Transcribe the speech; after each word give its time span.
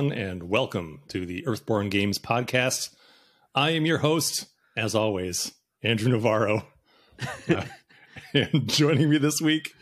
everyone, 0.00 0.18
and 0.18 0.44
welcome 0.44 1.02
to 1.08 1.26
the 1.26 1.46
Earthborn 1.46 1.90
Games 1.90 2.18
podcast. 2.18 2.88
I 3.54 3.70
am 3.70 3.84
your 3.84 3.98
host, 3.98 4.46
as 4.74 4.94
always, 4.94 5.52
Andrew 5.82 6.10
Navarro. 6.10 6.66
Uh, 7.50 7.64
and 8.32 8.66
joining 8.66 9.10
me 9.10 9.18
this 9.18 9.42
week 9.42 9.72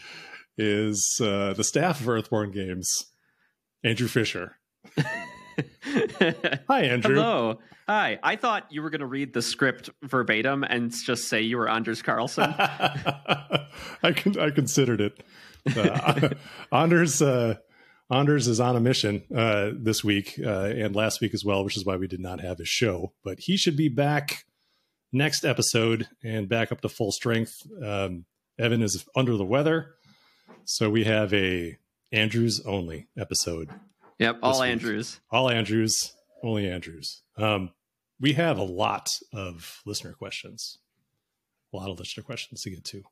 is 0.57 1.21
uh, 1.23 1.53
the 1.55 1.63
staff 1.63 2.01
of 2.01 2.09
Earthborn 2.09 2.51
Games, 2.51 3.05
Andrew 3.85 4.09
Fischer. 4.09 4.57
Hi, 4.97 6.83
Andrew. 6.83 7.15
Hello. 7.15 7.61
Hi. 7.89 8.19
I 8.21 8.35
thought 8.35 8.67
you 8.71 8.83
were 8.83 8.91
going 8.91 9.03
to 9.03 9.07
read 9.07 9.33
the 9.33 9.43
script 9.43 9.91
verbatim 10.03 10.65
and 10.65 10.93
just 10.93 11.29
say 11.29 11.43
you 11.43 11.59
were 11.59 11.69
Anders 11.69 12.03
Carlson. 12.03 12.53
I 12.59 14.13
con- 14.17 14.39
I 14.41 14.51
considered 14.51 15.01
it. 15.01 15.23
Uh, 15.77 16.31
Anders 16.73 17.23
uh, 17.23 17.55
Anders 18.11 18.49
is 18.49 18.59
on 18.59 18.75
a 18.75 18.81
mission 18.81 19.23
uh, 19.35 19.71
this 19.75 20.03
week 20.03 20.41
uh, 20.43 20.65
and 20.65 20.97
last 20.97 21.21
week 21.21 21.35
as 21.35 21.45
well, 21.45 21.65
which 21.65 21.77
is 21.77 21.85
why 21.85 21.97
we 21.97 22.07
did 22.07 22.21
not 22.21 22.41
have 22.41 22.59
his 22.59 22.69
show. 22.69 23.13
But 23.23 23.41
he 23.41 23.57
should 23.57 23.77
be 23.77 23.89
back 23.89 24.45
next 25.13 25.45
episode 25.45 26.09
and 26.25 26.49
back 26.49 26.73
up 26.73 26.81
to 26.81 26.89
full 26.89 27.13
strength. 27.13 27.53
Um, 27.85 28.25
Evan 28.59 28.83
is 28.83 29.07
under 29.15 29.37
the 29.37 29.45
weather, 29.45 29.95
so 30.65 30.89
we 30.91 31.05
have 31.05 31.33
a 31.35 31.77
Andrews 32.11 32.63
only 32.65 33.09
episode. 33.19 33.69
Yep, 34.19 34.39
all 34.43 34.63
Andrews. 34.63 35.21
All 35.31 35.51
Andrews, 35.51 36.15
only 36.43 36.69
Andrews. 36.69 37.23
Um, 37.37 37.71
we 38.19 38.33
have 38.33 38.59
a 38.59 38.65
lot 38.65 39.09
of 39.33 39.81
listener 39.87 40.13
questions. 40.13 40.79
A 41.73 41.77
lot 41.77 41.91
of 41.91 41.99
listener 41.99 42.25
questions 42.25 42.63
to 42.63 42.71
get 42.71 42.85
to. 42.87 43.05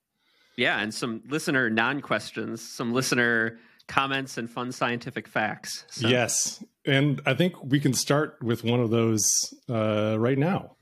Yeah, 0.56 0.80
and 0.80 0.92
some 0.92 1.22
listener 1.28 1.69
non 1.69 2.00
questions, 2.00 2.67
some 2.67 2.92
listener 2.94 3.58
comments 3.89 4.39
and 4.39 4.51
fun 4.51 4.73
scientific 4.73 5.29
facts. 5.29 5.84
So. 5.89 6.09
Yes. 6.09 6.62
And 6.84 7.20
I 7.27 7.34
think 7.34 7.62
we 7.62 7.81
can 7.81 7.92
start 7.92 8.39
with 8.42 8.65
one 8.65 8.81
of 8.81 8.91
those 8.91 9.25
uh, 9.69 10.17
right 10.19 10.39
now, 10.39 10.77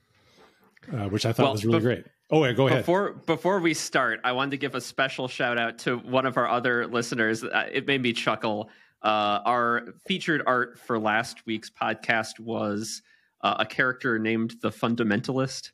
uh, 0.93 1.09
which 1.09 1.27
I 1.27 1.33
thought 1.33 1.45
well, 1.45 1.53
was 1.53 1.65
really 1.65 1.81
great. 1.81 2.05
Oh, 2.31 2.45
yeah, 2.45 2.53
go 2.53 2.67
ahead. 2.67 2.81
Before 2.81 3.13
before 3.13 3.61
we 3.61 3.75
start, 3.75 4.21
I 4.25 4.33
wanted 4.33 4.53
to 4.53 4.57
give 4.57 4.75
a 4.75 4.81
special 4.81 5.29
shout 5.29 5.59
out 5.59 5.79
to 5.81 5.99
one 5.99 6.27
of 6.27 6.37
our 6.37 6.49
other 6.49 6.87
listeners. 6.87 7.45
Uh, 7.45 7.69
it 7.71 7.87
made 7.87 8.03
me 8.03 8.13
chuckle. 8.13 8.71
Uh, 9.03 9.41
our 9.45 9.89
featured 10.07 10.43
art 10.47 10.79
for 10.79 10.99
last 10.99 11.47
week's 11.47 11.71
podcast 11.71 12.41
was 12.41 13.03
uh, 13.43 13.57
a 13.61 13.67
character 13.67 14.19
named 14.19 14.55
the 14.63 14.71
Fundamentalist, 14.71 15.73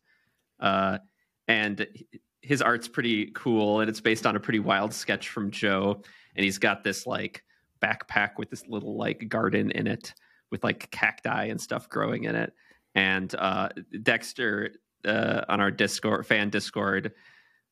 uh, 0.59 0.99
and 1.47 1.87
his 2.43 2.63
art's 2.63 2.89
pretty 2.89 3.31
cool, 3.35 3.81
and 3.81 3.89
it's 3.89 4.01
based 4.01 4.27
on 4.27 4.37
a 4.37 4.41
pretty 4.41 4.61
wild 4.61 4.95
sketch 4.95 5.29
from 5.29 5.51
Joe 5.51 6.03
and 6.35 6.45
he's 6.45 6.59
got 6.59 6.85
this 6.85 7.07
like 7.07 7.45
backpack 7.83 8.33
with 8.39 8.51
this 8.51 8.67
little 8.67 8.97
like 8.97 9.29
garden 9.29 9.71
in 9.71 9.87
it 9.87 10.15
with 10.51 10.65
like 10.65 10.91
cacti 10.91 11.47
and 11.47 11.61
stuff 11.61 11.89
growing 11.89 12.25
in 12.25 12.35
it. 12.35 12.53
And 12.95 13.33
uh, 13.35 13.69
Dexter 14.03 14.73
uh, 15.05 15.43
on 15.49 15.61
our 15.61 15.71
Discord 15.71 16.27
fan 16.27 16.51
Discord 16.51 17.13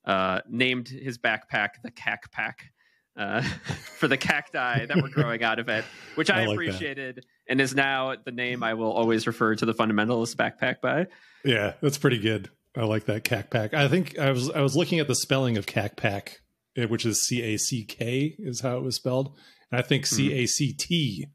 uh, 0.05 0.41
named 0.49 0.89
his 0.89 1.19
backpack 1.19 1.71
the 1.83 1.91
Cac 1.91 2.31
Pack. 2.31 2.73
Uh, 3.17 3.43
for 3.99 4.07
the 4.07 4.17
cacti 4.17 4.87
that 4.87 5.03
were 5.03 5.09
growing 5.13 5.43
out 5.43 5.59
of 5.59 5.69
it, 5.69 5.85
which 6.15 6.31
I, 6.31 6.43
I 6.43 6.47
like 6.47 6.55
appreciated, 6.55 7.17
that. 7.17 7.25
and 7.49 7.61
is 7.61 7.75
now 7.75 8.15
the 8.25 8.31
name 8.31 8.63
I 8.63 8.75
will 8.75 8.93
always 8.93 9.27
refer 9.27 9.57
to 9.57 9.67
the 9.67 9.75
fundamentalist 9.75 10.37
backpack 10.37 10.81
by. 10.81 11.09
Yeah, 11.45 11.73
that's 11.81 11.99
pretty 11.99 12.19
good. 12.19 12.49
I 12.77 12.85
like 12.85 13.07
that 13.07 13.25
cac 13.25 13.51
pack. 13.51 13.75
I 13.75 13.89
think 13.89 14.19
I 14.19 14.31
was 14.31 14.51
I 14.51 14.61
was 14.61 14.77
looking 14.77 15.01
at 15.01 15.09
the 15.09 15.15
spelling 15.15 15.57
of 15.57 15.67
cac 15.67 15.97
pack 15.97 16.41
uh, 16.79 16.87
which 16.87 17.05
is 17.05 17.23
C 17.23 17.43
A 17.43 17.57
C 17.57 17.85
K 17.85 18.37
is 18.39 18.61
how 18.61 18.77
it 18.77 18.83
was 18.83 18.97
spelled. 18.97 19.37
And 19.71 19.79
I 19.79 19.83
think 19.83 20.09
hmm. 20.09 20.15
C 20.15 20.33
A 20.33 20.47
C 20.47 20.73
T, 20.73 21.27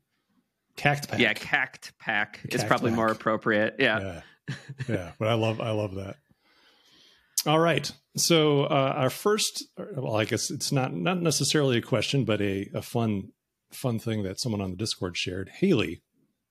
cact 0.76 1.10
pack. 1.10 1.20
Yeah, 1.20 1.34
cact 1.34 1.94
pack 2.00 2.42
is 2.46 2.64
probably 2.64 2.92
pack. 2.92 2.96
more 2.96 3.08
appropriate. 3.08 3.76
Yeah. 3.80 4.22
yeah. 4.50 4.56
yeah, 4.88 5.12
but 5.20 5.28
I 5.28 5.34
love 5.34 5.62
I 5.62 5.72
love 5.72 5.96
that. 5.96 6.18
All 7.46 7.60
right. 7.60 7.92
So 8.16 8.64
uh, 8.64 8.94
our 8.96 9.10
first, 9.10 9.66
well, 9.78 10.16
I 10.16 10.26
guess 10.26 10.50
it's 10.50 10.72
not 10.72 10.94
not 10.94 11.22
necessarily 11.22 11.78
a 11.78 11.82
question, 11.82 12.26
but 12.26 12.42
a, 12.42 12.70
a 12.74 12.82
fun 12.82 13.32
fun 13.72 14.00
thing 14.00 14.24
that 14.24 14.40
someone 14.40 14.62
on 14.62 14.72
the 14.72 14.78
Discord 14.78 15.18
shared. 15.18 15.50
Haley 15.60 16.02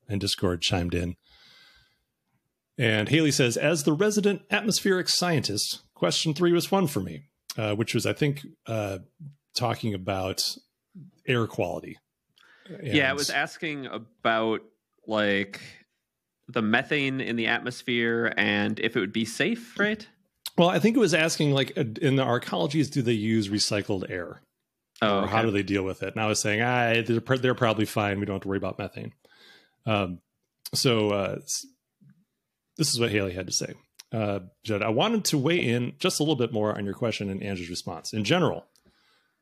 and 0.09 0.21
Discord 0.21 0.61
chimed 0.61 0.95
in. 0.95 1.17
And 2.83 3.09
Haley 3.09 3.31
says, 3.31 3.57
as 3.57 3.85
the 3.85 3.93
resident 3.93 4.43
atmospheric 4.51 5.09
scientist, 5.09 5.83
question 5.95 6.35
three 6.35 6.53
was 6.53 6.67
fun 6.67 6.87
for 6.87 7.01
me 7.01 7.25
uh, 7.57 7.75
which 7.75 7.95
was 7.95 8.07
I 8.07 8.13
think 8.13 8.47
uh, 8.67 8.99
talking 9.55 9.95
about 9.95 10.43
air 11.27 11.47
quality. 11.47 11.99
And 12.69 12.95
yeah, 12.95 13.11
it 13.11 13.17
was 13.17 13.31
asking 13.31 13.87
about 13.87 14.61
like 15.07 15.61
the 16.49 16.63
methane 16.63 17.21
in 17.21 17.37
the 17.37 17.49
atmosphere 17.49 18.33
and 18.37 18.79
if 18.81 18.97
it 18.97 19.01
would 19.01 19.13
be 19.13 19.25
safe, 19.25 19.79
right? 19.79 20.07
Well, 20.57 20.69
I 20.69 20.79
think 20.79 20.97
it 20.97 21.01
was 21.01 21.15
asking 21.15 21.53
like 21.53 21.71
in 21.73 22.17
the 22.17 22.25
arcologies, 22.25 22.91
do 22.91 23.03
they 23.03 23.13
use 23.13 23.49
recycled 23.49 24.11
air? 24.11 24.43
Oh, 25.01 25.19
or 25.19 25.23
okay. 25.23 25.33
how 25.33 25.43
do 25.43 25.51
they 25.51 25.63
deal 25.63 25.83
with 25.83 26.03
it? 26.03 26.15
And 26.15 26.23
I 26.23 26.27
was 26.27 26.41
saying, 26.41 26.61
ah, 26.61 27.03
they're, 27.05 27.39
they're 27.39 27.55
probably 27.55 27.87
fine. 27.87 28.21
We 28.21 28.27
don't 28.27 28.35
have 28.35 28.43
to 28.43 28.49
worry 28.49 28.59
about 28.59 28.79
methane. 28.79 29.13
Um, 29.87 30.21
so 30.75 31.11
uh, 31.11 31.39
this 32.77 32.93
is 32.93 33.01
what 33.01 33.11
Haley 33.11 33.33
had 33.33 33.47
to 33.47 33.53
say 33.53 33.75
uh, 34.13 34.41
Judd, 34.63 34.83
I 34.83 34.91
wanted 34.91 35.25
to 35.27 35.39
weigh 35.39 35.59
in 35.59 35.95
just 35.99 36.21
a 36.21 36.23
little 36.23 36.37
bit 36.37 36.53
more 36.53 36.77
on 36.77 36.85
your 36.85 36.95
question 36.95 37.31
and 37.31 37.43
Andrew's 37.43 37.71
response. 37.71 38.13
In 38.13 38.25
general, 38.25 38.67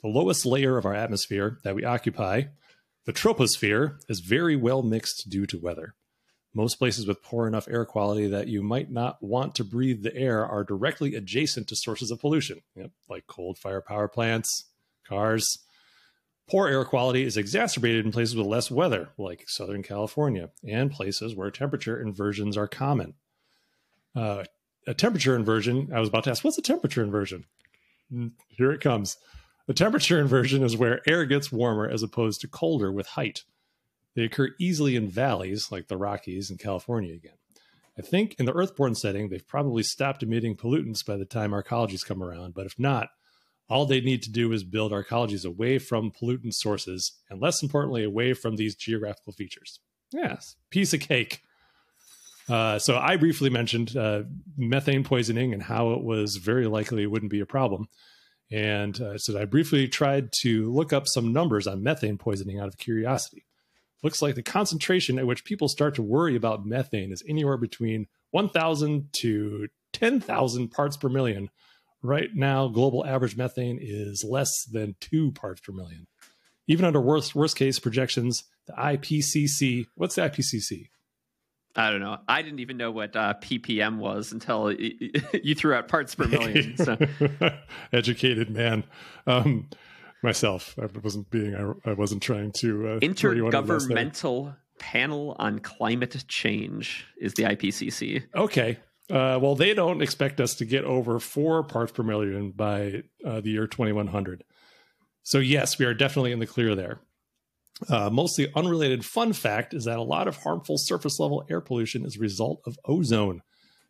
the 0.02 0.08
lowest 0.08 0.46
layer 0.46 0.78
of 0.78 0.86
our 0.86 0.94
atmosphere 0.94 1.58
that 1.64 1.74
we 1.74 1.84
occupy, 1.84 2.44
the 3.04 3.12
troposphere, 3.12 3.98
is 4.08 4.20
very 4.20 4.56
well 4.56 4.82
mixed 4.82 5.28
due 5.28 5.46
to 5.46 5.58
weather. 5.58 5.94
Most 6.54 6.76
places 6.76 7.06
with 7.06 7.22
poor 7.22 7.46
enough 7.46 7.68
air 7.68 7.84
quality 7.84 8.26
that 8.28 8.48
you 8.48 8.62
might 8.62 8.90
not 8.90 9.22
want 9.22 9.54
to 9.56 9.64
breathe 9.64 10.02
the 10.02 10.16
air 10.16 10.44
are 10.44 10.64
directly 10.64 11.14
adjacent 11.14 11.68
to 11.68 11.76
sources 11.76 12.10
of 12.10 12.20
pollution, 12.20 12.60
yep, 12.74 12.90
like 13.08 13.26
cold 13.26 13.58
fire 13.58 13.80
power 13.80 14.08
plants, 14.08 14.64
cars. 15.06 15.58
Poor 16.50 16.66
air 16.66 16.84
quality 16.84 17.22
is 17.22 17.36
exacerbated 17.36 18.04
in 18.04 18.10
places 18.10 18.34
with 18.34 18.46
less 18.46 18.70
weather, 18.70 19.10
like 19.16 19.48
Southern 19.48 19.84
California, 19.84 20.50
and 20.66 20.90
places 20.90 21.36
where 21.36 21.50
temperature 21.50 22.00
inversions 22.00 22.56
are 22.56 22.66
common. 22.66 23.14
Uh, 24.16 24.42
a 24.86 24.94
temperature 24.94 25.36
inversion. 25.36 25.90
I 25.94 26.00
was 26.00 26.08
about 26.08 26.24
to 26.24 26.30
ask, 26.30 26.42
what's 26.42 26.58
a 26.58 26.62
temperature 26.62 27.04
inversion? 27.04 27.44
Mm, 28.12 28.32
here 28.48 28.72
it 28.72 28.80
comes. 28.80 29.16
A 29.68 29.72
temperature 29.72 30.18
inversion 30.18 30.64
is 30.64 30.76
where 30.76 31.08
air 31.08 31.24
gets 31.24 31.52
warmer 31.52 31.88
as 31.88 32.02
opposed 32.02 32.40
to 32.40 32.48
colder 32.48 32.90
with 32.90 33.06
height. 33.06 33.44
They 34.16 34.24
occur 34.24 34.50
easily 34.58 34.96
in 34.96 35.08
valleys 35.08 35.70
like 35.70 35.86
the 35.86 35.96
Rockies 35.96 36.50
in 36.50 36.58
California 36.58 37.14
again. 37.14 37.38
I 37.96 38.02
think 38.02 38.34
in 38.40 38.46
the 38.46 38.54
earthborn 38.54 38.96
setting, 38.96 39.28
they've 39.28 39.46
probably 39.46 39.84
stopped 39.84 40.24
emitting 40.24 40.56
pollutants 40.56 41.06
by 41.06 41.16
the 41.16 41.24
time 41.24 41.52
arcologies 41.52 42.04
come 42.04 42.22
around, 42.22 42.54
but 42.54 42.66
if 42.66 42.76
not, 42.76 43.10
all 43.70 43.86
they 43.86 44.00
need 44.00 44.22
to 44.24 44.30
do 44.30 44.52
is 44.52 44.64
build 44.64 44.92
arcologies 44.92 45.46
away 45.46 45.78
from 45.78 46.10
pollutant 46.10 46.54
sources 46.54 47.12
and, 47.30 47.40
less 47.40 47.62
importantly, 47.62 48.04
away 48.04 48.34
from 48.34 48.56
these 48.56 48.74
geographical 48.74 49.32
features. 49.32 49.78
Yes, 50.12 50.56
piece 50.70 50.92
of 50.92 51.00
cake. 51.00 51.40
Uh, 52.48 52.80
so 52.80 52.98
I 52.98 53.16
briefly 53.16 53.48
mentioned 53.48 53.96
uh, 53.96 54.24
methane 54.56 55.04
poisoning 55.04 55.54
and 55.54 55.62
how 55.62 55.92
it 55.92 56.02
was 56.02 56.36
very 56.36 56.66
likely 56.66 57.04
it 57.04 57.10
wouldn't 57.10 57.30
be 57.30 57.40
a 57.40 57.46
problem. 57.46 57.88
And 58.50 59.00
uh, 59.00 59.18
so 59.18 59.40
I 59.40 59.44
briefly 59.44 59.86
tried 59.86 60.32
to 60.40 60.72
look 60.72 60.92
up 60.92 61.06
some 61.06 61.32
numbers 61.32 61.68
on 61.68 61.84
methane 61.84 62.18
poisoning 62.18 62.58
out 62.58 62.66
of 62.66 62.76
curiosity. 62.76 63.46
Looks 64.02 64.20
like 64.20 64.34
the 64.34 64.42
concentration 64.42 65.18
at 65.18 65.26
which 65.26 65.44
people 65.44 65.68
start 65.68 65.94
to 65.94 66.02
worry 66.02 66.34
about 66.34 66.66
methane 66.66 67.12
is 67.12 67.22
anywhere 67.28 67.58
between 67.58 68.08
1,000 68.32 69.12
to 69.12 69.68
10,000 69.92 70.68
parts 70.68 70.96
per 70.96 71.08
million. 71.08 71.50
Right 72.02 72.30
now, 72.34 72.68
global 72.68 73.04
average 73.04 73.36
methane 73.36 73.78
is 73.80 74.24
less 74.26 74.64
than 74.64 74.96
two 75.00 75.32
parts 75.32 75.60
per 75.60 75.72
million. 75.72 76.06
Even 76.66 76.84
under 76.84 77.00
worst 77.00 77.34
worst 77.34 77.56
case 77.56 77.78
projections, 77.78 78.44
the 78.66 78.72
IPCC, 78.72 79.86
what's 79.96 80.14
the 80.14 80.22
IPCC? 80.22 80.88
I 81.76 81.90
don't 81.90 82.00
know. 82.00 82.18
I 82.26 82.42
didn't 82.42 82.60
even 82.60 82.76
know 82.76 82.90
what 82.90 83.14
uh, 83.14 83.34
ppm 83.40 83.98
was 83.98 84.32
until 84.32 84.72
you 85.42 85.54
threw 85.54 85.74
out 85.74 85.88
parts 85.88 86.14
per 86.14 86.26
million. 86.26 86.76
So. 86.76 86.96
Educated 87.92 88.50
man. 88.50 88.84
Um, 89.26 89.68
myself, 90.22 90.76
I 90.80 90.86
wasn't 91.02 91.30
being. 91.30 91.54
I, 91.54 91.90
I 91.90 91.92
wasn't 91.94 92.22
trying 92.22 92.52
to. 92.60 92.88
Uh, 92.88 93.00
Intergovernmental 93.00 94.56
Panel 94.78 95.36
on 95.38 95.60
Climate 95.60 96.24
Change 96.26 97.06
is 97.18 97.34
the 97.34 97.44
IPCC. 97.44 98.24
Okay. 98.34 98.78
Uh, 99.10 99.38
well, 99.40 99.54
they 99.56 99.74
don't 99.74 100.02
expect 100.02 100.40
us 100.40 100.54
to 100.54 100.64
get 100.64 100.84
over 100.84 101.18
four 101.18 101.64
parts 101.64 101.92
per 101.92 102.02
million 102.02 102.52
by 102.52 103.02
uh, 103.24 103.40
the 103.40 103.50
year 103.50 103.66
2100. 103.66 104.44
So 105.22 105.38
yes, 105.38 105.78
we 105.78 105.84
are 105.84 105.94
definitely 105.94 106.32
in 106.32 106.38
the 106.38 106.46
clear 106.46 106.74
there. 106.74 107.00
Uh, 107.88 108.10
mostly 108.10 108.52
unrelated 108.54 109.04
fun 109.04 109.32
fact 109.32 109.74
is 109.74 109.84
that 109.84 109.98
a 109.98 110.02
lot 110.02 110.28
of 110.28 110.36
harmful 110.36 110.76
surface 110.78 111.18
level 111.18 111.44
air 111.48 111.60
pollution 111.60 112.04
is 112.04 112.16
a 112.16 112.20
result 112.20 112.60
of 112.66 112.78
ozone. 112.84 113.42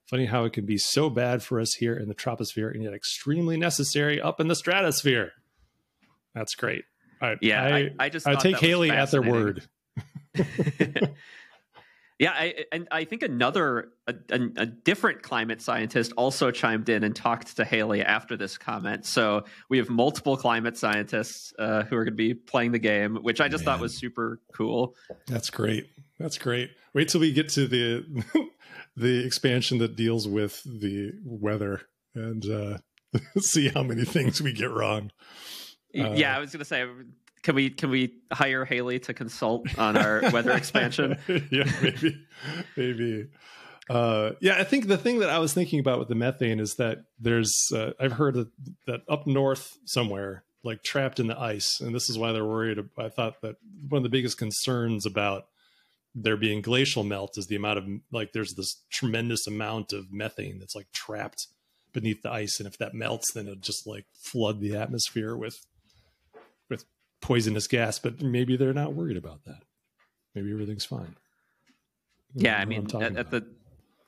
Funny 0.07 0.27
how 0.27 0.45
it 0.45 0.53
can 0.53 0.65
be 0.65 0.79
so 0.79 1.11
bad 1.11 1.43
for 1.43 1.61
us 1.61 1.75
here 1.75 1.97
in 1.97 2.09
the 2.09 2.15
troposphere 2.15 2.73
and 2.73 2.83
yet 2.83 2.95
extremely 2.95 3.57
necessary 3.57 4.21
up 4.21 4.41
in 4.41 4.49
the 4.49 4.55
stratosphere. 4.55 5.33
That's 6.35 6.55
great. 6.55 6.85
I, 7.21 7.37
yeah, 7.41 7.63
I, 7.63 7.69
I, 7.69 7.91
I 7.99 8.09
just 8.09 8.27
I 8.27 8.37
take 8.37 8.59
Haley 8.59 8.91
at 8.91 9.11
their 9.11 9.23
word. 9.23 9.69
Yeah, 12.21 12.33
I, 12.33 12.67
and 12.71 12.87
I 12.93 13.05
think 13.05 13.23
another 13.23 13.93
a, 14.07 14.15
a, 14.31 14.41
a, 14.59 14.67
different 14.67 15.23
climate 15.23 15.63
scientist 15.63 16.13
also 16.19 16.51
chimed 16.51 16.91
in 16.91 17.03
and 17.03 17.17
talked 17.17 17.57
to 17.57 17.65
Haley 17.65 18.03
after 18.03 18.37
this 18.37 18.59
comment. 18.59 19.07
So 19.07 19.45
we 19.71 19.79
have 19.79 19.89
multiple 19.89 20.37
climate 20.37 20.77
scientists 20.77 21.55
uh, 21.59 21.85
who 21.85 21.97
are 21.97 22.05
going 22.05 22.13
to 22.13 22.17
be 22.17 22.35
playing 22.35 22.73
the 22.73 22.79
game, 22.79 23.17
which 23.23 23.41
I 23.41 23.49
just 23.49 23.65
Man. 23.65 23.73
thought 23.73 23.81
was 23.81 23.97
super 23.97 24.39
cool. 24.53 24.95
That's 25.29 25.49
great. 25.49 25.87
That's 26.19 26.37
great. 26.37 26.73
Wait 26.93 27.09
till 27.09 27.23
we 27.23 27.33
get 27.33 27.49
to 27.51 27.67
the 27.67 28.05
the 28.97 29.25
expansion 29.25 29.79
that 29.79 29.97
deals 29.97 30.29
with 30.29 30.63
the 30.65 31.13
weather 31.25 31.81
and 32.15 32.45
uh, 32.45 32.79
see 33.39 33.69
how 33.69 33.83
many 33.83 34.05
things 34.05 34.43
we 34.43 34.53
get 34.53 34.71
wrong. 34.71 35.11
Uh, 35.99 36.13
yeah, 36.13 36.37
I 36.37 36.39
was 36.39 36.53
going 36.53 36.59
to 36.59 36.67
say 36.67 36.85
can 37.43 37.55
we 37.55 37.71
can 37.71 37.91
we 37.91 38.15
hire 38.33 38.65
Haley 38.65 38.99
to 39.01 39.15
consult 39.15 39.79
on 39.79 39.97
our 39.97 40.23
weather 40.33 40.53
expansion? 40.53 41.17
yeah, 41.51 41.71
maybe, 41.83 42.27
maybe. 42.77 43.27
Uh, 43.89 44.33
yeah, 44.41 44.57
I 44.57 44.65
think 44.65 44.87
the 44.87 44.99
thing 44.99 45.19
that 45.19 45.31
I 45.31 45.39
was 45.39 45.53
thinking 45.53 45.81
about 45.81 45.99
with 45.99 46.09
the 46.09 46.15
methane 46.15 46.61
is 46.61 46.77
that 46.77 46.99
there's 47.19 47.53
uh, 47.75 47.93
I've 47.99 48.13
heard 48.13 48.35
that, 48.35 48.49
that 48.87 49.01
up 49.09 49.27
north 49.27 49.79
somewhere, 49.85 50.45
like 50.63 50.83
trapped 50.83 51.19
in 51.19 51.27
the 51.27 51.39
ice, 51.39 51.81
and 51.81 51.95
this 51.95 52.09
is 52.11 52.19
why 52.19 52.33
they're 52.33 52.45
worried. 52.45 52.79
I 52.99 53.09
thought 53.09 53.41
that 53.43 53.57
one 53.89 53.99
of 53.99 54.03
the 54.05 54.11
biggest 54.11 54.39
concerns 54.39 55.07
about 55.07 55.47
there 56.15 56.37
being 56.37 56.61
glacial 56.61 57.05
melt 57.05 57.39
is 57.39 57.47
the 57.47 57.57
amount 57.57 57.79
of 57.79 57.85
like 58.13 58.33
there's 58.33 58.55
this 58.55 58.83
tremendous 58.91 59.47
amount 59.47 59.93
of 59.93 60.13
methane 60.13 60.59
that's 60.59 60.75
like 60.75 60.93
trapped 60.93 61.47
beneath 61.93 62.23
the 62.23 62.31
ice, 62.31 62.61
and 62.61 62.69
if 62.69 62.79
that 62.79 62.95
melts, 62.95 63.33
then 63.33 63.47
it'll 63.47 63.57
just 63.59 63.87
like 63.87 64.05
flood 64.13 64.61
the 64.61 64.77
atmosphere 64.77 65.37
with 65.37 65.67
with 65.67 65.70
poisonous 67.21 67.67
gas, 67.67 67.99
but 67.99 68.23
maybe 68.23 68.57
they're 68.57 68.73
not 68.73 68.95
worried 68.95 69.17
about 69.17 69.45
that. 69.45 69.63
Maybe 70.35 70.53
everything's 70.53 70.85
fine. 70.85 71.17
Yeah, 72.35 72.59
I 72.59 72.65
mean, 72.65 72.87
at, 73.01 73.17
at, 73.17 73.31
the 73.31 73.47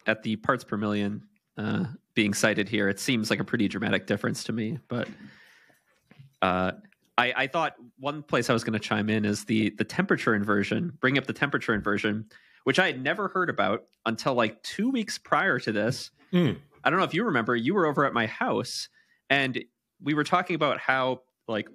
at 0.07 0.23
the 0.23 0.37
parts 0.37 0.63
per 0.65 0.77
million 0.77 1.23
uh, 1.59 1.87
being 2.15 2.35
cited 2.35 2.69
here, 2.69 2.89
it 2.89 3.01
seems 3.01 3.31
like 3.31 3.41
a 3.41 3.45
pretty 3.45 3.69
dramatic 3.69 4.07
difference 4.07 4.45
to 4.45 4.53
me. 4.53 4.79
But 4.89 5.09
uh, 6.41 6.73
I, 7.19 7.33
I 7.37 7.47
thought 7.49 7.75
one 7.99 8.23
place 8.23 8.49
I 8.49 8.53
was 8.53 8.65
going 8.65 8.75
to 8.75 8.79
chime 8.79 9.11
in 9.11 9.25
is 9.25 9.45
the 9.45 9.71
the 9.71 9.85
temperature 9.85 10.35
inversion. 10.35 10.93
Bring 11.01 11.19
up 11.19 11.27
the 11.27 11.33
temperature 11.33 11.75
inversion, 11.75 12.27
which 12.65 12.79
I 12.79 12.87
had 12.87 13.03
never 13.03 13.29
heard 13.29 13.51
about 13.51 13.85
until 14.07 14.35
like 14.35 14.63
two 14.63 14.91
weeks 14.91 15.19
prior 15.19 15.59
to 15.59 15.73
this. 15.73 16.11
Mm. 16.33 16.57
I 16.85 16.91
don't 16.91 16.99
know 16.99 17.05
if 17.05 17.15
you 17.15 17.25
remember. 17.25 17.57
You 17.57 17.75
were 17.75 17.87
over 17.87 18.05
at 18.05 18.13
my 18.13 18.27
house, 18.27 18.89
and 19.31 19.63
we 20.01 20.15
were 20.15 20.25
talking 20.25 20.55
about 20.55 20.79
how 20.79 21.23
like 21.49 21.69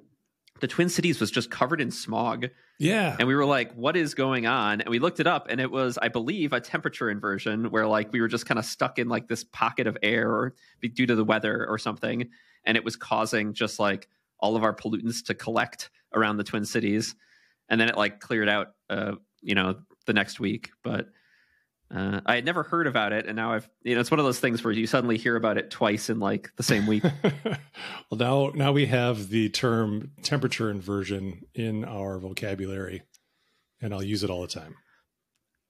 the 0.60 0.68
Twin 0.68 0.90
Cities 0.90 1.20
was 1.20 1.32
just 1.32 1.52
covered 1.52 1.82
in 1.82 1.92
smog. 1.92 2.48
Yeah. 2.80 3.16
And 3.20 3.28
we 3.28 3.36
were 3.36 3.46
like, 3.46 3.74
what 3.74 3.96
is 3.96 4.14
going 4.14 4.46
on? 4.46 4.82
And 4.82 4.90
we 4.90 5.00
looked 5.00 5.20
it 5.20 5.28
up 5.28 5.48
and 5.50 5.60
it 5.60 5.72
was, 5.72 5.98
I 5.98 6.08
believe, 6.08 6.54
a 6.54 6.62
temperature 6.62 7.10
inversion 7.10 7.72
where 7.72 7.88
like 7.88 8.12
we 8.12 8.22
were 8.22 8.28
just 8.28 8.46
kind 8.46 8.60
of 8.60 8.66
stuck 8.66 9.00
in 9.00 9.10
like 9.10 9.28
this 9.28 9.44
pocket 9.44 9.88
of 9.88 9.98
air 10.04 10.54
due 10.82 11.06
to 11.06 11.16
the 11.16 11.24
weather 11.24 11.66
or 11.68 11.78
something. 11.78 12.30
And 12.66 12.78
it 12.78 12.84
was 12.84 12.96
causing 12.96 13.54
just 13.54 13.80
like 13.80 14.08
all 14.40 14.56
of 14.56 14.64
our 14.64 14.74
pollutants 14.74 15.26
to 15.26 15.34
collect 15.34 15.90
around 16.14 16.38
the 16.38 16.44
Twin 16.44 16.66
Cities. 16.66 17.16
And 17.70 17.80
then 17.82 17.90
it 17.90 17.98
like 17.98 18.20
cleared 18.20 18.50
out, 18.50 18.74
uh, 18.90 19.14
you 19.42 19.56
know, 19.56 19.76
the 20.06 20.14
next 20.14 20.40
week. 20.40 20.72
But 20.84 21.08
uh, 21.94 22.20
I 22.26 22.36
had 22.36 22.46
never 22.46 22.64
heard 22.64 22.86
about 22.86 23.14
it, 23.14 23.28
and 23.28 23.36
now 23.36 23.54
I've 23.54 23.70
you 23.84 23.96
know 23.96 24.02
it's 24.02 24.12
one 24.12 24.20
of 24.20 24.26
those 24.26 24.40
things 24.40 24.64
where 24.64 24.74
you 24.74 24.88
suddenly 24.88 25.18
hear 25.18 25.36
about 25.36 25.58
it 25.58 25.72
twice 25.72 26.10
in 26.10 26.20
like 26.20 26.52
the 26.58 26.64
same 26.64 26.86
week. 26.86 27.04
well, 27.24 27.60
now 28.12 28.52
now 28.54 28.72
we 28.74 28.88
have 28.88 29.30
the 29.30 29.50
term 29.50 30.12
temperature 30.22 30.70
inversion 30.70 31.46
in 31.54 31.86
our 31.86 32.20
vocabulary, 32.20 33.04
and 33.82 33.94
I'll 33.94 34.04
use 34.04 34.24
it 34.24 34.30
all 34.30 34.42
the 34.42 34.48
time. 34.48 34.76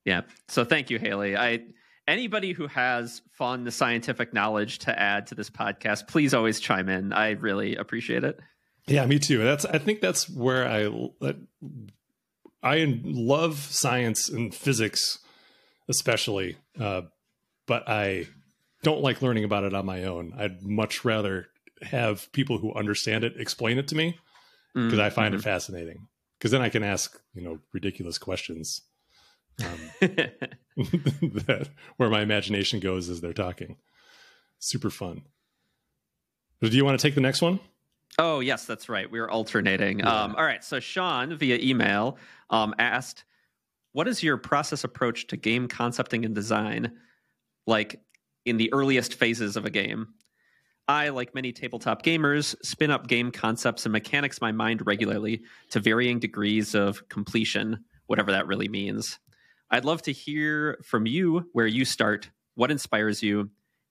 Yeah. 0.04 0.22
So 0.48 0.64
thank 0.64 0.90
you, 0.90 0.98
Haley. 0.98 1.36
I 1.36 1.60
anybody 2.08 2.52
who 2.52 2.66
has 2.66 3.22
fun 3.30 3.70
scientific 3.70 4.34
knowledge 4.34 4.80
to 4.80 4.98
add 4.98 5.28
to 5.28 5.36
this 5.36 5.50
podcast, 5.50 6.08
please 6.08 6.34
always 6.34 6.58
chime 6.58 6.88
in. 6.88 7.12
I 7.12 7.32
really 7.32 7.76
appreciate 7.76 8.24
it. 8.24 8.40
Yeah, 8.88 9.06
me 9.06 9.20
too. 9.20 9.38
That's 9.38 9.64
I 9.66 9.78
think 9.78 10.00
that's 10.00 10.28
where 10.28 10.66
I 10.66 10.90
I 12.60 13.00
love 13.04 13.58
science 13.58 14.28
and 14.28 14.52
physics 14.52 15.20
especially. 15.88 16.56
Uh, 16.78 17.02
but 17.66 17.88
I 17.88 18.26
don't 18.82 19.02
like 19.02 19.22
learning 19.22 19.44
about 19.44 19.64
it 19.64 19.74
on 19.74 19.86
my 19.86 20.04
own. 20.04 20.32
I'd 20.36 20.62
much 20.62 21.04
rather 21.04 21.48
have 21.82 22.30
people 22.32 22.58
who 22.58 22.72
understand 22.74 23.24
it 23.24 23.34
explain 23.38 23.78
it 23.78 23.88
to 23.88 23.94
me 23.94 24.18
because 24.74 24.92
mm-hmm. 24.92 25.00
I 25.00 25.10
find 25.10 25.34
it 25.34 25.38
mm-hmm. 25.38 25.44
fascinating. 25.44 26.08
Because 26.38 26.52
then 26.52 26.62
I 26.62 26.68
can 26.68 26.84
ask, 26.84 27.20
you 27.34 27.42
know, 27.42 27.58
ridiculous 27.72 28.16
questions 28.16 28.82
um, 29.64 29.90
that, 30.76 31.68
where 31.96 32.08
my 32.08 32.22
imagination 32.22 32.80
goes 32.80 33.08
as 33.08 33.20
they're 33.20 33.32
talking. 33.32 33.76
Super 34.58 34.90
fun. 34.90 35.22
Do 36.60 36.68
you 36.68 36.84
want 36.84 36.98
to 36.98 37.02
take 37.02 37.14
the 37.14 37.20
next 37.20 37.40
one? 37.40 37.60
Oh, 38.18 38.40
yes, 38.40 38.64
that's 38.64 38.88
right. 38.88 39.08
We 39.10 39.20
are 39.20 39.30
alternating. 39.30 40.00
Yeah. 40.00 40.22
Um, 40.22 40.34
all 40.36 40.44
right. 40.44 40.64
So 40.64 40.80
Sean, 40.80 41.36
via 41.36 41.58
email, 41.60 42.18
um, 42.50 42.74
asked 42.78 43.24
what 43.92 44.08
is 44.08 44.22
your 44.22 44.36
process 44.36 44.84
approach 44.84 45.26
to 45.28 45.36
game 45.36 45.68
concepting 45.68 46.24
and 46.24 46.34
design 46.34 46.92
like 47.66 48.00
in 48.44 48.56
the 48.56 48.72
earliest 48.72 49.14
phases 49.14 49.56
of 49.56 49.64
a 49.64 49.70
game? 49.70 50.08
I 50.86 51.10
like 51.10 51.34
many 51.34 51.52
tabletop 51.52 52.02
gamers 52.02 52.54
spin 52.64 52.90
up 52.90 53.08
game 53.08 53.30
concepts 53.30 53.84
and 53.84 53.92
mechanics 53.92 54.40
my 54.40 54.52
mind 54.52 54.86
regularly 54.86 55.42
to 55.70 55.80
varying 55.80 56.18
degrees 56.18 56.74
of 56.74 57.06
completion 57.08 57.84
whatever 58.08 58.32
that 58.32 58.46
really 58.46 58.68
means. 58.68 59.20
I'd 59.70 59.84
love 59.84 60.02
to 60.02 60.12
hear 60.12 60.78
from 60.82 61.06
you 61.06 61.48
where 61.52 61.66
you 61.66 61.84
start 61.84 62.30
what 62.56 62.70
inspires 62.70 63.22
you 63.22 63.50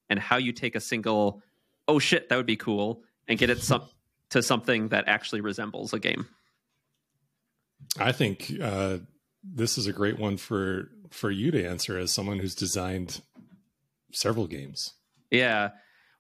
and 0.10 0.20
how 0.20 0.38
you 0.38 0.52
take 0.52 0.76
a 0.76 0.80
single 0.80 1.42
oh 1.88 2.00
shit 2.00 2.28
that 2.28 2.36
would 2.36 2.46
be 2.46 2.58
cool 2.58 3.04
and 3.28 3.40
get 3.40 3.50
it 3.50 3.62
some, 3.62 3.84
to 4.32 4.44
something 4.44 4.90
that 4.90 5.08
actually 5.08 5.42
resembles 5.42 5.94
a 5.94 6.00
game. 6.00 6.28
I 8.00 8.12
think 8.12 8.52
uh 8.62 8.98
this 9.44 9.78
is 9.78 9.88
a 9.88 9.94
great 9.94 10.20
one 10.20 10.38
for 10.38 10.90
for 11.10 11.32
you 11.32 11.52
to 11.52 11.66
answer 11.66 11.98
as 11.98 12.14
someone 12.14 12.40
who's 12.40 12.56
designed 12.56 13.22
several 14.12 14.48
games. 14.48 14.94
Yeah. 15.32 15.70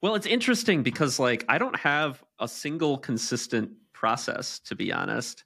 Well, 0.01 0.15
it's 0.15 0.27
interesting 0.27 0.83
because 0.83 1.19
like 1.19 1.43
I 1.49 1.57
don't 1.57 1.77
have 1.77 2.23
a 2.39 2.47
single 2.47 2.97
consistent 2.97 3.71
process 3.93 4.59
to 4.59 4.75
be 4.75 4.91
honest. 4.93 5.43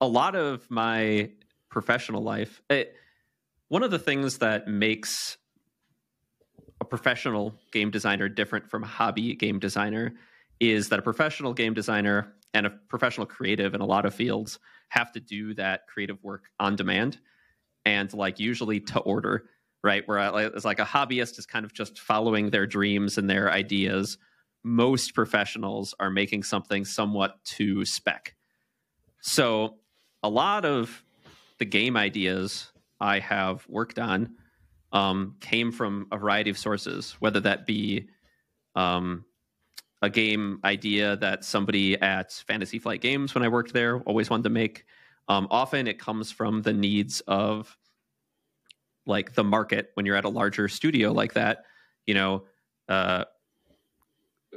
A 0.00 0.06
lot 0.06 0.34
of 0.34 0.70
my 0.70 1.30
professional 1.70 2.22
life, 2.22 2.62
it, 2.68 2.94
one 3.68 3.82
of 3.82 3.90
the 3.90 3.98
things 3.98 4.38
that 4.38 4.68
makes 4.68 5.38
a 6.80 6.84
professional 6.84 7.54
game 7.72 7.90
designer 7.90 8.28
different 8.28 8.68
from 8.68 8.84
a 8.84 8.86
hobby 8.86 9.34
game 9.34 9.58
designer 9.58 10.14
is 10.60 10.90
that 10.90 10.98
a 10.98 11.02
professional 11.02 11.54
game 11.54 11.74
designer 11.74 12.34
and 12.52 12.66
a 12.66 12.70
professional 12.70 13.26
creative 13.26 13.74
in 13.74 13.80
a 13.80 13.86
lot 13.86 14.04
of 14.04 14.14
fields 14.14 14.58
have 14.88 15.12
to 15.12 15.20
do 15.20 15.54
that 15.54 15.86
creative 15.86 16.22
work 16.22 16.44
on 16.60 16.76
demand. 16.76 17.18
And 17.84 18.12
like 18.14 18.40
usually 18.40 18.80
to 18.80 19.00
order 19.00 19.44
right? 19.82 20.08
Where 20.08 20.18
I, 20.18 20.46
it's 20.46 20.64
like 20.64 20.78
a 20.80 20.84
hobbyist 20.84 21.38
is 21.38 21.44
kind 21.44 21.66
of 21.66 21.74
just 21.74 21.98
following 21.98 22.48
their 22.48 22.66
dreams 22.66 23.18
and 23.18 23.28
their 23.28 23.52
ideas. 23.52 24.16
Most 24.64 25.14
professionals 25.14 25.94
are 26.00 26.08
making 26.08 26.44
something 26.44 26.86
somewhat 26.86 27.44
to 27.56 27.84
spec. 27.84 28.34
So 29.20 29.74
a 30.24 30.28
lot 30.28 30.64
of 30.64 31.04
the 31.58 31.64
game 31.64 31.96
ideas 31.96 32.72
i 33.00 33.18
have 33.20 33.64
worked 33.68 33.98
on 33.98 34.34
um, 34.92 35.36
came 35.40 35.70
from 35.70 36.06
a 36.10 36.16
variety 36.16 36.50
of 36.50 36.58
sources 36.58 37.14
whether 37.20 37.40
that 37.40 37.66
be 37.66 38.08
um, 38.74 39.24
a 40.04 40.10
game 40.10 40.60
idea 40.64 41.16
that 41.16 41.44
somebody 41.44 42.00
at 42.00 42.32
Fantasy 42.32 42.78
Flight 42.78 43.00
Games, 43.00 43.34
when 43.34 43.42
I 43.42 43.48
worked 43.48 43.72
there, 43.72 44.00
always 44.00 44.30
wanted 44.30 44.44
to 44.44 44.50
make. 44.50 44.84
Um, 45.28 45.48
often 45.50 45.86
it 45.86 45.98
comes 45.98 46.30
from 46.30 46.62
the 46.62 46.72
needs 46.72 47.20
of 47.22 47.76
like 49.06 49.34
the 49.34 49.44
market 49.44 49.90
when 49.94 50.06
you're 50.06 50.16
at 50.16 50.24
a 50.24 50.28
larger 50.28 50.68
studio 50.68 51.12
like 51.12 51.34
that. 51.34 51.64
You 52.06 52.14
know, 52.14 52.44
uh, 52.88 53.24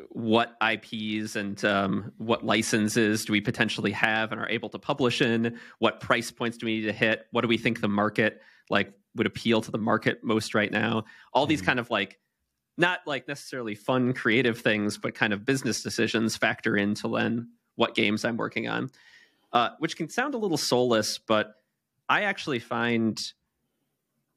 what 0.09 0.57
IPs 0.61 1.35
and 1.35 1.63
um, 1.63 2.11
what 2.17 2.45
licenses 2.45 3.25
do 3.25 3.31
we 3.31 3.41
potentially 3.41 3.91
have 3.91 4.31
and 4.31 4.41
are 4.41 4.49
able 4.49 4.69
to 4.69 4.79
publish 4.79 5.21
in? 5.21 5.57
What 5.79 5.99
price 5.99 6.29
points 6.29 6.57
do 6.57 6.65
we 6.65 6.79
need 6.79 6.85
to 6.85 6.93
hit? 6.93 7.25
What 7.31 7.41
do 7.41 7.47
we 7.47 7.57
think 7.57 7.79
the 7.79 7.87
market 7.87 8.41
like 8.69 8.91
would 9.15 9.27
appeal 9.27 9.61
to 9.61 9.71
the 9.71 9.77
market 9.77 10.23
most 10.23 10.53
right 10.53 10.71
now? 10.71 11.05
All 11.33 11.45
these 11.45 11.59
mm-hmm. 11.59 11.67
kind 11.67 11.79
of 11.79 11.89
like 11.89 12.19
not 12.77 12.99
like 13.05 13.27
necessarily 13.27 13.75
fun 13.75 14.13
creative 14.13 14.59
things 14.59 14.97
but 14.97 15.15
kind 15.15 15.33
of 15.33 15.45
business 15.45 15.81
decisions 15.81 16.35
factor 16.37 16.75
into 16.77 17.07
then 17.07 17.49
what 17.75 17.95
games 17.95 18.25
i'm 18.25 18.37
working 18.37 18.67
on 18.67 18.89
uh, 19.53 19.69
which 19.79 19.95
can 19.95 20.09
sound 20.09 20.33
a 20.33 20.37
little 20.37 20.57
soulless 20.57 21.17
but 21.17 21.55
i 22.09 22.23
actually 22.23 22.59
find 22.59 23.33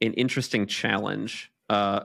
an 0.00 0.12
interesting 0.14 0.66
challenge. 0.66 1.52
Uh, 1.68 2.04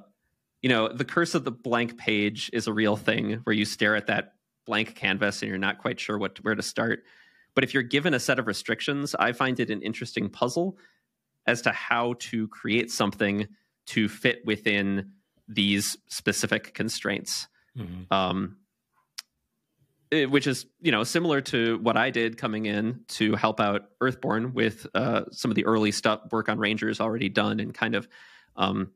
you 0.62 0.70
know 0.70 0.88
the 0.88 1.06
curse 1.06 1.36
of 1.36 1.44
the 1.44 1.52
blank 1.52 1.98
page 1.98 2.50
is 2.52 2.68
a 2.68 2.74
real 2.74 2.96
thing 2.96 3.42
where 3.44 3.56
you 3.56 3.66
stare 3.66 3.96
at 3.96 4.08
that 4.08 4.34
blank 4.66 4.96
canvas 4.96 5.42
and 5.42 5.50
you're 5.50 5.60
not 5.60 5.78
quite 5.78 6.00
sure 6.00 6.18
what 6.18 6.44
where 6.44 6.56
to 6.56 6.64
start. 6.64 7.04
But 7.54 7.64
if 7.64 7.74
you're 7.74 7.84
given 7.84 8.14
a 8.14 8.20
set 8.20 8.40
of 8.40 8.48
restrictions 8.48 9.16
i 9.16 9.32
find 9.32 9.60
it 9.60 9.70
an 9.70 9.82
interesting 9.82 10.30
puzzle 10.30 10.78
as 11.46 11.62
to 11.64 11.72
how 11.72 12.16
to 12.18 12.48
create 12.48 12.92
something 12.92 13.48
to 13.88 14.10
fit 14.10 14.44
within 14.46 15.12
these 15.48 15.98
specific 16.08 16.74
constraints. 16.74 17.48
Mm-hmm. 17.78 18.14
Um, 18.14 18.58
eh, 20.12 20.26
which 20.26 20.48
is 20.48 20.66
you 20.82 20.92
know 20.92 21.04
similar 21.04 21.42
to 21.42 21.78
what 21.80 21.98
I 21.98 22.10
did 22.10 22.38
coming 22.38 22.66
in 22.66 23.02
to 23.10 23.36
help 23.36 23.60
out 23.60 23.90
Earthborn 24.02 24.54
with 24.54 24.88
uh, 24.96 25.24
some 25.32 25.52
of 25.52 25.56
the 25.56 25.66
early 25.66 25.92
stuff 25.92 26.22
work 26.32 26.48
on 26.48 26.58
Rangers 26.58 27.02
already 27.02 27.30
done 27.30 27.60
and 27.60 27.74
kind 27.74 27.96
of 27.96 28.08
um, 28.56 28.92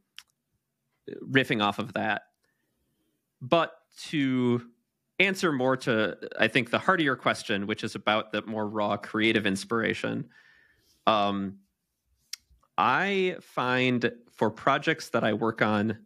riffing 1.21 1.61
off 1.61 1.79
of 1.79 1.93
that. 1.93 2.23
But 3.41 3.73
to 4.07 4.61
answer 5.19 5.51
more 5.51 5.75
to 5.77 6.17
I 6.39 6.47
think 6.47 6.71
the 6.71 6.79
heart 6.79 7.01
of 7.01 7.05
your 7.05 7.15
question, 7.17 7.67
which 7.67 7.83
is 7.83 7.95
about 7.95 8.31
the 8.31 8.41
more 8.43 8.67
raw 8.67 8.97
creative 8.97 9.45
inspiration, 9.45 10.29
um, 11.05 11.57
I 12.77 13.35
find 13.41 14.11
for 14.31 14.49
projects 14.49 15.09
that 15.09 15.23
I 15.23 15.33
work 15.33 15.61
on 15.61 15.97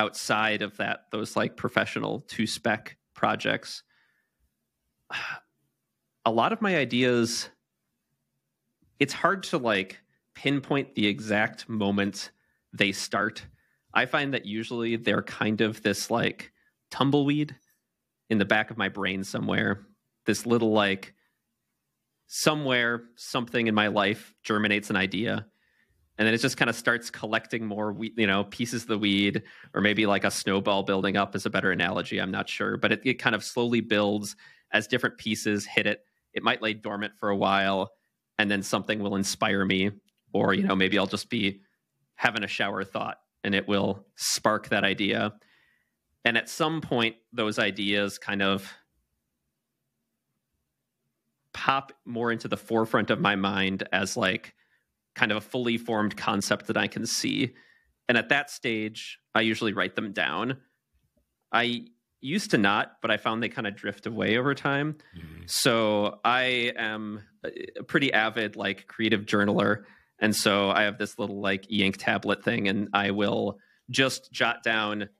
outside 0.00 0.62
of 0.62 0.78
that, 0.78 1.04
those 1.12 1.36
like 1.36 1.58
professional 1.58 2.20
to 2.20 2.46
spec 2.46 2.96
projects, 3.14 3.82
a 6.24 6.30
lot 6.30 6.52
of 6.52 6.62
my 6.62 6.76
ideas, 6.76 7.50
it's 8.98 9.12
hard 9.12 9.42
to 9.42 9.58
like 9.58 10.00
pinpoint 10.34 10.94
the 10.94 11.06
exact 11.06 11.68
moment 11.68 12.30
they 12.72 12.92
start. 12.92 13.46
I 13.92 14.06
find 14.06 14.32
that 14.32 14.46
usually 14.46 14.96
they're 14.96 15.22
kind 15.22 15.60
of 15.60 15.82
this 15.82 16.10
like 16.10 16.50
tumbleweed 16.90 17.54
in 18.30 18.38
the 18.38 18.44
back 18.46 18.70
of 18.70 18.78
my 18.78 18.88
brain 18.88 19.22
somewhere. 19.22 19.86
This 20.24 20.46
little 20.46 20.72
like 20.72 21.14
somewhere 22.26 23.02
something 23.16 23.66
in 23.66 23.74
my 23.74 23.88
life 23.88 24.34
germinates 24.44 24.88
an 24.88 24.96
idea 24.96 25.46
and 26.20 26.26
then 26.26 26.34
it 26.34 26.38
just 26.38 26.58
kind 26.58 26.68
of 26.68 26.76
starts 26.76 27.10
collecting 27.10 27.66
more 27.66 27.96
you 27.98 28.26
know 28.26 28.44
pieces 28.44 28.82
of 28.82 28.88
the 28.88 28.98
weed 28.98 29.42
or 29.74 29.80
maybe 29.80 30.04
like 30.06 30.22
a 30.22 30.30
snowball 30.30 30.82
building 30.82 31.16
up 31.16 31.34
is 31.34 31.46
a 31.46 31.50
better 31.50 31.72
analogy 31.72 32.20
i'm 32.20 32.30
not 32.30 32.48
sure 32.48 32.76
but 32.76 32.92
it, 32.92 33.00
it 33.04 33.14
kind 33.14 33.34
of 33.34 33.42
slowly 33.42 33.80
builds 33.80 34.36
as 34.72 34.86
different 34.86 35.18
pieces 35.18 35.66
hit 35.66 35.86
it. 35.86 36.04
It 36.32 36.42
might 36.42 36.62
lay 36.62 36.74
dormant 36.74 37.14
for 37.18 37.30
a 37.30 37.36
while 37.36 37.90
and 38.38 38.48
then 38.48 38.62
something 38.62 39.00
will 39.00 39.16
inspire 39.16 39.64
me 39.64 39.90
or 40.32 40.54
you 40.54 40.62
know 40.62 40.76
maybe 40.76 40.96
i'll 40.98 41.06
just 41.06 41.30
be 41.30 41.60
having 42.14 42.44
a 42.44 42.48
shower 42.48 42.84
thought 42.84 43.16
and 43.42 43.54
it 43.54 43.66
will 43.66 44.04
spark 44.16 44.68
that 44.68 44.84
idea. 44.84 45.32
And 46.26 46.36
at 46.36 46.50
some 46.50 46.82
point 46.82 47.16
those 47.32 47.58
ideas 47.58 48.18
kind 48.18 48.42
of 48.42 48.70
pop 51.54 51.92
more 52.04 52.30
into 52.30 52.46
the 52.46 52.58
forefront 52.58 53.08
of 53.08 53.20
my 53.20 53.34
mind 53.36 53.88
as 53.92 54.16
like 54.18 54.54
kind 55.20 55.32
of 55.32 55.36
a 55.36 55.42
fully 55.42 55.76
formed 55.76 56.16
concept 56.16 56.66
that 56.68 56.78
I 56.78 56.86
can 56.86 57.04
see. 57.04 57.52
And 58.08 58.16
at 58.16 58.30
that 58.30 58.48
stage, 58.48 59.18
I 59.34 59.42
usually 59.42 59.74
write 59.74 59.94
them 59.94 60.12
down. 60.12 60.56
I 61.52 61.88
used 62.22 62.52
to 62.52 62.58
not, 62.58 62.92
but 63.02 63.10
I 63.10 63.18
found 63.18 63.42
they 63.42 63.50
kind 63.50 63.66
of 63.66 63.76
drift 63.76 64.06
away 64.06 64.38
over 64.38 64.54
time. 64.54 64.96
Mm-hmm. 65.14 65.42
So 65.44 66.20
I 66.24 66.72
am 66.74 67.20
a 67.44 67.82
pretty 67.82 68.14
avid 68.14 68.56
like 68.56 68.86
creative 68.86 69.26
journaler. 69.26 69.84
And 70.18 70.34
so 70.34 70.70
I 70.70 70.84
have 70.84 70.96
this 70.96 71.18
little 71.18 71.42
like 71.42 71.70
e-ink 71.70 71.98
tablet 71.98 72.42
thing 72.42 72.66
and 72.66 72.88
I 72.94 73.10
will 73.10 73.58
just 73.90 74.32
jot 74.32 74.62
down 74.62 75.10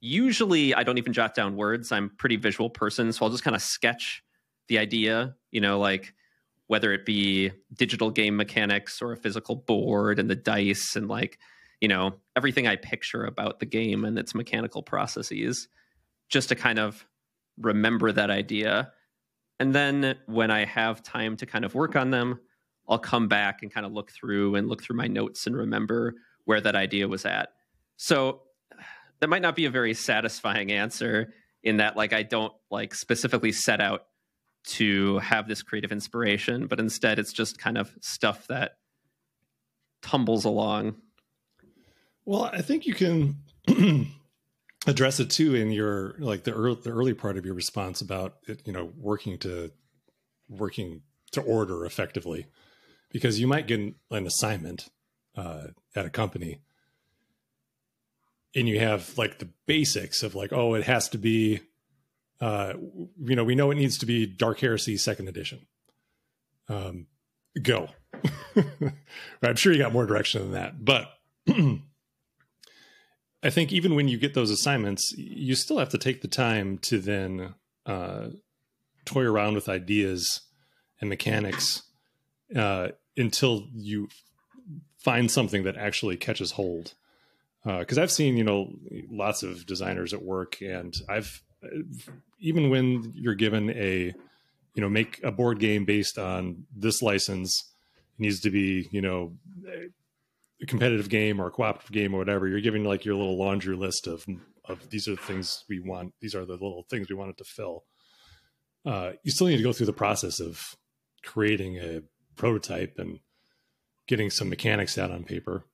usually 0.00 0.72
I 0.74 0.84
don't 0.84 0.98
even 0.98 1.12
jot 1.12 1.34
down 1.34 1.56
words. 1.56 1.90
I'm 1.90 2.10
pretty 2.16 2.36
visual 2.36 2.70
person, 2.70 3.12
so 3.12 3.24
I'll 3.24 3.30
just 3.30 3.44
kind 3.44 3.56
of 3.56 3.62
sketch 3.62 4.22
the 4.68 4.78
idea, 4.78 5.34
you 5.50 5.60
know, 5.60 5.78
like 5.78 6.12
whether 6.72 6.90
it 6.94 7.04
be 7.04 7.52
digital 7.74 8.10
game 8.10 8.34
mechanics 8.34 9.02
or 9.02 9.12
a 9.12 9.16
physical 9.18 9.54
board 9.54 10.18
and 10.18 10.30
the 10.30 10.34
dice 10.34 10.96
and 10.96 11.06
like, 11.06 11.38
you 11.82 11.86
know, 11.86 12.14
everything 12.34 12.66
I 12.66 12.76
picture 12.76 13.26
about 13.26 13.60
the 13.60 13.66
game 13.66 14.06
and 14.06 14.18
its 14.18 14.34
mechanical 14.34 14.82
processes, 14.82 15.68
just 16.30 16.48
to 16.48 16.54
kind 16.54 16.78
of 16.78 17.06
remember 17.58 18.10
that 18.10 18.30
idea. 18.30 18.90
And 19.60 19.74
then 19.74 20.16
when 20.24 20.50
I 20.50 20.64
have 20.64 21.02
time 21.02 21.36
to 21.36 21.44
kind 21.44 21.66
of 21.66 21.74
work 21.74 21.94
on 21.94 22.08
them, 22.08 22.40
I'll 22.88 22.98
come 22.98 23.28
back 23.28 23.60
and 23.60 23.70
kind 23.70 23.84
of 23.84 23.92
look 23.92 24.10
through 24.10 24.54
and 24.54 24.66
look 24.66 24.82
through 24.82 24.96
my 24.96 25.08
notes 25.08 25.46
and 25.46 25.54
remember 25.54 26.14
where 26.46 26.62
that 26.62 26.74
idea 26.74 27.06
was 27.06 27.26
at. 27.26 27.50
So 27.98 28.44
that 29.20 29.28
might 29.28 29.42
not 29.42 29.56
be 29.56 29.66
a 29.66 29.70
very 29.70 29.92
satisfying 29.92 30.72
answer 30.72 31.34
in 31.62 31.76
that 31.76 31.98
like 31.98 32.14
I 32.14 32.22
don't 32.22 32.54
like 32.70 32.94
specifically 32.94 33.52
set 33.52 33.82
out 33.82 34.06
to 34.64 35.18
have 35.18 35.48
this 35.48 35.62
creative 35.62 35.92
inspiration, 35.92 36.66
but 36.66 36.78
instead 36.78 37.18
it's 37.18 37.32
just 37.32 37.58
kind 37.58 37.76
of 37.76 37.96
stuff 38.00 38.46
that 38.48 38.76
tumbles 40.02 40.44
along. 40.44 40.96
Well, 42.24 42.44
I 42.44 42.62
think 42.62 42.86
you 42.86 42.94
can 42.94 43.38
address 44.86 45.20
it 45.20 45.30
too 45.30 45.54
in 45.54 45.70
your 45.70 46.14
like 46.18 46.44
the 46.44 46.52
early, 46.52 46.78
the 46.82 46.90
early 46.90 47.14
part 47.14 47.36
of 47.36 47.44
your 47.44 47.54
response 47.54 48.00
about 48.00 48.36
it, 48.46 48.62
you 48.64 48.72
know, 48.72 48.92
working 48.96 49.38
to 49.38 49.72
working 50.48 51.02
to 51.32 51.40
order 51.40 51.84
effectively, 51.84 52.46
because 53.10 53.40
you 53.40 53.46
might 53.46 53.66
get 53.66 53.80
an 53.80 54.26
assignment 54.26 54.88
uh, 55.36 55.68
at 55.96 56.06
a 56.06 56.10
company 56.10 56.60
and 58.54 58.68
you 58.68 58.78
have 58.78 59.16
like 59.16 59.38
the 59.38 59.48
basics 59.66 60.22
of 60.22 60.34
like, 60.34 60.52
oh, 60.52 60.74
it 60.74 60.84
has 60.84 61.08
to 61.10 61.18
be, 61.18 61.60
uh, 62.42 62.74
you 63.20 63.36
know, 63.36 63.44
we 63.44 63.54
know 63.54 63.70
it 63.70 63.76
needs 63.76 63.96
to 63.98 64.06
be 64.06 64.26
Dark 64.26 64.58
Heresy 64.58 64.96
second 64.96 65.28
edition. 65.28 65.60
Um, 66.68 67.06
go. 67.62 67.88
I'm 69.42 69.54
sure 69.54 69.72
you 69.72 69.78
got 69.78 69.92
more 69.92 70.06
direction 70.06 70.42
than 70.42 70.52
that, 70.52 70.84
but 70.84 71.08
I 73.44 73.50
think 73.50 73.72
even 73.72 73.94
when 73.94 74.08
you 74.08 74.18
get 74.18 74.34
those 74.34 74.50
assignments, 74.50 75.12
you 75.16 75.54
still 75.54 75.78
have 75.78 75.90
to 75.90 75.98
take 75.98 76.20
the 76.20 76.28
time 76.28 76.78
to 76.78 76.98
then 76.98 77.54
uh, 77.86 78.30
toy 79.04 79.22
around 79.22 79.54
with 79.54 79.68
ideas 79.68 80.40
and 81.00 81.08
mechanics 81.08 81.82
uh, 82.56 82.88
until 83.16 83.68
you 83.72 84.08
find 84.98 85.30
something 85.30 85.62
that 85.62 85.76
actually 85.76 86.16
catches 86.16 86.52
hold 86.52 86.94
because 87.64 87.98
uh, 87.98 88.02
I've 88.02 88.10
seen 88.10 88.36
you 88.36 88.42
know 88.42 88.72
lots 89.08 89.44
of 89.44 89.66
designers 89.66 90.12
at 90.12 90.22
work, 90.22 90.60
and 90.60 90.92
I've 91.08 91.40
even 92.38 92.70
when 92.70 93.12
you're 93.14 93.34
given 93.34 93.70
a 93.70 94.12
you 94.74 94.80
know 94.80 94.88
make 94.88 95.20
a 95.22 95.30
board 95.30 95.58
game 95.58 95.84
based 95.84 96.18
on 96.18 96.64
this 96.74 97.02
license 97.02 97.72
it 98.18 98.22
needs 98.22 98.40
to 98.40 98.50
be 98.50 98.88
you 98.90 99.00
know 99.00 99.32
a 100.60 100.66
competitive 100.66 101.08
game 101.08 101.40
or 101.40 101.46
a 101.46 101.50
cooperative 101.50 101.92
game 101.92 102.14
or 102.14 102.18
whatever 102.18 102.48
you're 102.48 102.60
giving 102.60 102.84
like 102.84 103.04
your 103.04 103.14
little 103.14 103.38
laundry 103.38 103.76
list 103.76 104.06
of 104.06 104.24
of 104.64 104.90
these 104.90 105.08
are 105.08 105.16
the 105.16 105.22
things 105.22 105.64
we 105.68 105.80
want 105.80 106.14
these 106.20 106.34
are 106.34 106.44
the 106.44 106.52
little 106.52 106.84
things 106.88 107.08
we 107.08 107.14
want 107.14 107.30
it 107.30 107.36
to 107.38 107.44
fill. 107.44 107.84
Uh, 108.84 109.12
you 109.22 109.30
still 109.30 109.46
need 109.46 109.56
to 109.56 109.62
go 109.62 109.72
through 109.72 109.86
the 109.86 109.92
process 109.92 110.40
of 110.40 110.76
creating 111.22 111.78
a 111.78 112.02
prototype 112.34 112.94
and 112.98 113.20
getting 114.08 114.28
some 114.28 114.48
mechanics 114.48 114.98
out 114.98 115.10
on 115.10 115.24
paper. 115.24 115.64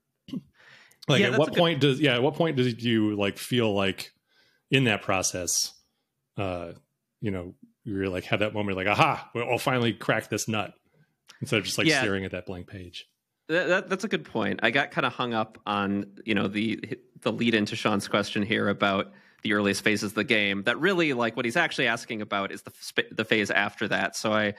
Like 1.09 1.21
yeah, 1.21 1.29
at 1.29 1.39
what 1.39 1.57
point 1.57 1.81
good... 1.81 1.87
does 1.87 2.01
yeah, 2.01 2.15
at 2.15 2.23
what 2.23 2.35
point 2.35 2.57
does 2.57 2.83
you 2.85 3.17
like 3.17 3.39
feel 3.39 3.75
like 3.75 4.13
in 4.71 4.85
that 4.85 5.01
process, 5.01 5.73
uh, 6.39 6.73
you 7.21 7.31
know, 7.31 7.55
you're 7.85 8.09
like 8.09 8.25
have 8.25 8.41
that 8.41 8.55
moment 8.55 8.77
like, 8.77 8.87
aha, 8.87 9.31
I'll 9.35 9.59
finally 9.59 9.93
crack 9.93 10.29
this 10.29 10.49
nut 10.49 10.75
instead 11.41 11.59
of 11.59 11.65
just 11.65 11.79
like 11.79 11.87
yeah. 11.87 12.01
staring 12.01 12.25
at 12.25 12.31
that 12.33 12.47
blank 12.47 12.67
page. 12.67 13.09
That, 13.49 13.69
that, 13.69 13.89
that's 13.89 14.05
a 14.05 14.09
good 14.09 14.25
point. 14.25 14.61
I 14.63 14.71
got 14.71 14.91
kind 14.91 15.07
of 15.07 15.13
hung 15.13 15.35
up 15.35 15.59
on 15.67 16.07
you 16.25 16.35
know 16.35 16.49
the 16.49 16.99
the 17.21 17.33
lead 17.33 17.55
into 17.55 17.77
Sean's 17.77 18.09
question 18.09 18.43
here 18.43 18.69
about 18.69 19.13
the 19.43 19.53
earliest 19.55 19.83
phases 19.83 20.11
of 20.11 20.15
the 20.15 20.25
game. 20.25 20.63
That 20.65 20.79
really 20.79 21.13
like 21.13 21.37
what 21.37 21.45
he's 21.45 21.57
actually 21.57 21.87
asking 21.87 22.23
about 22.23 22.53
is 22.53 22.63
the 22.63 23.05
the 23.13 23.25
phase 23.25 23.51
after 23.51 23.89
that. 23.89 24.17
So 24.17 24.33
I 24.33 24.55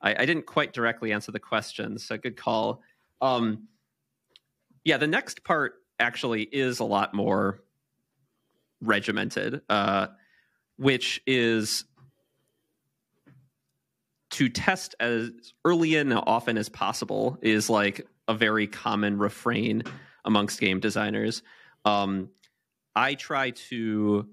I, 0.00 0.14
I 0.22 0.26
didn't 0.26 0.46
quite 0.46 0.72
directly 0.72 1.12
answer 1.12 1.32
the 1.32 1.40
question. 1.40 1.98
So 1.98 2.18
good 2.18 2.36
call. 2.36 2.82
Um, 3.20 3.68
yeah, 4.84 4.98
the 4.98 5.06
next 5.06 5.44
part 5.44 5.76
actually 5.98 6.42
is 6.42 6.80
a 6.80 6.84
lot 6.84 7.14
more 7.14 7.62
regimented, 8.82 9.62
uh, 9.70 10.08
which 10.76 11.22
is 11.26 11.84
to 14.30 14.48
test 14.48 14.94
as 14.98 15.30
early 15.64 15.96
and 15.96 16.12
often 16.12 16.58
as 16.58 16.68
possible 16.68 17.38
is 17.40 17.70
like 17.70 18.06
a 18.26 18.34
very 18.34 18.66
common 18.66 19.18
refrain 19.18 19.82
amongst 20.24 20.60
game 20.60 20.80
designers. 20.80 21.42
Um, 21.84 22.30
I 22.96 23.14
try 23.14 23.50
to, 23.50 24.26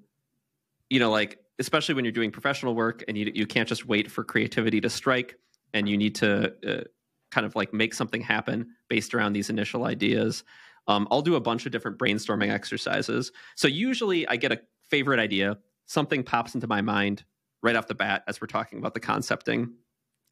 you 0.89 0.99
know, 0.99 1.11
like 1.11 1.39
especially 1.59 1.95
when 1.95 2.05
you're 2.05 2.11
doing 2.11 2.31
professional 2.31 2.73
work 2.73 3.03
and 3.07 3.17
you 3.17 3.31
you 3.33 3.45
can't 3.45 3.67
just 3.67 3.85
wait 3.85 4.09
for 4.09 4.23
creativity 4.23 4.81
to 4.81 4.89
strike, 4.89 5.37
and 5.73 5.87
you 5.87 5.97
need 5.97 6.15
to 6.15 6.53
uh, 6.67 6.83
kind 7.29 7.45
of 7.45 7.55
like 7.55 7.73
make 7.73 7.93
something 7.93 8.21
happen 8.21 8.75
based 8.87 9.13
around 9.13 9.33
these 9.33 9.49
initial 9.49 9.83
ideas 9.85 10.43
um, 10.87 11.07
I'll 11.11 11.21
do 11.21 11.35
a 11.35 11.39
bunch 11.39 11.65
of 11.65 11.71
different 11.71 11.97
brainstorming 11.97 12.51
exercises. 12.51 13.31
So 13.55 13.67
usually 13.67 14.27
I 14.27 14.35
get 14.35 14.51
a 14.51 14.59
favorite 14.89 15.19
idea, 15.19 15.57
something 15.91 16.23
pops 16.23 16.55
into 16.55 16.67
my 16.67 16.81
mind 16.81 17.23
right 17.61 17.75
off 17.75 17.87
the 17.87 17.95
bat 17.95 18.23
as 18.27 18.39
we're 18.39 18.47
talking 18.47 18.79
about 18.79 18.93
the 18.93 18.99
concepting. 18.99 19.73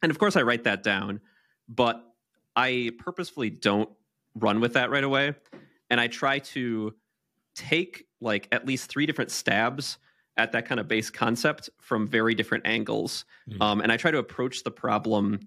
And 0.02 0.10
of 0.10 0.18
course, 0.18 0.34
I 0.34 0.42
write 0.42 0.64
that 0.64 0.82
down, 0.82 1.20
but 1.68 2.02
I 2.56 2.92
purposefully 2.98 3.50
don't 3.50 3.90
run 4.34 4.60
with 4.60 4.72
that 4.72 4.90
right 4.90 5.04
away. 5.04 5.34
And 5.90 6.00
I 6.00 6.06
try 6.06 6.38
to 6.38 6.94
take 7.54 8.06
like 8.22 8.48
at 8.52 8.66
least 8.66 8.88
three 8.88 9.04
different 9.04 9.30
stabs 9.30 9.98
at 10.38 10.52
that 10.52 10.64
kind 10.64 10.80
of 10.80 10.88
base 10.88 11.10
concept 11.10 11.68
from 11.78 12.06
very 12.06 12.34
different 12.34 12.66
angles. 12.66 13.26
Mm-hmm. 13.48 13.60
Um, 13.60 13.80
and 13.82 13.92
I 13.92 13.98
try 13.98 14.10
to 14.10 14.18
approach 14.18 14.64
the 14.64 14.70
problem 14.70 15.40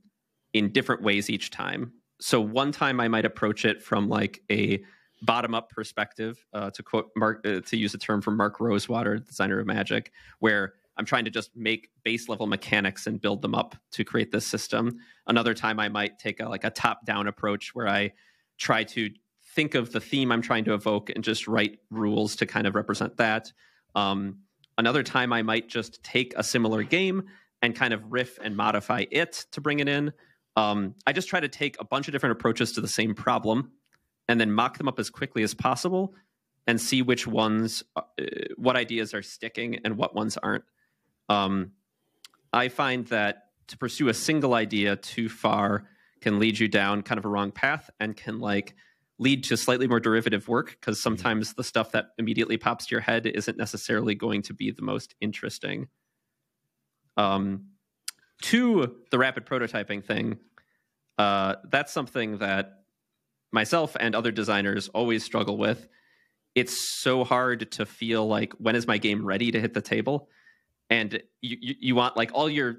in 0.53 0.71
different 0.71 1.01
ways 1.01 1.29
each 1.29 1.49
time. 1.49 1.91
So 2.21 2.39
one 2.39 2.71
time 2.71 2.99
I 2.99 3.07
might 3.07 3.25
approach 3.25 3.65
it 3.65 3.81
from 3.81 4.09
like 4.09 4.43
a 4.51 4.83
bottom 5.23 5.55
up 5.55 5.69
perspective, 5.69 6.45
uh, 6.53 6.69
to 6.71 6.83
quote 6.83 7.09
Mark, 7.15 7.45
uh, 7.45 7.61
to 7.61 7.77
use 7.77 7.93
a 7.93 7.97
term 7.97 8.21
from 8.21 8.37
Mark 8.37 8.59
Rosewater, 8.59 9.17
designer 9.17 9.59
of 9.59 9.65
Magic, 9.65 10.11
where 10.39 10.73
I'm 10.97 11.05
trying 11.05 11.25
to 11.25 11.31
just 11.31 11.55
make 11.55 11.89
base 12.03 12.29
level 12.29 12.45
mechanics 12.45 13.07
and 13.07 13.19
build 13.19 13.41
them 13.41 13.55
up 13.55 13.75
to 13.91 14.03
create 14.03 14.31
this 14.31 14.45
system. 14.45 14.99
Another 15.25 15.53
time 15.53 15.79
I 15.79 15.89
might 15.89 16.19
take 16.19 16.39
a, 16.39 16.47
like 16.47 16.63
a 16.63 16.69
top 16.69 17.05
down 17.05 17.27
approach 17.27 17.73
where 17.73 17.87
I 17.87 18.13
try 18.57 18.83
to 18.83 19.09
think 19.55 19.75
of 19.75 19.91
the 19.91 19.99
theme 19.99 20.31
I'm 20.31 20.41
trying 20.41 20.65
to 20.65 20.73
evoke 20.73 21.09
and 21.09 21.23
just 21.23 21.47
write 21.47 21.79
rules 21.89 22.35
to 22.37 22.45
kind 22.45 22.67
of 22.67 22.75
represent 22.75 23.17
that. 23.17 23.51
Um, 23.95 24.39
another 24.77 25.03
time 25.03 25.33
I 25.33 25.41
might 25.41 25.67
just 25.67 26.03
take 26.03 26.33
a 26.35 26.43
similar 26.43 26.83
game 26.83 27.23
and 27.61 27.75
kind 27.75 27.93
of 27.93 28.11
riff 28.11 28.37
and 28.43 28.55
modify 28.55 29.05
it 29.09 29.45
to 29.51 29.61
bring 29.61 29.79
it 29.79 29.87
in. 29.87 30.11
Um, 30.55 30.95
I 31.07 31.13
just 31.13 31.29
try 31.29 31.39
to 31.39 31.47
take 31.47 31.77
a 31.79 31.85
bunch 31.85 32.07
of 32.07 32.11
different 32.11 32.33
approaches 32.33 32.73
to 32.73 32.81
the 32.81 32.87
same 32.87 33.15
problem 33.15 33.71
and 34.27 34.39
then 34.39 34.51
mock 34.51 34.77
them 34.77 34.87
up 34.87 34.99
as 34.99 35.09
quickly 35.09 35.43
as 35.43 35.53
possible 35.53 36.13
and 36.65 36.79
see 36.79 37.01
which 37.01 37.27
ones, 37.27 37.83
uh, 37.95 38.01
what 38.55 38.75
ideas 38.75 39.13
are 39.13 39.21
sticking 39.21 39.79
and 39.83 39.97
what 39.97 40.15
ones 40.15 40.37
aren't. 40.37 40.63
Um, 41.29 41.71
I 42.51 42.69
find 42.69 43.05
that 43.07 43.49
to 43.67 43.77
pursue 43.77 44.09
a 44.09 44.13
single 44.13 44.53
idea 44.53 44.95
too 44.95 45.29
far 45.29 45.85
can 46.21 46.39
lead 46.39 46.57
you 46.57 46.67
down 46.67 47.01
kind 47.01 47.19
of 47.19 47.25
a 47.25 47.29
wrong 47.29 47.51
path 47.51 47.89
and 47.99 48.15
can 48.15 48.39
like 48.39 48.75
lead 49.19 49.43
to 49.45 49.57
slightly 49.57 49.87
more 49.87 49.99
derivative 49.99 50.47
work 50.47 50.77
because 50.79 50.97
mm-hmm. 50.97 51.03
sometimes 51.03 51.53
the 51.53 51.63
stuff 51.63 51.91
that 51.91 52.07
immediately 52.17 52.57
pops 52.57 52.87
to 52.87 52.91
your 52.91 53.01
head 53.01 53.25
isn't 53.25 53.57
necessarily 53.57 54.15
going 54.15 54.41
to 54.41 54.53
be 54.53 54.71
the 54.71 54.81
most 54.81 55.15
interesting. 55.21 55.87
Um, 57.17 57.67
to 58.43 58.95
the 59.11 59.17
rapid 59.17 59.45
prototyping 59.45 60.03
thing, 60.03 60.37
uh, 61.17 61.55
that's 61.69 61.93
something 61.93 62.39
that 62.39 62.82
myself 63.53 63.95
and 63.99 64.15
other 64.15 64.31
designers 64.31 64.89
always 64.89 65.23
struggle 65.23 65.57
with. 65.57 65.87
It's 66.55 66.77
so 66.77 67.23
hard 67.23 67.71
to 67.73 67.85
feel 67.85 68.27
like 68.27 68.53
when 68.53 68.75
is 68.75 68.85
my 68.87 68.97
game 68.97 69.25
ready 69.25 69.51
to 69.51 69.59
hit 69.59 69.73
the 69.73 69.81
table, 69.81 70.29
and 70.89 71.21
you, 71.41 71.57
you, 71.61 71.75
you 71.79 71.95
want 71.95 72.15
like 72.17 72.31
all 72.33 72.49
your 72.49 72.77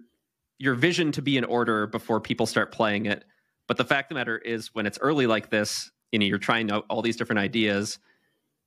your 0.58 0.74
vision 0.74 1.10
to 1.12 1.22
be 1.22 1.36
in 1.36 1.44
order 1.44 1.86
before 1.86 2.20
people 2.20 2.46
start 2.46 2.72
playing 2.72 3.06
it. 3.06 3.24
But 3.66 3.76
the 3.76 3.84
fact 3.84 4.10
of 4.10 4.14
the 4.14 4.20
matter 4.20 4.38
is, 4.38 4.74
when 4.74 4.86
it's 4.86 4.98
early 5.00 5.26
like 5.26 5.50
this, 5.50 5.90
you 6.12 6.18
know, 6.18 6.26
you're 6.26 6.38
trying 6.38 6.70
out 6.70 6.84
all 6.88 7.02
these 7.02 7.16
different 7.16 7.40
ideas. 7.40 7.98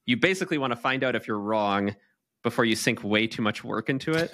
You 0.06 0.18
basically 0.18 0.58
want 0.58 0.72
to 0.72 0.78
find 0.78 1.04
out 1.04 1.16
if 1.16 1.28
you're 1.28 1.40
wrong 1.40 1.96
before 2.44 2.66
you 2.66 2.76
sink 2.76 3.04
way 3.04 3.28
too 3.28 3.42
much 3.42 3.64
work 3.64 3.90
into 3.90 4.14
it. 4.14 4.32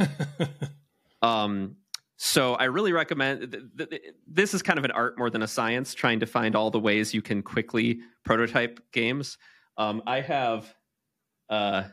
um, 1.21 1.75
so 2.25 2.53
I 2.53 2.65
really 2.65 2.93
recommend 2.93 3.51
th- 3.51 3.89
th- 3.89 4.01
this 4.25 4.53
is 4.53 4.61
kind 4.61 4.79
of 4.79 4.85
an 4.85 4.91
art 4.91 5.17
more 5.17 5.29
than 5.29 5.41
a 5.41 5.47
science, 5.47 5.93
trying 5.93 6.21
to 6.21 6.25
find 6.25 6.55
all 6.55 6.71
the 6.71 6.79
ways 6.79 7.13
you 7.13 7.21
can 7.21 7.43
quickly 7.43 7.99
prototype 8.23 8.79
games. 8.93 9.37
Um, 9.77 10.01
I 10.07 10.21
have 10.21 10.73
uh, 11.49 11.83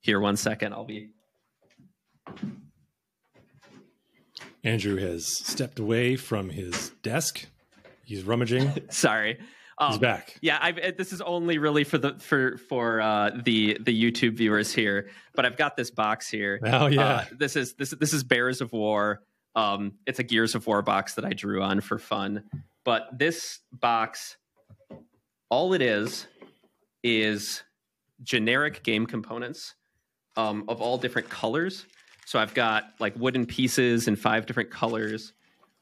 here 0.00 0.18
one 0.18 0.36
second. 0.36 0.72
I'll 0.72 0.84
be. 0.84 1.10
Andrew 4.64 4.96
has 4.96 5.28
stepped 5.28 5.78
away 5.78 6.16
from 6.16 6.50
his 6.50 6.90
desk. 7.04 7.46
He's 8.04 8.24
rummaging. 8.24 8.72
Sorry. 8.90 9.38
Um, 9.78 9.92
He's 9.92 10.00
back. 10.00 10.36
Yeah, 10.40 10.58
I've, 10.60 10.96
this 10.96 11.12
is 11.12 11.20
only 11.20 11.58
really 11.58 11.84
for 11.84 11.98
the 11.98 12.18
for 12.18 12.56
for 12.56 13.00
uh, 13.00 13.30
the 13.44 13.78
the 13.80 13.94
YouTube 13.94 14.38
viewers 14.38 14.74
here, 14.74 15.08
but 15.36 15.46
I've 15.46 15.56
got 15.56 15.76
this 15.76 15.92
box 15.92 16.28
here. 16.28 16.58
Oh 16.64 16.86
yeah, 16.86 17.06
uh, 17.06 17.24
this 17.30 17.54
is 17.54 17.74
this 17.74 17.90
this 17.90 18.12
is 18.12 18.24
Bears 18.24 18.60
of 18.60 18.72
War. 18.72 19.22
Um, 19.58 19.94
it's 20.06 20.20
a 20.20 20.22
Gears 20.22 20.54
of 20.54 20.68
War 20.68 20.82
box 20.82 21.14
that 21.14 21.24
I 21.24 21.30
drew 21.30 21.60
on 21.62 21.80
for 21.80 21.98
fun. 21.98 22.44
But 22.84 23.08
this 23.18 23.58
box, 23.72 24.36
all 25.50 25.74
it 25.74 25.82
is, 25.82 26.28
is 27.02 27.64
generic 28.22 28.84
game 28.84 29.04
components 29.04 29.74
um, 30.36 30.64
of 30.68 30.80
all 30.80 30.96
different 30.96 31.28
colors. 31.28 31.86
So 32.24 32.38
I've 32.38 32.54
got 32.54 32.84
like 33.00 33.16
wooden 33.16 33.46
pieces 33.46 34.06
in 34.06 34.14
five 34.14 34.46
different 34.46 34.70
colors. 34.70 35.32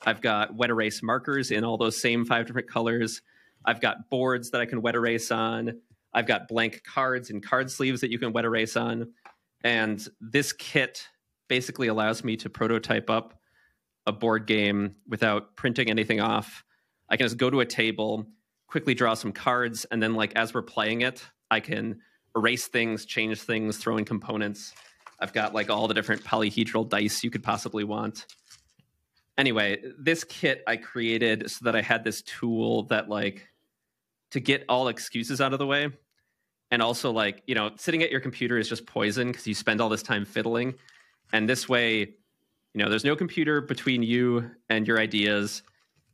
I've 0.06 0.22
got 0.22 0.54
wet 0.54 0.70
erase 0.70 1.02
markers 1.02 1.50
in 1.50 1.62
all 1.62 1.76
those 1.76 2.00
same 2.00 2.24
five 2.24 2.46
different 2.46 2.70
colors. 2.70 3.20
I've 3.66 3.82
got 3.82 4.08
boards 4.08 4.52
that 4.52 4.62
I 4.62 4.64
can 4.64 4.80
wet 4.80 4.94
erase 4.94 5.30
on. 5.30 5.82
I've 6.14 6.26
got 6.26 6.48
blank 6.48 6.82
cards 6.82 7.28
and 7.28 7.42
card 7.42 7.70
sleeves 7.70 8.00
that 8.00 8.10
you 8.10 8.18
can 8.18 8.32
wet 8.32 8.46
erase 8.46 8.74
on. 8.74 9.12
And 9.64 10.02
this 10.18 10.54
kit 10.54 11.06
basically 11.46 11.88
allows 11.88 12.24
me 12.24 12.38
to 12.38 12.48
prototype 12.48 13.10
up 13.10 13.34
a 14.06 14.12
board 14.12 14.46
game 14.46 14.96
without 15.08 15.56
printing 15.56 15.90
anything 15.90 16.20
off. 16.20 16.64
I 17.08 17.16
can 17.16 17.24
just 17.24 17.36
go 17.36 17.50
to 17.50 17.60
a 17.60 17.66
table, 17.66 18.26
quickly 18.66 18.94
draw 18.94 19.14
some 19.14 19.32
cards, 19.32 19.84
and 19.86 20.02
then 20.02 20.14
like 20.14 20.32
as 20.36 20.54
we're 20.54 20.62
playing 20.62 21.02
it, 21.02 21.24
I 21.50 21.60
can 21.60 22.00
erase 22.36 22.66
things, 22.66 23.04
change 23.04 23.40
things, 23.40 23.78
throw 23.78 23.96
in 23.96 24.04
components. 24.04 24.74
I've 25.20 25.32
got 25.32 25.54
like 25.54 25.70
all 25.70 25.88
the 25.88 25.94
different 25.94 26.22
polyhedral 26.24 26.88
dice 26.88 27.24
you 27.24 27.30
could 27.30 27.42
possibly 27.42 27.84
want. 27.84 28.26
Anyway, 29.38 29.82
this 29.98 30.24
kit 30.24 30.62
I 30.66 30.76
created 30.76 31.50
so 31.50 31.64
that 31.64 31.76
I 31.76 31.82
had 31.82 32.04
this 32.04 32.22
tool 32.22 32.84
that 32.84 33.08
like 33.08 33.48
to 34.30 34.40
get 34.40 34.64
all 34.68 34.88
excuses 34.88 35.40
out 35.40 35.52
of 35.52 35.58
the 35.58 35.66
way. 35.66 35.90
And 36.70 36.82
also 36.82 37.12
like, 37.12 37.42
you 37.46 37.54
know, 37.54 37.70
sitting 37.76 38.02
at 38.02 38.10
your 38.10 38.20
computer 38.20 38.58
is 38.58 38.68
just 38.68 38.86
poison 38.86 39.28
because 39.28 39.46
you 39.46 39.54
spend 39.54 39.80
all 39.80 39.88
this 39.88 40.02
time 40.02 40.24
fiddling. 40.24 40.74
And 41.32 41.48
this 41.48 41.68
way, 41.68 42.14
you 42.76 42.84
know, 42.84 42.90
there's 42.90 43.06
no 43.06 43.16
computer 43.16 43.62
between 43.62 44.02
you 44.02 44.50
and 44.68 44.86
your 44.86 45.00
ideas. 45.00 45.62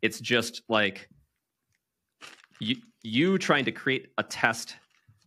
It's 0.01 0.21
just 0.21 0.63
like 0.69 1.09
you 2.61 2.77
you 3.03 3.37
trying 3.37 3.65
to 3.65 3.73
create 3.73 4.13
a 4.17 4.23
test 4.23 4.77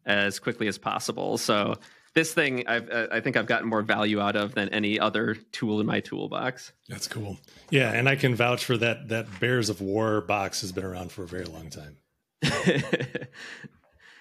as 0.06 0.39
quickly 0.39 0.69
as 0.69 0.78
possible. 0.78 1.38
So 1.38 1.76
this 2.13 2.34
thing 2.34 2.65
I've, 2.69 2.89
uh, 2.89 3.08
I 3.12 3.19
think 3.19 3.36
I've 3.36 3.48
gotten 3.48 3.67
more 3.67 3.82
value 3.82 4.21
out 4.21 4.38
of 4.38 4.56
than 4.56 4.69
any 4.69 4.98
other 4.98 5.36
tool 5.52 5.82
in 5.82 5.86
my 5.86 6.00
toolbox. 6.00 6.71
That's 6.88 7.10
cool. 7.10 7.38
Yeah, 7.69 7.91
and 7.91 8.08
I 8.08 8.15
can 8.15 8.34
vouch 8.34 8.63
for 8.63 8.78
that. 8.78 9.10
That 9.10 9.28
Bears 9.41 9.69
of 9.69 9.82
War 9.82 10.21
box 10.21 10.62
has 10.62 10.71
been 10.71 10.86
around 10.86 11.12
for 11.12 11.24
a 11.24 11.28
very 11.28 11.43
long 11.43 11.69
time. 11.69 11.98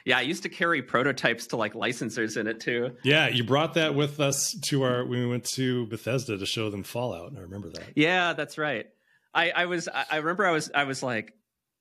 Yeah, 0.05 0.19
I 0.19 0.23
used 0.23 0.43
to 0.43 0.51
carry 0.51 0.83
prototypes 0.83 1.47
to 1.49 1.57
like 1.57 1.73
licensors 1.73 2.37
in 2.37 2.47
it 2.47 2.61
too. 2.61 2.97
Yeah, 3.03 3.29
you 3.29 3.43
brought 3.43 3.75
that 3.75 3.95
with 3.95 4.21
us 4.21 4.55
to 4.67 4.83
our 4.83 5.05
when 5.05 5.21
we 5.21 5.27
went 5.27 5.45
to 5.55 5.87
Bethesda 5.87 6.37
to 6.37 6.47
show 6.47 6.71
them 6.71 6.83
Fallout. 6.83 7.33
I 7.37 7.41
remember 7.41 7.71
that. 7.71 7.85
Yeah, 7.95 8.35
that's 8.35 8.59
right. 8.59 8.87
I, 9.33 9.51
I 9.51 9.67
was 9.67 9.89
I 9.89 10.17
remember 10.17 10.47
I 10.47 10.53
was 10.53 10.71
I 10.75 10.85
was 10.85 11.03
like, 11.03 11.33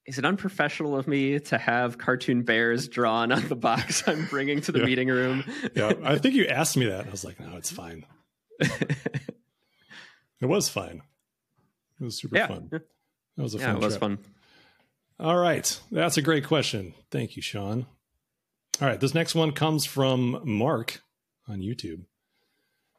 is 0.05 0.17
it 0.17 0.25
unprofessional 0.25 0.97
of 0.97 1.07
me 1.07 1.39
to 1.39 1.57
have 1.57 1.97
cartoon 1.97 2.43
bears 2.43 2.87
drawn 2.87 3.31
on 3.31 3.47
the 3.49 3.55
box 3.55 4.03
I'm 4.07 4.25
bringing 4.25 4.61
to 4.61 4.71
the 4.71 4.79
yeah. 4.79 4.85
meeting 4.85 5.09
room? 5.09 5.43
yeah, 5.75 5.93
I 6.03 6.17
think 6.17 6.35
you 6.35 6.47
asked 6.47 6.77
me 6.77 6.85
that. 6.85 7.05
I 7.05 7.09
was 7.09 7.25
like, 7.25 7.39
no, 7.41 7.57
it's 7.57 7.71
fine. 7.71 8.05
it 8.59 8.95
was 10.41 10.69
fine. 10.69 11.01
It 11.99 12.03
was 12.05 12.19
super 12.19 12.37
yeah. 12.37 12.47
fun. 12.47 12.69
That 12.71 13.43
was 13.43 13.53
a 13.53 13.57
yeah, 13.57 13.65
fun. 13.67 13.75
it 13.75 13.81
was 13.81 13.93
trip. 13.93 13.99
fun. 13.99 14.19
All 15.19 15.37
right, 15.37 15.79
that's 15.91 16.17
a 16.17 16.21
great 16.21 16.45
question. 16.45 16.93
Thank 17.11 17.35
you, 17.35 17.41
Sean. 17.41 17.85
All 18.81 18.87
right, 18.87 18.99
this 18.99 19.13
next 19.13 19.35
one 19.35 19.51
comes 19.51 19.85
from 19.85 20.41
Mark 20.43 21.03
on 21.47 21.59
YouTube. 21.59 22.01
It 22.01 22.07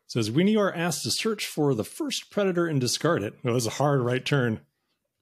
says 0.07 0.31
when 0.31 0.47
you 0.47 0.61
are 0.61 0.75
asked 0.75 1.03
to 1.03 1.11
search 1.11 1.47
for 1.47 1.75
the 1.75 1.85
first 1.85 2.31
predator 2.31 2.67
and 2.67 2.81
discard 2.81 3.23
it, 3.23 3.35
it 3.43 3.51
was 3.51 3.67
a 3.67 3.71
hard 3.71 4.01
right 4.01 4.25
turn 4.25 4.61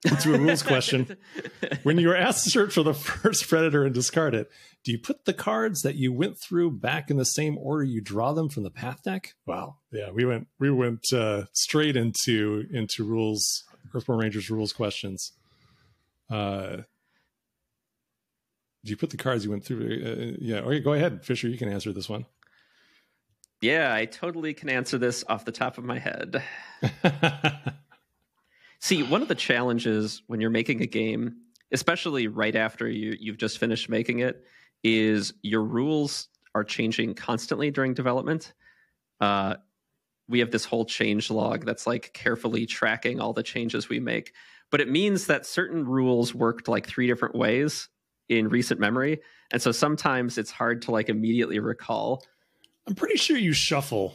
into 0.04 0.34
a 0.34 0.38
rules 0.38 0.62
question. 0.62 1.16
when 1.84 1.98
you 1.98 2.10
are 2.10 2.16
asked 2.16 2.44
to 2.44 2.50
search 2.50 2.74
for 2.74 2.82
the 2.82 2.92
first 2.92 3.48
predator 3.48 3.84
and 3.84 3.94
discard 3.94 4.34
it, 4.34 4.50
do 4.84 4.92
you 4.92 4.98
put 4.98 5.24
the 5.24 5.32
cards 5.32 5.82
that 5.82 5.94
you 5.94 6.12
went 6.12 6.38
through 6.38 6.72
back 6.72 7.10
in 7.10 7.16
the 7.16 7.24
same 7.24 7.56
order 7.56 7.84
you 7.84 8.00
draw 8.00 8.32
them 8.32 8.48
from 8.48 8.64
the 8.64 8.70
path 8.70 9.02
deck? 9.02 9.34
Wow, 9.46 9.76
yeah, 9.90 10.10
we 10.10 10.24
went 10.24 10.48
we 10.58 10.70
went 10.70 11.12
uh, 11.12 11.44
straight 11.52 11.96
into 11.96 12.66
into 12.70 13.04
rules 13.04 13.64
Earthborn 13.94 14.18
Rangers 14.18 14.50
rules 14.50 14.72
questions. 14.72 15.32
Uh, 16.30 16.78
did 18.84 18.90
you 18.90 18.96
put 18.96 19.10
the 19.10 19.16
cards 19.16 19.44
you 19.44 19.50
went 19.50 19.64
through? 19.64 20.02
Uh, 20.04 20.08
uh, 20.08 20.36
yeah. 20.40 20.56
Okay, 20.60 20.80
go 20.80 20.92
ahead, 20.92 21.24
Fischer. 21.24 21.48
You 21.48 21.58
can 21.58 21.68
answer 21.68 21.92
this 21.92 22.08
one. 22.08 22.26
Yeah, 23.60 23.94
I 23.94 24.06
totally 24.06 24.54
can 24.54 24.68
answer 24.68 24.98
this 24.98 25.22
off 25.28 25.44
the 25.44 25.52
top 25.52 25.78
of 25.78 25.84
my 25.84 26.00
head. 26.00 26.42
See, 28.80 29.04
one 29.04 29.22
of 29.22 29.28
the 29.28 29.36
challenges 29.36 30.22
when 30.26 30.40
you're 30.40 30.50
making 30.50 30.82
a 30.82 30.86
game, 30.86 31.36
especially 31.70 32.26
right 32.26 32.56
after 32.56 32.88
you, 32.88 33.16
you've 33.20 33.38
just 33.38 33.58
finished 33.58 33.88
making 33.88 34.18
it, 34.18 34.44
is 34.82 35.32
your 35.42 35.62
rules 35.62 36.26
are 36.56 36.64
changing 36.64 37.14
constantly 37.14 37.70
during 37.70 37.94
development. 37.94 38.52
Uh, 39.20 39.54
we 40.28 40.40
have 40.40 40.50
this 40.50 40.64
whole 40.64 40.84
change 40.84 41.30
log 41.30 41.64
that's 41.64 41.86
like 41.86 42.12
carefully 42.12 42.66
tracking 42.66 43.20
all 43.20 43.32
the 43.32 43.44
changes 43.44 43.88
we 43.88 44.00
make. 44.00 44.32
But 44.70 44.80
it 44.80 44.88
means 44.88 45.28
that 45.28 45.46
certain 45.46 45.86
rules 45.86 46.34
worked 46.34 46.66
like 46.66 46.86
three 46.86 47.06
different 47.06 47.36
ways 47.36 47.88
in 48.38 48.48
recent 48.48 48.80
memory, 48.80 49.20
and 49.50 49.60
so 49.60 49.72
sometimes 49.72 50.38
it's 50.38 50.50
hard 50.50 50.82
to 50.82 50.90
like 50.90 51.08
immediately 51.08 51.58
recall. 51.58 52.24
I'm 52.86 52.94
pretty 52.94 53.16
sure 53.16 53.36
you 53.36 53.52
shuffle. 53.52 54.14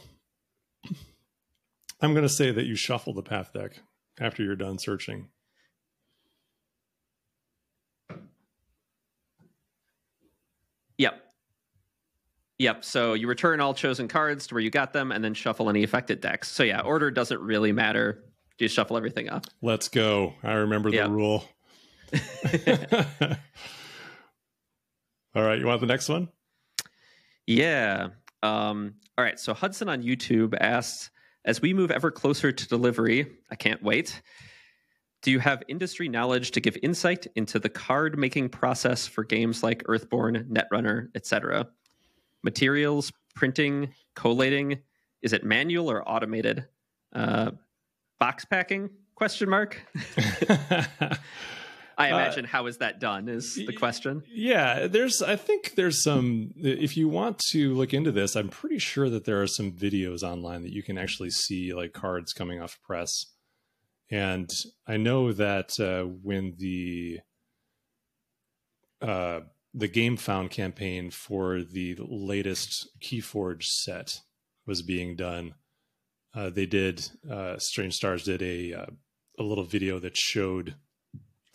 I'm 2.00 2.12
going 2.12 2.22
to 2.22 2.28
say 2.28 2.50
that 2.50 2.66
you 2.66 2.76
shuffle 2.76 3.12
the 3.12 3.22
path 3.22 3.52
deck 3.52 3.80
after 4.20 4.42
you're 4.42 4.56
done 4.56 4.78
searching. 4.78 5.28
Yep. 10.98 11.22
Yep. 12.58 12.84
So 12.84 13.14
you 13.14 13.28
return 13.28 13.60
all 13.60 13.72
chosen 13.72 14.08
cards 14.08 14.46
to 14.48 14.54
where 14.54 14.60
you 14.62 14.70
got 14.70 14.92
them 14.92 15.12
and 15.12 15.22
then 15.24 15.34
shuffle 15.34 15.70
any 15.70 15.84
affected 15.84 16.20
decks. 16.20 16.48
So 16.50 16.64
yeah, 16.64 16.80
order 16.80 17.10
doesn't 17.10 17.40
really 17.40 17.72
matter. 17.72 18.24
Do 18.58 18.64
you 18.64 18.66
just 18.66 18.74
shuffle 18.74 18.96
everything 18.96 19.28
up. 19.28 19.46
Let's 19.62 19.88
go. 19.88 20.34
I 20.42 20.54
remember 20.54 20.90
the 20.90 20.96
yep. 20.96 21.10
rule. 21.10 21.44
all 25.34 25.42
right. 25.42 25.58
You 25.58 25.66
want 25.66 25.80
the 25.80 25.86
next 25.86 26.08
one? 26.08 26.28
Yeah. 27.46 28.08
Um, 28.42 28.94
all 29.16 29.24
right. 29.24 29.38
So 29.38 29.54
Hudson 29.54 29.88
on 29.88 30.02
YouTube 30.02 30.54
asks 30.60 31.10
As 31.44 31.60
we 31.60 31.72
move 31.72 31.90
ever 31.90 32.10
closer 32.10 32.52
to 32.52 32.68
delivery, 32.68 33.26
I 33.50 33.56
can't 33.56 33.82
wait. 33.82 34.20
Do 35.22 35.30
you 35.32 35.40
have 35.40 35.62
industry 35.66 36.08
knowledge 36.08 36.52
to 36.52 36.60
give 36.60 36.76
insight 36.82 37.26
into 37.34 37.58
the 37.58 37.68
card 37.68 38.18
making 38.18 38.50
process 38.50 39.06
for 39.06 39.24
games 39.24 39.62
like 39.62 39.82
Earthborn, 39.88 40.48
Netrunner, 40.48 41.08
etc.? 41.16 41.66
Materials, 42.44 43.12
printing, 43.34 43.92
collating, 44.14 44.78
is 45.22 45.32
it 45.32 45.44
manual 45.44 45.90
or 45.90 46.08
automated? 46.08 46.66
Uh, 47.12 47.50
box 48.20 48.44
packing? 48.44 48.90
Question 49.16 49.50
mark. 49.50 49.80
I 51.98 52.10
uh, 52.10 52.16
imagine 52.16 52.44
uh, 52.44 52.48
how 52.48 52.66
is 52.66 52.78
that 52.78 53.00
done 53.00 53.28
is 53.28 53.56
the 53.56 53.72
question. 53.72 54.22
Yeah, 54.32 54.86
there's 54.86 55.20
I 55.20 55.36
think 55.36 55.74
there's 55.74 56.02
some 56.02 56.52
if 56.56 56.96
you 56.96 57.08
want 57.08 57.38
to 57.50 57.74
look 57.74 57.92
into 57.92 58.12
this, 58.12 58.36
I'm 58.36 58.48
pretty 58.48 58.78
sure 58.78 59.10
that 59.10 59.24
there 59.24 59.42
are 59.42 59.48
some 59.48 59.72
videos 59.72 60.22
online 60.22 60.62
that 60.62 60.72
you 60.72 60.82
can 60.82 60.96
actually 60.96 61.30
see 61.30 61.74
like 61.74 61.92
cards 61.92 62.32
coming 62.32 62.62
off 62.62 62.78
press 62.82 63.26
and 64.10 64.50
I 64.86 64.96
know 64.96 65.32
that 65.32 65.78
uh, 65.78 66.04
when 66.04 66.54
the 66.58 67.20
uh, 69.02 69.40
the 69.74 69.88
Gamefound 69.88 70.50
campaign 70.50 71.10
for 71.10 71.62
the 71.62 71.96
latest 72.00 72.88
Keyforge 73.00 73.64
set 73.64 74.20
was 74.66 74.82
being 74.82 75.14
done, 75.14 75.54
uh, 76.34 76.50
they 76.50 76.66
did 76.66 77.06
uh, 77.30 77.58
Strange 77.58 77.94
Stars 77.94 78.24
did 78.24 78.42
a 78.42 78.72
uh, 78.72 78.86
a 79.38 79.42
little 79.42 79.64
video 79.64 79.98
that 79.98 80.16
showed 80.16 80.76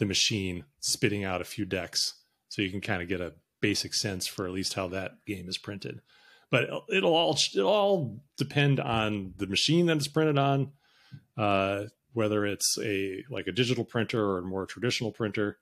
the 0.04 0.08
machine 0.08 0.66
spitting 0.82 1.24
out 1.24 1.40
a 1.40 1.46
few 1.46 1.64
decks, 1.64 2.16
so 2.50 2.62
you 2.62 2.70
can 2.70 2.82
kind 2.82 3.02
of 3.02 3.08
get 3.08 3.22
a 3.22 3.34
basic 3.62 3.94
sense 3.94 4.28
for 4.28 4.46
at 4.46 4.52
least 4.52 4.74
how 4.74 4.90
that 4.90 5.14
game 5.26 5.48
is 5.48 5.58
printed. 5.58 6.02
But 6.52 6.70
it'll 6.90 7.16
all 7.16 7.38
it'll 7.56 7.72
all 7.72 8.20
depend 8.38 8.82
on 8.82 9.34
the 9.38 9.48
machine 9.48 9.86
that 9.86 9.98
it's 9.98 10.10
printed 10.10 10.38
on, 10.38 10.74
uh, 11.38 11.86
whether 12.12 12.46
it's 12.46 12.78
a 12.84 13.24
like 13.30 13.48
a 13.48 13.54
digital 13.54 13.86
printer 13.86 14.22
or 14.22 14.40
a 14.40 14.44
more 14.44 14.66
traditional 14.66 15.12
printer 15.12 15.58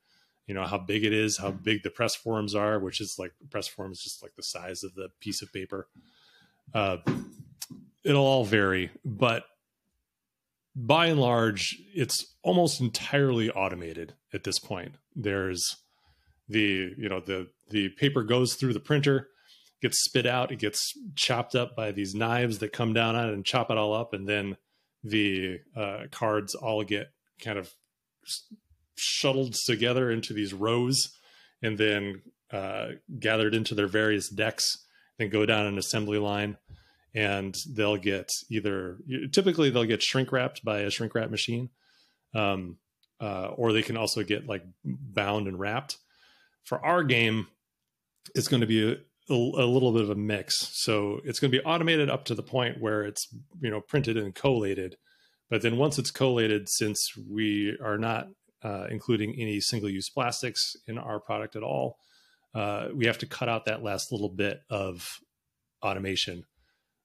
you 0.48 0.56
know 0.56 0.66
how 0.66 0.78
big 0.78 1.06
it 1.06 1.14
is 1.14 1.38
how 1.38 1.52
big 1.52 1.84
the 1.84 1.90
press 1.90 2.16
forms 2.16 2.56
are 2.56 2.80
which 2.80 3.00
is 3.00 3.16
like 3.18 3.32
press 3.50 3.68
form 3.68 3.92
is 3.92 4.02
just 4.02 4.22
like 4.22 4.36
the 4.36 4.44
size 4.44 4.84
of 4.84 4.94
the 4.96 5.08
piece 5.20 5.42
of 5.42 5.54
paper 5.54 5.88
uh, 6.74 6.98
it'll 8.04 8.26
all 8.26 8.44
vary 8.44 8.90
but 9.06 9.46
by 10.76 11.06
and 11.06 11.20
large 11.20 11.78
it's 11.94 12.36
almost 12.44 12.82
entirely 12.82 13.50
automated 13.52 14.14
at 14.34 14.44
this 14.44 14.60
point. 14.60 14.96
There's 15.16 15.78
the 16.48 16.94
you 16.98 17.10
know 17.10 17.20
the 17.20 17.48
the 17.70 17.90
paper 17.90 18.24
goes 18.24 18.56
through 18.56 18.74
the 18.74 18.80
printer 18.80 19.30
gets 19.82 20.04
spit 20.04 20.26
out 20.26 20.52
it 20.52 20.60
gets 20.60 20.94
chopped 21.16 21.56
up 21.56 21.76
by 21.76 21.92
these 21.92 22.14
knives 22.14 22.60
that 22.60 22.74
come 22.74 22.94
down 22.94 23.16
on 23.16 23.30
it 23.30 23.34
and 23.34 23.46
chop 23.46 23.72
it 23.72 23.78
all 23.78 23.94
up 23.94 24.14
and 24.14 24.28
then 24.28 24.58
the 25.04 25.60
uh, 25.76 26.04
cards 26.12 26.54
all 26.54 26.84
get 26.84 27.12
kind 27.42 27.58
of 27.58 27.74
shuttled 28.96 29.56
together 29.66 30.12
into 30.12 30.34
these 30.34 30.54
rows 30.54 31.18
and 31.64 31.78
then 31.78 32.22
uh, 32.52 32.88
gathered 33.18 33.56
into 33.56 33.74
their 33.74 33.88
various 33.88 34.28
decks 34.30 34.86
then 35.18 35.30
go 35.30 35.46
down 35.46 35.66
an 35.66 35.78
assembly 35.78 36.18
line 36.18 36.58
and 37.14 37.56
they'll 37.70 37.98
get 37.98 38.30
either 38.50 38.98
typically 39.32 39.70
they'll 39.70 39.84
get 39.84 40.02
shrink 40.02 40.32
wrapped 40.32 40.64
by 40.64 40.80
a 40.80 40.90
shrink 40.90 41.14
wrap 41.14 41.30
machine. 41.30 41.70
Um, 42.34 42.78
uh, 43.22 43.54
or 43.56 43.72
they 43.72 43.84
can 43.84 43.96
also 43.96 44.24
get 44.24 44.48
like 44.48 44.64
bound 44.84 45.48
and 45.48 45.60
wrapped 45.60 45.98
for 46.64 46.84
our 46.86 47.04
game 47.04 47.48
it's 48.36 48.48
going 48.48 48.62
to 48.62 48.68
be 48.68 48.92
a, 49.30 49.34
a, 49.34 49.34
little 49.34 49.92
bit 49.92 50.04
of 50.04 50.10
a 50.10 50.16
mix. 50.16 50.70
So 50.84 51.22
it's 51.24 51.40
going 51.40 51.52
to 51.52 51.58
be 51.58 51.64
automated 51.64 52.10
up 52.10 52.26
to 52.26 52.36
the 52.36 52.44
point 52.44 52.80
where 52.80 53.04
it's 53.04 53.28
you 53.60 53.70
know 53.70 53.82
printed 53.82 54.18
and 54.18 54.34
collated, 54.34 54.98
but 55.50 55.62
then 55.62 55.78
once 55.78 55.98
it's 55.98 56.12
collated, 56.12 56.70
since 56.70 57.12
we 57.30 57.78
are 57.84 57.98
not 57.98 58.28
uh, 58.64 58.88
including 58.90 59.36
any 59.40 59.60
single-use 59.60 60.10
plastics 60.10 60.76
in 60.88 60.98
our 60.98 61.20
product 61.20 61.56
at 61.56 61.64
all, 61.64 61.98
uh, 62.54 62.90
we 62.94 63.08
have 63.08 63.18
to 63.18 63.26
cut 63.26 63.50
out 63.50 63.66
that 63.66 63.84
last 63.84 64.12
little 64.12 64.30
bit 64.30 64.62
of 64.70 65.20
automation. 65.84 66.44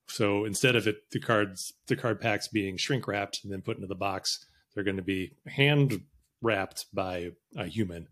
So 0.07 0.45
instead 0.45 0.75
of 0.75 0.87
it, 0.87 0.97
the 1.11 1.19
cards, 1.19 1.73
the 1.87 1.95
card 1.95 2.21
packs 2.21 2.47
being 2.47 2.77
shrink 2.77 3.07
wrapped 3.07 3.39
and 3.43 3.51
then 3.51 3.61
put 3.61 3.75
into 3.75 3.87
the 3.87 3.95
box, 3.95 4.45
they're 4.77 4.83
going 4.83 4.97
to 4.97 5.01
be 5.01 5.31
hand 5.47 6.03
wrapped 6.39 6.85
by 6.93 7.31
a 7.55 7.65
human 7.65 8.07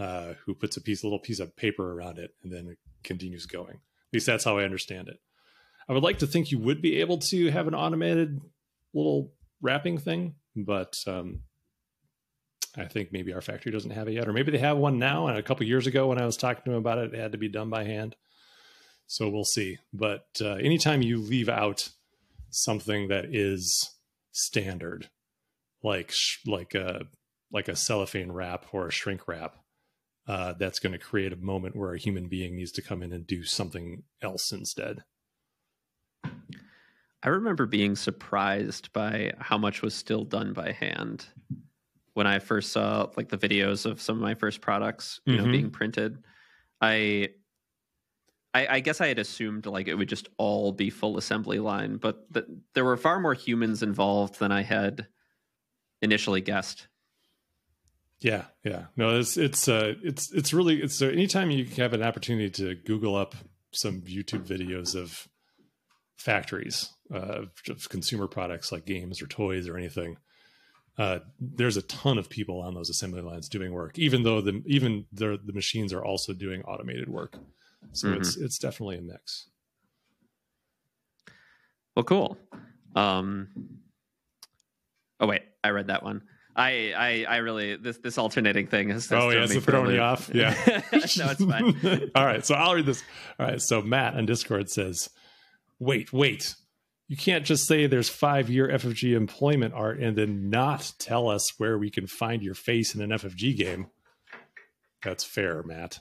uh, 0.00 0.32
who 0.44 0.52
puts 0.52 0.76
a 0.76 0.80
piece, 0.80 1.04
a 1.04 1.06
little 1.06 1.20
piece 1.20 1.38
of 1.38 1.54
paper 1.54 1.92
around 1.92 2.18
it, 2.18 2.34
and 2.42 2.52
then 2.52 2.66
it 2.66 2.78
continues 3.04 3.46
going. 3.46 3.74
At 3.74 4.12
least 4.12 4.26
that's 4.26 4.42
how 4.42 4.58
I 4.58 4.64
understand 4.64 5.06
it. 5.06 5.20
I 5.88 5.92
would 5.92 6.02
like 6.02 6.18
to 6.18 6.26
think 6.26 6.50
you 6.50 6.58
would 6.58 6.82
be 6.82 6.98
able 7.00 7.18
to 7.18 7.52
have 7.52 7.68
an 7.68 7.76
automated 7.76 8.40
little 8.92 9.30
wrapping 9.60 9.96
thing, 9.96 10.34
but 10.56 10.96
um, 11.06 11.42
I 12.76 12.86
think 12.86 13.12
maybe 13.12 13.32
our 13.32 13.40
factory 13.40 13.70
doesn't 13.70 13.92
have 13.92 14.08
it 14.08 14.14
yet, 14.14 14.26
or 14.26 14.32
maybe 14.32 14.50
they 14.50 14.58
have 14.58 14.78
one 14.78 14.98
now. 14.98 15.28
And 15.28 15.38
a 15.38 15.42
couple 15.42 15.64
years 15.64 15.86
ago, 15.86 16.08
when 16.08 16.20
I 16.20 16.26
was 16.26 16.36
talking 16.36 16.64
to 16.64 16.70
them 16.70 16.80
about 16.80 16.98
it, 16.98 17.14
it 17.14 17.20
had 17.20 17.30
to 17.30 17.38
be 17.38 17.48
done 17.48 17.70
by 17.70 17.84
hand. 17.84 18.16
So 19.06 19.28
we'll 19.28 19.44
see. 19.44 19.78
But 19.92 20.26
uh, 20.40 20.54
anytime 20.54 21.00
you 21.00 21.18
leave 21.18 21.48
out 21.48 21.90
something 22.50 23.06
that 23.06 23.26
is 23.26 23.88
standard, 24.32 25.08
like 25.82 26.12
like 26.46 26.74
a 26.74 27.02
like 27.52 27.68
a 27.68 27.76
cellophane 27.76 28.32
wrap 28.32 28.66
or 28.72 28.88
a 28.88 28.92
shrink 28.92 29.28
wrap, 29.28 29.56
uh, 30.26 30.54
that's 30.58 30.78
going 30.78 30.92
to 30.92 30.98
create 30.98 31.32
a 31.32 31.36
moment 31.36 31.76
where 31.76 31.92
a 31.92 31.98
human 31.98 32.28
being 32.28 32.56
needs 32.56 32.72
to 32.72 32.82
come 32.82 33.02
in 33.02 33.12
and 33.12 33.26
do 33.26 33.44
something 33.44 34.02
else 34.22 34.52
instead. 34.52 35.04
I 37.24 37.28
remember 37.28 37.66
being 37.66 37.94
surprised 37.94 38.92
by 38.92 39.32
how 39.38 39.58
much 39.58 39.82
was 39.82 39.94
still 39.94 40.24
done 40.24 40.52
by 40.52 40.72
hand 40.72 41.26
when 42.14 42.26
I 42.26 42.40
first 42.40 42.72
saw 42.72 43.08
like 43.16 43.28
the 43.28 43.38
videos 43.38 43.86
of 43.86 44.00
some 44.00 44.16
of 44.16 44.22
my 44.22 44.34
first 44.34 44.60
products, 44.60 45.20
you 45.24 45.34
mm-hmm. 45.34 45.44
know, 45.44 45.52
being 45.52 45.70
printed. 45.70 46.18
I, 46.80 47.28
I, 48.54 48.66
I 48.66 48.80
guess 48.80 49.00
I 49.00 49.06
had 49.06 49.18
assumed 49.18 49.66
like 49.66 49.88
it 49.88 49.94
would 49.94 50.08
just 50.08 50.28
all 50.36 50.72
be 50.72 50.90
full 50.90 51.16
assembly 51.16 51.58
line, 51.58 51.96
but 51.96 52.32
th- 52.34 52.46
there 52.74 52.84
were 52.84 52.96
far 52.96 53.20
more 53.20 53.34
humans 53.34 53.82
involved 53.82 54.40
than 54.40 54.50
I 54.50 54.62
had 54.62 55.06
initially 56.02 56.40
guessed. 56.40 56.88
Yeah, 58.20 58.44
yeah. 58.64 58.84
No, 58.96 59.18
it's 59.18 59.36
it's 59.36 59.66
uh 59.68 59.94
it's 60.02 60.32
it's 60.32 60.52
really 60.52 60.80
it's 60.82 61.02
uh, 61.02 61.06
anytime 61.06 61.50
you 61.50 61.64
have 61.76 61.92
an 61.92 62.02
opportunity 62.02 62.50
to 62.50 62.74
Google 62.74 63.16
up 63.16 63.34
some 63.72 64.02
YouTube 64.02 64.46
videos 64.46 64.94
of 64.94 65.28
factories 66.16 66.90
uh, 67.12 67.42
of 67.68 67.88
consumer 67.88 68.28
products 68.28 68.70
like 68.70 68.84
games 68.84 69.20
or 69.20 69.26
toys 69.26 69.66
or 69.68 69.76
anything. 69.76 70.16
Uh, 70.98 71.20
there's 71.40 71.76
a 71.76 71.82
ton 71.82 72.18
of 72.18 72.28
people 72.28 72.60
on 72.60 72.74
those 72.74 72.90
assembly 72.90 73.22
lines 73.22 73.48
doing 73.48 73.72
work, 73.72 73.98
even 73.98 74.22
though 74.22 74.40
the 74.40 74.62
even 74.66 75.06
the 75.12 75.38
the 75.44 75.52
machines 75.52 75.92
are 75.92 76.04
also 76.04 76.32
doing 76.32 76.62
automated 76.62 77.08
work. 77.08 77.36
So 77.92 78.08
mm-hmm. 78.08 78.20
it's 78.20 78.36
it's 78.36 78.58
definitely 78.58 78.98
a 78.98 79.02
mix. 79.02 79.48
Well, 81.96 82.04
cool. 82.04 82.38
Um, 82.94 83.48
oh 85.18 85.26
wait, 85.26 85.42
I 85.64 85.70
read 85.70 85.88
that 85.88 86.02
one. 86.02 86.22
I, 86.54 86.92
I, 86.96 87.26
I 87.28 87.36
really 87.38 87.76
this 87.76 87.98
this 87.98 88.18
alternating 88.18 88.66
thing 88.66 88.90
is. 88.90 89.10
Oh 89.10 89.30
yeah, 89.30 89.44
it's 89.44 89.56
throwing 89.64 89.94
you 89.94 90.00
off. 90.00 90.30
Yeah, 90.34 90.54
no, 90.92 91.30
it's 91.30 91.44
fine. 91.44 92.10
All 92.14 92.26
right, 92.26 92.44
so 92.44 92.54
I'll 92.54 92.74
read 92.74 92.84
this. 92.86 93.02
All 93.38 93.46
right, 93.46 93.60
so 93.60 93.80
Matt 93.80 94.14
on 94.14 94.26
Discord 94.26 94.68
says, 94.68 95.08
"Wait, 95.78 96.12
wait, 96.12 96.54
you 97.08 97.16
can't 97.16 97.46
just 97.46 97.66
say 97.66 97.86
there's 97.86 98.10
five 98.10 98.50
year 98.50 98.68
FFG 98.68 99.14
employment 99.16 99.72
art 99.72 99.98
and 99.98 100.16
then 100.16 100.50
not 100.50 100.92
tell 100.98 101.28
us 101.30 101.58
where 101.58 101.78
we 101.78 101.90
can 101.90 102.06
find 102.06 102.42
your 102.42 102.54
face 102.54 102.94
in 102.94 103.00
an 103.00 103.10
FFG 103.10 103.56
game." 103.56 103.86
That's 105.02 105.24
fair, 105.24 105.62
Matt. 105.62 106.00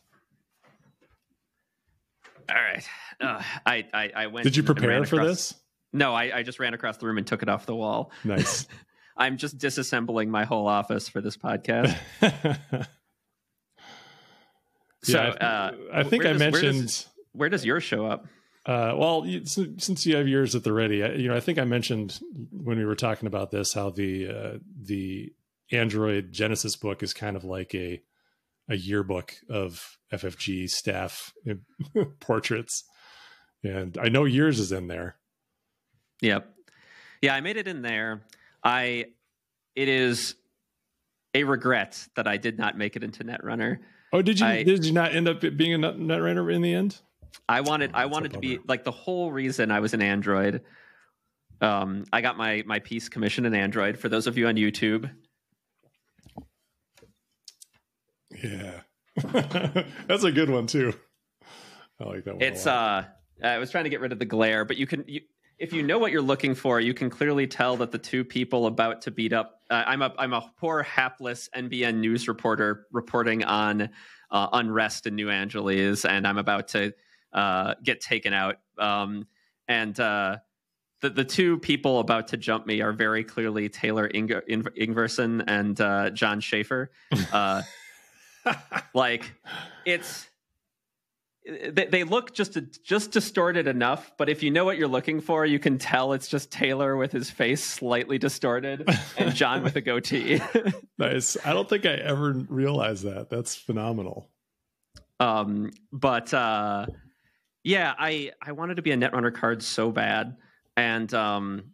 All 2.49 2.55
right, 2.61 2.83
uh, 3.21 3.41
I, 3.65 3.85
I 3.93 4.11
I 4.15 4.27
went. 4.27 4.43
Did 4.43 4.57
you 4.57 4.63
prepare 4.63 5.05
for 5.05 5.25
this? 5.25 5.53
No, 5.93 6.13
I, 6.13 6.39
I 6.39 6.43
just 6.43 6.59
ran 6.59 6.73
across 6.73 6.97
the 6.97 7.05
room 7.05 7.17
and 7.17 7.27
took 7.27 7.41
it 7.41 7.49
off 7.49 7.65
the 7.65 7.75
wall. 7.75 8.11
Nice. 8.25 8.67
I'm 9.21 9.37
just 9.37 9.57
disassembling 9.59 10.29
my 10.29 10.45
whole 10.45 10.67
office 10.67 11.07
for 11.07 11.21
this 11.21 11.37
podcast. 11.37 11.95
So 15.03 15.19
yeah, 15.19 15.29
uh, 15.29 15.71
I 15.91 16.03
think 16.03 16.25
I 16.25 16.33
does, 16.33 16.39
mentioned 16.39 16.63
where 16.63 16.81
does, 16.83 17.07
where 17.31 17.49
does 17.49 17.65
yours 17.65 17.83
show 17.83 18.05
up? 18.05 18.27
Uh, 18.67 18.93
well, 18.95 19.25
since 19.45 20.05
you 20.05 20.15
have 20.15 20.27
yours 20.27 20.53
at 20.53 20.63
the 20.63 20.71
ready, 20.71 20.97
you 20.97 21.27
know, 21.27 21.35
I 21.35 21.39
think 21.39 21.57
I 21.57 21.63
mentioned 21.63 22.19
when 22.51 22.77
we 22.77 22.85
were 22.85 22.95
talking 22.95 23.25
about 23.25 23.49
this 23.49 23.73
how 23.73 23.89
the 23.89 24.27
uh, 24.27 24.57
the 24.79 25.33
Android 25.71 26.31
Genesis 26.31 26.75
book 26.75 27.01
is 27.01 27.13
kind 27.13 27.35
of 27.35 27.43
like 27.43 27.73
a 27.73 28.01
a 28.69 28.75
yearbook 28.75 29.33
of 29.49 29.97
FFG 30.13 30.69
staff 30.69 31.33
portraits, 32.19 32.83
and 33.63 33.97
I 33.99 34.09
know 34.09 34.25
yours 34.25 34.59
is 34.59 34.71
in 34.71 34.85
there. 34.85 35.15
Yep, 36.21 36.47
yeah, 37.23 37.33
I 37.33 37.41
made 37.41 37.57
it 37.57 37.67
in 37.67 37.81
there. 37.81 38.21
I 38.63 39.05
it 39.75 39.87
is 39.87 40.35
a 41.33 41.43
regret 41.43 42.07
that 42.15 42.27
I 42.27 42.37
did 42.37 42.57
not 42.57 42.77
make 42.77 42.95
it 42.95 43.03
into 43.03 43.23
Netrunner. 43.23 43.79
Oh, 44.13 44.21
did 44.21 44.39
you 44.39 44.45
I, 44.45 44.63
did 44.63 44.85
you 44.85 44.91
not 44.91 45.15
end 45.15 45.27
up 45.27 45.39
being 45.39 45.73
a 45.73 45.77
Netrunner 45.77 46.53
in 46.53 46.61
the 46.61 46.73
end? 46.73 46.99
I 47.47 47.61
wanted 47.61 47.91
I 47.93 48.05
wanted 48.05 48.33
to 48.33 48.39
be 48.39 48.59
like 48.67 48.83
the 48.83 48.91
whole 48.91 49.31
reason 49.31 49.71
I 49.71 49.79
was 49.79 49.93
an 49.93 50.01
Android. 50.01 50.61
Um, 51.61 52.05
I 52.11 52.21
got 52.21 52.37
my 52.37 52.63
my 52.65 52.79
piece 52.79 53.07
commissioned 53.07 53.47
in 53.47 53.53
Android. 53.53 53.97
For 53.97 54.09
those 54.09 54.27
of 54.27 54.37
you 54.37 54.47
on 54.47 54.55
YouTube, 54.55 55.09
yeah, 58.43 58.81
that's 60.07 60.23
a 60.23 60.31
good 60.31 60.49
one 60.49 60.67
too. 60.67 60.93
I 61.99 62.03
like 62.05 62.25
that 62.25 62.33
one. 62.35 62.43
It's 62.43 62.65
uh, 62.65 63.05
I 63.43 63.57
was 63.59 63.71
trying 63.71 63.85
to 63.85 63.89
get 63.89 64.01
rid 64.01 64.11
of 64.11 64.19
the 64.19 64.25
glare, 64.25 64.65
but 64.65 64.77
you 64.77 64.87
can 64.87 65.05
you, 65.07 65.21
if 65.61 65.71
you 65.71 65.83
know 65.83 65.99
what 65.99 66.11
you're 66.11 66.23
looking 66.23 66.55
for, 66.55 66.79
you 66.79 66.91
can 66.91 67.11
clearly 67.11 67.45
tell 67.45 67.77
that 67.77 67.91
the 67.91 67.99
two 67.99 68.23
people 68.23 68.65
about 68.65 69.03
to 69.03 69.11
beat 69.11 69.31
up. 69.31 69.61
Uh, 69.69 69.83
I'm 69.85 70.01
a 70.01 70.11
I'm 70.17 70.33
a 70.33 70.51
poor 70.59 70.81
hapless 70.81 71.49
NBN 71.55 71.97
news 71.97 72.27
reporter 72.27 72.87
reporting 72.91 73.43
on 73.43 73.89
uh, 74.31 74.47
unrest 74.53 75.05
in 75.05 75.15
New 75.15 75.29
Angeles, 75.29 76.03
and 76.03 76.25
I'm 76.25 76.39
about 76.39 76.69
to 76.69 76.93
uh, 77.31 77.75
get 77.83 78.01
taken 78.01 78.33
out. 78.33 78.55
Um, 78.79 79.27
and 79.67 79.97
uh, 79.99 80.37
the 81.01 81.11
the 81.11 81.23
two 81.23 81.59
people 81.59 81.99
about 81.99 82.29
to 82.29 82.37
jump 82.37 82.65
me 82.65 82.81
are 82.81 82.91
very 82.91 83.23
clearly 83.23 83.69
Taylor 83.69 84.09
Ing- 84.11 84.29
Ingverson 84.29 85.43
and 85.45 85.79
uh, 85.79 86.09
John 86.09 86.39
Schaefer. 86.39 86.89
Uh, 87.31 87.61
like 88.95 89.31
it's 89.85 90.27
they, 91.45 91.87
they 91.87 92.03
look 92.03 92.33
just 92.33 92.57
just 92.83 93.11
distorted 93.11 93.67
enough, 93.67 94.13
but 94.17 94.29
if 94.29 94.43
you 94.43 94.51
know 94.51 94.63
what 94.63 94.77
you're 94.77 94.87
looking 94.87 95.19
for, 95.19 95.45
you 95.45 95.57
can 95.57 95.77
tell 95.77 96.13
it's 96.13 96.27
just 96.27 96.51
Taylor 96.51 96.95
with 96.95 97.11
his 97.11 97.31
face 97.31 97.63
slightly 97.63 98.17
distorted 98.17 98.87
and 99.17 99.33
John 99.33 99.63
with 99.63 99.75
a 99.75 99.81
goatee. 99.81 100.39
nice. 100.99 101.37
I 101.43 101.53
don't 101.53 101.67
think 101.67 101.85
I 101.85 101.93
ever 101.93 102.33
realized 102.47 103.03
that. 103.05 103.29
That's 103.29 103.55
phenomenal. 103.55 104.29
Um, 105.19 105.71
but 105.91 106.31
uh, 106.33 106.85
yeah, 107.63 107.93
I 107.97 108.31
I 108.41 108.51
wanted 108.51 108.75
to 108.75 108.83
be 108.83 108.91
a 108.91 108.97
Netrunner 108.97 109.33
card 109.33 109.63
so 109.63 109.91
bad, 109.91 110.37
and 110.77 111.11
um, 111.13 111.71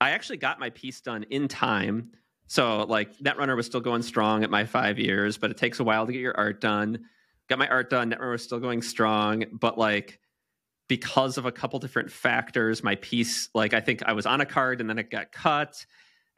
I 0.00 0.10
actually 0.10 0.38
got 0.38 0.58
my 0.58 0.70
piece 0.70 1.02
done 1.02 1.24
in 1.24 1.46
time. 1.48 2.12
So 2.46 2.84
like 2.84 3.18
Netrunner 3.18 3.56
was 3.56 3.66
still 3.66 3.80
going 3.80 4.02
strong 4.02 4.44
at 4.44 4.50
my 4.50 4.64
five 4.64 4.98
years, 4.98 5.36
but 5.36 5.50
it 5.50 5.58
takes 5.58 5.78
a 5.80 5.84
while 5.84 6.06
to 6.06 6.12
get 6.12 6.20
your 6.20 6.36
art 6.36 6.60
done. 6.60 7.04
Got 7.48 7.58
my 7.58 7.68
art 7.68 7.90
done. 7.90 8.10
Netrunner 8.10 8.32
was 8.32 8.42
still 8.42 8.60
going 8.60 8.82
strong, 8.82 9.44
but 9.52 9.76
like 9.78 10.18
because 10.88 11.38
of 11.38 11.46
a 11.46 11.52
couple 11.52 11.78
different 11.78 12.10
factors, 12.10 12.82
my 12.82 12.94
piece 12.96 13.48
like 13.54 13.74
I 13.74 13.80
think 13.80 14.02
I 14.04 14.12
was 14.12 14.26
on 14.26 14.40
a 14.40 14.46
card 14.46 14.80
and 14.80 14.88
then 14.88 14.98
it 14.98 15.10
got 15.10 15.32
cut, 15.32 15.84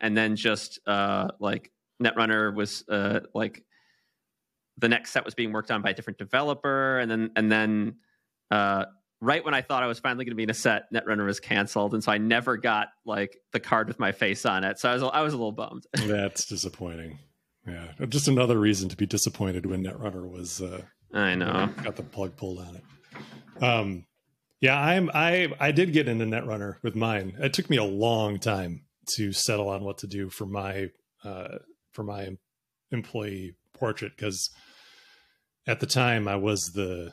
and 0.00 0.16
then 0.16 0.36
just 0.36 0.80
uh 0.86 1.28
like 1.38 1.70
Netrunner 2.02 2.54
was 2.54 2.84
uh 2.88 3.20
like 3.34 3.64
the 4.78 4.88
next 4.88 5.12
set 5.12 5.24
was 5.24 5.34
being 5.34 5.52
worked 5.52 5.70
on 5.70 5.82
by 5.82 5.90
a 5.90 5.94
different 5.94 6.18
developer, 6.18 6.98
and 6.98 7.10
then 7.10 7.30
and 7.36 7.50
then 7.50 7.96
uh, 8.50 8.84
right 9.20 9.44
when 9.44 9.54
I 9.54 9.62
thought 9.62 9.82
I 9.82 9.86
was 9.86 9.98
finally 9.98 10.24
going 10.24 10.32
to 10.32 10.36
be 10.36 10.42
in 10.42 10.50
a 10.50 10.54
set, 10.54 10.92
Netrunner 10.92 11.24
was 11.24 11.40
canceled, 11.40 11.94
and 11.94 12.02
so 12.02 12.12
I 12.12 12.18
never 12.18 12.56
got 12.56 12.88
like 13.04 13.36
the 13.52 13.60
card 13.60 13.88
with 13.88 13.98
my 13.98 14.12
face 14.12 14.44
on 14.44 14.64
it. 14.64 14.78
So 14.78 14.90
I 14.90 14.94
was 14.94 15.02
I 15.02 15.20
was 15.22 15.32
a 15.32 15.36
little 15.36 15.52
bummed. 15.52 15.86
That's 16.06 16.46
disappointing. 16.46 17.18
Yeah, 17.66 17.92
just 18.08 18.28
another 18.28 18.58
reason 18.58 18.88
to 18.90 18.96
be 18.96 19.06
disappointed 19.06 19.66
when 19.66 19.82
Netrunner 19.84 20.28
was. 20.28 20.60
Uh, 20.60 20.82
I 21.16 21.34
know 21.34 21.68
got 21.82 21.96
the 21.96 22.02
plug 22.02 22.36
pulled 22.36 22.58
on 22.58 22.76
it. 22.76 23.62
Um, 23.62 24.04
yeah, 24.60 24.78
I'm 24.78 25.10
I 25.12 25.52
I 25.60 25.72
did 25.72 25.92
get 25.92 26.08
into 26.08 26.24
Netrunner 26.24 26.76
with 26.82 26.94
mine. 26.94 27.36
It 27.38 27.52
took 27.52 27.70
me 27.70 27.76
a 27.76 27.84
long 27.84 28.38
time 28.38 28.84
to 29.16 29.32
settle 29.32 29.68
on 29.68 29.84
what 29.84 29.98
to 29.98 30.06
do 30.06 30.28
for 30.30 30.46
my 30.46 30.90
uh, 31.24 31.58
for 31.92 32.02
my 32.02 32.30
employee 32.90 33.56
portrait 33.74 34.12
because 34.16 34.50
at 35.66 35.80
the 35.80 35.86
time 35.86 36.28
I 36.28 36.36
was 36.36 36.72
the 36.74 37.12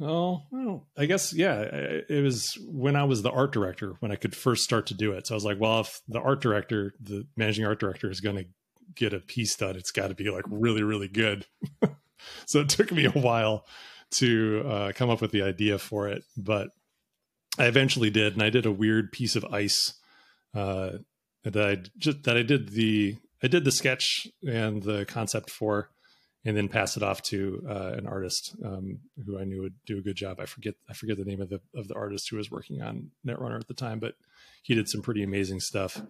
Oh, 0.00 0.42
well, 0.50 0.88
I 0.98 1.06
guess 1.06 1.32
yeah. 1.32 1.60
It 1.62 2.22
was 2.22 2.58
when 2.66 2.96
I 2.96 3.04
was 3.04 3.22
the 3.22 3.30
art 3.30 3.52
director 3.52 3.94
when 4.00 4.10
I 4.10 4.16
could 4.16 4.34
first 4.34 4.64
start 4.64 4.86
to 4.86 4.94
do 4.94 5.12
it. 5.12 5.26
So 5.26 5.34
I 5.34 5.36
was 5.36 5.44
like, 5.44 5.60
well, 5.60 5.80
if 5.80 6.00
the 6.08 6.20
art 6.20 6.40
director, 6.40 6.94
the 7.00 7.26
managing 7.36 7.64
art 7.64 7.78
director, 7.78 8.10
is 8.10 8.20
going 8.20 8.36
to 8.36 8.44
get 8.94 9.12
a 9.12 9.20
piece 9.20 9.56
done, 9.56 9.76
it's 9.76 9.90
got 9.90 10.08
to 10.08 10.14
be 10.14 10.30
like 10.30 10.44
really, 10.48 10.82
really 10.82 11.08
good. 11.08 11.46
so 12.46 12.60
it 12.60 12.68
took 12.68 12.92
me 12.92 13.04
a 13.04 13.10
while 13.10 13.66
to 14.18 14.64
uh, 14.66 14.92
come 14.94 15.10
up 15.10 15.20
with 15.20 15.32
the 15.32 15.42
idea 15.42 15.78
for 15.78 16.08
it, 16.08 16.22
but 16.36 16.68
I 17.58 17.66
eventually 17.66 18.10
did, 18.10 18.34
and 18.34 18.42
I 18.42 18.50
did 18.50 18.66
a 18.66 18.72
weird 18.72 19.12
piece 19.12 19.36
of 19.36 19.44
ice 19.44 19.94
uh, 20.54 20.98
that 21.44 21.56
I 21.56 21.82
just 21.98 22.24
that 22.24 22.36
I 22.36 22.42
did 22.42 22.70
the 22.70 23.16
I 23.42 23.48
did 23.48 23.64
the 23.64 23.72
sketch 23.72 24.26
and 24.46 24.82
the 24.82 25.04
concept 25.04 25.50
for, 25.50 25.90
and 26.44 26.56
then 26.56 26.68
pass 26.68 26.96
it 26.96 27.02
off 27.02 27.22
to 27.22 27.62
uh, 27.68 27.92
an 27.96 28.06
artist 28.06 28.56
um, 28.64 29.00
who 29.24 29.38
I 29.38 29.44
knew 29.44 29.62
would 29.62 29.74
do 29.86 29.98
a 29.98 30.02
good 30.02 30.16
job. 30.16 30.40
I 30.40 30.46
forget 30.46 30.74
I 30.88 30.94
forget 30.94 31.16
the 31.16 31.24
name 31.24 31.40
of 31.40 31.48
the 31.48 31.60
of 31.74 31.88
the 31.88 31.94
artist 31.94 32.28
who 32.30 32.36
was 32.36 32.50
working 32.50 32.82
on 32.82 33.10
Netrunner 33.26 33.60
at 33.60 33.68
the 33.68 33.74
time, 33.74 33.98
but 33.98 34.14
he 34.62 34.74
did 34.74 34.88
some 34.88 35.02
pretty 35.02 35.22
amazing 35.22 35.60
stuff. 35.60 36.00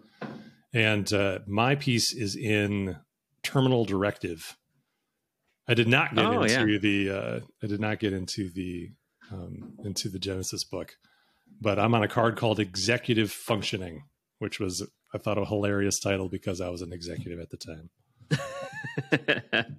And 0.75 1.11
uh, 1.13 1.39
my 1.47 1.77
piece 1.77 2.13
is 2.13 2.35
in 2.35 2.97
Terminal 3.45 3.85
Directive. 3.85 4.59
I 5.69 5.75
did 5.75 5.89
not 5.89 6.15
get 6.15 6.25
oh, 6.27 6.43
into 6.43 6.73
yeah. 6.73 6.79
the 6.79 7.11
uh, 7.11 7.41
I 7.63 7.67
did 7.67 7.81
not 7.81 8.01
get 8.01 8.13
into 8.13 8.51
the 8.51 8.91
um, 9.33 9.75
into 9.85 10.09
the 10.09 10.19
Genesis 10.19 10.65
book, 10.65 10.97
but 11.61 11.79
I'm 11.79 11.95
on 11.95 12.03
a 12.03 12.09
card 12.09 12.37
called 12.37 12.59
Executive 12.61 13.31
Functioning, 13.31 14.03
which 14.41 14.59
was 14.59 14.87
I 15.15 15.19
thought 15.19 15.39
a 15.39 15.45
hilarious 15.45 16.01
title 16.01 16.29
because 16.29 16.61
I 16.61 16.69
was 16.69 16.83
an 16.83 16.93
executive 16.93 17.39
at 17.39 17.51
the 17.51 17.57
time. 17.57 17.91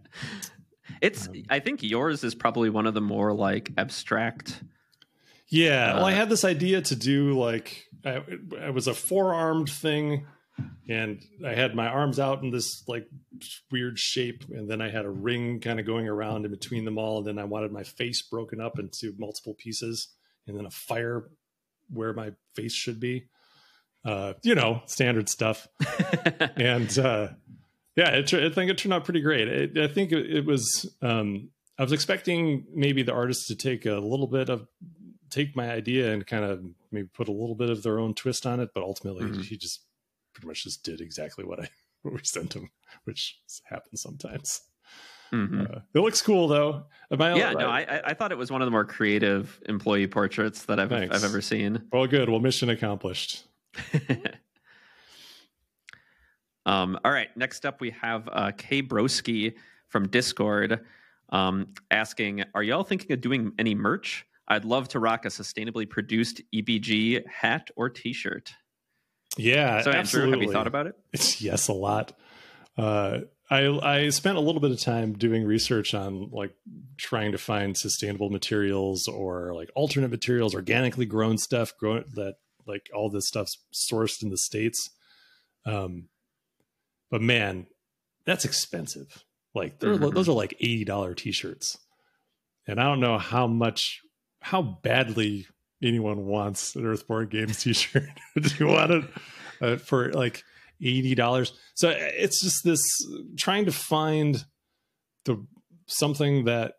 it's 1.02 1.28
um, 1.28 1.44
I 1.50 1.60
think 1.60 1.84
yours 1.84 2.24
is 2.24 2.34
probably 2.34 2.70
one 2.70 2.88
of 2.88 2.94
the 2.94 3.02
more 3.02 3.34
like 3.34 3.72
abstract. 3.78 4.64
Yeah, 5.50 5.94
uh, 5.94 5.96
well, 5.98 6.06
I 6.06 6.14
uh, 6.14 6.16
had 6.16 6.30
this 6.30 6.46
idea 6.46 6.82
to 6.82 6.96
do 6.96 7.38
like 7.38 7.84
I, 8.06 8.22
it 8.66 8.74
was 8.74 8.88
a 8.88 8.94
four 8.94 9.34
armed 9.34 9.70
thing, 9.70 10.26
and 10.88 11.24
I 11.46 11.54
had 11.54 11.76
my 11.76 11.88
arms 11.88 12.20
out 12.20 12.44
in 12.44 12.52
this 12.52 12.84
like 12.88 13.08
weird 13.72 13.98
shape, 13.98 14.44
and 14.50 14.70
then 14.70 14.82
I 14.82 14.90
had 14.90 15.06
a 15.06 15.10
ring 15.10 15.60
kind 15.60 15.80
of 15.80 15.86
going 15.86 16.08
around 16.08 16.46
in 16.46 16.52
between 16.52 16.86
them 16.86 16.98
all, 16.98 17.20
and 17.20 17.28
then 17.28 17.40
I 17.40 17.46
wanted 17.46 17.72
my 17.72 17.84
face 17.84 18.22
broken 18.22 18.62
up 18.62 18.80
into 18.80 19.14
multiple 19.18 19.56
pieces, 19.56 20.10
and 20.48 20.58
then 20.58 20.66
a 20.66 20.72
fire 20.72 21.30
where 21.90 22.14
my 22.14 22.32
face 22.56 22.74
should 22.74 23.00
be 23.00 23.28
uh, 24.06 24.34
you 24.44 24.56
know, 24.56 24.82
standard 24.86 25.28
stuff. 25.28 25.68
and 26.56 26.98
uh, 26.98 27.30
yeah, 27.96 28.10
it, 28.12 28.34
I 28.34 28.50
think 28.50 28.72
it 28.72 28.78
turned 28.78 28.94
out 28.94 29.04
pretty 29.04 29.22
great. 29.22 29.48
It, 29.48 29.78
I 29.78 29.88
think 29.88 30.12
it, 30.12 30.32
it 30.32 30.46
was. 30.46 30.96
Um, 31.02 31.50
I 31.78 31.84
was 31.84 31.92
expecting 31.92 32.66
maybe 32.74 33.04
the 33.04 33.14
artist 33.14 33.48
to 33.48 33.56
take 33.56 33.86
a 33.86 33.96
little 33.96 34.28
bit 34.28 34.50
of 34.50 34.66
take 35.30 35.56
my 35.58 35.70
idea 35.70 36.14
and 36.14 36.26
kind 36.26 36.46
of 36.46 36.64
maybe 36.92 37.10
put 37.14 37.28
a 37.28 37.34
little 37.34 37.56
bit 37.56 37.70
of 37.70 37.84
their 37.84 38.00
own 38.00 38.14
twist 38.14 38.46
on 38.46 38.62
it, 38.62 38.70
but 38.74 38.84
ultimately 38.84 39.26
mm-hmm. 39.26 39.42
he 39.42 39.58
just 39.58 39.84
pretty 40.36 40.48
much 40.48 40.64
just 40.64 40.84
did 40.84 41.02
exactly 41.02 41.44
what 41.44 41.60
I 41.60 41.70
what 42.04 42.14
we 42.14 42.20
sent 42.24 42.54
him, 42.54 42.70
which 43.06 43.40
happens 43.64 44.02
sometimes. 44.02 44.62
Mm-hmm. 45.34 45.62
Uh, 45.62 45.80
it 45.94 46.00
looks 46.00 46.22
cool 46.22 46.48
though. 46.48 46.86
yeah, 47.10 47.54
no, 47.54 47.68
I, 47.68 48.02
I 48.06 48.14
thought 48.14 48.32
it 48.32 48.38
was 48.38 48.52
one 48.52 48.62
of 48.62 48.68
the 48.68 48.72
more 48.72 48.86
creative 48.86 49.60
employee 49.68 50.06
portraits 50.08 50.66
that 50.66 50.80
I've 50.80 50.92
I've 50.92 51.24
ever 51.24 51.42
seen. 51.42 51.82
Well, 51.92 52.06
good. 52.06 52.30
Well, 52.30 52.40
mission 52.40 52.70
accomplished. 52.70 53.48
um, 56.66 57.00
all 57.04 57.12
right. 57.12 57.36
Next 57.36 57.66
up, 57.66 57.82
we 57.82 57.90
have 57.90 58.30
uh, 58.32 58.52
K 58.56 58.84
Broski 58.84 59.56
from 59.88 60.08
Discord 60.08 60.82
um, 61.30 61.70
asking 61.90 62.44
Are 62.54 62.64
y'all 62.64 62.84
thinking 62.84 63.12
of 63.12 63.22
doing 63.22 63.52
any 63.58 63.74
merch? 63.74 64.28
I'd 64.48 64.64
love 64.64 64.88
to 64.90 65.00
rock 65.00 65.26
a 65.26 65.30
sustainably 65.30 65.90
produced 65.90 66.42
EBG 66.54 67.26
hat 67.28 67.70
or 67.76 67.90
t 67.90 68.14
shirt. 68.14 68.54
Yeah. 69.38 69.82
So, 69.82 69.90
Andrew, 69.90 70.00
absolutely. 70.00 70.32
have 70.32 70.44
you 70.44 70.52
thought 70.52 70.68
about 70.68 70.88
it? 70.88 70.96
It's, 71.14 71.42
yes, 71.42 71.68
a 71.68 71.74
lot. 71.74 72.14
Uh, 72.78 73.20
I 73.50 73.68
I 73.68 74.10
spent 74.10 74.38
a 74.38 74.42
little 74.42 74.62
bit 74.62 74.72
of 74.72 74.80
time 74.80 75.14
doing 75.14 75.44
research 75.44 75.94
on 75.94 76.30
like 76.32 76.54
trying 76.98 77.32
to 77.32 77.38
find 77.38 77.78
sustainable 77.78 78.30
materials 78.30 79.08
or 79.08 79.54
like 79.54 79.70
alternate 79.76 80.10
materials, 80.10 80.56
organically 80.56 81.06
grown 81.06 81.38
stuff 81.38 81.74
grown 81.80 82.06
that 82.16 82.36
like 82.68 82.90
all 82.94 83.10
this 83.10 83.28
stuff's 83.28 83.58
sourced 83.74 84.24
in 84.24 84.30
the 84.32 84.38
states 84.38 84.90
um 85.68 86.10
but 87.12 87.22
man 87.22 87.68
that's 88.26 88.44
expensive 88.44 89.24
Like 89.56 89.80
mm-hmm. 89.80 90.14
those 90.14 90.28
are 90.28 90.34
like 90.34 90.54
eighty 90.60 90.84
dollar 90.84 91.14
t-shirts, 91.16 91.78
and 92.68 92.80
I 92.80 92.84
don't 92.84 93.00
know 93.00 93.18
how 93.18 93.48
much 93.48 94.02
how 94.42 94.62
badly 94.62 95.48
anyone 95.84 96.26
wants 96.26 96.76
an 96.76 96.86
Earthborn 96.86 97.30
Games 97.30 97.58
t-shirt. 97.64 98.10
Do 98.42 98.50
you 98.60 98.68
want 98.68 98.92
it 98.92 99.04
uh, 99.62 99.76
for 99.78 100.12
like 100.14 100.44
eighty 100.82 101.16
dollars? 101.16 101.54
So 101.76 101.90
it's 101.96 102.42
just 102.42 102.64
this 102.64 102.82
trying 103.38 103.66
to 103.66 103.72
find 103.72 104.46
the 105.26 105.46
something 105.88 106.46
that 106.46 106.74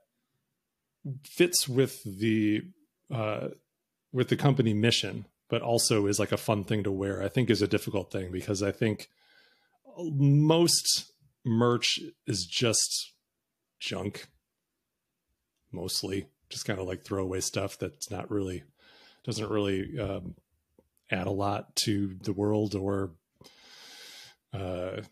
fits 1.25 1.69
with 1.69 2.03
the 2.05 2.63
uh, 3.13 3.49
with 4.13 4.29
the 4.29 4.37
company 4.37 4.75
mission, 4.75 5.27
but 5.49 5.63
also 5.63 6.07
is 6.07 6.19
like 6.19 6.33
a 6.33 6.37
fun 6.37 6.65
thing 6.65 6.83
to 6.85 6.93
wear. 6.93 7.23
I 7.23 7.29
think 7.29 7.51
is 7.51 7.63
a 7.63 7.69
difficult 7.69 8.11
thing 8.11 8.31
because 8.33 8.63
I 8.63 8.73
think 8.73 9.09
most 9.99 11.13
merch 11.45 12.01
is 12.27 12.45
just 12.45 13.13
junk, 13.79 14.29
mostly 15.73 16.29
just 16.49 16.65
kind 16.65 16.79
of 16.79 16.87
like 16.87 17.05
throwaway 17.05 17.41
stuff 17.41 17.79
that's 17.79 18.11
not 18.11 18.31
really 18.31 18.65
doesn't 19.27 19.51
really 19.51 19.99
um, 19.99 20.35
add 21.11 21.27
a 21.27 21.33
lot 21.33 21.75
to 21.77 22.17
the 22.23 22.33
world 22.33 22.75
or 22.75 23.11
uh, 24.55 25.03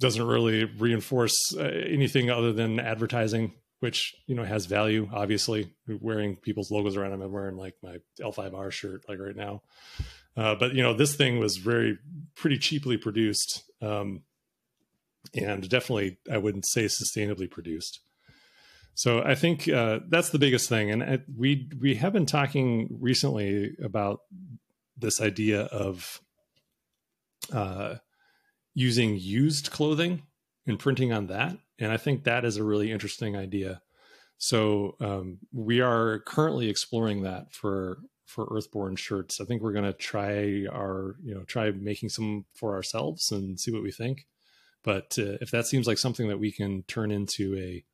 doesn't 0.00 0.26
really 0.26 0.64
reinforce 0.64 1.54
uh, 1.56 1.62
anything 1.62 2.30
other 2.30 2.52
than 2.52 2.78
advertising 2.78 3.52
which 3.84 4.14
you 4.26 4.34
know 4.34 4.44
has 4.44 4.64
value 4.64 5.08
obviously. 5.12 5.70
Wearing 5.86 6.36
people's 6.36 6.70
logos 6.70 6.96
around 6.96 7.12
i'm 7.12 7.30
wearing 7.30 7.56
like 7.56 7.74
my 7.82 7.98
l5r 8.18 8.70
shirt 8.70 9.02
like 9.08 9.18
right 9.18 9.36
now. 9.36 9.62
Uh, 10.36 10.54
but 10.54 10.74
you 10.74 10.82
know 10.82 10.94
this 10.94 11.14
thing 11.14 11.38
was 11.38 11.58
very 11.58 11.98
pretty 12.34 12.56
cheaply 12.56 12.96
produced 12.96 13.70
um, 13.82 14.22
and 15.34 15.68
definitely 15.68 16.18
i 16.32 16.38
wouldn't 16.38 16.66
say 16.66 16.86
sustainably 16.86 17.50
produced 17.50 18.00
so 18.94 19.22
i 19.22 19.34
think 19.34 19.68
uh, 19.68 20.00
that's 20.08 20.30
the 20.30 20.38
biggest 20.38 20.68
thing 20.68 20.90
and 20.90 21.02
I, 21.02 21.18
we 21.36 21.68
we 21.80 21.94
have 21.96 22.12
been 22.12 22.26
talking 22.26 22.88
recently 23.00 23.76
about 23.82 24.20
this 24.96 25.20
idea 25.20 25.62
of 25.62 26.20
uh, 27.52 27.96
using 28.74 29.18
used 29.18 29.70
clothing 29.70 30.22
and 30.66 30.78
printing 30.78 31.12
on 31.12 31.26
that 31.26 31.58
and 31.78 31.90
I 31.90 31.96
think 31.96 32.24
that 32.24 32.44
is 32.44 32.56
a 32.56 32.64
really 32.64 32.92
interesting 32.92 33.36
idea. 33.36 33.82
So 34.38 34.96
um, 35.00 35.38
we 35.52 35.80
are 35.80 36.20
currently 36.20 36.68
exploring 36.68 37.22
that 37.22 37.52
for 37.52 37.98
for 38.26 38.46
Earthborn 38.46 38.96
shirts. 38.96 39.40
I 39.40 39.44
think 39.44 39.62
we're 39.62 39.72
going 39.72 39.84
to 39.84 39.92
try 39.92 40.66
our 40.72 41.16
you 41.22 41.34
know 41.34 41.44
try 41.44 41.70
making 41.70 42.10
some 42.10 42.44
for 42.54 42.74
ourselves 42.74 43.30
and 43.32 43.58
see 43.58 43.72
what 43.72 43.82
we 43.82 43.92
think. 43.92 44.26
But 44.82 45.16
uh, 45.18 45.38
if 45.40 45.50
that 45.50 45.66
seems 45.66 45.86
like 45.86 45.98
something 45.98 46.28
that 46.28 46.38
we 46.38 46.52
can 46.52 46.82
turn 46.82 47.10
into 47.10 47.56
a 47.56 47.84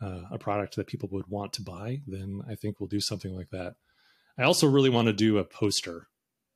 uh, 0.00 0.22
a 0.30 0.38
product 0.38 0.76
that 0.76 0.86
people 0.86 1.08
would 1.12 1.26
want 1.28 1.52
to 1.54 1.62
buy, 1.62 2.00
then 2.06 2.42
I 2.48 2.54
think 2.54 2.80
we'll 2.80 2.88
do 2.88 3.00
something 3.00 3.34
like 3.34 3.50
that. 3.50 3.74
I 4.38 4.44
also 4.44 4.66
really 4.66 4.90
want 4.90 5.06
to 5.06 5.12
do 5.12 5.38
a 5.38 5.44
poster 5.44 6.08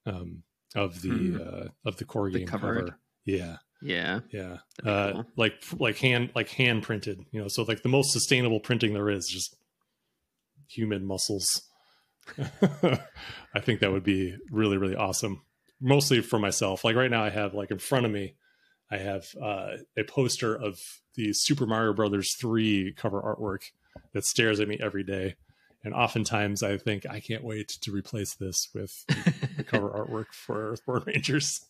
um, 0.06 0.42
of 0.74 1.02
the 1.02 1.08
hmm. 1.10 1.36
uh, 1.40 1.68
of 1.84 1.96
the 1.96 2.04
core 2.04 2.30
the 2.30 2.40
game 2.40 2.48
cover. 2.48 2.74
cover. 2.74 2.98
Yeah, 3.24 3.56
yeah. 3.84 4.20
Yeah. 4.32 4.58
Uh, 4.84 5.12
cool. 5.12 5.26
like 5.36 5.62
like 5.78 5.98
hand 5.98 6.30
like 6.34 6.48
hand 6.48 6.82
printed, 6.82 7.20
you 7.30 7.40
know, 7.40 7.48
so 7.48 7.62
like 7.62 7.82
the 7.82 7.88
most 7.88 8.12
sustainable 8.12 8.60
printing 8.60 8.94
there 8.94 9.10
is 9.10 9.28
just 9.28 9.56
human 10.68 11.04
muscles. 11.04 11.46
I 12.38 13.60
think 13.60 13.80
that 13.80 13.92
would 13.92 14.02
be 14.04 14.34
really 14.50 14.78
really 14.78 14.96
awesome. 14.96 15.42
Mostly 15.80 16.22
for 16.22 16.38
myself. 16.38 16.82
Like 16.84 16.96
right 16.96 17.10
now 17.10 17.22
I 17.22 17.30
have 17.30 17.52
like 17.52 17.70
in 17.70 17.78
front 17.78 18.06
of 18.06 18.12
me 18.12 18.36
I 18.94 18.98
have 18.98 19.34
uh, 19.42 19.76
a 19.96 20.04
poster 20.04 20.54
of 20.54 20.78
the 21.14 21.32
Super 21.32 21.66
Mario 21.66 21.92
Brothers 21.92 22.36
3 22.36 22.92
cover 22.96 23.20
artwork 23.20 23.72
that 24.12 24.24
stares 24.24 24.60
at 24.60 24.68
me 24.68 24.78
every 24.80 25.02
day. 25.02 25.34
And 25.82 25.92
oftentimes 25.92 26.62
I 26.62 26.78
think 26.78 27.04
I 27.10 27.18
can't 27.18 27.42
wait 27.42 27.68
to 27.80 27.90
replace 27.90 28.34
this 28.34 28.68
with 28.72 29.04
the 29.56 29.64
cover 29.66 29.90
artwork 29.90 30.26
for 30.32 30.72
Earthborn 30.72 31.02
Rangers. 31.06 31.66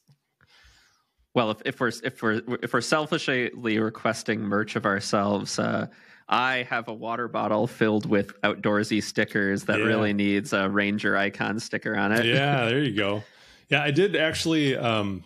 Well, 1.33 1.51
if, 1.51 1.63
if 1.65 1.81
we're 1.81 1.93
if 2.05 2.23
we're 2.23 2.43
if 2.63 2.73
we're 2.75 2.81
selfishly 2.81 3.51
requesting 3.79 4.41
merch 4.41 4.77
of 4.77 4.85
ourselves, 4.85 5.59
uh, 5.59 5.87
I 6.29 6.67
have 6.71 6.89
a 6.89 6.95
water 6.95 7.27
bottle 7.27 7.67
filled 7.67 8.07
with 8.07 8.41
outdoorsy 8.43 9.03
stickers 9.03 9.65
that 9.65 9.79
yeah. 9.79 9.85
really 9.85 10.13
needs 10.13 10.53
a 10.53 10.69
ranger 10.69 11.17
icon 11.17 11.59
sticker 11.59 11.97
on 11.97 12.13
it. 12.13 12.27
Yeah, 12.27 12.65
there 12.69 12.83
you 12.85 12.95
go. 12.95 13.25
Yeah, 13.69 13.83
I 13.83 13.91
did 13.91 14.15
actually 14.15 14.77
um, 14.77 15.25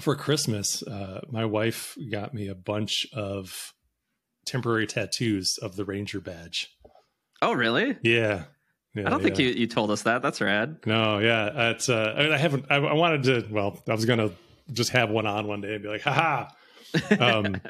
for 0.00 0.16
Christmas. 0.16 0.82
Uh, 0.82 1.20
my 1.30 1.44
wife 1.44 1.96
got 2.10 2.34
me 2.34 2.48
a 2.48 2.54
bunch 2.54 3.06
of 3.12 3.72
temporary 4.46 4.86
tattoos 4.86 5.58
of 5.62 5.76
the 5.76 5.84
ranger 5.84 6.20
badge. 6.20 6.68
Oh, 7.42 7.52
really? 7.52 7.96
Yeah. 8.02 8.44
Yeah, 8.94 9.06
I 9.06 9.10
don't 9.10 9.22
think 9.22 9.38
you, 9.38 9.48
you 9.48 9.68
told 9.68 9.92
us 9.92 10.02
that. 10.02 10.20
That's 10.20 10.40
rad. 10.40 10.78
No, 10.84 11.20
yeah, 11.20 11.70
it's. 11.70 11.88
Uh, 11.88 12.12
I, 12.16 12.34
I 12.34 12.36
haven't. 12.36 12.66
I, 12.70 12.76
I 12.76 12.94
wanted 12.94 13.22
to. 13.22 13.46
Well, 13.48 13.80
I 13.88 13.92
was 13.92 14.04
gonna 14.04 14.32
just 14.72 14.90
have 14.90 15.10
one 15.10 15.26
on 15.26 15.46
one 15.46 15.60
day 15.60 15.74
and 15.74 15.82
be 15.82 15.88
like, 15.88 16.02
haha. 16.02 16.48
Um, 17.20 17.60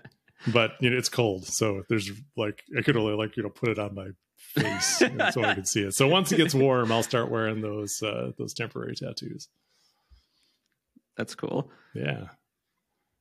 but 0.51 0.73
you 0.81 0.89
know, 0.89 0.97
it's 0.97 1.11
cold, 1.11 1.45
so 1.45 1.83
there's 1.91 2.11
like 2.39 2.63
I 2.79 2.81
could 2.81 2.97
only 2.97 3.13
like 3.13 3.37
you 3.37 3.43
know 3.43 3.51
put 3.51 3.69
it 3.69 3.79
on 3.79 3.95
my 3.95 4.09
face 4.39 4.99
so 5.33 5.45
I 5.45 5.55
could 5.55 5.69
see 5.69 5.83
it. 5.83 5.93
So 5.95 6.09
once 6.09 6.33
it 6.33 6.37
gets 6.37 6.55
warm, 6.55 6.91
I'll 6.91 7.03
start 7.03 7.31
wearing 7.31 7.61
those 7.61 8.01
uh, 8.03 8.31
those 8.39 8.55
temporary 8.55 8.95
tattoos. 8.97 9.49
That's 11.21 11.35
cool. 11.35 11.71
Yeah, 11.95 12.29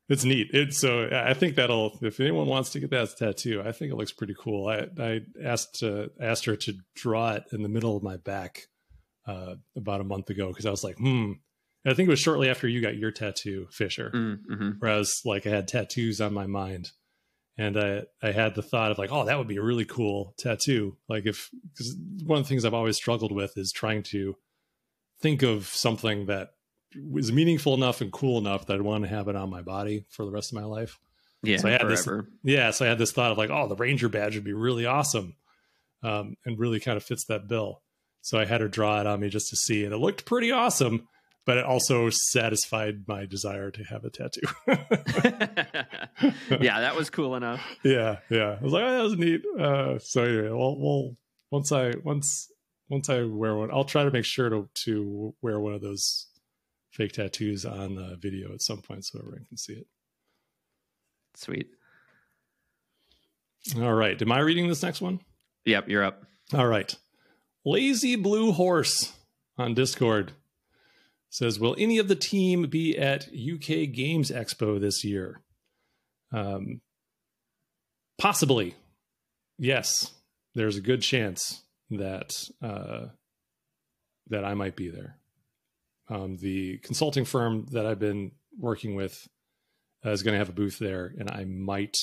it's 0.08 0.24
neat. 0.24 0.52
It's 0.54 0.80
so 0.80 1.10
I 1.12 1.34
think 1.34 1.56
that'll 1.56 2.00
if 2.02 2.22
anyone 2.22 2.48
wants 2.48 2.70
to 2.70 2.80
get 2.80 2.92
that 2.92 3.18
tattoo, 3.18 3.62
I 3.62 3.74
think 3.74 3.92
it 3.92 3.98
looks 3.98 4.14
pretty 4.14 4.36
cool. 4.40 4.68
I 4.70 4.88
I 4.98 5.20
asked 5.44 5.84
uh, 5.84 6.08
asked 6.22 6.46
her 6.46 6.56
to 6.56 6.74
draw 6.96 7.34
it 7.34 7.44
in 7.52 7.62
the 7.62 7.68
middle 7.68 7.98
of 7.98 8.04
my 8.04 8.16
back 8.16 8.68
uh, 9.28 9.56
about 9.76 10.00
a 10.00 10.06
month 10.06 10.30
ago 10.30 10.48
because 10.48 10.66
I 10.66 10.72
was 10.72 10.82
like, 10.82 10.98
hmm, 10.98 11.34
I 11.86 11.94
think 11.94 12.08
it 12.08 12.12
was 12.12 12.22
shortly 12.22 12.48
after 12.48 12.70
you 12.70 12.82
got 12.82 12.96
your 12.96 13.12
tattoo, 13.12 13.68
Fischer, 13.70 14.12
mm, 14.16 14.38
mm-hmm. 14.50 14.70
where 14.80 14.92
I 14.92 14.98
was 14.98 15.22
like, 15.26 15.46
I 15.46 15.50
had 15.50 15.68
tattoos 15.68 16.22
on 16.22 16.34
my 16.34 16.48
mind. 16.48 16.92
And 17.58 17.78
I, 17.78 18.04
I 18.24 18.32
had 18.32 18.56
the 18.56 18.62
thought 18.62 18.92
of 18.92 18.98
like, 18.98 19.12
oh, 19.12 19.26
that 19.26 19.38
would 19.38 19.50
be 19.50 19.58
a 19.58 19.62
really 19.62 19.84
cool 19.84 20.34
tattoo. 20.38 20.96
Like 21.10 21.26
if, 21.26 21.50
because 21.74 21.94
one 22.24 22.40
of 22.40 22.46
the 22.46 22.48
things 22.48 22.64
I've 22.64 22.74
always 22.74 22.96
struggled 22.96 23.34
with 23.34 23.58
is 23.58 23.74
trying 23.74 24.04
to 24.12 24.38
think 25.22 25.42
of 25.42 25.68
something 25.68 26.28
that 26.28 26.52
was 26.96 27.32
meaningful 27.32 27.74
enough 27.74 28.02
and 28.02 28.12
cool 28.12 28.38
enough 28.38 28.66
that 28.66 28.76
I'd 28.76 28.82
want 28.82 29.04
to 29.04 29.10
have 29.10 29.28
it 29.28 29.36
on 29.36 29.50
my 29.50 29.62
body 29.62 30.06
for 30.10 30.26
the 30.26 30.32
rest 30.32 30.52
of 30.52 30.60
my 30.60 30.66
life. 30.66 31.00
Yeah. 31.44 31.58
So 31.58 31.68
I 31.68 31.72
had 31.72 31.82
forever. 31.82 32.28
this, 32.44 32.54
yeah. 32.54 32.72
So 32.72 32.86
I 32.86 32.90
had 32.90 32.98
this 32.98 33.12
thought 33.12 33.32
of 33.32 33.38
like, 33.38 33.50
oh, 33.50 33.68
the 33.68 33.76
Ranger 33.76 34.10
badge 34.10 34.36
would 34.36 34.44
be 34.44 34.54
really 34.54 34.86
awesome. 34.86 35.36
Um, 36.02 36.36
and 36.46 36.58
really 36.58 36.80
kind 36.80 36.96
of 36.96 37.04
fits 37.04 37.26
that 37.26 37.50
bill. 37.50 37.82
So 38.22 38.40
I 38.40 38.46
had 38.46 38.62
her 38.62 38.70
draw 38.70 39.02
it 39.02 39.08
on 39.08 39.20
me 39.20 39.30
just 39.30 39.50
to 39.50 39.58
see, 39.58 39.84
and 39.84 39.94
it 39.94 39.98
looked 39.98 40.26
pretty 40.26 40.50
awesome 40.50 41.08
but 41.50 41.58
it 41.58 41.66
also 41.66 42.12
satisfied 42.12 43.08
my 43.08 43.26
desire 43.26 43.72
to 43.72 43.84
have 43.86 44.06
a 44.06 44.12
tattoo. 44.12 44.42
yeah, 46.62 46.82
that 46.82 46.96
was 46.96 47.10
cool 47.10 47.36
enough. 47.36 47.60
Yeah, 47.84 48.18
yeah. 48.30 48.58
I 48.60 48.64
was 48.64 48.72
like, 48.72 48.84
oh, 48.84 48.98
that 48.98 49.02
was 49.04 49.18
neat. 49.18 49.42
Uh, 49.60 49.98
so 49.98 50.26
yeah, 50.26 50.52
well, 50.52 50.78
well, 50.80 51.16
once 51.50 51.72
I 51.72 51.94
once 52.04 52.52
once 52.88 53.10
I 53.10 53.24
wear 53.24 53.56
one, 53.56 53.72
I'll 53.72 53.84
try 53.84 54.04
to 54.04 54.12
make 54.12 54.26
sure 54.26 54.50
to 54.52 54.70
to 54.86 55.34
wear 55.42 55.60
one 55.60 55.74
of 55.74 55.82
those 55.82 56.28
fake 57.00 57.14
tattoos 57.14 57.64
on 57.64 57.96
the 57.96 58.18
video 58.20 58.54
at 58.54 58.62
some 58.62 58.82
point 58.82 59.06
so 59.06 59.20
everyone 59.20 59.46
can 59.48 59.56
see 59.56 59.72
it. 59.72 59.88
Sweet. 61.34 61.70
All 63.78 63.94
right. 63.94 64.22
Am 64.22 64.32
I 64.34 64.40
reading 64.40 64.68
this 64.68 64.84
next 64.84 65.00
one? 65.00 65.22
Yep, 65.64 65.88
you're 65.88 66.04
up. 66.04 66.26
All 66.54 66.68
right. 66.68 66.94
Lazy 67.64 68.18
Blue 68.18 68.52
Horse 68.52 69.14
on 69.58 69.74
Discord 69.74 70.34
says, 71.30 71.58
"Will 71.58 71.76
any 71.78 72.00
of 72.00 72.10
the 72.10 72.16
team 72.16 72.64
be 72.64 72.98
at 72.98 73.28
UK 73.28 73.90
Games 73.94 74.30
Expo 74.30 74.78
this 74.80 75.06
year?" 75.06 75.42
Um, 76.34 76.82
possibly. 78.18 78.76
Yes, 79.58 80.14
there's 80.54 80.76
a 80.76 80.82
good 80.82 81.02
chance 81.02 81.64
that 81.92 82.34
uh, 82.62 83.08
that 84.28 84.44
I 84.44 84.54
might 84.54 84.76
be 84.76 84.90
there. 84.90 85.20
Um, 86.10 86.38
the 86.38 86.78
consulting 86.80 87.26
firm 87.26 87.68
that 87.72 87.86
I've 87.86 88.00
been 88.00 88.32
working 88.58 88.96
with 88.96 89.28
uh, 90.06 90.12
is 90.12 90.24
going 90.24 90.34
to 90.34 90.40
have 90.40 90.50
a 90.50 90.54
booth 90.54 90.80
there, 90.80 91.14
and 91.20 91.30
I 91.30 91.46
might, 91.46 91.96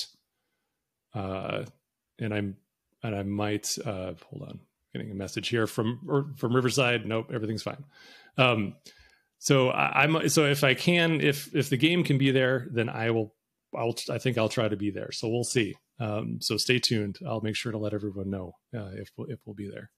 uh, 1.13 1.65
and 2.19 2.33
I'm, 2.33 2.57
and 3.03 3.15
I 3.15 3.23
might. 3.23 3.67
Uh, 3.83 4.13
hold 4.29 4.43
on, 4.43 4.59
getting 4.93 5.11
a 5.11 5.15
message 5.15 5.49
here 5.49 5.67
from 5.67 6.33
from 6.37 6.55
Riverside. 6.55 7.05
Nope, 7.05 7.31
everything's 7.33 7.63
fine. 7.63 7.83
Um, 8.37 8.75
so 9.39 9.69
I, 9.69 10.03
am 10.03 10.29
so 10.29 10.45
if 10.45 10.63
I 10.63 10.73
can, 10.73 11.21
if 11.21 11.53
if 11.55 11.69
the 11.69 11.77
game 11.77 12.03
can 12.03 12.17
be 12.17 12.31
there, 12.31 12.67
then 12.71 12.89
I 12.89 13.11
will. 13.11 13.33
I'll. 13.75 13.95
I 14.09 14.17
think 14.17 14.37
I'll 14.37 14.49
try 14.49 14.67
to 14.67 14.77
be 14.77 14.89
there. 14.89 15.11
So 15.11 15.27
we'll 15.27 15.43
see. 15.43 15.75
Um, 15.99 16.37
so 16.41 16.57
stay 16.57 16.79
tuned. 16.79 17.17
I'll 17.27 17.41
make 17.41 17.55
sure 17.55 17.71
to 17.71 17.77
let 17.77 17.93
everyone 17.93 18.29
know 18.29 18.53
uh, 18.75 18.91
if 18.93 19.09
we'll, 19.17 19.29
if 19.29 19.39
we'll 19.45 19.55
be 19.55 19.69
there. 19.69 19.89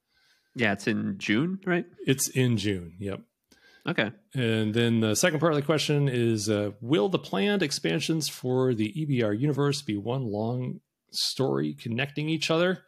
Yeah, 0.56 0.74
it's 0.74 0.88
in 0.88 1.18
June, 1.18 1.60
right? 1.66 1.86
It's 2.06 2.30
in 2.30 2.58
June. 2.58 2.96
Yep. 3.00 3.22
Okay. 3.88 4.12
And 4.36 4.74
then 4.74 5.00
the 5.00 5.16
second 5.16 5.40
part 5.40 5.54
of 5.54 5.58
the 5.58 5.66
question 5.66 6.10
is 6.10 6.50
uh, 6.50 6.72
Will 6.82 7.10
the 7.10 7.20
planned 7.20 7.64
expansions 7.64 8.30
for 8.30 8.74
the 8.74 8.94
EBR 8.94 9.40
universe 9.40 9.82
be 9.82 9.98
one 9.98 10.26
long 10.26 10.82
story 11.12 11.74
connecting 11.74 12.30
each 12.30 12.52
other? 12.52 12.84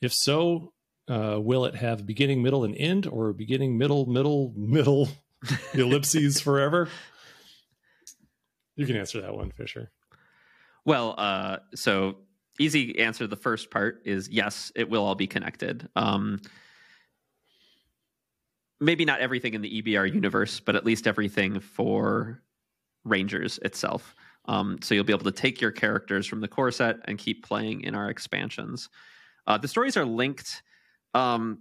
If 0.00 0.12
so, 0.12 0.72
uh, 1.08 1.38
will 1.40 1.64
it 1.64 1.76
have 1.76 2.06
beginning, 2.06 2.42
middle, 2.42 2.64
and 2.64 2.74
end, 2.76 3.06
or 3.06 3.32
beginning, 3.32 3.78
middle, 3.78 4.06
middle, 4.06 4.52
middle, 4.56 5.08
ellipses 5.74 6.40
forever? 6.40 6.88
You 8.76 8.86
can 8.86 8.96
answer 8.96 9.20
that 9.20 9.34
one, 9.34 9.50
Fischer. 9.50 9.90
Well, 10.84 11.14
uh, 11.16 11.58
so 11.74 12.16
easy 12.58 12.98
answer. 12.98 13.26
The 13.26 13.36
first 13.36 13.70
part 13.70 14.02
is 14.04 14.28
yes, 14.28 14.72
it 14.74 14.88
will 14.88 15.04
all 15.04 15.14
be 15.14 15.26
connected. 15.26 15.88
Um, 15.94 16.40
maybe 18.82 19.04
not 19.04 19.20
everything 19.20 19.54
in 19.54 19.62
the 19.62 19.82
EBR 19.82 20.12
universe, 20.12 20.60
but 20.60 20.76
at 20.76 20.84
least 20.84 21.06
everything 21.06 21.60
for 21.60 22.42
Rangers 23.04 23.58
itself. 23.62 24.14
Um, 24.46 24.78
so 24.82 24.94
you'll 24.94 25.04
be 25.04 25.12
able 25.12 25.24
to 25.24 25.32
take 25.32 25.60
your 25.60 25.70
characters 25.70 26.26
from 26.26 26.40
the 26.40 26.48
core 26.48 26.72
set 26.72 26.96
and 27.04 27.16
keep 27.16 27.46
playing 27.46 27.82
in 27.82 27.94
our 27.94 28.10
expansions. 28.10 28.88
Uh, 29.46 29.56
the 29.56 29.68
stories 29.68 29.96
are 29.96 30.04
linked. 30.04 30.62
Um, 31.14 31.60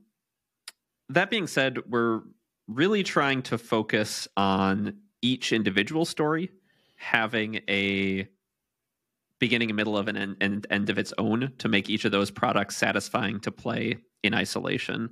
that 1.10 1.30
being 1.30 1.48
said, 1.48 1.78
we're 1.90 2.22
really 2.68 3.04
trying 3.04 3.44
to 3.44 3.58
focus 3.58 4.28
on 4.36 4.98
each 5.22 5.54
individual 5.54 6.06
story 6.06 6.50
having 6.96 7.62
a 7.68 8.28
beginning, 9.40 9.72
and 9.72 9.76
middle 9.76 9.98
of 9.98 10.08
an 10.08 10.16
end, 10.16 10.38
and 10.40 10.68
end 10.70 10.90
of 10.90 11.00
its 11.00 11.14
own 11.18 11.52
to 11.58 11.68
make 11.68 11.90
each 11.90 12.06
of 12.06 12.12
those 12.12 12.30
products 12.30 12.78
satisfying 12.78 13.40
to 13.40 13.52
play 13.52 13.98
in 14.24 14.34
isolation. 14.36 15.10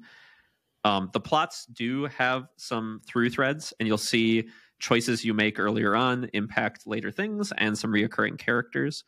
Um, 0.83 1.09
the 1.13 1.19
plots 1.19 1.65
do 1.65 2.05
have 2.05 2.47
some 2.57 3.01
through 3.07 3.29
threads, 3.29 3.73
and 3.79 3.87
you'll 3.87 3.97
see 3.97 4.47
choices 4.79 5.25
you 5.25 5.33
make 5.33 5.59
earlier 5.59 5.95
on 5.95 6.29
impact 6.33 6.87
later 6.87 7.11
things 7.11 7.51
and 7.57 7.77
some 7.77 7.91
reoccurring 7.91 8.37
characters. 8.37 9.03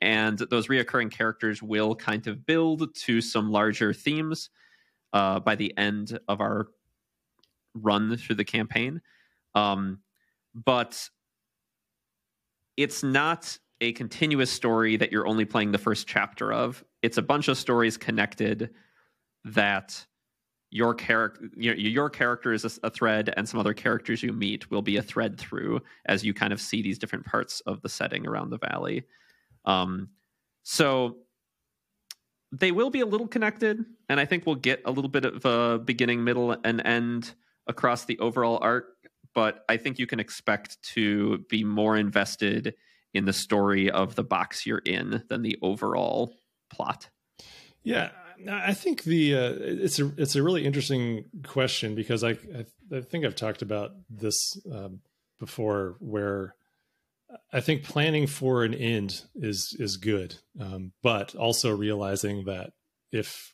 And 0.00 0.38
those 0.38 0.66
reoccurring 0.66 1.10
characters 1.10 1.62
will 1.62 1.94
kind 1.94 2.26
of 2.26 2.44
build 2.44 2.94
to 2.96 3.20
some 3.20 3.50
larger 3.50 3.92
themes 3.92 4.50
uh, 5.12 5.38
by 5.40 5.54
the 5.54 5.76
end 5.78 6.18
of 6.28 6.40
our 6.40 6.66
run 7.74 8.16
through 8.16 8.36
the 8.36 8.44
campaign. 8.44 9.00
Um, 9.54 10.00
but 10.54 11.08
it's 12.76 13.02
not 13.02 13.56
a 13.80 13.92
continuous 13.92 14.50
story 14.50 14.96
that 14.96 15.12
you're 15.12 15.26
only 15.26 15.44
playing 15.44 15.72
the 15.72 15.78
first 15.78 16.06
chapter 16.06 16.52
of. 16.52 16.84
It's 17.02 17.18
a 17.18 17.22
bunch 17.22 17.48
of 17.48 17.56
stories 17.56 17.96
connected 17.96 18.70
that 19.44 20.04
your 20.74 20.92
character 20.92 21.48
your, 21.56 21.74
your 21.76 22.10
character 22.10 22.52
is 22.52 22.64
a, 22.64 22.86
a, 22.86 22.90
thread 22.90 23.32
and 23.36 23.48
some 23.48 23.60
other 23.60 23.72
characters 23.72 24.22
you 24.22 24.32
meet 24.32 24.70
will 24.70 24.82
be 24.82 24.96
a 24.96 25.02
thread 25.02 25.38
through 25.38 25.80
as 26.06 26.24
you 26.24 26.34
kind 26.34 26.52
of 26.52 26.60
see 26.60 26.82
these 26.82 26.98
different 26.98 27.24
parts 27.24 27.60
of 27.60 27.80
the 27.82 27.88
setting 27.88 28.26
around 28.26 28.50
the 28.50 28.58
valley 28.58 29.04
um, 29.66 30.08
so 30.64 31.16
they 32.50 32.72
will 32.72 32.90
be 32.90 33.00
a 33.00 33.06
little 33.06 33.28
connected 33.28 33.84
and 34.08 34.18
i 34.18 34.24
think 34.24 34.46
we'll 34.46 34.54
get 34.56 34.82
a 34.84 34.90
little 34.90 35.10
bit 35.10 35.24
of 35.24 35.44
a 35.44 35.78
beginning 35.78 36.24
middle 36.24 36.56
and 36.64 36.84
end 36.84 37.34
across 37.68 38.04
the 38.04 38.18
overall 38.18 38.58
arc 38.60 38.94
but 39.34 39.64
I 39.68 39.76
think 39.76 39.98
you 39.98 40.06
can 40.06 40.20
expect 40.20 40.80
to 40.94 41.38
be 41.50 41.64
more 41.64 41.96
invested 41.96 42.74
in 43.12 43.24
the 43.24 43.32
story 43.32 43.90
of 43.90 44.14
the 44.14 44.24
box 44.24 44.64
you're 44.64 44.78
in 44.78 45.22
than 45.28 45.42
the 45.42 45.58
overall 45.60 46.34
plot. 46.70 47.08
Yeah, 47.82 48.10
I 48.50 48.74
think 48.74 49.04
the 49.04 49.34
uh, 49.34 49.54
it's 49.58 49.98
a 49.98 50.12
it's 50.16 50.36
a 50.36 50.42
really 50.42 50.64
interesting 50.64 51.24
question 51.46 51.94
because 51.94 52.24
I 52.24 52.30
I, 52.30 52.64
I 52.92 53.00
think 53.00 53.24
I've 53.24 53.36
talked 53.36 53.62
about 53.62 53.92
this 54.08 54.56
um, 54.72 55.00
before, 55.38 55.96
where 56.00 56.54
I 57.52 57.60
think 57.60 57.84
planning 57.84 58.26
for 58.26 58.64
an 58.64 58.74
end 58.74 59.22
is 59.34 59.76
is 59.78 59.96
good, 59.96 60.36
um, 60.60 60.92
but 61.02 61.34
also 61.34 61.74
realizing 61.74 62.44
that 62.44 62.72
if 63.12 63.52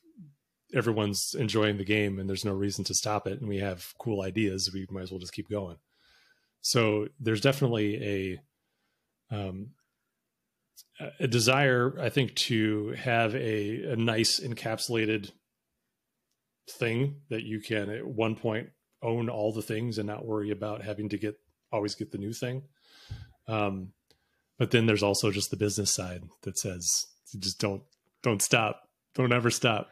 everyone's 0.75 1.35
enjoying 1.39 1.77
the 1.77 1.85
game 1.85 2.19
and 2.19 2.29
there's 2.29 2.45
no 2.45 2.53
reason 2.53 2.85
to 2.85 2.95
stop 2.95 3.27
it 3.27 3.41
and 3.41 3.49
we 3.49 3.59
have 3.59 3.93
cool 3.99 4.23
ideas 4.23 4.71
we 4.73 4.87
might 4.91 5.03
as 5.03 5.11
well 5.11 5.19
just 5.19 5.33
keep 5.33 5.49
going. 5.51 5.77
So 6.61 7.09
there's 7.19 7.41
definitely 7.41 8.39
a 9.31 9.35
um, 9.35 9.71
a 11.19 11.27
desire 11.27 11.95
i 12.01 12.09
think 12.09 12.35
to 12.35 12.91
have 12.91 13.35
a, 13.35 13.93
a 13.93 13.97
nice 13.97 14.41
encapsulated 14.41 15.31
thing 16.71 17.17
that 17.31 17.43
you 17.43 17.61
can 17.61 17.91
at 17.91 18.07
one 18.07 18.37
point 18.37 18.69
own 19.03 19.29
all 19.29 19.53
the 19.53 19.63
things 19.63 19.99
and 19.99 20.07
not 20.07 20.27
worry 20.27 20.51
about 20.51 20.83
having 20.83 21.09
to 21.09 21.19
get 21.19 21.39
always 21.73 21.95
get 21.95 22.11
the 22.13 22.19
new 22.19 22.33
thing. 22.33 22.63
Um, 23.49 23.93
but 24.59 24.71
then 24.71 24.87
there's 24.87 25.03
also 25.03 25.31
just 25.31 25.51
the 25.51 25.57
business 25.57 25.93
side 25.93 26.25
that 26.43 26.59
says 26.59 27.07
just 27.39 27.61
don't 27.61 27.83
don't 28.23 28.43
stop 28.43 28.89
don't 29.15 29.33
ever 29.33 29.51
stop. 29.51 29.89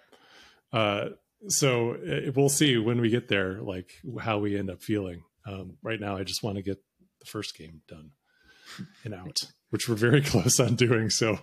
Uh, 0.73 1.11
so 1.47 1.97
it, 2.03 2.37
we'll 2.37 2.49
see 2.49 2.77
when 2.77 3.01
we 3.01 3.11
get 3.11 3.29
there, 3.29 3.61
like 3.63 3.93
how 4.21 4.39
we 4.39 4.59
end 4.59 4.71
up 4.71 4.83
feeling. 4.83 5.23
Um, 5.47 5.79
right 5.83 6.01
now, 6.01 6.17
I 6.17 6.25
just 6.25 6.43
want 6.43 6.57
to 6.57 6.63
get 6.63 6.79
the 7.21 7.27
first 7.27 7.57
game 7.57 7.81
done 7.89 8.11
and 9.05 9.15
out, 9.15 9.41
which 9.71 9.89
we're 9.89 9.95
very 9.95 10.23
close 10.33 10.59
on 10.61 10.75
doing. 10.75 11.11
So 11.11 11.39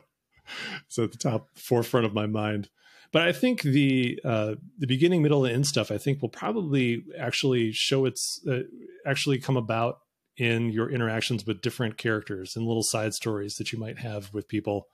it's 0.86 1.00
at 1.00 1.12
the 1.12 1.18
top 1.18 1.50
forefront 1.56 2.06
of 2.06 2.14
my 2.14 2.26
mind. 2.26 2.70
But 3.12 3.22
I 3.22 3.32
think 3.32 3.62
the 3.62 4.20
uh, 4.26 4.56
the 4.78 4.88
beginning, 4.88 5.22
middle, 5.22 5.46
and 5.46 5.54
end 5.54 5.68
stuff, 5.68 5.92
I 5.92 5.98
think 5.98 6.22
will 6.22 6.30
probably 6.30 7.04
actually 7.18 7.72
show 7.72 8.06
its 8.06 8.42
uh, 8.50 8.62
actually 9.06 9.40
come 9.40 9.56
about 9.56 10.00
in 10.38 10.70
your 10.70 10.90
interactions 10.90 11.46
with 11.46 11.62
different 11.62 11.98
characters 11.98 12.56
and 12.56 12.66
little 12.66 12.84
side 12.84 13.14
stories 13.14 13.56
that 13.56 13.72
you 13.72 13.80
might 13.80 14.00
have 14.00 14.34
with 14.34 14.48
people 14.48 14.88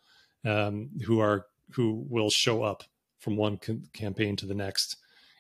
um, 0.46 0.90
who 1.06 1.20
are 1.20 1.46
who 1.72 2.06
will 2.10 2.30
show 2.30 2.64
up 2.64 2.84
from 3.20 3.38
one 3.38 3.60
campaign 3.94 4.36
to 4.36 4.46
the 4.46 4.56
next 4.56 4.98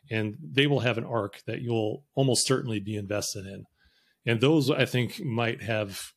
and 0.10 0.38
they 0.42 0.68
will 0.68 0.80
have 0.80 0.98
an 0.98 1.06
arc 1.06 1.42
that 1.46 1.62
you'll 1.62 2.04
almost 2.16 2.48
certainly 2.48 2.80
be 2.80 2.96
invested 2.96 3.46
in 3.46 3.66
and 4.26 4.39
those 4.39 4.70
i 4.70 4.86
think 4.86 5.24
might 5.24 5.62
have 5.62 6.14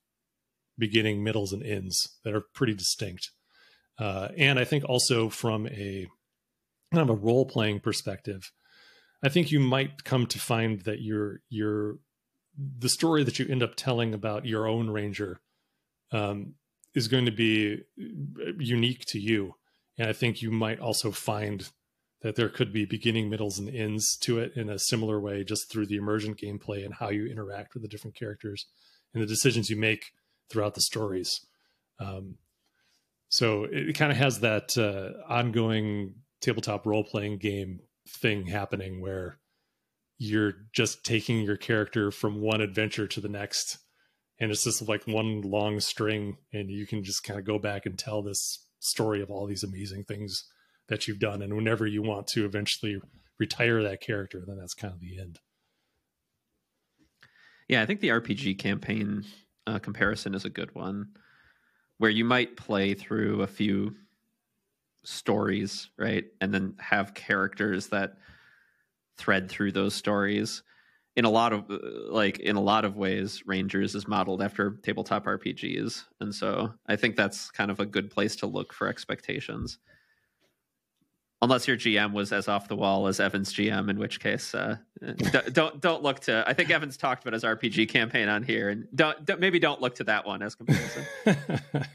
beginning 0.78 1.22
middles 1.22 1.52
and 1.52 1.62
ends 1.62 2.18
that 2.24 2.34
are 2.34 2.42
pretty 2.54 2.74
distinct. 2.74 3.30
Uh, 3.98 4.28
and 4.36 4.58
i 4.58 4.64
think 4.64 4.84
also 4.88 5.28
from 5.28 5.68
a 5.68 6.08
kind 6.92 7.08
of 7.08 7.10
a 7.10 7.20
role 7.20 7.46
playing 7.46 7.78
perspective 7.78 8.50
i 9.22 9.28
think 9.28 9.52
you 9.52 9.60
might 9.60 10.02
come 10.02 10.26
to 10.26 10.36
find 10.36 10.80
that 10.80 11.00
your 11.00 11.38
your 11.48 11.98
the 12.78 12.88
story 12.88 13.24
that 13.24 13.38
you 13.38 13.46
end 13.48 13.62
up 13.62 13.74
telling 13.76 14.14
about 14.14 14.46
your 14.46 14.66
own 14.66 14.90
ranger 14.90 15.40
um, 16.12 16.54
is 16.94 17.08
going 17.08 17.24
to 17.24 17.32
be 17.32 17.80
unique 18.58 19.04
to 19.06 19.18
you. 19.18 19.54
And 19.98 20.08
I 20.08 20.12
think 20.12 20.42
you 20.42 20.50
might 20.50 20.78
also 20.78 21.10
find 21.10 21.68
that 22.22 22.36
there 22.36 22.48
could 22.48 22.72
be 22.72 22.84
beginning, 22.84 23.28
middles, 23.28 23.58
and 23.58 23.68
ends 23.68 24.16
to 24.22 24.38
it 24.38 24.52
in 24.56 24.70
a 24.70 24.78
similar 24.78 25.20
way, 25.20 25.44
just 25.44 25.70
through 25.70 25.86
the 25.86 25.96
emergent 25.96 26.38
gameplay 26.38 26.84
and 26.84 26.94
how 26.94 27.10
you 27.10 27.26
interact 27.26 27.74
with 27.74 27.82
the 27.82 27.88
different 27.88 28.16
characters 28.16 28.66
and 29.12 29.22
the 29.22 29.26
decisions 29.26 29.68
you 29.68 29.76
make 29.76 30.12
throughout 30.54 30.74
the 30.74 30.80
stories. 30.80 31.44
Um, 31.98 32.36
so 33.28 33.64
it, 33.64 33.96
kind 33.96 34.12
of 34.12 34.18
has 34.18 34.40
that 34.40 34.78
uh, 34.78 35.28
ongoing 35.28 36.14
tabletop 36.40 36.86
role 36.86 37.02
playing 37.02 37.38
game 37.38 37.80
thing 38.08 38.46
happening 38.46 39.00
where 39.00 39.40
you're 40.18 40.52
just 40.72 41.04
taking 41.04 41.40
your 41.40 41.56
character 41.56 42.12
from 42.12 42.40
one 42.40 42.60
adventure 42.60 43.08
to 43.08 43.20
the 43.20 43.28
next 43.28 43.78
and 44.38 44.52
it's 44.52 44.62
just 44.62 44.86
like 44.88 45.04
one 45.06 45.40
long 45.40 45.80
string 45.80 46.36
and 46.52 46.70
you 46.70 46.86
can 46.86 47.02
just 47.02 47.24
kind 47.24 47.40
of 47.40 47.44
go 47.44 47.58
back 47.58 47.86
and 47.86 47.98
tell 47.98 48.22
this 48.22 48.64
story 48.78 49.20
of 49.20 49.30
all 49.30 49.46
these 49.46 49.64
amazing 49.64 50.04
things 50.04 50.44
that 50.88 51.08
you've 51.08 51.18
done. 51.18 51.42
And 51.42 51.54
whenever 51.54 51.86
you 51.86 52.02
want 52.02 52.28
to 52.28 52.44
eventually 52.44 53.00
retire 53.38 53.82
that 53.82 54.00
character, 54.00 54.44
then 54.46 54.58
that's 54.58 54.74
kind 54.74 54.94
of 54.94 55.00
the 55.00 55.18
end. 55.18 55.40
Yeah, 57.68 57.82
I 57.82 57.86
think 57.86 58.00
the 58.00 58.08
RPG 58.08 58.58
campaign 58.58 59.24
uh, 59.66 59.78
comparison 59.78 60.34
is 60.34 60.44
a 60.44 60.50
good 60.50 60.74
one, 60.74 61.08
where 61.98 62.10
you 62.10 62.24
might 62.24 62.56
play 62.56 62.94
through 62.94 63.42
a 63.42 63.46
few 63.46 63.94
stories, 65.04 65.90
right, 65.98 66.24
and 66.40 66.52
then 66.52 66.74
have 66.78 67.14
characters 67.14 67.88
that 67.88 68.16
thread 69.16 69.48
through 69.48 69.72
those 69.72 69.94
stories. 69.94 70.62
In 71.16 71.24
a 71.24 71.30
lot 71.30 71.52
of 71.52 71.70
uh, 71.70 71.78
like 72.08 72.40
in 72.40 72.56
a 72.56 72.60
lot 72.60 72.84
of 72.84 72.96
ways 72.96 73.44
rangers 73.46 73.94
is 73.94 74.08
modeled 74.08 74.42
after 74.42 74.80
tabletop 74.82 75.26
rpgs 75.26 76.02
and 76.18 76.34
so 76.34 76.74
i 76.88 76.96
think 76.96 77.14
that's 77.14 77.52
kind 77.52 77.70
of 77.70 77.78
a 77.78 77.86
good 77.86 78.10
place 78.10 78.34
to 78.34 78.48
look 78.48 78.72
for 78.72 78.88
expectations 78.88 79.78
unless 81.44 81.68
your 81.68 81.76
gm 81.76 82.12
was 82.12 82.32
as 82.32 82.48
off 82.48 82.66
the 82.66 82.74
wall 82.74 83.06
as 83.06 83.20
evan's 83.20 83.54
gm 83.54 83.88
in 83.88 83.98
which 83.98 84.18
case 84.18 84.54
uh, 84.54 84.76
don't 85.52 85.80
don't 85.80 86.02
look 86.02 86.18
to 86.20 86.42
i 86.46 86.52
think 86.52 86.70
evan's 86.70 86.96
talked 86.96 87.22
about 87.22 87.32
his 87.32 87.44
rpg 87.44 87.88
campaign 87.88 88.28
on 88.28 88.42
here 88.42 88.68
and 88.68 88.88
don't, 88.94 89.24
don't 89.24 89.38
maybe 89.40 89.60
don't 89.60 89.80
look 89.80 89.94
to 89.94 90.04
that 90.04 90.26
one 90.26 90.42
as 90.42 90.54
comparison 90.56 91.04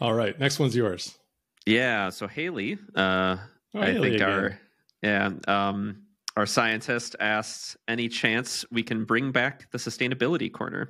all 0.00 0.12
right 0.12 0.38
next 0.38 0.58
one's 0.58 0.76
yours 0.76 1.16
yeah 1.64 2.10
so 2.10 2.26
haley 2.26 2.76
uh, 2.94 3.36
oh, 3.74 3.80
I 3.80 3.94
think 3.94 4.16
again. 4.16 4.28
our 4.28 4.58
yeah. 5.04 5.30
Um, 5.46 6.06
Our 6.36 6.46
scientist 6.46 7.14
asks, 7.20 7.76
any 7.86 8.08
chance 8.08 8.64
we 8.72 8.82
can 8.82 9.04
bring 9.04 9.30
back 9.32 9.70
the 9.70 9.78
sustainability 9.78 10.50
corner? 10.50 10.88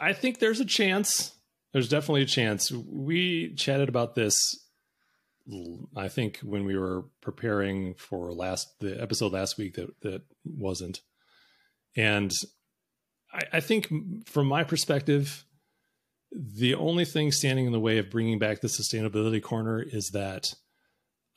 I 0.00 0.12
think 0.12 0.38
there's 0.38 0.60
a 0.60 0.64
chance. 0.64 1.32
There's 1.72 1.88
definitely 1.88 2.22
a 2.22 2.26
chance. 2.26 2.70
We 2.72 3.54
chatted 3.54 3.88
about 3.88 4.14
this 4.14 4.34
I 5.96 6.08
think 6.08 6.38
when 6.38 6.64
we 6.64 6.76
were 6.76 7.04
preparing 7.20 7.94
for 7.94 8.32
last 8.32 8.68
the 8.80 9.00
episode 9.00 9.32
last 9.32 9.56
week 9.58 9.74
that 9.74 10.00
that 10.02 10.22
wasn't. 10.44 11.00
And 11.96 12.32
I, 13.32 13.42
I 13.54 13.60
think 13.60 13.88
from 14.26 14.46
my 14.46 14.64
perspective, 14.64 15.44
the 16.32 16.74
only 16.74 17.04
thing 17.04 17.30
standing 17.30 17.66
in 17.66 17.72
the 17.72 17.80
way 17.80 17.98
of 17.98 18.10
bringing 18.10 18.38
back 18.38 18.60
the 18.60 18.68
sustainability 18.68 19.40
corner 19.40 19.80
is 19.80 20.10
that 20.12 20.52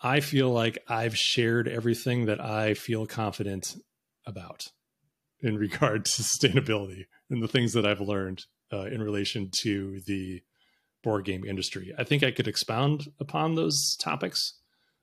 I 0.01 0.21
feel 0.21 0.49
like 0.49 0.79
I've 0.87 1.15
shared 1.15 1.67
everything 1.67 2.25
that 2.25 2.43
I 2.43 2.73
feel 2.73 3.05
confident 3.05 3.75
about 4.25 4.71
in 5.41 5.55
regard 5.55 6.05
to 6.05 6.11
sustainability 6.23 7.05
and 7.29 7.43
the 7.43 7.47
things 7.47 7.73
that 7.73 7.85
I've 7.85 8.01
learned 8.01 8.45
uh, 8.71 8.85
in 8.85 9.01
relation 9.01 9.49
to 9.61 9.99
the 10.05 10.41
board 11.03 11.25
game 11.25 11.45
industry. 11.45 11.93
I 11.97 12.03
think 12.03 12.23
I 12.23 12.31
could 12.31 12.47
expound 12.47 13.07
upon 13.19 13.55
those 13.55 13.95
topics 13.99 14.53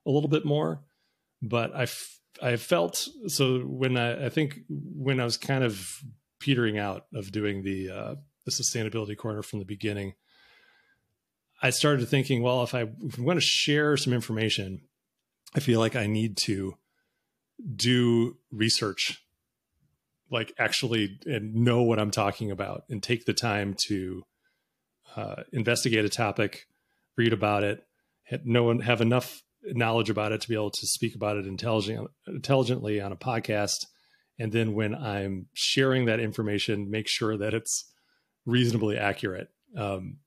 a 0.07 0.11
little 0.11 0.29
bit 0.29 0.45
more, 0.45 0.83
but 1.43 1.75
I 1.75 1.87
I 2.43 2.57
felt 2.57 3.09
so 3.29 3.61
when 3.61 3.97
I, 3.97 4.27
I 4.27 4.29
think 4.29 4.61
when 4.69 5.21
I 5.21 5.25
was 5.25 5.37
kind 5.37 5.65
of 5.65 6.01
petering 6.39 6.79
out 6.79 7.07
of 7.15 7.33
doing 7.33 7.63
the 7.63 7.91
uh, 7.91 8.15
the 8.45 8.51
sustainability 8.51 9.17
corner 9.17 9.43
from 9.43 9.59
the 9.59 9.65
beginning, 9.65 10.15
I 11.63 11.71
started 11.71 12.07
thinking, 12.09 12.43
well, 12.43 12.63
if 12.63 12.75
I 12.75 12.85
want 13.19 13.39
to 13.39 13.47
share 13.47 13.97
some 13.97 14.13
information, 14.13 14.83
I 15.55 15.61
feel 15.61 15.81
like 15.81 15.97
I 15.97 16.07
need 16.07 16.37
to 16.45 16.77
do 17.75 18.37
research, 18.51 19.23
like 20.31 20.53
actually 20.59 21.19
and 21.27 21.55
know 21.55 21.83
what 21.83 21.99
I'm 21.99 22.11
talking 22.11 22.51
about, 22.51 22.85
and 22.89 23.03
take 23.03 23.25
the 23.25 23.35
time 23.35 23.75
to 23.89 24.23
uh, 25.17 25.43
investigate 25.53 26.05
a 26.05 26.11
topic, 26.11 26.67
read 27.17 27.33
about 27.33 27.63
it, 27.63 27.85
know 28.45 28.79
have 28.81 29.01
enough 29.01 29.43
knowledge 29.65 30.11
about 30.11 30.33
it 30.33 30.41
to 30.41 30.49
be 30.49 30.55
able 30.55 30.71
to 30.71 30.87
speak 30.87 31.15
about 31.15 31.37
it 31.37 31.47
intelligent, 31.47 32.09
intelligently 32.27 33.01
on 33.01 33.13
a 33.13 33.17
podcast. 33.17 33.87
And 34.39 34.53
then 34.53 34.75
when 34.75 34.95
I'm 34.95 35.47
sharing 35.55 36.05
that 36.07 36.21
information, 36.21 36.91
make 36.91 37.09
sure 37.09 37.37
that 37.39 37.55
it's 37.55 37.91
reasonably 38.45 38.99
accurate. 38.99 39.49
Um, 39.77 40.19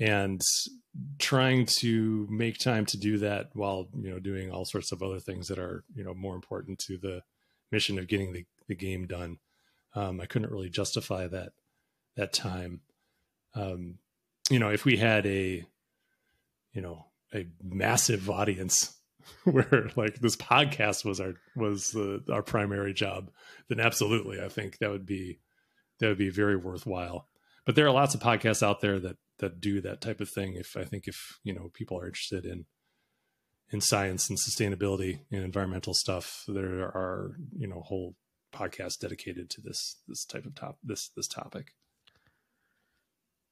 and 0.00 0.40
trying 1.18 1.66
to 1.66 2.26
make 2.30 2.58
time 2.58 2.86
to 2.86 2.96
do 2.96 3.18
that 3.18 3.50
while 3.52 3.88
you 3.94 4.10
know 4.10 4.18
doing 4.18 4.50
all 4.50 4.64
sorts 4.64 4.92
of 4.92 5.02
other 5.02 5.20
things 5.20 5.48
that 5.48 5.58
are 5.58 5.84
you 5.94 6.04
know 6.04 6.14
more 6.14 6.34
important 6.34 6.78
to 6.78 6.98
the 6.98 7.20
mission 7.70 7.98
of 7.98 8.08
getting 8.08 8.32
the, 8.32 8.44
the 8.66 8.74
game 8.74 9.06
done. 9.06 9.38
Um, 9.94 10.20
I 10.20 10.26
couldn't 10.26 10.50
really 10.50 10.70
justify 10.70 11.26
that 11.28 11.52
that 12.16 12.32
time. 12.32 12.80
Um, 13.54 13.98
you 14.50 14.58
know, 14.58 14.70
if 14.70 14.84
we 14.84 14.96
had 14.96 15.26
a, 15.26 15.64
you 16.72 16.82
know, 16.82 17.06
a 17.34 17.46
massive 17.62 18.28
audience 18.30 18.96
where 19.44 19.90
like 19.96 20.20
this 20.20 20.36
podcast 20.36 21.04
was 21.04 21.20
our 21.20 21.34
was 21.56 21.90
the, 21.90 22.22
our 22.30 22.42
primary 22.42 22.92
job, 22.92 23.30
then 23.68 23.80
absolutely, 23.80 24.40
I 24.40 24.48
think 24.48 24.78
that 24.78 24.90
would 24.90 25.06
be 25.06 25.40
that 26.00 26.08
would 26.08 26.18
be 26.18 26.30
very 26.30 26.56
worthwhile. 26.56 27.28
But 27.64 27.74
there 27.74 27.86
are 27.86 27.92
lots 27.92 28.14
of 28.14 28.20
podcasts 28.20 28.62
out 28.62 28.80
there 28.80 28.98
that 29.00 29.16
that 29.38 29.60
do 29.60 29.80
that 29.80 30.00
type 30.00 30.20
of 30.20 30.28
thing. 30.28 30.54
If 30.54 30.76
I 30.76 30.84
think 30.84 31.06
if 31.06 31.38
you 31.42 31.54
know 31.54 31.70
people 31.72 31.98
are 31.98 32.06
interested 32.06 32.44
in 32.44 32.66
in 33.70 33.80
science 33.80 34.28
and 34.28 34.38
sustainability 34.38 35.20
and 35.30 35.44
environmental 35.44 35.94
stuff, 35.94 36.44
there 36.48 36.84
are 36.84 37.36
you 37.56 37.66
know 37.66 37.80
whole 37.80 38.14
podcasts 38.54 38.98
dedicated 38.98 39.50
to 39.50 39.60
this 39.60 39.96
this 40.06 40.24
type 40.24 40.46
of 40.46 40.54
top 40.54 40.78
this 40.82 41.10
this 41.14 41.28
topic 41.28 41.74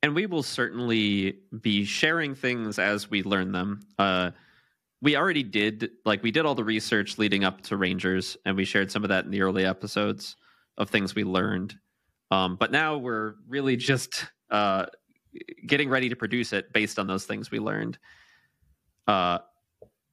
and 0.06 0.14
we 0.14 0.26
will 0.26 0.44
certainly 0.44 1.38
be 1.60 1.84
sharing 1.84 2.36
things 2.36 2.78
as 2.78 3.10
we 3.10 3.24
learn 3.24 3.50
them. 3.50 3.80
Uh, 3.98 4.30
we 5.02 5.16
already 5.16 5.42
did 5.42 5.90
like 6.04 6.22
we 6.22 6.30
did 6.30 6.46
all 6.46 6.54
the 6.54 6.62
research 6.62 7.18
leading 7.18 7.42
up 7.42 7.60
to 7.62 7.76
Rangers, 7.76 8.36
and 8.44 8.56
we 8.56 8.64
shared 8.64 8.92
some 8.92 9.02
of 9.02 9.08
that 9.08 9.24
in 9.24 9.32
the 9.32 9.42
early 9.42 9.64
episodes 9.64 10.36
of 10.78 10.90
things 10.90 11.16
we 11.16 11.24
learned. 11.24 11.74
Um, 12.30 12.54
but 12.54 12.70
now 12.70 12.98
we're 12.98 13.34
really 13.48 13.76
just 13.76 14.26
uh, 14.48 14.86
getting 15.66 15.88
ready 15.88 16.08
to 16.08 16.16
produce 16.16 16.52
it 16.52 16.72
based 16.72 17.00
on 17.00 17.08
those 17.08 17.24
things 17.24 17.50
we 17.50 17.58
learned. 17.58 17.98
Uh, 19.08 19.38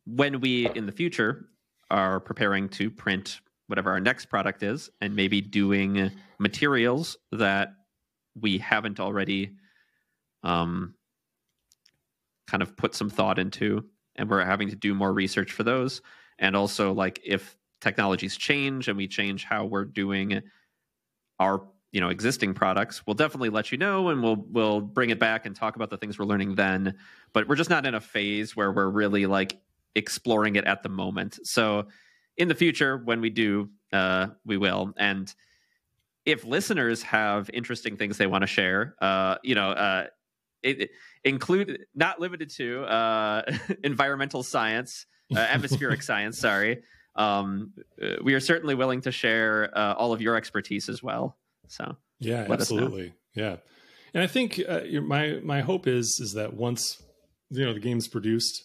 when 0.05 0.39
we 0.41 0.69
in 0.69 0.85
the 0.85 0.91
future 0.91 1.49
are 1.89 2.19
preparing 2.19 2.69
to 2.69 2.89
print 2.89 3.39
whatever 3.67 3.91
our 3.91 3.99
next 3.99 4.25
product 4.25 4.63
is, 4.63 4.89
and 5.01 5.15
maybe 5.15 5.41
doing 5.41 6.11
materials 6.39 7.17
that 7.31 7.73
we 8.39 8.57
haven't 8.57 8.99
already 8.99 9.51
um, 10.43 10.95
kind 12.47 12.61
of 12.61 12.75
put 12.75 12.93
some 12.93 13.09
thought 13.09 13.39
into, 13.39 13.85
and 14.15 14.29
we're 14.29 14.43
having 14.43 14.69
to 14.69 14.75
do 14.75 14.93
more 14.93 15.13
research 15.13 15.51
for 15.51 15.63
those. 15.63 16.01
And 16.39 16.55
also, 16.55 16.93
like 16.93 17.21
if 17.23 17.55
technologies 17.81 18.37
change 18.37 18.87
and 18.87 18.97
we 18.97 19.07
change 19.07 19.43
how 19.43 19.65
we're 19.65 19.85
doing 19.85 20.41
our 21.39 21.67
you 21.91 22.01
know 22.01 22.09
existing 22.09 22.53
products, 22.53 23.05
we'll 23.05 23.13
definitely 23.13 23.49
let 23.49 23.71
you 23.71 23.77
know, 23.77 24.09
and 24.09 24.21
we'll 24.21 24.45
we'll 24.49 24.81
bring 24.81 25.09
it 25.09 25.19
back 25.19 25.45
and 25.45 25.55
talk 25.55 25.75
about 25.75 25.89
the 25.89 25.97
things 25.97 26.19
we're 26.19 26.25
learning 26.25 26.55
then. 26.55 26.95
But 27.33 27.47
we're 27.47 27.55
just 27.55 27.69
not 27.69 27.85
in 27.85 27.95
a 27.95 28.01
phase 28.01 28.55
where 28.55 28.71
we're 28.71 28.89
really 28.89 29.25
like 29.25 29.57
exploring 29.95 30.55
it 30.55 30.65
at 30.65 30.83
the 30.83 30.89
moment. 30.89 31.39
So 31.43 31.87
in 32.37 32.47
the 32.47 32.55
future, 32.55 32.97
when 32.97 33.21
we 33.21 33.29
do, 33.29 33.69
uh, 33.91 34.27
we 34.45 34.57
will. 34.57 34.93
And 34.97 35.33
if 36.25 36.45
listeners 36.45 37.03
have 37.03 37.49
interesting 37.53 37.97
things 37.97 38.17
they 38.17 38.27
want 38.27 38.41
to 38.43 38.47
share, 38.47 38.95
uh, 39.01 39.35
you 39.43 39.55
know, 39.55 39.71
uh, 39.71 40.07
it, 40.63 40.91
include 41.23 41.85
not 41.93 42.19
limited 42.19 42.49
to 42.57 42.83
uh, 42.83 43.43
environmental 43.83 44.43
science, 44.43 45.05
uh, 45.35 45.39
atmospheric 45.49 46.01
science. 46.01 46.39
Sorry, 46.39 46.83
um, 47.15 47.73
uh, 48.01 48.15
we 48.23 48.33
are 48.33 48.39
certainly 48.39 48.75
willing 48.75 49.01
to 49.01 49.11
share 49.11 49.69
uh, 49.77 49.93
all 49.93 50.13
of 50.13 50.21
your 50.21 50.35
expertise 50.35 50.89
as 50.89 51.03
well. 51.03 51.37
So 51.67 51.97
yeah, 52.19 52.47
absolutely, 52.49 53.13
yeah. 53.35 53.57
And 54.13 54.23
I 54.23 54.27
think 54.27 54.61
uh, 54.67 54.81
my 55.01 55.39
my 55.43 55.61
hope 55.61 55.87
is 55.87 56.19
is 56.21 56.33
that 56.33 56.53
once 56.53 57.01
you 57.49 57.65
know 57.65 57.73
the 57.73 57.79
game's 57.79 58.07
produced 58.07 58.63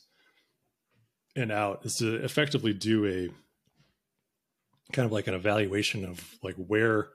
and 1.38 1.52
out, 1.52 1.84
is 1.84 1.96
to 1.96 2.16
effectively 2.16 2.72
do 2.72 3.06
a 3.06 4.92
kind 4.92 5.06
of 5.06 5.12
like 5.12 5.26
an 5.26 5.34
evaluation 5.34 6.04
of 6.04 6.34
like 6.42 6.56
where 6.56 7.10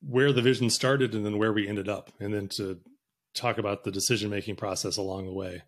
where 0.00 0.32
the 0.32 0.42
vision 0.42 0.70
started 0.70 1.14
and 1.14 1.24
then 1.24 1.38
where 1.38 1.52
we 1.52 1.68
ended 1.68 1.88
up 1.88 2.10
and 2.18 2.34
then 2.34 2.48
to 2.48 2.78
talk 3.34 3.58
about 3.58 3.84
the 3.84 3.92
decision 3.92 4.28
making 4.28 4.56
process 4.56 4.96
along 4.96 5.26
the 5.26 5.32
way. 5.32 5.62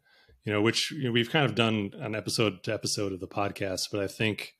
You 0.45 0.53
know 0.53 0.63
which 0.63 0.91
you 0.91 1.05
know, 1.05 1.13
we've 1.13 1.31
kind 1.31 1.45
of 1.45 1.55
done 1.55 1.93
an 2.01 2.15
episode 2.17 2.65
to 2.65 2.75
episode 2.75 3.13
of 3.13 3.21
the 3.21 3.29
podcast 3.29 3.83
but 3.93 4.01
i 4.01 4.09
think 4.09 4.55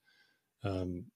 um, 0.63 1.07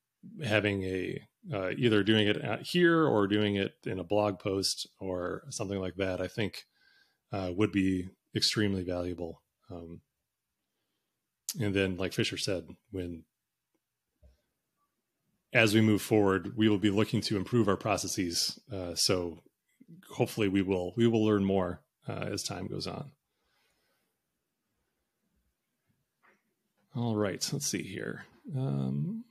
having 0.42 0.82
a 0.82 1.20
uh, 1.55 1.70
either 1.78 2.03
doing 2.03 2.26
it 2.26 2.36
here 2.62 3.07
or 3.07 3.28
doing 3.28 3.55
it 3.55 3.74
in 3.84 4.01
a 4.01 4.05
blog 4.05 4.40
post 4.40 4.88
or 4.99 5.44
something 5.51 5.78
like 5.78 5.94
that 5.94 6.20
i 6.20 6.26
think 6.26 6.64
uh, 7.32 7.51
would 7.55 7.72
be 7.72 8.09
extremely 8.34 8.82
valuable. 8.82 9.42
Um, 9.70 10.01
and 11.61 11.74
then 11.74 11.97
like 11.97 12.12
Fischer 12.12 12.36
said 12.36 12.68
when 12.90 13.24
as 15.53 15.74
we 15.74 15.80
move 15.80 16.03
forward, 16.03 16.53
we 16.57 16.68
will 16.68 16.78
be 16.78 16.90
looking 16.90 17.22
to 17.22 17.36
improve 17.36 17.66
our 17.66 17.76
processes. 17.76 18.61
Uh, 18.70 18.94
so 18.94 19.42
hopefully 20.11 20.49
we 20.49 20.62
will 20.62 20.92
we 20.97 21.07
will 21.07 21.24
learn 21.24 21.44
more 21.44 21.80
uh, 22.09 22.28
as 22.32 22.42
time 22.42 22.66
goes 22.66 22.86
on. 22.86 23.11
All 26.94 27.16
right, 27.16 27.47
let's 27.53 27.66
see 27.66 27.82
here. 27.82 28.24
Um, 28.57 29.24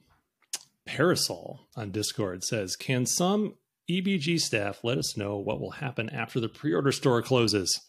Parasol 0.86 1.68
on 1.76 1.92
Discord 1.92 2.44
says, 2.44 2.76
"Can 2.76 3.06
some 3.06 3.56
EBG 3.90 4.40
staff 4.40 4.84
let 4.84 4.98
us 4.98 5.18
know 5.18 5.38
what 5.38 5.60
will 5.60 5.72
happen 5.72 6.10
after 6.10 6.40
the 6.40 6.50
pre-order 6.50 6.92
store 6.92 7.22
closes? 7.22 7.82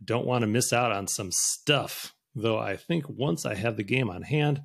I 0.00 0.04
don't 0.04 0.26
want 0.26 0.42
to 0.42 0.48
miss 0.48 0.72
out 0.72 0.92
on 0.92 1.06
some 1.08 1.30
stuff, 1.32 2.14
though. 2.36 2.58
I 2.58 2.76
think 2.76 3.08
once 3.08 3.44
I 3.44 3.54
have 3.54 3.76
the 3.76 3.82
game 3.82 4.08
on 4.08 4.22
hand." 4.22 4.62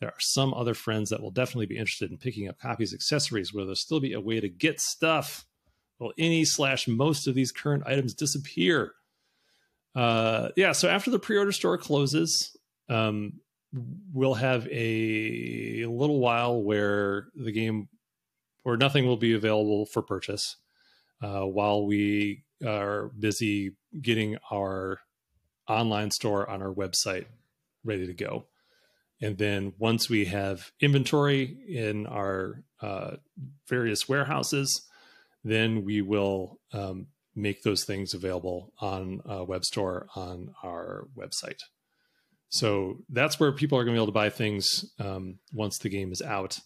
There 0.00 0.08
are 0.08 0.20
some 0.20 0.54
other 0.54 0.74
friends 0.74 1.10
that 1.10 1.20
will 1.20 1.32
definitely 1.32 1.66
be 1.66 1.76
interested 1.76 2.10
in 2.12 2.18
picking 2.18 2.48
up 2.48 2.60
copies, 2.60 2.94
accessories, 2.94 3.52
where 3.52 3.64
there'll 3.64 3.74
still 3.74 3.98
be 3.98 4.12
a 4.12 4.20
way 4.20 4.38
to 4.38 4.48
get 4.48 4.80
stuff. 4.80 5.44
Will 5.98 6.12
any 6.16 6.44
slash 6.44 6.86
most 6.86 7.26
of 7.26 7.34
these 7.34 7.50
current 7.50 7.82
items 7.84 8.14
disappear? 8.14 8.92
Uh, 9.96 10.50
yeah, 10.54 10.70
so 10.70 10.88
after 10.88 11.10
the 11.10 11.18
pre-order 11.18 11.50
store 11.50 11.76
closes, 11.76 12.56
um, 12.88 13.40
we'll 14.12 14.34
have 14.34 14.68
a 14.70 15.84
little 15.86 16.20
while 16.20 16.62
where 16.62 17.26
the 17.34 17.50
game, 17.50 17.88
where 18.62 18.76
nothing 18.76 19.04
will 19.04 19.16
be 19.16 19.34
available 19.34 19.86
for 19.86 20.00
purchase, 20.00 20.56
uh, 21.20 21.42
while 21.42 21.84
we 21.84 22.44
are 22.64 23.08
busy 23.18 23.72
getting 24.00 24.36
our 24.52 25.00
online 25.68 26.10
store 26.10 26.48
on 26.48 26.62
our 26.62 26.72
website 26.72 27.26
ready 27.84 28.06
to 28.06 28.14
go. 28.14 28.46
And 29.20 29.36
then 29.36 29.72
once 29.78 30.08
we 30.08 30.26
have 30.26 30.70
inventory 30.80 31.58
in 31.68 32.06
our 32.06 32.62
uh, 32.80 33.16
various 33.68 34.08
warehouses, 34.08 34.86
then 35.44 35.84
we 35.84 36.02
will 36.02 36.60
um, 36.72 37.08
make 37.34 37.62
those 37.62 37.84
things 37.84 38.14
available 38.14 38.72
on 38.80 39.20
a 39.24 39.44
web 39.44 39.64
store 39.64 40.06
on 40.14 40.54
our 40.62 41.08
website. 41.16 41.60
So 42.50 42.98
that's 43.08 43.38
where 43.38 43.52
people 43.52 43.78
are 43.78 43.84
going 43.84 43.94
to 43.94 43.98
be 43.98 44.02
able 44.02 44.06
to 44.06 44.12
buy 44.12 44.30
things 44.30 44.84
um, 44.98 45.38
once 45.52 45.78
the 45.78 45.88
game 45.88 46.12
is 46.12 46.22
out. 46.22 46.58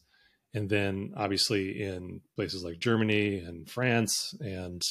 And 0.54 0.68
then 0.68 1.12
obviously 1.16 1.82
in 1.82 2.20
places 2.36 2.62
like 2.62 2.78
Germany 2.78 3.38
and 3.38 3.68
France 3.68 4.34
and 4.40 4.82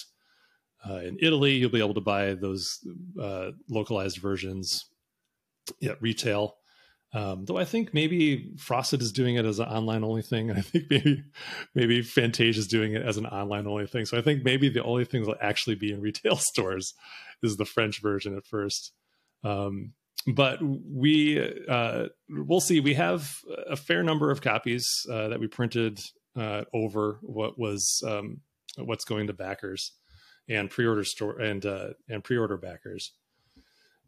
uh, 0.89 0.99
in 0.99 1.17
Italy, 1.21 1.53
you'll 1.53 1.69
be 1.69 1.79
able 1.79 1.93
to 1.93 2.01
buy 2.01 2.34
those 2.34 2.79
uh, 3.21 3.51
localized 3.69 4.17
versions 4.17 4.86
at 5.84 6.01
retail. 6.01 6.55
Um, 7.13 7.43
though 7.45 7.57
I 7.57 7.65
think 7.65 7.93
maybe 7.93 8.53
Frosted 8.57 9.01
is 9.01 9.11
doing 9.11 9.36
it 9.36 9.45
as 9.45 9.59
an 9.59 9.67
online 9.67 10.03
only 10.03 10.21
thing. 10.21 10.49
And 10.49 10.57
I 10.57 10.61
think 10.61 10.86
maybe 10.89 11.23
maybe 11.75 12.01
Fantasia 12.01 12.59
is 12.59 12.67
doing 12.67 12.93
it 12.93 13.03
as 13.03 13.17
an 13.17 13.25
online 13.25 13.67
only 13.67 13.86
thing. 13.86 14.05
So 14.05 14.17
I 14.17 14.21
think 14.21 14.43
maybe 14.43 14.69
the 14.69 14.84
only 14.84 15.05
thing 15.05 15.21
that'll 15.21 15.36
actually 15.41 15.75
be 15.75 15.91
in 15.91 16.01
retail 16.01 16.36
stores 16.38 16.93
is 17.43 17.57
the 17.57 17.65
French 17.65 18.01
version 18.01 18.36
at 18.38 18.45
first. 18.45 18.93
Um, 19.43 19.93
but 20.27 20.59
we 20.61 21.65
uh, 21.67 22.07
we'll 22.29 22.61
see. 22.61 22.79
We 22.79 22.93
have 22.93 23.29
a 23.69 23.75
fair 23.75 24.03
number 24.03 24.32
of 24.32 24.41
copies 24.41 24.88
uh, 25.11 25.29
that 25.29 25.39
we 25.39 25.47
printed 25.47 25.99
uh, 26.38 26.63
over 26.73 27.19
what 27.23 27.59
was 27.59 28.01
um, 28.07 28.41
what's 28.77 29.03
going 29.03 29.27
to 29.27 29.34
backers 29.34 29.93
and 30.49 30.69
pre-order 30.69 31.03
store 31.03 31.39
and 31.39 31.65
uh, 31.65 31.89
and 32.09 32.23
pre-order 32.23 32.57
backers. 32.57 33.13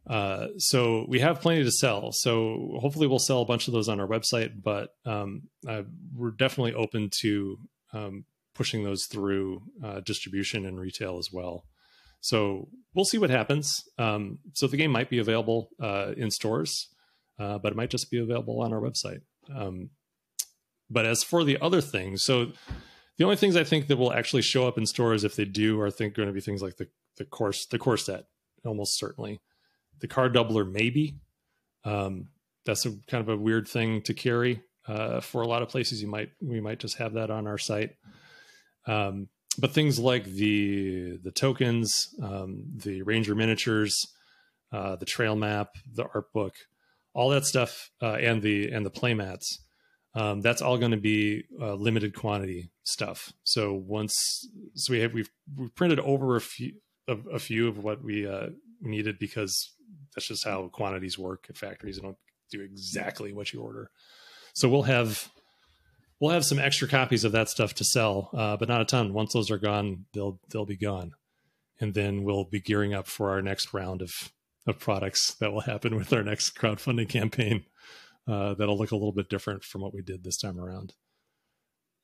Uh, 0.06 0.48
so 0.58 1.06
we 1.08 1.20
have 1.20 1.40
plenty 1.40 1.64
to 1.64 1.70
sell. 1.70 2.10
So 2.12 2.76
hopefully 2.80 3.06
we'll 3.06 3.18
sell 3.18 3.40
a 3.40 3.46
bunch 3.46 3.68
of 3.68 3.74
those 3.74 3.88
on 3.88 4.00
our 4.00 4.06
website. 4.06 4.62
But 4.62 4.90
um, 5.06 5.44
I, 5.66 5.84
we're 6.14 6.30
definitely 6.30 6.74
open 6.74 7.10
to 7.22 7.56
um, 7.92 8.24
pushing 8.54 8.84
those 8.84 9.06
through 9.06 9.62
uh, 9.82 10.00
distribution 10.00 10.66
and 10.66 10.78
retail 10.78 11.18
as 11.18 11.30
well. 11.32 11.64
So 12.20 12.68
we'll 12.94 13.04
see 13.04 13.18
what 13.18 13.30
happens. 13.30 13.82
Um, 13.98 14.38
so 14.54 14.66
the 14.66 14.76
game 14.76 14.90
might 14.90 15.10
be 15.10 15.18
available 15.18 15.70
uh, 15.80 16.12
in 16.16 16.30
stores, 16.30 16.88
uh, 17.38 17.58
but 17.58 17.72
it 17.72 17.76
might 17.76 17.90
just 17.90 18.10
be 18.10 18.18
available 18.18 18.60
on 18.62 18.72
our 18.72 18.80
website. 18.80 19.20
Um, 19.54 19.90
but 20.88 21.06
as 21.06 21.22
for 21.22 21.44
the 21.44 21.58
other 21.60 21.80
things, 21.80 22.22
so 22.24 22.52
the 23.16 23.24
only 23.24 23.36
things 23.36 23.56
I 23.56 23.64
think 23.64 23.86
that 23.86 23.96
will 23.96 24.12
actually 24.12 24.42
show 24.42 24.66
up 24.66 24.78
in 24.78 24.86
stores 24.86 25.24
if 25.24 25.36
they 25.36 25.44
do 25.44 25.80
are 25.80 25.90
think 25.90 26.14
going 26.14 26.28
to 26.28 26.34
be 26.34 26.40
things 26.40 26.62
like 26.62 26.76
the 26.76 26.88
the 27.16 27.24
course 27.24 27.66
the 27.66 27.78
core 27.78 27.96
set, 27.96 28.24
almost 28.64 28.98
certainly. 28.98 29.40
The 30.00 30.08
card 30.08 30.34
doubler 30.34 30.70
maybe. 30.70 31.18
Um, 31.84 32.28
that's 32.66 32.86
a 32.86 32.92
kind 33.08 33.20
of 33.20 33.28
a 33.28 33.36
weird 33.36 33.68
thing 33.68 34.02
to 34.02 34.14
carry 34.14 34.62
uh, 34.88 35.20
for 35.20 35.42
a 35.42 35.46
lot 35.46 35.62
of 35.62 35.68
places. 35.68 36.02
You 36.02 36.08
might 36.08 36.30
we 36.40 36.60
might 36.60 36.80
just 36.80 36.96
have 36.98 37.14
that 37.14 37.30
on 37.30 37.46
our 37.46 37.58
site. 37.58 37.92
Um, 38.86 39.28
but 39.58 39.72
things 39.72 39.98
like 39.98 40.24
the 40.24 41.18
the 41.22 41.30
tokens, 41.30 42.08
um, 42.22 42.64
the 42.74 43.02
ranger 43.02 43.34
miniatures, 43.34 43.96
uh, 44.72 44.96
the 44.96 45.06
trail 45.06 45.36
map, 45.36 45.68
the 45.92 46.06
art 46.14 46.32
book, 46.32 46.54
all 47.12 47.30
that 47.30 47.44
stuff, 47.44 47.90
uh, 48.02 48.14
and 48.14 48.42
the 48.42 48.70
and 48.70 48.84
the 48.84 48.90
playmats. 48.90 49.58
Um, 50.14 50.40
that's 50.40 50.62
all 50.62 50.78
going 50.78 50.92
to 50.92 50.96
be 50.96 51.44
uh, 51.60 51.74
limited 51.74 52.14
quantity 52.14 52.70
stuff. 52.84 53.32
So 53.42 53.74
once, 53.74 54.48
so 54.74 54.92
we 54.92 55.00
have 55.00 55.12
we've, 55.12 55.30
we've 55.56 55.74
printed 55.74 55.98
over 56.00 56.36
a 56.36 56.40
few 56.40 56.74
of 57.08 57.26
a 57.32 57.38
few 57.38 57.68
of 57.68 57.78
what 57.78 58.02
we 58.02 58.26
uh, 58.26 58.48
needed 58.80 59.18
because 59.18 59.72
that's 60.14 60.28
just 60.28 60.44
how 60.44 60.68
quantities 60.68 61.18
work 61.18 61.46
at 61.48 61.56
factories. 61.56 61.96
They 61.96 62.02
don't 62.02 62.16
do 62.50 62.60
exactly 62.60 63.32
what 63.32 63.52
you 63.52 63.60
order. 63.60 63.90
So 64.54 64.68
we'll 64.68 64.82
have 64.82 65.28
we'll 66.20 66.30
have 66.30 66.44
some 66.44 66.58
extra 66.58 66.88
copies 66.88 67.24
of 67.24 67.32
that 67.32 67.48
stuff 67.48 67.74
to 67.74 67.84
sell, 67.84 68.30
uh, 68.32 68.56
but 68.56 68.68
not 68.68 68.80
a 68.80 68.84
ton. 68.84 69.12
Once 69.12 69.32
those 69.32 69.50
are 69.50 69.58
gone, 69.58 70.06
they'll 70.14 70.38
they'll 70.50 70.66
be 70.66 70.76
gone, 70.76 71.12
and 71.80 71.94
then 71.94 72.22
we'll 72.22 72.44
be 72.44 72.60
gearing 72.60 72.94
up 72.94 73.06
for 73.08 73.30
our 73.30 73.42
next 73.42 73.74
round 73.74 74.00
of 74.00 74.32
of 74.66 74.78
products 74.78 75.34
that 75.34 75.52
will 75.52 75.62
happen 75.62 75.96
with 75.96 76.12
our 76.12 76.22
next 76.22 76.56
crowdfunding 76.56 77.08
campaign. 77.08 77.64
Uh, 78.26 78.54
that'll 78.54 78.78
look 78.78 78.92
a 78.92 78.96
little 78.96 79.12
bit 79.12 79.28
different 79.28 79.64
from 79.64 79.82
what 79.82 79.94
we 79.94 80.02
did 80.02 80.24
this 80.24 80.38
time 80.38 80.58
around. 80.58 80.94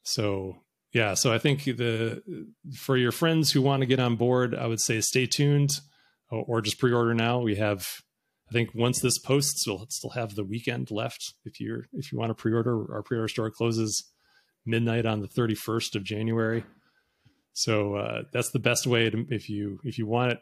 So 0.03 0.63
yeah, 0.93 1.15
so 1.15 1.33
I 1.33 1.39
think 1.39 1.65
the 1.65 2.23
for 2.77 2.97
your 2.97 3.13
friends 3.13 3.53
who 3.53 3.63
want 3.63 3.81
to 3.81 3.87
get 3.87 4.01
on 4.01 4.17
board, 4.17 4.55
I 4.55 4.67
would 4.67 4.81
say 4.81 5.01
stay 5.01 5.27
tuned 5.27 5.71
or, 6.31 6.45
or 6.47 6.61
just 6.61 6.79
pre-order 6.79 7.15
now. 7.15 7.39
We 7.39 7.57
have 7.57 7.87
I 8.49 8.53
think 8.53 8.71
once 8.75 9.01
this 9.01 9.19
posts, 9.19 9.65
we'll 9.67 9.87
still 9.91 10.11
have 10.11 10.35
the 10.35 10.45
weekend 10.45 10.91
left. 10.91 11.35
If 11.45 11.61
you're 11.61 11.87
if 11.93 12.11
you 12.11 12.19
want 12.19 12.31
to 12.31 12.35
pre-order, 12.35 12.93
our 12.93 13.03
pre-order 13.03 13.29
store 13.29 13.51
closes 13.51 14.11
midnight 14.67 15.07
on 15.07 15.21
the 15.21 15.29
31st 15.29 15.95
of 15.95 16.05
January. 16.05 16.65
So 17.53 17.95
uh, 17.95 18.23
that's 18.33 18.51
the 18.51 18.59
best 18.59 18.87
way 18.87 19.11
to 19.11 19.27
if 19.31 19.49
you 19.49 19.81
if 19.85 19.97
you 19.97 20.07
want 20.07 20.33
it, 20.33 20.41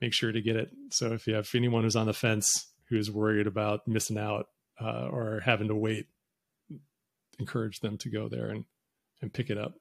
make 0.00 0.12
sure 0.12 0.30
to 0.30 0.40
get 0.40 0.56
it. 0.56 0.70
So 0.90 1.12
if 1.12 1.26
you 1.26 1.34
have 1.34 1.48
anyone 1.54 1.82
who's 1.82 1.96
on 1.96 2.06
the 2.06 2.12
fence 2.12 2.68
who's 2.88 3.10
worried 3.10 3.46
about 3.46 3.88
missing 3.88 4.18
out 4.18 4.46
uh, 4.82 5.08
or 5.10 5.40
having 5.44 5.68
to 5.68 5.74
wait, 5.74 6.06
encourage 7.38 7.80
them 7.80 7.96
to 7.98 8.10
go 8.10 8.28
there 8.28 8.48
and 8.48 8.64
and 9.20 9.32
pick 9.32 9.50
it 9.50 9.58
up. 9.58 9.74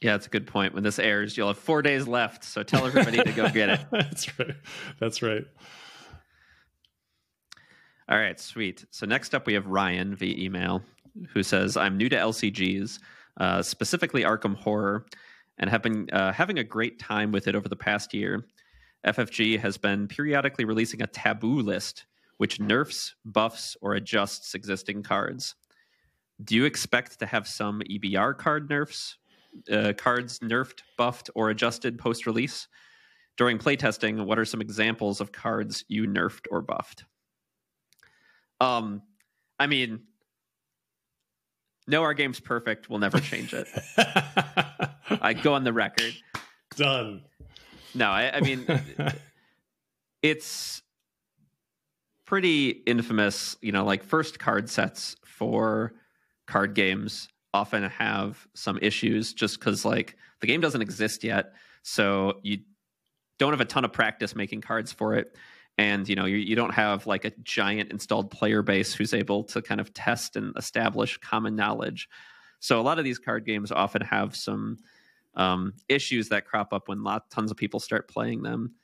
Yeah, 0.00 0.12
that's 0.12 0.26
a 0.26 0.30
good 0.30 0.46
point. 0.46 0.74
When 0.74 0.84
this 0.84 0.98
airs, 0.98 1.36
you'll 1.36 1.48
have 1.48 1.58
four 1.58 1.82
days 1.82 2.06
left, 2.06 2.44
so 2.44 2.62
tell 2.62 2.86
everybody 2.86 3.22
to 3.22 3.32
go 3.32 3.48
get 3.48 3.68
it. 3.70 3.80
that's 3.90 4.38
right. 4.38 4.54
That's 5.00 5.22
right. 5.22 5.44
All 8.08 8.18
right, 8.18 8.38
sweet. 8.38 8.84
So 8.90 9.06
next 9.06 9.34
up, 9.34 9.46
we 9.46 9.54
have 9.54 9.66
Ryan 9.66 10.14
via 10.14 10.36
email, 10.36 10.82
who 11.32 11.42
says, 11.42 11.76
"I'm 11.76 11.96
new 11.96 12.08
to 12.08 12.16
LCGs, 12.16 13.00
uh, 13.38 13.62
specifically 13.62 14.22
Arkham 14.22 14.54
Horror, 14.54 15.04
and 15.58 15.68
have 15.68 15.82
been 15.82 16.08
uh, 16.12 16.32
having 16.32 16.58
a 16.58 16.64
great 16.64 16.98
time 16.98 17.32
with 17.32 17.48
it 17.48 17.54
over 17.54 17.68
the 17.68 17.76
past 17.76 18.14
year. 18.14 18.44
FFG 19.04 19.58
has 19.60 19.76
been 19.78 20.08
periodically 20.08 20.64
releasing 20.64 21.02
a 21.02 21.06
taboo 21.06 21.60
list, 21.60 22.04
which 22.38 22.58
nerfs, 22.58 23.14
buffs, 23.24 23.76
or 23.80 23.94
adjusts 23.94 24.54
existing 24.54 25.02
cards. 25.02 25.54
Do 26.42 26.54
you 26.54 26.64
expect 26.64 27.18
to 27.18 27.26
have 27.26 27.46
some 27.46 27.82
EBR 27.82 28.36
card 28.36 28.70
nerfs, 28.70 29.18
uh, 29.70 29.92
cards 29.96 30.38
nerfed, 30.40 30.80
buffed, 30.96 31.30
or 31.34 31.50
adjusted 31.50 31.98
post 31.98 32.26
release?" 32.26 32.68
During 33.36 33.58
playtesting, 33.58 34.24
what 34.24 34.36
are 34.38 34.44
some 34.44 34.60
examples 34.60 35.20
of 35.20 35.30
cards 35.30 35.84
you 35.86 36.08
nerfed 36.08 36.46
or 36.50 36.60
buffed? 36.60 37.04
Um, 38.60 39.02
I 39.60 39.68
mean, 39.68 40.00
no, 41.86 42.02
our 42.02 42.14
game's 42.14 42.40
perfect. 42.40 42.90
We'll 42.90 42.98
never 42.98 43.20
change 43.20 43.54
it. 43.54 43.66
I 43.96 45.34
go 45.34 45.54
on 45.54 45.64
the 45.64 45.72
record. 45.72 46.14
Done. 46.76 47.22
No, 47.94 48.10
I, 48.10 48.36
I 48.36 48.40
mean, 48.40 48.66
it's 50.22 50.82
pretty 52.28 52.68
infamous. 52.86 53.56
You 53.62 53.72
know, 53.72 53.84
like 53.84 54.04
first 54.04 54.38
card 54.38 54.68
sets 54.68 55.16
for 55.24 55.94
card 56.46 56.74
games 56.74 57.28
often 57.54 57.82
have 57.84 58.46
some 58.54 58.78
issues 58.82 59.32
just 59.32 59.58
because, 59.58 59.86
like, 59.86 60.16
the 60.42 60.46
game 60.46 60.60
doesn't 60.60 60.82
exist 60.82 61.24
yet. 61.24 61.54
So 61.82 62.40
you 62.42 62.58
don't 63.38 63.52
have 63.52 63.62
a 63.62 63.64
ton 63.64 63.86
of 63.86 63.94
practice 63.94 64.36
making 64.36 64.60
cards 64.60 64.92
for 64.92 65.14
it 65.14 65.36
and 65.78 66.08
you 66.08 66.16
know 66.16 66.24
you, 66.24 66.36
you 66.36 66.56
don't 66.56 66.74
have 66.74 67.06
like 67.06 67.24
a 67.24 67.30
giant 67.44 67.92
installed 67.92 68.30
player 68.32 68.62
base 68.62 68.92
who's 68.92 69.14
able 69.14 69.44
to 69.44 69.62
kind 69.62 69.80
of 69.80 69.94
test 69.94 70.34
and 70.34 70.52
establish 70.56 71.16
common 71.18 71.54
knowledge 71.54 72.08
so 72.58 72.80
a 72.80 72.82
lot 72.82 72.98
of 72.98 73.04
these 73.04 73.18
card 73.20 73.46
games 73.46 73.70
often 73.70 74.02
have 74.02 74.34
some 74.34 74.76
um, 75.34 75.72
issues 75.88 76.28
that 76.30 76.46
crop 76.46 76.72
up 76.72 76.88
when 76.88 77.04
lot 77.04 77.30
tons 77.30 77.52
of 77.52 77.56
people 77.56 77.78
start 77.78 78.08
playing 78.08 78.42
them 78.42 78.74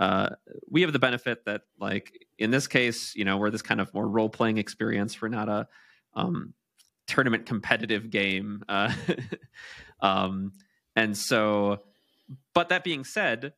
uh, 0.00 0.30
we 0.68 0.80
have 0.80 0.92
the 0.92 0.98
benefit 0.98 1.44
that 1.44 1.62
like 1.78 2.26
in 2.38 2.50
this 2.50 2.66
case 2.66 3.14
you 3.14 3.24
know 3.24 3.36
we're 3.36 3.50
this 3.50 3.62
kind 3.62 3.80
of 3.80 3.92
more 3.94 4.08
role 4.08 4.28
playing 4.28 4.58
experience 4.58 5.20
we're 5.22 5.28
not 5.28 5.48
a 5.48 5.68
um, 6.14 6.52
tournament 7.06 7.46
competitive 7.46 8.10
game 8.10 8.64
uh, 8.68 8.92
um, 10.00 10.52
and 10.96 11.16
so 11.16 11.82
but 12.54 12.70
that 12.70 12.82
being 12.82 13.04
said 13.04 13.52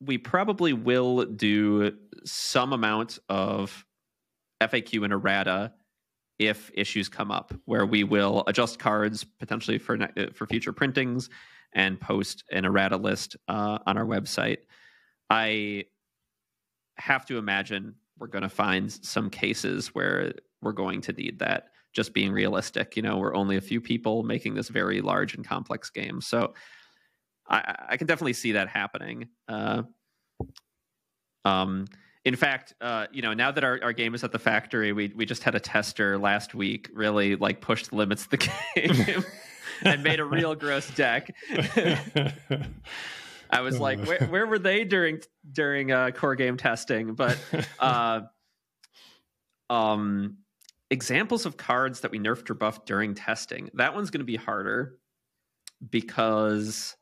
we 0.00 0.18
probably 0.18 0.72
will 0.72 1.24
do 1.24 1.92
some 2.24 2.72
amount 2.72 3.18
of 3.28 3.84
FAQ 4.60 5.04
and 5.04 5.12
errata 5.12 5.72
if 6.38 6.70
issues 6.74 7.08
come 7.08 7.30
up, 7.30 7.54
where 7.64 7.86
we 7.86 8.02
will 8.04 8.42
adjust 8.46 8.78
cards 8.78 9.24
potentially 9.24 9.78
for 9.78 10.00
uh, 10.02 10.08
for 10.32 10.46
future 10.46 10.72
printings 10.72 11.30
and 11.72 12.00
post 12.00 12.44
an 12.52 12.64
errata 12.64 12.96
list 12.96 13.36
uh, 13.48 13.78
on 13.86 13.96
our 13.96 14.04
website. 14.04 14.58
I 15.34 15.86
have 16.96 17.26
to 17.26 17.38
imagine 17.38 17.96
we're 18.18 18.28
going 18.28 18.42
to 18.42 18.48
find 18.48 18.92
some 18.92 19.30
cases 19.30 19.88
where 19.88 20.34
we're 20.62 20.70
going 20.70 21.00
to 21.02 21.12
need 21.12 21.40
that. 21.40 21.70
Just 21.92 22.14
being 22.14 22.30
realistic, 22.30 22.96
you 22.96 23.02
know, 23.02 23.18
we're 23.18 23.34
only 23.34 23.56
a 23.56 23.60
few 23.60 23.80
people 23.80 24.22
making 24.22 24.54
this 24.54 24.68
very 24.68 25.00
large 25.00 25.34
and 25.34 25.46
complex 25.46 25.90
game, 25.90 26.20
so 26.20 26.54
I, 27.48 27.74
I 27.90 27.96
can 27.96 28.06
definitely 28.06 28.32
see 28.32 28.52
that 28.52 28.68
happening. 28.68 29.28
Uh, 29.48 29.82
um, 31.44 31.86
in 32.24 32.34
fact, 32.34 32.74
uh, 32.80 33.06
you 33.12 33.22
know, 33.22 33.32
now 33.32 33.52
that 33.52 33.62
our, 33.62 33.78
our 33.82 33.92
game 33.92 34.14
is 34.14 34.24
at 34.24 34.32
the 34.32 34.40
factory, 34.40 34.92
we 34.92 35.12
we 35.14 35.24
just 35.24 35.44
had 35.44 35.54
a 35.54 35.60
tester 35.60 36.18
last 36.18 36.54
week 36.54 36.90
really 36.92 37.36
like 37.36 37.60
pushed 37.60 37.90
the 37.90 37.96
limits 37.96 38.24
of 38.24 38.30
the 38.30 38.50
game 38.74 39.24
and 39.82 40.02
made 40.02 40.18
a 40.18 40.24
real 40.24 40.54
gross 40.54 40.88
deck. 40.94 41.32
I 43.50 43.60
was 43.60 43.78
like, 43.78 44.04
where, 44.04 44.24
where 44.26 44.46
were 44.46 44.58
they 44.58 44.84
during 44.84 45.20
during 45.50 45.92
uh, 45.92 46.10
core 46.10 46.34
game 46.34 46.56
testing? 46.56 47.14
But 47.14 47.38
uh, 47.78 48.22
um, 49.70 50.38
examples 50.90 51.46
of 51.46 51.56
cards 51.56 52.00
that 52.00 52.10
we 52.10 52.18
nerfed 52.18 52.50
or 52.50 52.54
buffed 52.54 52.86
during 52.86 53.14
testing. 53.14 53.70
That 53.74 53.94
one's 53.94 54.10
going 54.10 54.20
to 54.20 54.24
be 54.24 54.36
harder 54.36 54.98
because, 55.88 56.96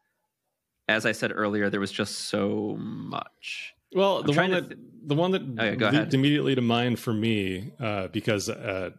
as 0.88 1.06
I 1.06 1.12
said 1.12 1.32
earlier, 1.34 1.70
there 1.70 1.80
was 1.80 1.92
just 1.92 2.28
so 2.28 2.76
much. 2.78 3.74
Well, 3.94 4.22
the 4.22 4.32
one 4.32 4.50
that 4.50 4.68
th- 4.68 4.80
the 5.04 5.14
one 5.14 5.30
that 5.32 5.42
oh, 5.42 5.64
yeah, 5.64 5.90
leaped 5.90 6.14
immediately 6.14 6.54
to 6.54 6.62
mind 6.62 6.98
for 6.98 7.12
me 7.12 7.72
uh, 7.78 8.08
because 8.08 8.48
uh, 8.48 8.90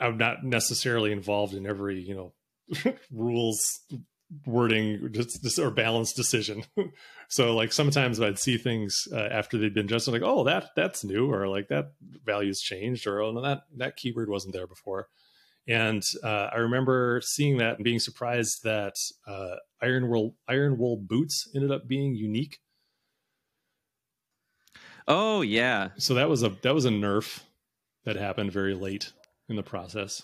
I'm 0.00 0.16
not 0.16 0.44
necessarily 0.44 1.12
involved 1.12 1.54
in 1.54 1.66
every 1.66 2.00
you 2.00 2.14
know 2.14 2.94
rules 3.12 3.60
wording 4.44 5.10
just, 5.12 5.58
or 5.58 5.70
balanced 5.70 6.16
decision. 6.16 6.64
so 7.28 7.54
like 7.54 7.72
sometimes 7.72 8.20
I'd 8.20 8.38
see 8.38 8.58
things 8.58 9.06
uh, 9.12 9.28
after 9.30 9.58
they'd 9.58 9.74
been 9.74 9.86
adjusted, 9.86 10.12
like 10.12 10.22
oh 10.24 10.44
that 10.44 10.70
that's 10.76 11.04
new, 11.04 11.30
or 11.30 11.48
like 11.48 11.68
that 11.68 11.92
value's 12.24 12.60
changed, 12.60 13.06
or 13.06 13.20
oh 13.22 13.32
no, 13.32 13.42
that 13.42 13.62
that 13.76 13.96
keyword 13.96 14.28
wasn't 14.28 14.54
there 14.54 14.66
before. 14.66 15.08
And 15.68 16.04
uh, 16.22 16.50
I 16.52 16.58
remember 16.58 17.20
seeing 17.24 17.58
that 17.58 17.76
and 17.76 17.84
being 17.84 17.98
surprised 17.98 18.62
that 18.62 18.94
uh, 19.26 19.56
Iron 19.82 20.08
Wool 20.08 20.36
Iron 20.48 20.78
Wool 20.78 20.96
boots 20.96 21.48
ended 21.54 21.72
up 21.72 21.88
being 21.88 22.14
unique. 22.14 22.60
Oh 25.08 25.40
yeah. 25.40 25.90
So 25.98 26.14
that 26.14 26.28
was 26.28 26.42
a 26.42 26.50
that 26.62 26.74
was 26.74 26.84
a 26.84 26.90
nerf 26.90 27.42
that 28.04 28.16
happened 28.16 28.52
very 28.52 28.74
late 28.74 29.12
in 29.48 29.56
the 29.56 29.62
process. 29.62 30.22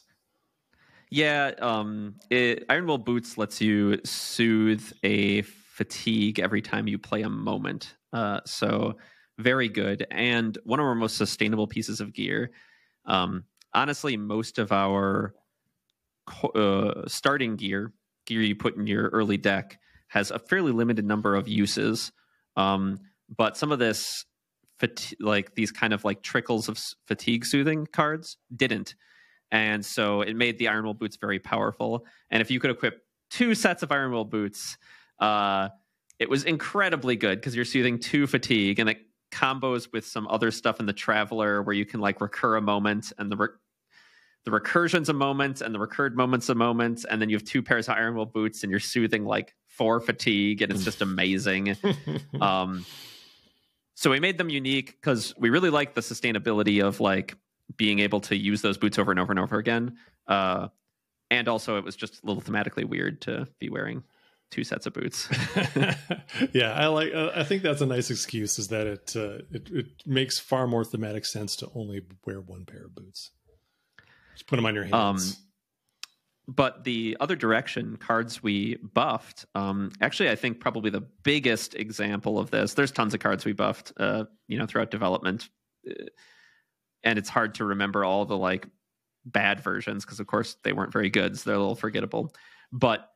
Yeah, 1.12 1.50
um, 1.60 2.14
it, 2.30 2.64
Iron 2.70 2.86
Wool 2.86 2.96
Boots 2.96 3.36
lets 3.36 3.60
you 3.60 4.00
soothe 4.02 4.90
a 5.02 5.42
fatigue 5.42 6.40
every 6.40 6.62
time 6.62 6.88
you 6.88 6.98
play 6.98 7.20
a 7.20 7.28
moment. 7.28 7.96
Uh, 8.14 8.40
so 8.46 8.96
very 9.36 9.68
good, 9.68 10.06
and 10.10 10.56
one 10.64 10.80
of 10.80 10.86
our 10.86 10.94
most 10.94 11.18
sustainable 11.18 11.66
pieces 11.66 12.00
of 12.00 12.14
gear. 12.14 12.52
Um, 13.04 13.44
honestly, 13.74 14.16
most 14.16 14.58
of 14.58 14.72
our 14.72 15.34
uh, 16.54 17.02
starting 17.08 17.56
gear, 17.56 17.92
gear 18.24 18.40
you 18.40 18.56
put 18.56 18.76
in 18.76 18.86
your 18.86 19.08
early 19.08 19.36
deck, 19.36 19.78
has 20.08 20.30
a 20.30 20.38
fairly 20.38 20.72
limited 20.72 21.04
number 21.04 21.34
of 21.34 21.46
uses. 21.46 22.10
Um, 22.56 22.98
but 23.36 23.58
some 23.58 23.70
of 23.70 23.78
this, 23.78 24.24
fati- 24.80 25.16
like 25.20 25.56
these 25.56 25.72
kind 25.72 25.92
of 25.92 26.06
like 26.06 26.22
trickles 26.22 26.70
of 26.70 26.82
fatigue 27.06 27.44
soothing 27.44 27.86
cards, 27.92 28.38
didn't. 28.56 28.94
And 29.52 29.84
so 29.84 30.22
it 30.22 30.34
made 30.34 30.58
the 30.58 30.68
Iron 30.68 30.84
Wool 30.84 30.94
boots 30.94 31.16
very 31.16 31.38
powerful. 31.38 32.06
And 32.30 32.40
if 32.40 32.50
you 32.50 32.58
could 32.58 32.70
equip 32.70 33.02
two 33.30 33.54
sets 33.54 33.82
of 33.82 33.92
Iron 33.92 34.10
Wool 34.10 34.24
boots, 34.24 34.78
uh, 35.20 35.68
it 36.18 36.30
was 36.30 36.44
incredibly 36.44 37.16
good 37.16 37.38
because 37.38 37.54
you're 37.54 37.66
soothing 37.66 37.98
two 37.98 38.26
fatigue 38.26 38.78
and 38.78 38.88
it 38.88 38.98
combos 39.30 39.92
with 39.92 40.06
some 40.06 40.26
other 40.28 40.50
stuff 40.50 40.80
in 40.80 40.86
the 40.86 40.92
Traveler 40.92 41.62
where 41.62 41.74
you 41.74 41.84
can 41.84 42.00
like 42.00 42.20
recur 42.20 42.56
a 42.56 42.62
moment 42.62 43.12
and 43.18 43.30
the 43.30 43.36
re- 43.36 43.48
the 44.44 44.50
recursion's 44.50 45.08
a 45.08 45.12
moment 45.12 45.60
and 45.60 45.74
the 45.74 45.78
recurred 45.78 46.16
moment's 46.16 46.48
a 46.48 46.54
moment. 46.54 47.04
And 47.08 47.20
then 47.20 47.28
you 47.28 47.36
have 47.36 47.44
two 47.44 47.62
pairs 47.62 47.88
of 47.88 47.96
Iron 47.96 48.16
Wool 48.16 48.26
boots 48.26 48.62
and 48.64 48.70
you're 48.70 48.80
soothing 48.80 49.24
like 49.24 49.54
four 49.66 50.00
fatigue 50.00 50.62
and 50.62 50.72
it's 50.72 50.82
just 50.82 51.02
amazing. 51.02 51.76
um, 52.40 52.86
so 53.94 54.10
we 54.10 54.18
made 54.18 54.38
them 54.38 54.48
unique 54.48 54.96
because 55.00 55.34
we 55.38 55.50
really 55.50 55.70
like 55.70 55.94
the 55.94 56.00
sustainability 56.00 56.82
of 56.82 57.00
like 57.00 57.36
being 57.76 57.98
able 58.00 58.20
to 58.20 58.36
use 58.36 58.62
those 58.62 58.78
boots 58.78 58.98
over 58.98 59.10
and 59.10 59.20
over 59.20 59.32
and 59.32 59.40
over 59.40 59.58
again. 59.58 59.96
Uh, 60.26 60.68
and 61.30 61.48
also, 61.48 61.78
it 61.78 61.84
was 61.84 61.96
just 61.96 62.22
a 62.22 62.26
little 62.26 62.42
thematically 62.42 62.84
weird 62.84 63.22
to 63.22 63.48
be 63.58 63.70
wearing 63.70 64.02
two 64.50 64.64
sets 64.64 64.86
of 64.86 64.92
boots. 64.92 65.28
yeah, 66.52 66.72
I 66.72 66.86
like. 66.88 67.12
Uh, 67.12 67.30
I 67.34 67.42
think 67.42 67.62
that's 67.62 67.80
a 67.80 67.86
nice 67.86 68.10
excuse. 68.10 68.58
Is 68.58 68.68
that 68.68 68.86
it, 68.86 69.12
uh, 69.16 69.38
it? 69.50 69.70
It 69.70 69.86
makes 70.06 70.38
far 70.38 70.66
more 70.66 70.84
thematic 70.84 71.24
sense 71.26 71.56
to 71.56 71.70
only 71.74 72.02
wear 72.24 72.40
one 72.40 72.64
pair 72.64 72.84
of 72.84 72.94
boots. 72.94 73.30
Just 74.34 74.46
put 74.46 74.56
them 74.56 74.66
on 74.66 74.74
your 74.74 74.84
hands. 74.84 74.94
Um, 74.94 75.36
but 76.48 76.84
the 76.84 77.16
other 77.20 77.36
direction, 77.36 77.96
cards 77.96 78.42
we 78.42 78.76
buffed. 78.76 79.46
Um, 79.54 79.92
actually, 80.00 80.28
I 80.28 80.36
think 80.36 80.60
probably 80.60 80.90
the 80.90 81.00
biggest 81.00 81.74
example 81.74 82.38
of 82.38 82.50
this. 82.50 82.74
There's 82.74 82.92
tons 82.92 83.14
of 83.14 83.20
cards 83.20 83.44
we 83.44 83.52
buffed. 83.52 83.92
Uh, 83.96 84.24
you 84.48 84.58
know, 84.58 84.66
throughout 84.66 84.90
development. 84.90 85.48
And 87.04 87.18
it's 87.18 87.28
hard 87.28 87.56
to 87.56 87.64
remember 87.64 88.04
all 88.04 88.24
the 88.24 88.36
like 88.36 88.66
bad 89.24 89.60
versions 89.60 90.04
because 90.04 90.20
of 90.20 90.26
course 90.26 90.56
they 90.64 90.72
weren't 90.72 90.92
very 90.92 91.08
good 91.08 91.38
so 91.38 91.50
they're 91.50 91.56
a 91.56 91.60
little 91.60 91.74
forgettable. 91.74 92.32
But 92.72 93.08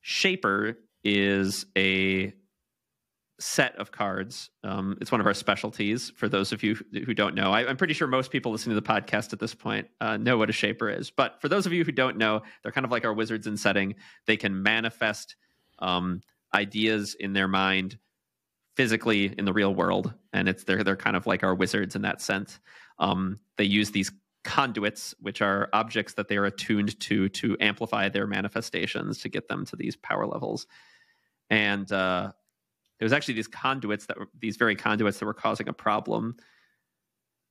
shaper 0.00 0.78
is 1.04 1.66
a 1.76 2.32
set 3.40 3.76
of 3.76 3.92
cards 3.92 4.50
um, 4.64 4.98
it's 5.00 5.12
one 5.12 5.20
of 5.20 5.26
our 5.26 5.34
specialties 5.34 6.10
for 6.16 6.28
those 6.28 6.50
of 6.50 6.64
you 6.64 6.76
who 6.92 7.14
don't 7.14 7.36
know. 7.36 7.52
I, 7.52 7.70
am 7.70 7.76
pretty 7.76 7.94
sure 7.94 8.08
most 8.08 8.32
people 8.32 8.50
listening 8.50 8.74
to 8.74 8.80
the 8.80 8.86
podcast 8.86 9.32
at 9.32 9.38
this 9.38 9.54
point 9.54 9.88
uh, 10.00 10.16
know 10.16 10.36
what 10.36 10.50
a 10.50 10.52
shaper 10.52 10.90
is. 10.90 11.10
But 11.10 11.40
for 11.40 11.48
those 11.48 11.64
of 11.64 11.72
you 11.72 11.84
who 11.84 11.92
don't 11.92 12.16
know 12.16 12.42
they're 12.62 12.72
kind 12.72 12.84
of 12.84 12.90
like 12.90 13.04
our 13.04 13.14
wizards 13.14 13.46
in 13.46 13.56
setting. 13.56 13.94
They 14.26 14.36
can 14.36 14.62
manifest 14.62 15.36
um, 15.78 16.20
ideas 16.52 17.14
in 17.14 17.32
their 17.32 17.48
mind 17.48 17.98
physically 18.78 19.34
in 19.36 19.44
the 19.44 19.52
real 19.52 19.74
world, 19.74 20.14
and 20.32 20.48
it's 20.48 20.62
they're 20.62 20.84
they're 20.84 20.94
kind 20.94 21.16
of 21.16 21.26
like 21.26 21.42
our 21.42 21.52
wizards 21.52 21.96
in 21.96 22.02
that 22.02 22.22
sense. 22.22 22.60
Um, 23.00 23.40
they 23.56 23.64
use 23.64 23.90
these 23.90 24.12
conduits, 24.44 25.16
which 25.20 25.42
are 25.42 25.68
objects 25.72 26.14
that 26.14 26.28
they 26.28 26.36
are 26.36 26.44
attuned 26.44 26.98
to 27.00 27.28
to 27.30 27.56
amplify 27.58 28.08
their 28.08 28.28
manifestations 28.28 29.18
to 29.18 29.28
get 29.28 29.48
them 29.48 29.66
to 29.66 29.74
these 29.74 29.96
power 29.96 30.28
levels. 30.28 30.68
And 31.50 31.90
uh, 31.90 32.30
it 33.00 33.04
was 33.04 33.12
actually 33.12 33.34
these 33.34 33.48
conduits 33.48 34.06
that 34.06 34.16
were 34.16 34.28
these 34.38 34.56
very 34.56 34.76
conduits 34.76 35.18
that 35.18 35.26
were 35.26 35.34
causing 35.34 35.66
a 35.66 35.72
problem. 35.72 36.36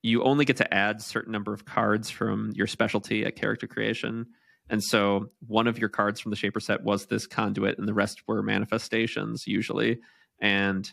You 0.01 0.23
only 0.23 0.45
get 0.45 0.55
to 0.57 0.73
add 0.73 1.01
certain 1.01 1.33
number 1.33 1.53
of 1.53 1.65
cards 1.65 2.09
from 2.09 2.53
your 2.55 2.67
specialty 2.67 3.25
at 3.25 3.35
character 3.35 3.67
creation. 3.67 4.27
And 4.69 4.81
so 4.81 5.31
one 5.45 5.67
of 5.67 5.77
your 5.77 5.89
cards 5.89 6.21
from 6.21 6.29
the 6.29 6.37
Shaper 6.37 6.61
set 6.61 6.83
was 6.83 7.07
this 7.07 7.27
conduit, 7.27 7.77
and 7.77 7.85
the 7.85 7.93
rest 7.93 8.29
were 8.29 8.41
manifestations 8.41 9.45
usually. 9.45 9.99
And 10.39 10.89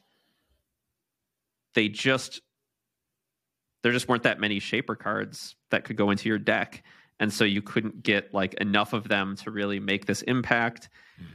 they 1.74 1.88
just 1.88 2.40
there 3.82 3.92
just 3.92 4.08
weren't 4.08 4.22
that 4.22 4.40
many 4.40 4.60
shaper 4.60 4.96
cards 4.96 5.56
that 5.70 5.84
could 5.84 5.96
go 5.96 6.10
into 6.10 6.28
your 6.28 6.38
deck. 6.38 6.82
And 7.20 7.32
so 7.32 7.44
you 7.44 7.60
couldn't 7.60 8.02
get 8.02 8.32
like 8.32 8.54
enough 8.54 8.94
of 8.94 9.08
them 9.08 9.36
to 9.36 9.50
really 9.50 9.78
make 9.78 10.06
this 10.06 10.22
impact. 10.22 10.88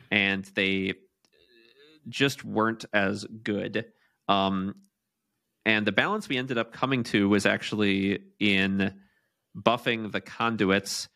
And 0.09 0.43
they 0.55 0.95
just 2.07 2.43
weren't 2.43 2.85
as 2.91 3.23
good. 3.43 3.85
Um, 4.27 4.75
and 5.63 5.85
the 5.85 5.91
balance 5.91 6.27
we 6.27 6.37
ended 6.37 6.57
up 6.57 6.73
coming 6.73 7.03
to 7.03 7.29
was 7.29 7.45
actually 7.45 8.19
in 8.39 8.95
buffing 9.55 10.11
the 10.11 10.21
conduits 10.21 11.07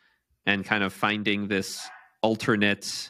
and 0.45 0.63
kind 0.63 0.84
of 0.84 0.93
finding 0.93 1.47
this 1.47 1.82
alternate 2.21 3.09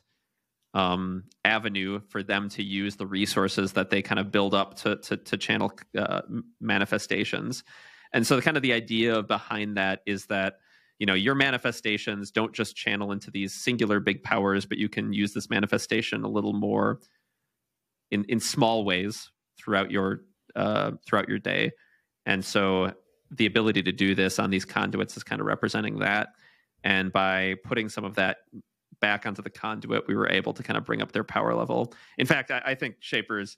um, 0.73 1.23
avenue 1.45 2.01
for 2.09 2.23
them 2.23 2.49
to 2.49 2.63
use 2.63 2.95
the 2.95 3.05
resources 3.05 3.73
that 3.73 3.89
they 3.89 4.01
kind 4.01 4.19
of 4.19 4.31
build 4.31 4.53
up 4.53 4.75
to 4.75 4.97
to, 4.97 5.17
to 5.17 5.37
channel 5.37 5.71
uh, 5.97 6.21
manifestations. 6.59 7.63
And 8.11 8.25
so, 8.25 8.35
the 8.35 8.41
kind 8.41 8.57
of 8.57 8.63
the 8.63 8.73
idea 8.73 9.21
behind 9.23 9.77
that 9.77 10.01
is 10.05 10.25
that 10.27 10.55
you 10.99 11.05
know 11.05 11.13
your 11.13 11.35
manifestations 11.35 12.31
don't 12.31 12.53
just 12.53 12.75
channel 12.75 13.11
into 13.11 13.31
these 13.31 13.53
singular 13.53 13.99
big 13.99 14.23
powers, 14.23 14.65
but 14.65 14.77
you 14.77 14.89
can 14.89 15.13
use 15.13 15.33
this 15.33 15.49
manifestation 15.49 16.23
a 16.23 16.29
little 16.29 16.53
more 16.53 16.99
in 18.11 18.25
in 18.25 18.39
small 18.39 18.83
ways 18.83 19.31
throughout 19.57 19.91
your 19.91 20.21
uh, 20.55 20.91
throughout 21.05 21.29
your 21.29 21.39
day. 21.39 21.71
And 22.25 22.43
so, 22.43 22.93
the 23.31 23.45
ability 23.45 23.83
to 23.83 23.91
do 23.91 24.15
this 24.15 24.39
on 24.39 24.49
these 24.49 24.65
conduits 24.65 25.17
is 25.17 25.23
kind 25.23 25.41
of 25.41 25.47
representing 25.47 25.99
that. 25.99 26.29
And 26.83 27.13
by 27.13 27.55
putting 27.63 27.89
some 27.89 28.03
of 28.03 28.15
that 28.15 28.37
back 29.03 29.25
onto 29.25 29.41
the 29.41 29.49
conduit, 29.49 30.07
we 30.07 30.15
were 30.15 30.29
able 30.29 30.53
to 30.53 30.63
kind 30.63 30.77
of 30.77 30.85
bring 30.85 31.01
up 31.01 31.11
their 31.11 31.25
power 31.25 31.53
level. 31.53 31.93
In 32.17 32.25
fact, 32.25 32.51
I, 32.51 32.61
I 32.67 32.75
think 32.75 32.95
Shapers, 33.01 33.57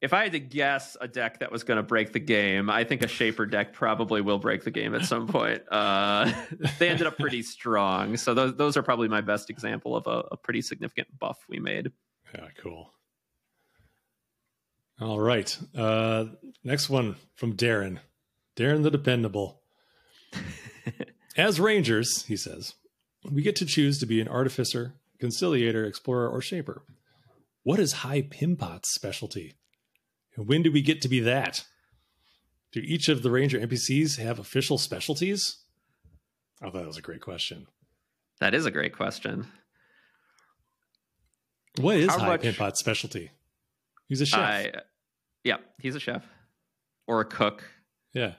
if 0.00 0.14
I 0.14 0.22
had 0.22 0.32
to 0.32 0.40
guess 0.40 0.96
a 1.02 1.06
deck 1.06 1.40
that 1.40 1.52
was 1.52 1.64
going 1.64 1.76
to 1.76 1.82
break 1.82 2.14
the 2.14 2.18
game, 2.18 2.70
I 2.70 2.84
think 2.84 3.02
a 3.02 3.08
Shaper 3.08 3.44
deck 3.44 3.74
probably 3.74 4.22
will 4.22 4.38
break 4.38 4.64
the 4.64 4.70
game 4.70 4.94
at 4.94 5.04
some 5.04 5.26
point. 5.36 5.60
Uh, 5.70 6.32
they 6.78 6.88
ended 6.88 7.06
up 7.06 7.18
pretty 7.18 7.42
strong. 7.42 8.16
So 8.16 8.32
those, 8.32 8.56
those 8.56 8.78
are 8.78 8.82
probably 8.82 9.08
my 9.08 9.20
best 9.20 9.50
example 9.50 9.94
of 9.94 10.06
a, 10.06 10.28
a 10.32 10.36
pretty 10.38 10.62
significant 10.62 11.08
buff 11.18 11.44
we 11.46 11.58
made. 11.58 11.92
Yeah, 12.34 12.48
cool. 12.62 12.90
All 14.98 15.20
right. 15.20 15.54
Uh, 15.76 16.24
next 16.64 16.88
one 16.88 17.16
from 17.34 17.54
Darren. 17.54 17.98
Darren 18.56 18.82
the 18.82 18.90
Dependable. 18.90 19.60
As 21.36 21.60
Rangers, 21.60 22.24
he 22.24 22.36
says, 22.38 22.76
we 23.30 23.42
get 23.42 23.56
to 23.56 23.66
choose 23.66 23.98
to 23.98 24.06
be 24.06 24.20
an 24.20 24.28
artificer, 24.28 24.94
conciliator, 25.18 25.84
explorer, 25.84 26.28
or 26.28 26.40
shaper. 26.40 26.82
What 27.62 27.78
is 27.78 27.94
Hy 27.94 28.22
Pimpot's 28.22 28.94
specialty? 28.94 29.54
And 30.36 30.46
when 30.46 30.62
do 30.62 30.70
we 30.70 30.82
get 30.82 31.00
to 31.02 31.08
be 31.08 31.20
that? 31.20 31.64
Do 32.72 32.80
each 32.80 33.08
of 33.08 33.22
the 33.22 33.30
Ranger 33.30 33.58
NPCs 33.58 34.18
have 34.18 34.38
official 34.38 34.78
specialties? 34.78 35.58
I 36.60 36.66
thought 36.66 36.74
that 36.74 36.86
was 36.86 36.98
a 36.98 37.02
great 37.02 37.20
question. 37.20 37.66
That 38.40 38.54
is 38.54 38.66
a 38.66 38.70
great 38.70 38.94
question. 38.94 39.46
What 41.80 41.96
is 41.96 42.10
How 42.10 42.18
High 42.18 42.26
much... 42.28 42.42
Pimpot's 42.42 42.80
specialty? 42.80 43.30
He's 44.08 44.20
a 44.20 44.26
chef. 44.26 44.38
I, 44.38 44.72
yeah, 45.42 45.56
he's 45.78 45.94
a 45.94 46.00
chef 46.00 46.24
or 47.06 47.20
a 47.20 47.24
cook. 47.24 47.64
Yeah. 48.12 48.34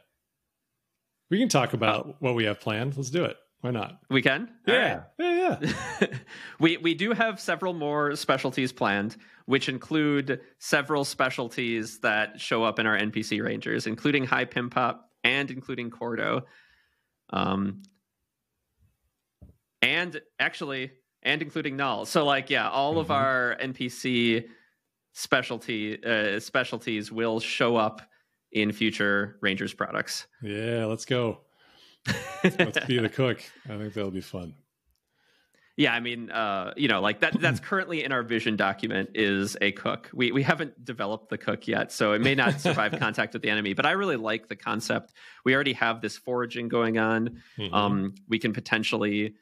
We 1.29 1.39
can 1.39 1.49
talk 1.49 1.73
about 1.73 2.07
uh, 2.07 2.13
what 2.19 2.35
we 2.35 2.45
have 2.45 2.59
planned. 2.59 2.95
Let's 2.95 3.09
do 3.09 3.25
it. 3.25 3.37
Why 3.61 3.71
not? 3.71 3.99
We 4.09 4.21
can. 4.21 4.49
Yeah, 4.67 4.93
right. 4.93 5.03
yeah, 5.19 5.57
yeah. 6.01 6.07
we 6.59 6.77
we 6.77 6.93
do 6.93 7.11
have 7.11 7.39
several 7.39 7.73
more 7.73 8.15
specialties 8.15 8.71
planned, 8.71 9.17
which 9.45 9.67
include 9.67 10.41
several 10.59 11.03
specialties 11.03 11.99
that 11.99 12.39
show 12.39 12.63
up 12.63 12.77
in 12.77 12.85
our 12.85 12.97
NPC 12.97 13.43
rangers, 13.43 13.87
including 13.87 14.25
Hy 14.25 14.45
Pimpot 14.45 14.99
and 15.23 15.49
including 15.49 15.89
Kordo. 15.89 16.43
Um, 17.31 17.81
and 19.81 20.21
actually, 20.39 20.91
and 21.23 21.41
including 21.41 21.77
Nal. 21.77 22.05
So, 22.05 22.25
like, 22.25 22.49
yeah, 22.49 22.69
all 22.69 22.91
mm-hmm. 22.91 22.99
of 22.99 23.11
our 23.11 23.57
NPC 23.61 24.45
specialty 25.13 26.03
uh, 26.03 26.39
specialties 26.39 27.11
will 27.11 27.39
show 27.39 27.75
up 27.75 28.01
in 28.51 28.71
future 28.71 29.37
Rangers 29.41 29.73
products. 29.73 30.27
Yeah, 30.41 30.85
let's 30.85 31.05
go. 31.05 31.41
Let's 32.43 32.85
be 32.85 32.99
the 32.99 33.09
cook. 33.13 33.41
I 33.65 33.77
think 33.77 33.93
that'll 33.93 34.11
be 34.11 34.21
fun. 34.21 34.55
Yeah, 35.77 35.93
I 35.93 35.99
mean, 35.99 36.31
uh, 36.31 36.73
you 36.75 36.87
know, 36.87 37.01
like 37.01 37.19
that 37.19 37.39
that's 37.39 37.59
currently 37.59 38.03
in 38.03 38.11
our 38.11 38.23
vision 38.23 38.55
document 38.55 39.11
is 39.13 39.55
a 39.61 39.71
cook. 39.73 40.09
We 40.11 40.31
we 40.31 40.41
haven't 40.41 40.83
developed 40.83 41.29
the 41.29 41.37
cook 41.37 41.67
yet, 41.67 41.91
so 41.91 42.13
it 42.13 42.21
may 42.21 42.33
not 42.33 42.59
survive 42.59 42.93
contact 42.99 43.33
with 43.33 43.43
the 43.43 43.51
enemy, 43.51 43.73
but 43.73 43.85
I 43.85 43.91
really 43.91 44.15
like 44.15 44.47
the 44.47 44.55
concept. 44.55 45.13
We 45.45 45.53
already 45.53 45.73
have 45.73 46.01
this 46.01 46.17
foraging 46.17 46.67
going 46.67 46.97
on. 46.97 47.41
Mm-hmm. 47.59 47.73
Um, 47.75 48.15
we 48.27 48.39
can 48.39 48.53
potentially 48.53 49.35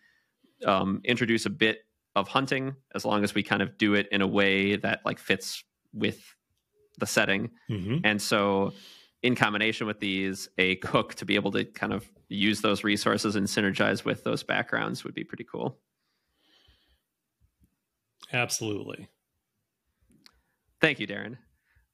um, 0.65 0.99
introduce 1.05 1.45
a 1.45 1.49
bit 1.49 1.85
of 2.17 2.27
hunting 2.27 2.75
as 2.93 3.05
long 3.05 3.23
as 3.23 3.33
we 3.33 3.41
kind 3.41 3.61
of 3.61 3.77
do 3.77 3.93
it 3.93 4.07
in 4.11 4.21
a 4.21 4.27
way 4.27 4.75
that 4.75 5.05
like 5.05 5.19
fits 5.19 5.63
with 5.93 6.35
the 6.97 7.05
setting. 7.05 7.51
Mm-hmm. 7.69 7.99
And 8.03 8.21
so 8.21 8.73
in 9.21 9.35
combination 9.35 9.87
with 9.87 9.99
these, 9.99 10.49
a 10.57 10.75
cook 10.75 11.15
to 11.15 11.25
be 11.25 11.35
able 11.35 11.51
to 11.51 11.65
kind 11.65 11.93
of 11.93 12.09
use 12.29 12.61
those 12.61 12.83
resources 12.83 13.35
and 13.35 13.47
synergize 13.47 14.05
with 14.05 14.23
those 14.23 14.43
backgrounds 14.43 15.03
would 15.03 15.13
be 15.13 15.23
pretty 15.23 15.43
cool. 15.43 15.77
Absolutely. 18.33 19.07
Thank 20.81 20.99
you, 20.99 21.07
Darren, 21.07 21.37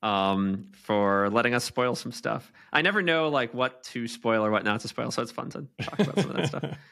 um, 0.01 0.71
for 0.73 1.29
letting 1.29 1.53
us 1.53 1.63
spoil 1.63 1.95
some 1.95 2.11
stuff. 2.11 2.51
I 2.73 2.81
never 2.81 3.01
know 3.01 3.29
like 3.29 3.53
what 3.53 3.83
to 3.85 4.07
spoil 4.07 4.45
or 4.45 4.51
what 4.51 4.63
not 4.63 4.81
to 4.81 4.87
spoil, 4.87 5.11
so 5.11 5.21
it's 5.21 5.31
fun 5.31 5.49
to 5.51 5.67
talk 5.81 5.99
about 5.99 6.19
some 6.19 6.29
of 6.31 6.35
that 6.37 6.47
stuff. 6.47 6.77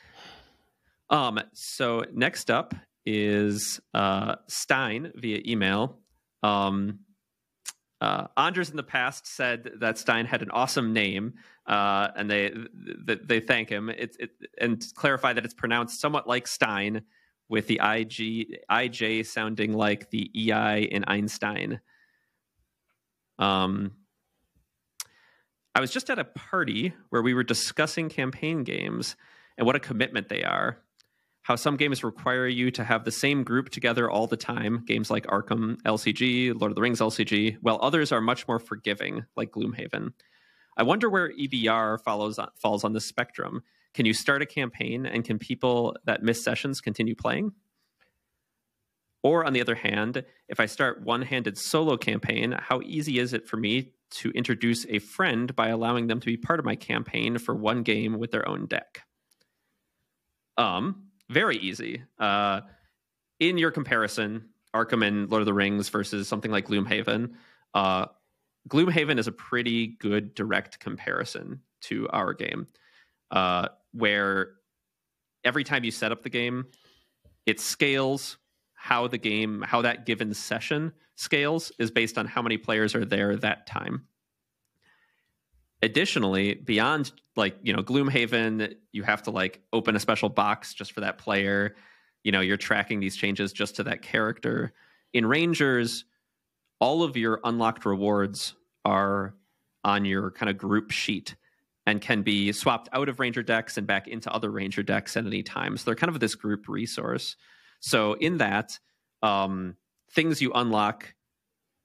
Um, 1.11 1.39
so 1.53 2.03
next 2.13 2.51
up 2.51 2.75
is 3.05 3.79
uh, 3.93 4.35
Stijn 4.47 5.11
via 5.15 5.41
email. 5.45 5.97
Um, 6.43 6.99
uh, 8.01 8.27
Anders 8.37 8.69
in 8.69 8.77
the 8.77 8.83
past 8.83 9.27
said 9.27 9.71
that 9.79 9.95
Stijn 9.95 10.25
had 10.25 10.41
an 10.41 10.51
awesome 10.51 10.93
name, 10.93 11.33
uh, 11.69 12.09
and 12.15 12.29
they, 12.29 12.51
they 13.05 13.15
they 13.15 13.39
thank 13.39 13.69
him. 13.69 13.89
It, 13.89 14.17
it, 14.19 14.31
and 14.59 14.83
clarify 14.95 15.33
that 15.33 15.45
it's 15.45 15.53
pronounced 15.53 16.01
somewhat 16.01 16.27
like 16.27 16.47
Stein, 16.47 17.03
with 17.47 17.67
the 17.67 17.79
ig 17.81 18.53
ij 18.69 19.25
sounding 19.25 19.73
like 19.73 20.09
the 20.09 20.29
ei 20.35 20.83
in 20.83 21.05
Einstein. 21.05 21.79
Um, 23.37 23.91
I 25.73 25.79
was 25.79 25.91
just 25.91 26.09
at 26.09 26.19
a 26.19 26.25
party 26.25 26.93
where 27.09 27.21
we 27.21 27.33
were 27.33 27.43
discussing 27.43 28.09
campaign 28.09 28.63
games 28.63 29.15
and 29.57 29.65
what 29.65 29.77
a 29.77 29.79
commitment 29.79 30.27
they 30.27 30.43
are 30.43 30.79
how 31.49 31.55
some 31.55 31.77
games 31.77 32.03
require 32.03 32.45
you 32.47 32.69
to 32.69 32.83
have 32.83 33.05
the 33.05 33.11
same 33.11 33.43
group 33.43 33.69
together 33.69 34.07
all 34.07 34.27
the 34.27 34.37
time, 34.37 34.83
games 34.85 35.09
like 35.09 35.25
Arkham 35.25 35.81
LCG, 35.81 36.53
Lord 36.59 36.71
of 36.71 36.75
the 36.75 36.81
Rings 36.81 36.99
LCG, 36.99 37.57
while 37.61 37.79
others 37.81 38.11
are 38.11 38.21
much 38.21 38.47
more 38.47 38.59
forgiving, 38.59 39.25
like 39.35 39.49
Gloomhaven. 39.49 40.13
I 40.79 40.83
wonder 40.83 41.09
where 41.09 41.33
EBR 41.33 41.99
follows 42.01 42.39
falls 42.55 42.85
on 42.85 42.93
the 42.93 43.01
spectrum. 43.01 43.63
Can 43.93 44.05
you 44.05 44.13
start 44.13 44.41
a 44.41 44.45
campaign 44.45 45.05
and 45.05 45.25
can 45.25 45.37
people 45.37 45.97
that 46.05 46.23
miss 46.23 46.41
sessions 46.41 46.79
continue 46.79 47.15
playing? 47.15 47.51
Or 49.21 49.43
on 49.43 49.51
the 49.51 49.59
other 49.59 49.75
hand, 49.75 50.23
if 50.47 50.61
I 50.61 50.67
start 50.67 51.03
one-handed 51.03 51.57
solo 51.57 51.97
campaign, 51.97 52.55
how 52.57 52.79
easy 52.85 53.19
is 53.19 53.33
it 53.33 53.45
for 53.45 53.57
me 53.57 53.91
to 54.11 54.31
introduce 54.31 54.85
a 54.87 54.99
friend 54.99 55.53
by 55.53 55.67
allowing 55.67 56.07
them 56.07 56.21
to 56.21 56.25
be 56.25 56.37
part 56.37 56.59
of 56.59 56.65
my 56.65 56.77
campaign 56.77 57.37
for 57.39 57.53
one 57.53 57.83
game 57.83 58.17
with 58.17 58.31
their 58.31 58.47
own 58.47 58.65
deck? 58.65 59.01
Um, 60.57 61.09
very 61.29 61.57
easy. 61.57 62.03
Uh, 62.17 62.61
in 63.41 63.57
your 63.57 63.71
comparison, 63.71 64.47
Arkham 64.73 65.05
and 65.05 65.29
Lord 65.29 65.41
of 65.41 65.45
the 65.45 65.53
Rings 65.53 65.89
versus 65.89 66.29
something 66.29 66.51
like 66.51 66.67
Gloomhaven, 66.67 67.33
uh, 67.73 68.05
Gloomhaven 68.69 69.17
is 69.17 69.27
a 69.27 69.31
pretty 69.31 69.87
good 69.87 70.35
direct 70.35 70.79
comparison 70.79 71.61
to 71.81 72.07
our 72.09 72.33
game, 72.33 72.67
uh, 73.31 73.69
where 73.93 74.51
every 75.43 75.63
time 75.63 75.83
you 75.83 75.91
set 75.91 76.11
up 76.11 76.23
the 76.23 76.29
game, 76.29 76.65
it 77.45 77.59
scales 77.59 78.37
how 78.73 79.07
the 79.07 79.17
game, 79.17 79.61
how 79.65 79.81
that 79.81 80.05
given 80.05 80.33
session 80.33 80.93
scales 81.15 81.71
is 81.79 81.91
based 81.91 82.17
on 82.17 82.25
how 82.25 82.41
many 82.41 82.57
players 82.57 82.95
are 82.95 83.05
there 83.05 83.35
that 83.35 83.67
time. 83.67 84.05
Additionally, 85.81 86.55
beyond 86.55 87.11
like 87.39 87.57
you 87.63 87.73
know 87.73 87.81
gloomhaven 87.81 88.75
you 88.91 89.01
have 89.01 89.23
to 89.23 89.31
like 89.31 89.61
open 89.73 89.95
a 89.95 89.99
special 89.99 90.29
box 90.29 90.75
just 90.75 90.91
for 90.91 91.01
that 91.01 91.17
player 91.17 91.75
you 92.23 92.31
know 92.31 92.41
you're 92.41 92.57
tracking 92.57 92.99
these 92.99 93.15
changes 93.15 93.51
just 93.51 93.77
to 93.77 93.83
that 93.83 94.03
character 94.03 94.73
in 95.13 95.25
rangers 95.25 96.05
all 96.79 97.01
of 97.01 97.17
your 97.17 97.39
unlocked 97.45 97.85
rewards 97.85 98.53
are 98.85 99.35
on 99.83 100.05
your 100.05 100.31
kind 100.31 100.49
of 100.49 100.57
group 100.57 100.91
sheet 100.91 101.35
and 101.85 102.01
can 102.01 102.21
be 102.21 102.51
swapped 102.51 102.89
out 102.93 103.09
of 103.09 103.19
ranger 103.19 103.41
decks 103.41 103.77
and 103.77 103.87
back 103.87 104.07
into 104.07 104.31
other 104.31 104.51
ranger 104.51 104.83
decks 104.83 105.17
at 105.17 105.25
any 105.25 105.41
time. 105.41 105.77
So 105.77 105.85
they're 105.85 105.95
kind 105.95 106.13
of 106.13 106.19
this 106.19 106.35
group 106.35 106.67
resource. 106.67 107.35
So 107.79 108.13
in 108.13 108.37
that 108.37 108.77
um, 109.23 109.75
things 110.11 110.41
you 110.41 110.51
unlock 110.53 111.13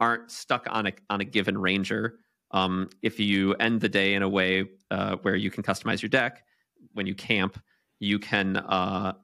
aren't 0.01 0.31
stuck 0.31 0.67
on 0.69 0.89
a 0.89 0.93
on 1.09 1.21
a 1.21 1.25
given 1.25 1.57
ranger. 1.57 2.19
Um, 2.51 2.91
if 3.03 3.19
you 3.19 3.55
end 3.55 3.81
the 3.81 3.89
day 3.89 4.15
in 4.15 4.23
a 4.23 4.29
way 4.29 4.67
uh, 4.91 5.17
where 5.23 5.37
you 5.37 5.51
can 5.51 5.63
customize 5.63 6.03
your 6.03 6.09
deck, 6.09 6.45
when 6.93 7.07
you 7.07 7.15
camp, 7.15 7.61
you 7.99 8.19
can 8.19 8.57
uh, 8.57 9.15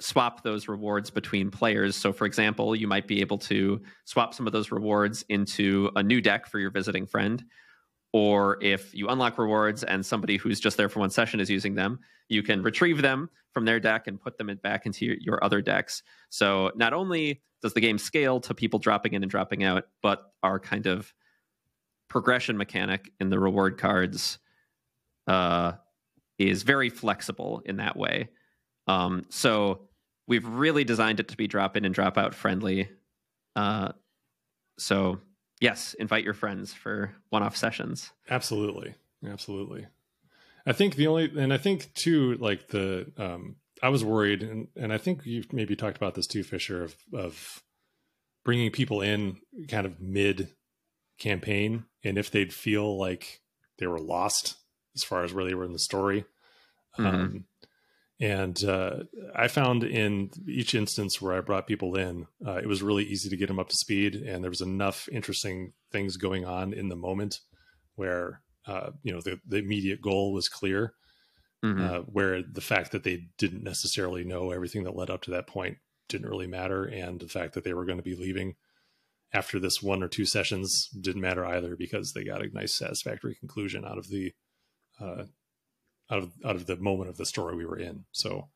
swap 0.00 0.42
those 0.42 0.68
rewards 0.68 1.10
between 1.10 1.50
players. 1.50 1.96
So, 1.96 2.12
for 2.12 2.26
example, 2.26 2.74
you 2.74 2.86
might 2.86 3.06
be 3.06 3.20
able 3.20 3.38
to 3.38 3.80
swap 4.04 4.34
some 4.34 4.46
of 4.46 4.52
those 4.52 4.72
rewards 4.72 5.24
into 5.28 5.90
a 5.96 6.02
new 6.02 6.20
deck 6.20 6.46
for 6.46 6.58
your 6.58 6.70
visiting 6.70 7.06
friend. 7.06 7.44
Or 8.12 8.58
if 8.62 8.92
you 8.94 9.08
unlock 9.08 9.38
rewards 9.38 9.84
and 9.84 10.04
somebody 10.04 10.36
who's 10.36 10.58
just 10.58 10.76
there 10.76 10.88
for 10.88 10.98
one 10.98 11.10
session 11.10 11.38
is 11.38 11.48
using 11.48 11.74
them, 11.74 12.00
you 12.28 12.42
can 12.42 12.62
retrieve 12.62 13.02
them 13.02 13.30
from 13.52 13.64
their 13.64 13.78
deck 13.78 14.06
and 14.06 14.20
put 14.20 14.36
them 14.36 14.50
back 14.62 14.86
into 14.86 15.04
your, 15.04 15.16
your 15.20 15.44
other 15.44 15.60
decks. 15.60 16.02
So, 16.30 16.72
not 16.74 16.92
only 16.92 17.42
does 17.62 17.74
the 17.74 17.80
game 17.80 17.98
scale 17.98 18.40
to 18.40 18.54
people 18.54 18.78
dropping 18.78 19.12
in 19.12 19.22
and 19.22 19.30
dropping 19.30 19.62
out, 19.64 19.84
but 20.02 20.32
our 20.42 20.58
kind 20.58 20.86
of 20.86 21.12
progression 22.08 22.56
mechanic 22.56 23.12
in 23.20 23.30
the 23.30 23.38
reward 23.38 23.78
cards 23.78 24.38
uh, 25.26 25.72
is 26.38 26.62
very 26.62 26.88
flexible 26.88 27.62
in 27.64 27.76
that 27.76 27.96
way. 27.96 28.30
Um, 28.86 29.24
so 29.28 29.88
we've 30.30 30.46
really 30.46 30.84
designed 30.84 31.18
it 31.18 31.28
to 31.28 31.36
be 31.36 31.48
drop 31.48 31.76
in 31.76 31.84
and 31.84 31.92
drop 31.92 32.16
out 32.16 32.34
friendly. 32.34 32.88
Uh, 33.56 33.90
so 34.78 35.20
yes, 35.60 35.94
invite 35.98 36.24
your 36.24 36.34
friends 36.34 36.72
for 36.72 37.12
one 37.28 37.42
off 37.42 37.56
sessions. 37.56 38.12
Absolutely, 38.30 38.94
absolutely. 39.28 39.88
I 40.64 40.72
think 40.72 40.94
the 40.94 41.08
only, 41.08 41.32
and 41.36 41.52
I 41.52 41.58
think 41.58 41.92
too, 41.94 42.36
like 42.36 42.68
the, 42.68 43.10
um, 43.18 43.56
I 43.82 43.88
was 43.88 44.04
worried, 44.04 44.42
and 44.42 44.68
and 44.76 44.92
I 44.92 44.98
think 44.98 45.26
you 45.26 45.42
maybe 45.52 45.74
talked 45.74 45.96
about 45.96 46.14
this 46.14 46.26
too, 46.26 46.44
Fischer, 46.44 46.84
of 46.84 46.94
of 47.12 47.62
bringing 48.44 48.70
people 48.70 49.00
in 49.00 49.38
kind 49.68 49.86
of 49.86 50.00
mid 50.00 50.50
campaign 51.18 51.84
and 52.02 52.16
if 52.16 52.30
they'd 52.30 52.52
feel 52.52 52.98
like 52.98 53.42
they 53.78 53.86
were 53.86 53.98
lost 53.98 54.56
as 54.94 55.02
far 55.02 55.22
as 55.22 55.34
where 55.34 55.44
they 55.44 55.54
were 55.54 55.64
in 55.64 55.72
the 55.72 55.78
story. 55.78 56.24
Mm-hmm. 56.98 57.06
Um, 57.06 57.44
and 58.20 58.62
uh, 58.64 59.04
I 59.34 59.48
found 59.48 59.82
in 59.82 60.30
each 60.46 60.74
instance 60.74 61.20
where 61.20 61.32
I 61.32 61.40
brought 61.40 61.66
people 61.66 61.96
in, 61.96 62.26
uh, 62.46 62.56
it 62.56 62.66
was 62.66 62.82
really 62.82 63.04
easy 63.04 63.30
to 63.30 63.36
get 63.36 63.48
them 63.48 63.58
up 63.58 63.70
to 63.70 63.76
speed, 63.76 64.14
and 64.14 64.44
there 64.44 64.50
was 64.50 64.60
enough 64.60 65.08
interesting 65.10 65.72
things 65.90 66.18
going 66.18 66.44
on 66.44 66.74
in 66.74 66.88
the 66.88 66.96
moment 66.96 67.40
where 67.94 68.42
uh, 68.66 68.90
you 69.02 69.12
know 69.12 69.20
the, 69.20 69.40
the 69.46 69.56
immediate 69.56 70.02
goal 70.02 70.32
was 70.32 70.48
clear. 70.48 70.94
Mm-hmm. 71.64 71.84
Uh, 71.84 71.98
where 72.06 72.42
the 72.42 72.62
fact 72.62 72.90
that 72.92 73.04
they 73.04 73.28
didn't 73.36 73.62
necessarily 73.62 74.24
know 74.24 74.50
everything 74.50 74.84
that 74.84 74.96
led 74.96 75.10
up 75.10 75.20
to 75.20 75.30
that 75.32 75.46
point 75.46 75.76
didn't 76.08 76.30
really 76.30 76.46
matter, 76.46 76.84
and 76.84 77.20
the 77.20 77.28
fact 77.28 77.52
that 77.52 77.64
they 77.64 77.74
were 77.74 77.84
going 77.84 77.98
to 77.98 78.02
be 78.02 78.16
leaving 78.16 78.54
after 79.32 79.60
this 79.60 79.82
one 79.82 80.02
or 80.02 80.08
two 80.08 80.24
sessions 80.24 80.88
didn't 80.98 81.20
matter 81.20 81.44
either 81.44 81.76
because 81.76 82.12
they 82.12 82.24
got 82.24 82.42
a 82.42 82.48
nice 82.54 82.76
satisfactory 82.76 83.34
conclusion 83.34 83.84
out 83.84 83.98
of 83.98 84.08
the 84.08 84.32
uh, 85.00 85.24
out 86.10 86.18
of 86.22 86.32
out 86.44 86.56
of 86.56 86.66
the 86.66 86.76
moment 86.76 87.10
of 87.10 87.16
the 87.16 87.26
story 87.26 87.56
we 87.56 87.66
were 87.66 87.78
in. 87.78 88.04
So 88.12 88.48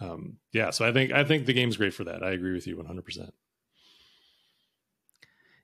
um, 0.00 0.38
yeah, 0.52 0.70
so 0.70 0.86
I 0.86 0.92
think 0.92 1.12
I 1.12 1.24
think 1.24 1.46
the 1.46 1.52
game's 1.52 1.76
great 1.76 1.94
for 1.94 2.04
that. 2.04 2.22
I 2.22 2.30
agree 2.30 2.52
with 2.52 2.66
you 2.66 2.76
100. 2.76 3.04
percent 3.04 3.34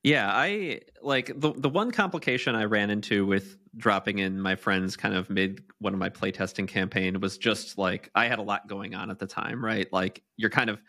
yeah, 0.04 0.30
I 0.30 0.80
like 1.02 1.32
the 1.34 1.54
the 1.54 1.70
one 1.70 1.90
complication 1.90 2.54
I 2.54 2.64
ran 2.64 2.90
into 2.90 3.24
with 3.24 3.56
dropping 3.74 4.18
in 4.18 4.38
my 4.38 4.54
friends 4.54 4.98
kind 4.98 5.14
of 5.14 5.30
mid 5.30 5.64
one 5.78 5.94
of 5.94 5.98
my 5.98 6.10
playtesting 6.10 6.68
campaign 6.68 7.18
was 7.20 7.38
just 7.38 7.78
like 7.78 8.10
I 8.14 8.28
had 8.28 8.38
a 8.38 8.42
lot 8.42 8.68
going 8.68 8.94
on 8.94 9.10
at 9.10 9.18
the 9.18 9.26
time, 9.26 9.64
right? 9.64 9.90
Like 9.90 10.22
you're 10.36 10.50
kind 10.50 10.68
of 10.68 10.82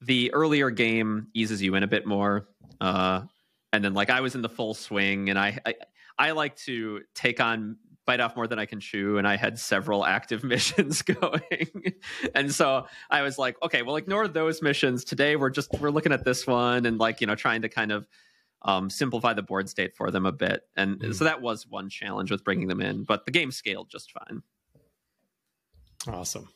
the 0.00 0.32
earlier 0.32 0.70
game 0.70 1.26
eases 1.34 1.60
you 1.60 1.74
in 1.74 1.82
a 1.82 1.86
bit 1.86 2.06
more. 2.06 2.48
Uh 2.80 3.22
and 3.74 3.84
then 3.84 3.92
like 3.92 4.08
I 4.08 4.22
was 4.22 4.34
in 4.34 4.40
the 4.40 4.48
full 4.48 4.72
swing 4.72 5.28
and 5.28 5.38
I 5.38 5.58
I, 5.66 5.74
I 6.18 6.30
like 6.30 6.56
to 6.56 7.02
take 7.14 7.40
on 7.40 7.76
bite 8.08 8.20
off 8.20 8.34
more 8.34 8.46
than 8.46 8.58
I 8.58 8.64
can 8.64 8.80
chew, 8.80 9.18
and 9.18 9.28
I 9.28 9.36
had 9.36 9.58
several 9.58 10.02
active 10.02 10.42
missions 10.54 11.02
going. 11.20 11.94
and 12.34 12.52
so 12.52 12.86
I 13.10 13.20
was 13.20 13.38
like, 13.38 13.62
okay, 13.62 13.82
well, 13.82 13.96
ignore 13.96 14.26
those 14.26 14.62
missions. 14.62 15.04
Today 15.04 15.36
we're 15.36 15.50
just 15.50 15.70
we're 15.78 15.90
looking 15.90 16.12
at 16.12 16.24
this 16.24 16.46
one 16.46 16.86
and 16.86 16.98
like, 16.98 17.20
you 17.20 17.26
know, 17.26 17.34
trying 17.34 17.62
to 17.62 17.68
kind 17.68 17.92
of 17.92 18.08
um, 18.62 18.88
simplify 18.88 19.34
the 19.34 19.42
board 19.42 19.68
state 19.68 19.94
for 19.94 20.10
them 20.10 20.24
a 20.24 20.32
bit. 20.32 20.62
And 20.74 20.98
mm. 20.98 21.14
so 21.14 21.24
that 21.24 21.42
was 21.42 21.66
one 21.66 21.90
challenge 21.90 22.30
with 22.30 22.42
bringing 22.42 22.66
them 22.66 22.80
in, 22.80 23.04
but 23.04 23.26
the 23.26 23.30
game 23.30 23.52
scaled 23.52 23.90
just 23.90 24.10
fine. 24.10 24.42
Awesome. 26.08 26.48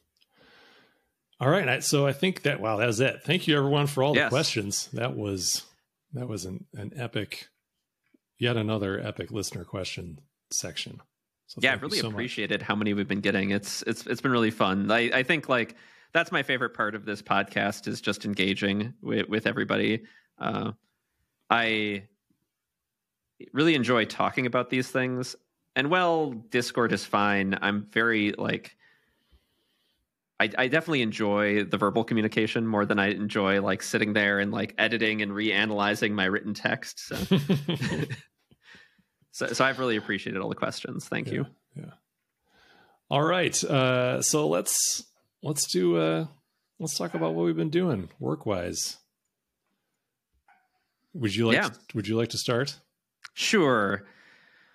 All 1.38 1.50
right. 1.50 1.84
So 1.84 2.06
I 2.06 2.12
think 2.12 2.42
that, 2.42 2.60
wow, 2.60 2.78
that 2.78 2.86
was 2.86 3.00
it. 3.00 3.22
Thank 3.24 3.46
you 3.46 3.56
everyone 3.56 3.86
for 3.88 4.02
all 4.02 4.14
the 4.14 4.28
questions. 4.28 4.88
That 4.92 5.16
was, 5.16 5.64
that 6.14 6.28
was 6.28 6.44
an, 6.44 6.64
an 6.74 6.92
epic, 6.96 7.48
yet 8.38 8.56
another 8.56 8.98
epic 8.98 9.30
listener 9.30 9.64
question 9.64 10.20
section. 10.50 11.00
So 11.52 11.58
yeah, 11.62 11.74
I've 11.74 11.82
really 11.82 11.98
so 11.98 12.08
appreciated 12.08 12.60
much. 12.60 12.66
how 12.66 12.74
many 12.74 12.94
we've 12.94 13.06
been 13.06 13.20
getting. 13.20 13.50
It's, 13.50 13.82
it's, 13.82 14.06
it's 14.06 14.22
been 14.22 14.32
really 14.32 14.50
fun. 14.50 14.90
I, 14.90 15.10
I 15.12 15.22
think 15.22 15.50
like, 15.50 15.76
that's 16.14 16.32
my 16.32 16.42
favorite 16.42 16.70
part 16.70 16.94
of 16.94 17.04
this 17.04 17.20
podcast 17.20 17.86
is 17.86 18.00
just 18.00 18.24
engaging 18.24 18.94
with, 19.02 19.28
with 19.28 19.46
everybody. 19.46 20.04
Uh, 20.38 20.72
I 21.50 22.04
really 23.52 23.74
enjoy 23.74 24.06
talking 24.06 24.46
about 24.46 24.70
these 24.70 24.88
things. 24.88 25.36
And 25.76 25.90
well, 25.90 26.30
Discord 26.30 26.94
is 26.94 27.04
fine. 27.04 27.58
I'm 27.60 27.82
very 27.82 28.32
like 28.32 28.74
I, 30.40 30.50
I, 30.58 30.68
definitely 30.68 31.02
enjoy 31.02 31.64
the 31.64 31.76
verbal 31.76 32.02
communication 32.02 32.66
more 32.66 32.84
than 32.84 32.98
I 32.98 33.10
enjoy 33.10 33.60
like 33.62 33.80
sitting 33.80 34.12
there 34.12 34.40
and 34.40 34.50
like 34.50 34.74
editing 34.76 35.22
and 35.22 35.30
reanalyzing 35.30 36.12
my 36.12 36.24
written 36.24 36.52
text. 36.52 36.98
So, 37.06 37.16
so, 39.32 39.48
so, 39.48 39.64
I've 39.64 39.78
really 39.78 39.96
appreciated 39.96 40.40
all 40.40 40.48
the 40.48 40.54
questions. 40.54 41.08
Thank 41.08 41.28
yeah, 41.28 41.32
you. 41.32 41.46
Yeah. 41.74 41.90
All 43.10 43.22
right. 43.22 43.62
Uh, 43.64 44.22
so 44.22 44.48
let's 44.48 45.04
let's 45.42 45.66
do 45.66 45.96
uh, 45.96 46.26
let's 46.78 46.96
talk 46.96 47.14
about 47.14 47.34
what 47.34 47.44
we've 47.44 47.56
been 47.56 47.70
doing 47.70 48.08
work 48.18 48.46
wise. 48.46 48.98
Would 51.14 51.34
you 51.34 51.48
like? 51.48 51.56
Yeah. 51.56 51.68
To, 51.68 51.78
would 51.94 52.08
you 52.08 52.16
like 52.16 52.30
to 52.30 52.38
start? 52.38 52.78
Sure. 53.34 54.06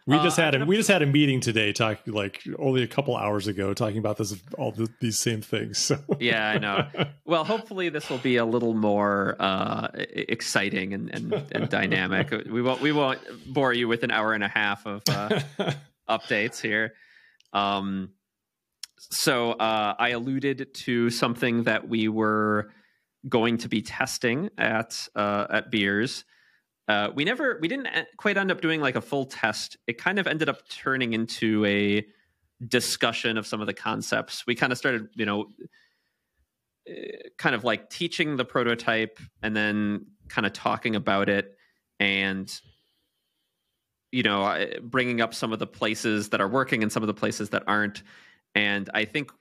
We 0.08 0.16
uh, 0.16 0.24
just 0.24 0.38
had 0.38 0.56
a, 0.56 0.66
we 0.66 0.78
just 0.78 0.88
had 0.88 1.02
a 1.02 1.06
meeting 1.06 1.42
today, 1.42 1.74
talking 1.74 2.14
like 2.14 2.42
only 2.58 2.82
a 2.82 2.88
couple 2.88 3.18
hours 3.18 3.48
ago, 3.48 3.74
talking 3.74 3.98
about 3.98 4.16
this 4.16 4.34
all 4.58 4.72
the, 4.72 4.88
these 5.02 5.20
same 5.20 5.42
things. 5.42 5.80
So. 5.80 6.00
yeah, 6.20 6.50
I 6.50 6.58
know. 6.58 6.88
Well, 7.26 7.44
hopefully 7.44 7.90
this 7.90 8.10
will 8.10 8.20
be 8.20 8.38
a 8.38 8.46
little 8.46 8.74
more 8.74 9.36
uh, 9.38 9.90
exciting 9.94 10.94
and, 10.94 11.14
and, 11.14 11.34
and 11.52 11.70
dynamic. 11.70 12.32
We 12.50 12.62
won't 12.62 12.80
we 12.80 12.94
won't 12.94 13.20
bore 13.54 13.74
you 13.74 13.90
with 13.90 14.04
an 14.04 14.12
hour 14.12 14.32
and 14.34 14.46
a 14.46 14.48
half 14.48 14.86
of 14.86 15.04
uh, 15.10 15.42
updates 16.10 16.62
here. 16.62 16.94
Um, 17.52 18.12
so 18.98 19.52
uh, 19.52 19.96
I 20.00 20.10
alluded 20.10 20.74
to 20.74 21.10
something 21.10 21.64
that 21.64 21.90
we 21.90 22.08
were 22.08 22.72
going 23.28 23.58
to 23.58 23.68
be 23.68 23.82
testing 23.82 24.52
at 24.58 25.10
uh, 25.18 25.48
at 25.50 25.70
beers. 25.70 26.24
Uh, 26.88 27.10
we 27.14 27.26
never 27.26 27.58
we 27.62 27.68
didn't 27.68 27.90
quite 28.18 28.38
end 28.38 28.50
up 28.52 28.62
doing 28.62 28.80
like 28.80 28.96
a 28.96 29.02
full 29.02 29.26
test. 29.26 29.78
It 29.88 29.98
kind 29.98 30.20
of 30.20 30.28
ended 30.28 30.48
up 30.48 30.68
turning 30.70 31.14
into 31.14 31.66
a 31.66 32.06
discussion 32.66 33.38
of 33.38 33.46
some 33.46 33.60
of 33.60 33.68
the 33.68 33.74
concepts. 33.74 34.48
We 34.48 34.56
kind 34.56 34.72
of 34.72 34.78
started, 34.78 35.10
you 35.14 35.26
know, 35.26 35.48
eh, 36.88 37.12
kind 37.38 37.56
of 37.56 37.64
like 37.64 37.90
teaching 37.90 38.38
the 38.38 38.46
prototype 38.46 39.20
and 39.44 39.56
then 39.56 40.06
kind 40.30 40.46
of 40.46 40.54
talking 40.54 40.96
about 40.96 41.30
it 41.30 41.58
and 42.00 42.62
you 44.12 44.24
know 44.24 44.66
bringing 44.84 45.20
up 45.22 45.34
some 45.34 45.52
of 45.52 45.60
the 45.60 45.68
places 45.68 46.30
that 46.30 46.42
are 46.42 46.48
working 46.48 46.84
and 46.84 46.92
some 46.92 47.04
of 47.04 47.08
the 47.08 47.14
places 47.14 47.50
that 47.50 47.64
aren't 47.68 48.04
and 48.56 48.90
i 48.94 49.04
think 49.04 49.32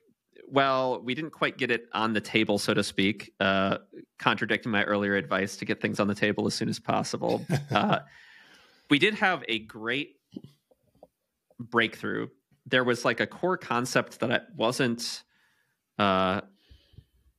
well, 0.49 1.01
we 1.01 1.15
didn't 1.15 1.31
quite 1.31 1.59
get 1.59 1.71
it 1.71 1.89
on 1.93 2.13
the 2.13 2.21
table, 2.21 2.59
so 2.59 2.75
to 2.75 2.83
speak, 2.83 3.33
uh, 3.41 3.79
contradicting 4.19 4.71
my 4.73 4.85
earlier 4.85 5.17
advice 5.17 5.57
to 5.57 5.65
get 5.65 5.81
things 5.81 6.01
on 6.01 6.09
the 6.09 6.15
table 6.15 6.47
as 6.47 6.55
soon 6.55 6.69
as 6.69 6.79
possible. 6.79 7.45
uh, 7.71 8.01
we 8.91 8.99
did 8.99 9.15
have 9.15 9.45
a 9.49 9.59
great 9.59 10.17
breakthrough. 11.59 12.29
There 12.67 12.85
was 12.85 13.05
like 13.05 13.21
a 13.21 13.27
core 13.27 13.57
concept 13.57 14.21
that 14.21 14.49
wasn't 14.55 15.23
uh, 15.99 16.43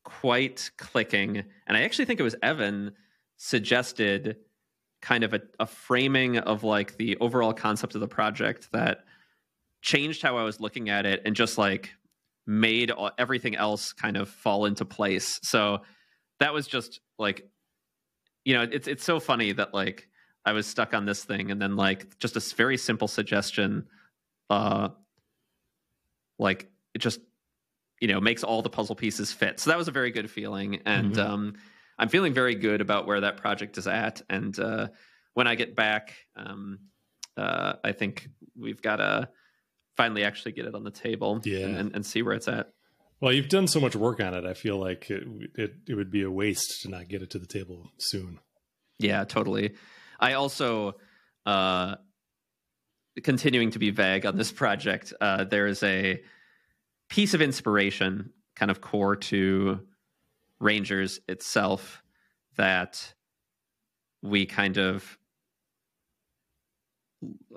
quite 0.04 0.72
clicking. 0.78 1.44
And 1.68 1.78
I 1.78 1.82
actually 1.82 2.06
think 2.06 2.20
it 2.20 2.24
was 2.24 2.36
Evan 2.42 2.94
suggested 3.38 4.38
kind 5.02 5.24
of 5.24 5.34
a, 5.34 5.42
a 5.60 5.68
framing 5.68 6.38
of 6.40 6.64
like 6.64 6.98
the 6.98 7.18
overall 7.18 7.54
concept 7.54 7.96
of 7.96 8.02
the 8.02 8.08
project 8.08 8.72
that 8.72 9.06
changed 9.82 10.22
how 10.22 10.38
I 10.38 10.44
was 10.44 10.60
looking 10.60 10.90
at 10.90 11.06
it 11.06 11.22
and 11.26 11.36
just 11.36 11.58
like 11.58 11.92
made 12.48 12.92
everything 13.18 13.56
else 13.56 13.94
kind 13.94 14.18
of 14.18 14.30
fall 14.30 14.66
into 14.66 14.86
place. 14.86 15.40
So 15.44 15.82
that 16.40 16.54
was 16.54 16.66
just 16.66 17.02
like, 17.20 17.48
you 18.46 18.54
know, 18.54 18.64
it's 18.64 18.88
it's 18.88 19.04
so 19.04 19.20
funny 19.20 19.52
that 19.52 19.74
like 19.74 20.08
I 20.46 20.54
was 20.54 20.66
stuck 20.66 20.94
on 20.94 21.06
this 21.06 21.24
thing, 21.26 21.52
and 21.52 21.62
then 21.62 21.76
like 21.76 22.18
just 22.20 22.38
a 22.38 22.56
very 22.56 22.78
simple 22.78 23.10
suggestion, 23.10 23.88
uh, 24.50 24.90
like 26.40 26.70
it 26.94 27.00
just 27.00 27.20
you 28.00 28.08
know 28.08 28.22
makes 28.22 28.44
all 28.44 28.62
the 28.62 28.70
puzzle 28.70 28.96
pieces 28.96 29.34
fit. 29.34 29.60
So 29.60 29.70
that 29.70 29.78
was 29.78 29.90
a 29.90 29.92
very 29.92 30.12
good 30.12 30.32
feeling, 30.32 30.82
and 30.86 31.14
mm-hmm. 31.14 31.32
um, 31.32 31.54
I'm 32.00 32.08
feeling 32.08 32.34
very 32.34 32.56
good 32.56 32.80
about 32.80 33.08
where 33.08 33.22
that 33.22 33.38
project 33.38 33.78
is 33.78 33.88
at. 33.88 34.22
And 34.30 34.58
uh, 34.58 34.88
when 35.34 35.48
I 35.48 35.56
get 35.56 35.76
back, 35.76 36.16
um, 36.38 36.80
uh, 37.36 37.74
I 37.84 37.92
think 37.92 38.30
we've 38.58 38.82
got 38.82 39.02
a 39.02 39.30
finally 39.98 40.24
actually 40.24 40.54
get 40.54 40.66
it 40.66 40.76
on 40.76 40.84
the 40.84 40.92
table 40.92 41.42
yeah. 41.44 41.66
and, 41.66 41.94
and, 41.94 42.06
see 42.06 42.22
where 42.22 42.36
it's 42.36 42.48
at. 42.48 42.70
Well, 43.20 43.34
you've 43.34 43.50
done 43.50 43.68
so 43.68 43.80
much 43.80 43.96
work 43.96 44.22
on 44.22 44.36
it. 44.36 44.46
I 44.46 44.54
feel 44.54 44.78
like 44.78 45.10
it, 45.10 45.24
it, 45.56 45.74
it 45.88 45.96
would 45.96 46.12
be 46.12 46.22
a 46.22 46.30
waste 46.30 46.84
to 46.84 46.90
not 46.90 47.08
get 47.08 47.24
it 47.24 47.32
to 47.32 47.40
the 47.40 47.48
table 47.48 47.90
soon. 47.98 48.40
Yeah, 49.00 49.24
totally. 49.26 49.74
I 50.20 50.34
also, 50.34 50.96
uh, 51.46 51.96
continuing 53.24 53.72
to 53.72 53.80
be 53.80 53.90
vague 53.90 54.26
on 54.26 54.38
this 54.38 54.52
project, 54.52 55.14
uh, 55.20 55.46
there 55.46 55.66
is 55.66 55.82
a 55.82 56.22
piece 57.10 57.34
of 57.34 57.42
inspiration, 57.42 58.32
kind 58.56 58.70
of 58.70 58.82
core 58.82 59.16
to 59.16 59.80
Rangers 60.60 61.20
itself, 61.28 62.04
that 62.56 63.14
we 64.22 64.46
kind 64.46 64.78
of 64.78 65.18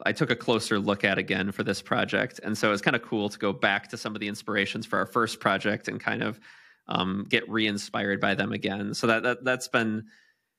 I 0.05 0.13
took 0.13 0.31
a 0.31 0.37
closer 0.37 0.79
look 0.79 1.05
at 1.05 1.19
again 1.19 1.53
for 1.53 1.63
this 1.63 1.83
project. 1.83 2.41
And 2.43 2.57
so 2.57 2.73
it's 2.73 2.83
kind 2.83 2.97
of 2.97 3.03
cool 3.03 3.29
to 3.29 3.39
go 3.39 3.53
back 3.53 3.89
to 3.89 3.97
some 3.97 4.15
of 4.15 4.21
the 4.21 4.29
inspirations 4.29 4.87
for 4.87 4.99
our 4.99 5.07
first 5.07 5.41
project 5.41 5.89
and 5.89 6.01
kind 6.01 6.23
of 6.23 6.41
um, 6.89 7.27
get 7.29 7.49
re-inspired 7.49 8.21
by 8.21 8.35
them 8.35 8.53
again. 8.53 8.95
So 8.95 9.07
that, 9.09 9.23
that 9.23 9.45
that's 9.45 9.69
been 9.69 10.07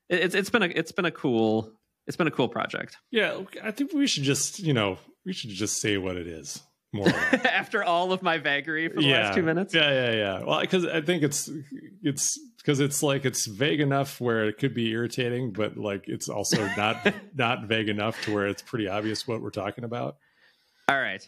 it's 0.09 0.35
it's 0.35 0.49
been 0.49 0.63
a 0.63 0.67
it's 0.67 0.91
been 0.91 1.05
a 1.05 1.11
cool 1.11 1.71
it's 2.07 2.17
been 2.17 2.27
a 2.27 2.31
cool 2.31 2.49
project. 2.49 2.97
Yeah, 3.11 3.41
I 3.63 3.71
think 3.71 3.93
we 3.93 4.07
should 4.07 4.23
just 4.23 4.59
you 4.59 4.73
know 4.73 4.97
we 5.25 5.33
should 5.33 5.49
just 5.49 5.81
say 5.81 5.97
what 5.97 6.15
it 6.15 6.27
is 6.27 6.61
more 6.93 7.07
after 7.09 7.83
all 7.83 8.11
of 8.11 8.21
my 8.21 8.37
vagary 8.37 8.89
for 8.89 8.95
the 8.95 9.03
yeah. 9.03 9.23
last 9.23 9.35
two 9.35 9.43
minutes. 9.43 9.73
Yeah, 9.73 9.91
yeah, 9.91 10.11
yeah. 10.11 10.43
Well, 10.43 10.59
because 10.61 10.85
I 10.85 11.01
think 11.01 11.23
it's 11.23 11.49
it's 12.01 12.37
because 12.57 12.79
it's 12.79 13.01
like 13.01 13.25
it's 13.25 13.47
vague 13.47 13.79
enough 13.79 14.19
where 14.19 14.45
it 14.45 14.57
could 14.57 14.73
be 14.73 14.91
irritating, 14.91 15.51
but 15.51 15.77
like 15.77 16.05
it's 16.07 16.29
also 16.29 16.65
not 16.75 17.13
not 17.35 17.65
vague 17.65 17.89
enough 17.89 18.21
to 18.23 18.33
where 18.33 18.47
it's 18.47 18.61
pretty 18.61 18.87
obvious 18.87 19.27
what 19.27 19.41
we're 19.41 19.49
talking 19.49 19.83
about. 19.83 20.17
All 20.89 20.99
right. 20.99 21.25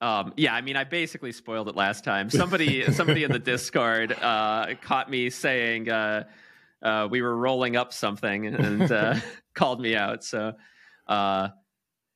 Um, 0.00 0.34
yeah, 0.36 0.54
I 0.54 0.60
mean, 0.60 0.76
I 0.76 0.84
basically 0.84 1.32
spoiled 1.32 1.68
it 1.68 1.76
last 1.76 2.04
time. 2.04 2.28
Somebody, 2.28 2.92
somebody 2.92 3.24
in 3.24 3.32
the 3.32 3.38
Discord 3.52 4.12
uh, 4.12 4.74
caught 4.82 5.08
me 5.08 5.30
saying 5.30 5.88
uh, 5.88 6.24
uh, 6.82 7.08
we 7.10 7.22
were 7.22 7.34
rolling 7.34 7.76
up 7.76 7.92
something 7.92 8.46
and 8.46 8.92
uh, 8.92 9.14
called 9.54 9.80
me 9.80 9.96
out. 9.96 10.22
So, 10.22 10.52
uh, 11.08 11.48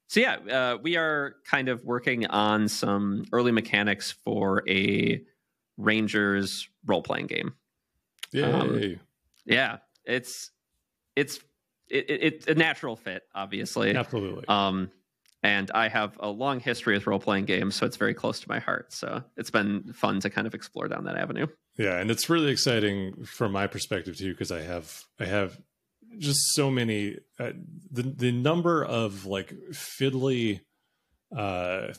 so 0.09 0.21
yeah, 0.21 0.37
uh, 0.37 0.79
we 0.83 0.97
are 0.97 1.37
kind 1.45 1.69
of 1.69 1.85
working 1.85 2.27
on 2.27 2.69
some 2.69 3.25
early 3.33 3.53
mechanics 3.53 4.11
for 4.25 4.69
a 4.69 5.23
Rangers 5.77 6.69
role 6.87 7.03
playing 7.03 7.27
game. 7.27 7.55
Yay. 8.33 8.43
Um, 8.43 9.01
yeah, 9.45 9.79
it's 10.05 10.51
it's 11.15 11.39
it, 11.89 12.11
it, 12.11 12.23
it's 12.23 12.47
a 12.47 12.55
natural 12.55 12.97
fit, 12.97 13.23
obviously. 13.35 13.95
Absolutely. 13.95 14.45
Um, 14.49 14.91
and 15.43 15.71
I 15.73 15.89
have 15.89 16.17
a 16.21 16.29
long 16.29 16.59
history 16.59 16.95
with 16.95 17.07
role 17.07 17.21
playing 17.21 17.45
games, 17.45 17.77
so 17.77 17.87
it's 17.87 17.97
very 17.97 18.15
close 18.15 18.41
to 18.41 18.49
my 18.49 18.59
heart. 18.59 18.93
So 18.93 19.23
it's 19.37 19.51
been 19.51 19.93
fun 19.93 20.21
to 20.21 20.31
kind 20.31 20.47
of 20.47 20.55
explore 20.55 20.89
down 20.89 21.05
that 21.05 21.17
avenue. 21.17 21.47
Yeah, 21.77 22.01
and 22.01 22.11
it's 22.11 22.29
really 22.29 22.51
exciting 22.51 23.25
from 23.25 23.53
my 23.53 23.69
perspective 23.69 24.17
too, 24.17 24.33
because 24.33 24.51
I 24.51 24.63
have 24.63 25.05
I 25.21 25.27
have 25.27 25.61
just 26.19 26.41
so 26.53 26.71
many 26.71 27.17
uh, 27.39 27.53
the 27.91 28.03
the 28.03 28.33
number 28.33 28.85
of 28.85 29.27
like 29.27 29.53
fiddly, 29.73 30.61
uh, 31.37 31.93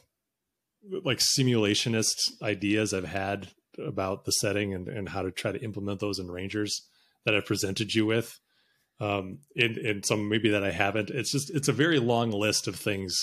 like 1.04 1.20
simulationist 1.20 2.42
ideas 2.42 2.94
I've 2.94 3.06
had 3.06 3.50
about 3.78 4.26
the 4.26 4.32
setting 4.32 4.74
and 4.74 4.88
and 4.88 5.10
how 5.10 5.22
to 5.22 5.32
try 5.32 5.52
to 5.52 5.64
implement 5.64 6.00
those 6.00 6.20
in 6.20 6.30
Rangers 6.30 6.88
that 7.26 7.36
I've 7.36 7.46
presented 7.46 7.94
you 7.94 8.06
with 8.06 8.40
um, 9.00 9.40
and, 9.56 9.78
and 9.78 10.06
some 10.06 10.30
maybe 10.30 10.50
that 10.50 10.64
I 10.64 10.72
haven't. 10.72 11.10
It's 11.10 11.32
just 11.32 11.50
it's 11.52 11.68
a 11.68 11.74
very 11.74 12.00
long 12.00 12.32
list 12.32 12.68
of 12.68 12.76
things 12.76 13.16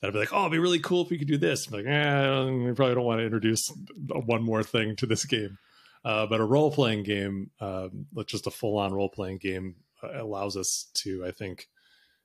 that 0.00 0.08
I'd 0.08 0.12
be 0.12 0.18
like, 0.18 0.32
oh, 0.32 0.40
it'd 0.40 0.52
be 0.52 0.58
really 0.58 0.78
cool 0.78 1.02
if 1.02 1.10
we 1.10 1.18
could 1.18 1.28
do 1.28 1.36
this. 1.36 1.66
I'm 1.66 1.74
like, 1.74 1.86
eh, 1.86 2.44
we 2.50 2.72
probably 2.72 2.94
don't 2.94 3.04
want 3.04 3.20
to 3.20 3.24
introduce 3.24 3.70
one 4.08 4.42
more 4.42 4.62
thing 4.62 4.96
to 4.96 5.06
this 5.06 5.24
game. 5.24 5.58
Uh, 6.02 6.26
but 6.26 6.40
a 6.40 6.44
role 6.44 6.70
playing 6.70 7.02
game, 7.02 7.50
um, 7.60 8.06
just 8.24 8.46
a 8.46 8.50
full 8.50 8.78
on 8.78 8.94
role 8.94 9.10
playing 9.10 9.36
game, 9.36 9.74
allows 10.02 10.56
us 10.56 10.90
to, 10.94 11.24
I 11.26 11.30
think, 11.30 11.68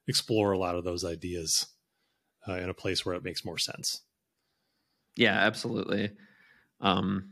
explore 0.07 0.51
a 0.51 0.57
lot 0.57 0.75
of 0.75 0.83
those 0.83 1.03
ideas 1.03 1.67
uh, 2.47 2.53
in 2.53 2.69
a 2.69 2.73
place 2.73 3.05
where 3.05 3.15
it 3.15 3.23
makes 3.23 3.45
more 3.45 3.57
sense. 3.57 4.01
Yeah, 5.15 5.33
absolutely. 5.33 6.11
Um, 6.81 7.31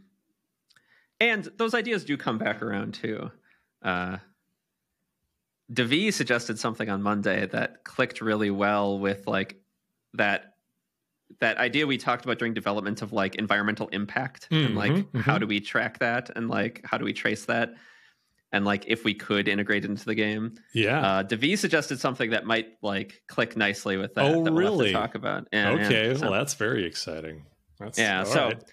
and 1.20 1.48
those 1.58 1.74
ideas 1.74 2.06
do 2.06 2.18
come 2.18 2.38
back 2.38 2.62
around 2.62 2.96
too. 2.96 3.32
Uh, 3.82 4.18
Devi 5.72 6.12
suggested 6.12 6.60
something 6.60 6.90
on 6.90 7.02
Monday 7.02 7.46
that 7.48 7.84
clicked 7.84 8.22
really 8.22 8.52
well 8.52 9.00
with 9.00 9.28
like 9.28 9.62
that 10.14 10.54
that 11.40 11.58
idea 11.58 11.88
we 11.88 11.98
talked 11.98 12.26
about 12.26 12.38
during 12.38 12.54
development 12.54 13.02
of 13.02 13.12
like 13.12 13.36
environmental 13.36 13.88
impact 13.88 14.48
mm-hmm, 14.52 14.66
and 14.66 14.76
like 14.76 14.92
mm-hmm. 14.92 15.20
how 15.20 15.38
do 15.38 15.48
we 15.48 15.60
track 15.60 16.00
that 16.00 16.30
and 16.36 16.48
like 16.48 16.82
how 16.84 16.98
do 16.98 17.06
we 17.06 17.14
trace 17.14 17.46
that 17.46 17.74
and 18.54 18.64
like 18.64 18.86
if 18.88 19.04
we 19.04 19.14
could 19.14 19.50
integrate 19.50 19.84
it 19.84 19.90
into 19.90 20.06
the 20.06 20.16
game. 20.16 20.54
Yeah. 20.74 21.06
Uh 21.06 21.24
Devi 21.24 21.58
suggested 21.58 22.00
something 22.00 22.30
that 22.30 22.46
might 22.46 22.68
like 22.82 23.22
click 23.28 23.58
nicely 23.58 23.98
with 23.98 24.14
that. 24.14 24.24
Oh, 24.24 24.44
that 24.44 24.54
we'll 24.54 24.62
really? 24.62 24.94
talk 24.94 25.16
about. 25.16 25.48
Yeah, 25.52 25.72
okay. 25.72 26.10
Yeah. 26.10 26.14
So, 26.16 26.22
well, 26.30 26.40
that's 26.40 26.54
very 26.54 26.86
exciting. 26.86 27.44
That's, 27.80 28.00
yeah. 28.00 28.24
So, 28.24 28.46
right. 28.46 28.64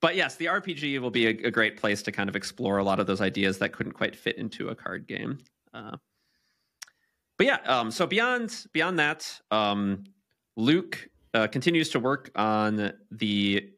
but 0.00 0.16
yes, 0.16 0.36
the 0.36 0.46
RPG 0.46 1.00
will 1.00 1.10
be 1.10 1.26
a, 1.26 1.30
a, 1.30 1.50
great 1.50 1.76
place 1.76 2.02
to 2.02 2.12
kind 2.12 2.28
of 2.28 2.34
explore 2.34 2.78
a 2.78 2.82
lot 2.82 2.98
of 2.98 3.06
those 3.06 3.20
ideas 3.20 3.58
that 3.58 3.72
couldn't 3.72 3.92
quite 3.92 4.16
fit 4.16 4.36
into 4.38 4.70
a 4.70 4.74
card 4.74 5.06
game. 5.06 5.38
Uh, 5.72 5.96
but 7.36 7.46
yeah, 7.46 7.58
um, 7.66 7.90
so 7.90 8.06
beyond 8.06 8.66
beyond 8.72 8.98
that, 8.98 9.40
um, 9.50 10.04
Luke 10.56 11.08
uh, 11.34 11.46
continues 11.46 11.90
to 11.90 12.00
work 12.00 12.30
on 12.34 12.92
the 13.12 13.70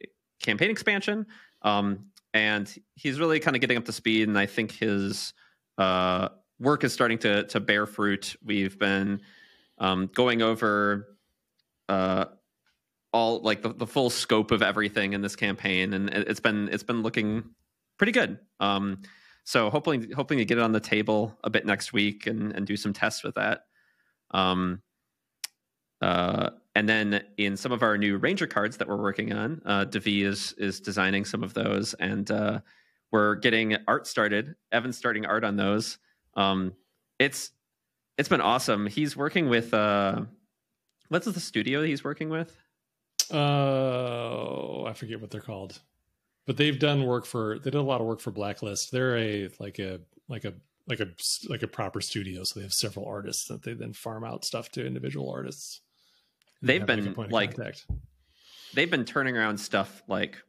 campaign 0.42 0.70
expansion, 0.70 1.26
um, 1.62 2.06
and 2.32 2.74
he's 2.94 3.20
really 3.20 3.38
kind 3.38 3.56
of 3.56 3.60
getting 3.60 3.76
up 3.76 3.84
to 3.84 3.92
speed. 3.92 4.28
And 4.28 4.38
I 4.38 4.46
think 4.46 4.72
his 4.72 5.34
uh, 5.80 6.28
work 6.58 6.84
is 6.84 6.92
starting 6.92 7.18
to 7.18 7.44
to 7.44 7.58
bear 7.58 7.86
fruit. 7.86 8.36
We've 8.44 8.78
been 8.78 9.22
um, 9.78 10.10
going 10.14 10.42
over 10.42 11.16
uh, 11.88 12.26
all 13.12 13.40
like 13.40 13.62
the, 13.62 13.72
the 13.72 13.86
full 13.86 14.10
scope 14.10 14.50
of 14.50 14.62
everything 14.62 15.14
in 15.14 15.22
this 15.22 15.34
campaign, 15.34 15.94
and 15.94 16.10
it's 16.10 16.40
been 16.40 16.68
it's 16.68 16.82
been 16.82 17.02
looking 17.02 17.44
pretty 17.96 18.12
good. 18.12 18.38
Um, 18.60 19.00
so 19.44 19.70
hoping 19.70 20.12
hoping 20.12 20.38
to 20.38 20.44
get 20.44 20.58
it 20.58 20.62
on 20.62 20.72
the 20.72 20.80
table 20.80 21.38
a 21.42 21.50
bit 21.50 21.64
next 21.64 21.92
week 21.94 22.26
and, 22.26 22.52
and 22.52 22.66
do 22.66 22.76
some 22.76 22.92
tests 22.92 23.24
with 23.24 23.36
that. 23.36 23.62
Um, 24.32 24.82
uh, 26.02 26.50
and 26.74 26.88
then 26.88 27.24
in 27.38 27.56
some 27.56 27.72
of 27.72 27.82
our 27.82 27.96
new 27.96 28.18
Ranger 28.18 28.46
cards 28.46 28.76
that 28.76 28.86
we're 28.86 29.00
working 29.00 29.32
on, 29.32 29.62
uh, 29.64 29.84
Devi 29.84 30.24
is 30.24 30.52
is 30.58 30.78
designing 30.78 31.24
some 31.24 31.42
of 31.42 31.54
those, 31.54 31.94
and 31.94 32.30
uh, 32.30 32.60
we're 33.10 33.36
getting 33.36 33.76
art 33.88 34.06
started. 34.06 34.54
Evan's 34.72 34.96
starting 34.96 35.26
art 35.26 35.44
on 35.44 35.56
those. 35.56 35.98
Um, 36.34 36.74
it's 37.18 37.50
it's 38.18 38.28
been 38.28 38.40
awesome. 38.40 38.86
He's 38.86 39.16
working 39.16 39.48
with 39.48 39.72
uh, 39.74 40.22
what's 41.08 41.26
the 41.26 41.40
studio 41.40 41.82
he's 41.82 42.04
working 42.04 42.28
with? 42.28 42.56
Oh, 43.32 44.84
I 44.86 44.92
forget 44.92 45.20
what 45.20 45.30
they're 45.30 45.40
called 45.40 45.80
but 46.50 46.56
they've 46.56 46.80
done 46.80 47.04
work 47.04 47.26
for 47.26 47.60
they 47.60 47.70
did 47.70 47.76
a 47.78 47.82
lot 47.82 48.00
of 48.00 48.06
work 48.08 48.18
for 48.18 48.32
blacklist 48.32 48.90
they're 48.90 49.16
a 49.16 49.48
like 49.60 49.78
a 49.78 50.00
like 50.28 50.44
a 50.44 50.52
like 50.88 50.98
a 50.98 51.06
like 51.48 51.62
a 51.62 51.68
proper 51.68 52.00
studio 52.00 52.42
so 52.42 52.58
they 52.58 52.64
have 52.64 52.72
several 52.72 53.06
artists 53.06 53.46
that 53.46 53.62
they 53.62 53.72
then 53.72 53.92
farm 53.92 54.24
out 54.24 54.44
stuff 54.44 54.68
to 54.68 54.84
individual 54.84 55.30
artists 55.30 55.80
they've 56.60 56.86
been 56.86 57.14
like, 57.14 57.56
like 57.56 57.76
they've 58.74 58.90
been 58.90 59.04
turning 59.04 59.36
around 59.36 59.58
stuff 59.58 60.02
like 60.08 60.42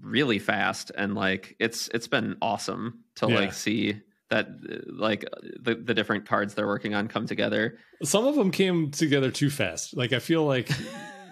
really 0.00 0.38
fast 0.38 0.90
and 0.96 1.14
like 1.14 1.54
it's 1.58 1.88
it's 1.88 2.08
been 2.08 2.36
awesome 2.40 3.04
to 3.14 3.28
yeah. 3.28 3.34
like 3.34 3.52
see 3.52 4.00
that 4.30 4.46
uh, 4.46 4.76
like 4.86 5.24
uh, 5.24 5.36
the, 5.60 5.74
the 5.74 5.94
different 5.94 6.26
cards 6.26 6.54
they're 6.54 6.66
working 6.66 6.94
on 6.94 7.08
come 7.08 7.26
together 7.26 7.78
some 8.02 8.26
of 8.26 8.34
them 8.34 8.50
came 8.50 8.90
together 8.90 9.30
too 9.30 9.50
fast 9.50 9.96
like 9.96 10.12
i 10.12 10.18
feel 10.18 10.44
like 10.44 10.68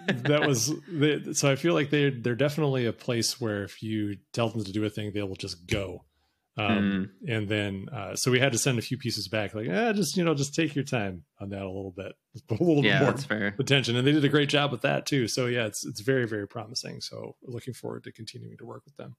that 0.07 0.47
was 0.47 0.73
so 1.33 1.51
I 1.51 1.55
feel 1.55 1.73
like 1.73 1.89
they 1.89 2.09
they're 2.09 2.35
definitely 2.35 2.85
a 2.85 2.93
place 2.93 3.39
where 3.39 3.63
if 3.63 3.83
you 3.83 4.17
tell 4.33 4.49
them 4.49 4.63
to 4.63 4.71
do 4.71 4.83
a 4.85 4.89
thing, 4.89 5.11
they 5.13 5.21
will 5.21 5.35
just 5.35 5.67
go. 5.67 6.05
Um, 6.61 7.09
mm. 7.25 7.35
And 7.35 7.47
then 7.47 7.87
uh, 7.91 8.15
so 8.15 8.31
we 8.31 8.39
had 8.39 8.51
to 8.51 8.57
send 8.57 8.77
a 8.77 8.81
few 8.81 8.97
pieces 8.97 9.27
back, 9.27 9.53
like 9.55 9.67
eh, 9.67 9.93
just 9.93 10.17
you 10.17 10.23
know 10.23 10.33
just 10.33 10.53
take 10.53 10.75
your 10.75 10.83
time 10.83 11.23
on 11.39 11.49
that 11.49 11.61
a 11.61 11.67
little 11.67 11.93
bit, 11.95 12.13
a 12.49 12.53
little 12.63 12.83
yeah, 12.83 12.99
bit 12.99 13.03
more 13.03 13.11
that's 13.11 13.25
fair. 13.25 13.55
attention. 13.59 13.95
And 13.95 14.05
they 14.05 14.11
did 14.11 14.25
a 14.25 14.29
great 14.29 14.49
job 14.49 14.71
with 14.71 14.81
that 14.81 15.05
too. 15.05 15.27
So 15.27 15.47
yeah, 15.47 15.65
it's 15.65 15.85
it's 15.85 16.01
very 16.01 16.27
very 16.27 16.47
promising. 16.47 17.01
So 17.01 17.35
looking 17.43 17.73
forward 17.73 18.03
to 18.03 18.11
continuing 18.11 18.57
to 18.57 18.65
work 18.65 18.83
with 18.85 18.95
them. 18.97 19.15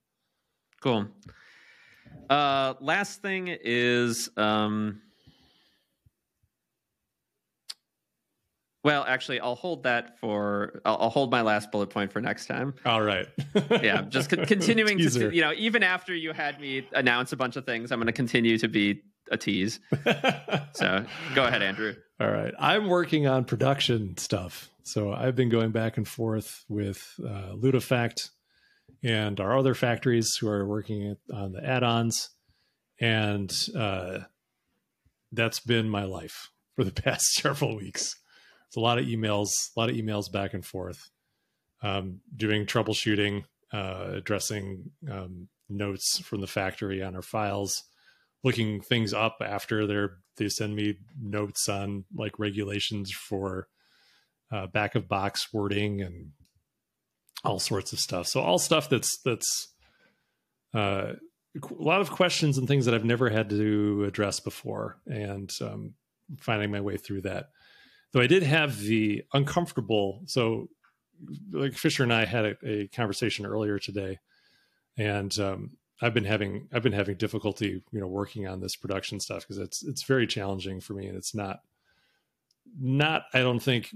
Cool. 0.80 1.08
Uh, 2.28 2.74
last 2.80 3.22
thing 3.22 3.48
is 3.48 4.28
um, 4.36 5.00
Well, 8.84 9.04
actually, 9.06 9.38
I'll 9.38 9.54
hold 9.54 9.84
that 9.84 10.18
for. 10.18 10.80
I'll, 10.84 10.96
I'll, 11.02 11.10
hold 11.10 11.30
my 11.30 11.42
last 11.42 11.70
bullet 11.70 11.90
point 11.90 12.12
for 12.12 12.20
next 12.20 12.46
time. 12.46 12.74
All 12.84 13.02
right. 13.02 13.28
yeah, 13.70 14.02
just 14.02 14.30
co- 14.30 14.44
continuing 14.44 14.98
to, 14.98 15.32
you 15.32 15.40
know, 15.40 15.52
even 15.56 15.84
after 15.84 16.12
you 16.14 16.32
had 16.32 16.60
me 16.60 16.88
announce 16.92 17.32
a 17.32 17.36
bunch 17.36 17.54
of 17.56 17.64
things, 17.64 17.92
I'm 17.92 18.00
going 18.00 18.06
to 18.06 18.12
continue 18.12 18.58
to 18.58 18.68
be 18.68 19.02
a 19.30 19.36
tease. 19.36 19.78
so 20.72 21.04
go 21.34 21.44
ahead, 21.44 21.62
Andrew. 21.62 21.94
All 22.20 22.30
right. 22.30 22.52
I'm 22.58 22.88
working 22.88 23.28
on 23.28 23.44
production 23.44 24.16
stuff. 24.16 24.68
So 24.82 25.12
I've 25.12 25.36
been 25.36 25.48
going 25.48 25.70
back 25.70 25.96
and 25.96 26.06
forth 26.06 26.64
with 26.68 27.14
uh, 27.24 27.54
Ludofact 27.54 28.30
and 29.04 29.38
our 29.38 29.56
other 29.56 29.74
factories 29.74 30.36
who 30.40 30.48
are 30.48 30.66
working 30.66 31.16
on 31.32 31.52
the 31.52 31.64
add-ons, 31.64 32.30
and 33.00 33.52
uh, 33.76 34.20
that's 35.30 35.60
been 35.60 35.88
my 35.88 36.02
life 36.04 36.50
for 36.74 36.82
the 36.82 36.92
past 37.02 37.32
several 37.32 37.76
weeks 37.76 38.16
it's 38.72 38.78
a 38.78 38.80
lot 38.80 38.98
of 38.98 39.04
emails, 39.04 39.50
a 39.76 39.80
lot 39.80 39.90
of 39.90 39.96
emails 39.96 40.32
back 40.32 40.54
and 40.54 40.64
forth, 40.64 41.10
um, 41.82 42.20
doing 42.34 42.64
troubleshooting, 42.64 43.44
uh, 43.70 44.12
addressing 44.14 44.90
um, 45.10 45.48
notes 45.68 46.20
from 46.20 46.40
the 46.40 46.46
factory 46.46 47.02
on 47.02 47.14
our 47.14 47.20
files, 47.20 47.82
looking 48.42 48.80
things 48.80 49.12
up 49.12 49.36
after 49.44 49.86
they're 49.86 50.16
they 50.38 50.48
send 50.48 50.74
me 50.74 50.94
notes 51.20 51.68
on 51.68 52.06
like 52.14 52.38
regulations 52.38 53.12
for 53.12 53.68
uh, 54.50 54.68
back 54.68 54.94
of 54.94 55.06
box 55.06 55.52
wording 55.52 56.00
and 56.00 56.30
all 57.44 57.58
sorts 57.58 57.92
of 57.92 57.98
stuff. 57.98 58.26
So 58.26 58.40
all 58.40 58.58
stuff 58.58 58.88
that's 58.88 59.18
that's 59.22 59.68
uh, 60.72 61.12
a 61.62 61.74
lot 61.74 62.00
of 62.00 62.10
questions 62.10 62.56
and 62.56 62.66
things 62.66 62.86
that 62.86 62.94
I've 62.94 63.04
never 63.04 63.28
had 63.28 63.50
to 63.50 64.04
address 64.04 64.40
before, 64.40 64.96
and 65.06 65.50
um, 65.60 65.92
finding 66.40 66.70
my 66.70 66.80
way 66.80 66.96
through 66.96 67.20
that. 67.20 67.50
Though 68.12 68.20
I 68.20 68.26
did 68.26 68.42
have 68.42 68.78
the 68.78 69.24
uncomfortable. 69.32 70.22
So, 70.26 70.68
like 71.50 71.74
Fischer 71.74 72.02
and 72.02 72.12
I 72.12 72.24
had 72.24 72.44
a, 72.44 72.56
a 72.66 72.88
conversation 72.88 73.46
earlier 73.46 73.78
today, 73.78 74.18
and 74.96 75.36
um, 75.38 75.76
I've 76.02 76.14
been 76.14 76.24
having 76.24 76.68
I've 76.72 76.82
been 76.82 76.92
having 76.92 77.16
difficulty, 77.16 77.82
you 77.92 78.00
know, 78.00 78.08
working 78.08 78.46
on 78.46 78.60
this 78.60 78.76
production 78.76 79.20
stuff 79.20 79.42
because 79.42 79.58
it's 79.58 79.82
it's 79.82 80.02
very 80.02 80.26
challenging 80.26 80.80
for 80.80 80.94
me, 80.94 81.06
and 81.06 81.16
it's 81.16 81.34
not 81.34 81.60
not 82.78 83.22
I 83.32 83.38
don't 83.38 83.62
think 83.62 83.94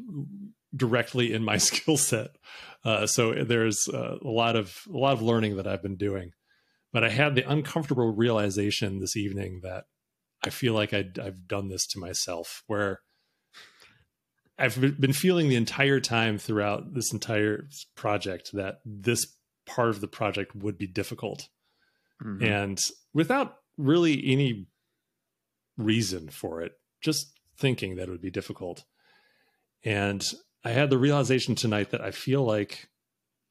directly 0.75 1.33
in 1.33 1.45
my 1.45 1.57
skill 1.59 1.97
set. 1.97 2.37
Uh, 2.85 3.07
so 3.07 3.45
there's 3.45 3.89
uh, 3.89 4.19
a 4.23 4.29
lot 4.29 4.57
of 4.57 4.83
a 4.89 4.97
lot 4.97 5.15
of 5.15 5.23
learning 5.23 5.57
that 5.57 5.67
I've 5.67 5.83
been 5.83 5.97
doing, 5.97 6.33
but 6.93 7.05
I 7.05 7.11
had 7.11 7.35
the 7.35 7.51
uncomfortable 7.51 8.15
realization 8.15 9.01
this 9.01 9.17
evening 9.17 9.61
that 9.63 9.85
I 10.45 10.51
feel 10.51 10.75
like 10.75 10.95
i 10.95 11.05
have 11.17 11.49
done 11.49 11.69
this 11.69 11.87
to 11.89 11.99
myself, 11.99 12.63
where 12.67 13.01
I've 14.59 14.81
been 14.81 15.13
feeling 15.13 15.49
the 15.49 15.57
entire 15.57 16.01
time 16.01 16.39
throughout 16.39 16.95
this 16.95 17.13
entire 17.13 17.69
project 17.95 18.53
that 18.55 18.81
this 18.85 19.27
part 19.67 19.91
of 19.91 20.01
the 20.01 20.09
project 20.09 20.55
would 20.55 20.79
be 20.79 20.87
difficult. 20.87 21.49
Mm-hmm. 22.25 22.45
And 22.45 22.79
without 23.13 23.57
really 23.77 24.23
any 24.27 24.67
reason 25.77 26.31
for 26.31 26.63
it, 26.63 26.73
just 27.03 27.33
thinking 27.59 27.97
that 27.97 28.09
it 28.09 28.11
would 28.11 28.23
be 28.23 28.31
difficult. 28.31 28.85
And 29.85 30.25
I 30.65 30.71
had 30.71 30.89
the 30.89 30.99
realization 30.99 31.55
tonight 31.55 31.91
that 31.91 32.01
I 32.01 32.11
feel 32.11 32.43
like 32.43 32.89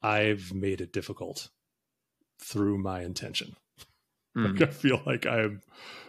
I've 0.02 0.52
made 0.52 0.80
it 0.80 0.92
difficult 0.92 1.48
through 2.42 2.78
my 2.78 3.02
intention. 3.02 3.56
Mm. 4.36 4.52
Like 4.60 4.68
I 4.68 4.70
feel 4.70 5.00
like 5.06 5.24
I'm 5.24 5.62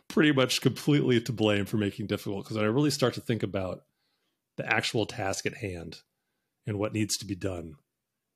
pretty 0.09 0.33
much 0.33 0.59
completely 0.59 1.21
to 1.21 1.31
blame 1.31 1.65
for 1.65 1.77
making 1.77 2.07
difficult 2.07 2.43
because 2.43 2.57
when 2.57 2.65
I 2.65 2.67
really 2.67 2.89
start 2.89 3.13
to 3.13 3.21
think 3.21 3.41
about 3.41 3.83
the 4.57 4.65
actual 4.65 5.05
task 5.05 5.45
at 5.45 5.55
hand 5.55 6.01
and 6.65 6.77
what 6.77 6.93
needs 6.93 7.17
to 7.17 7.25
be 7.25 7.35
done, 7.35 7.75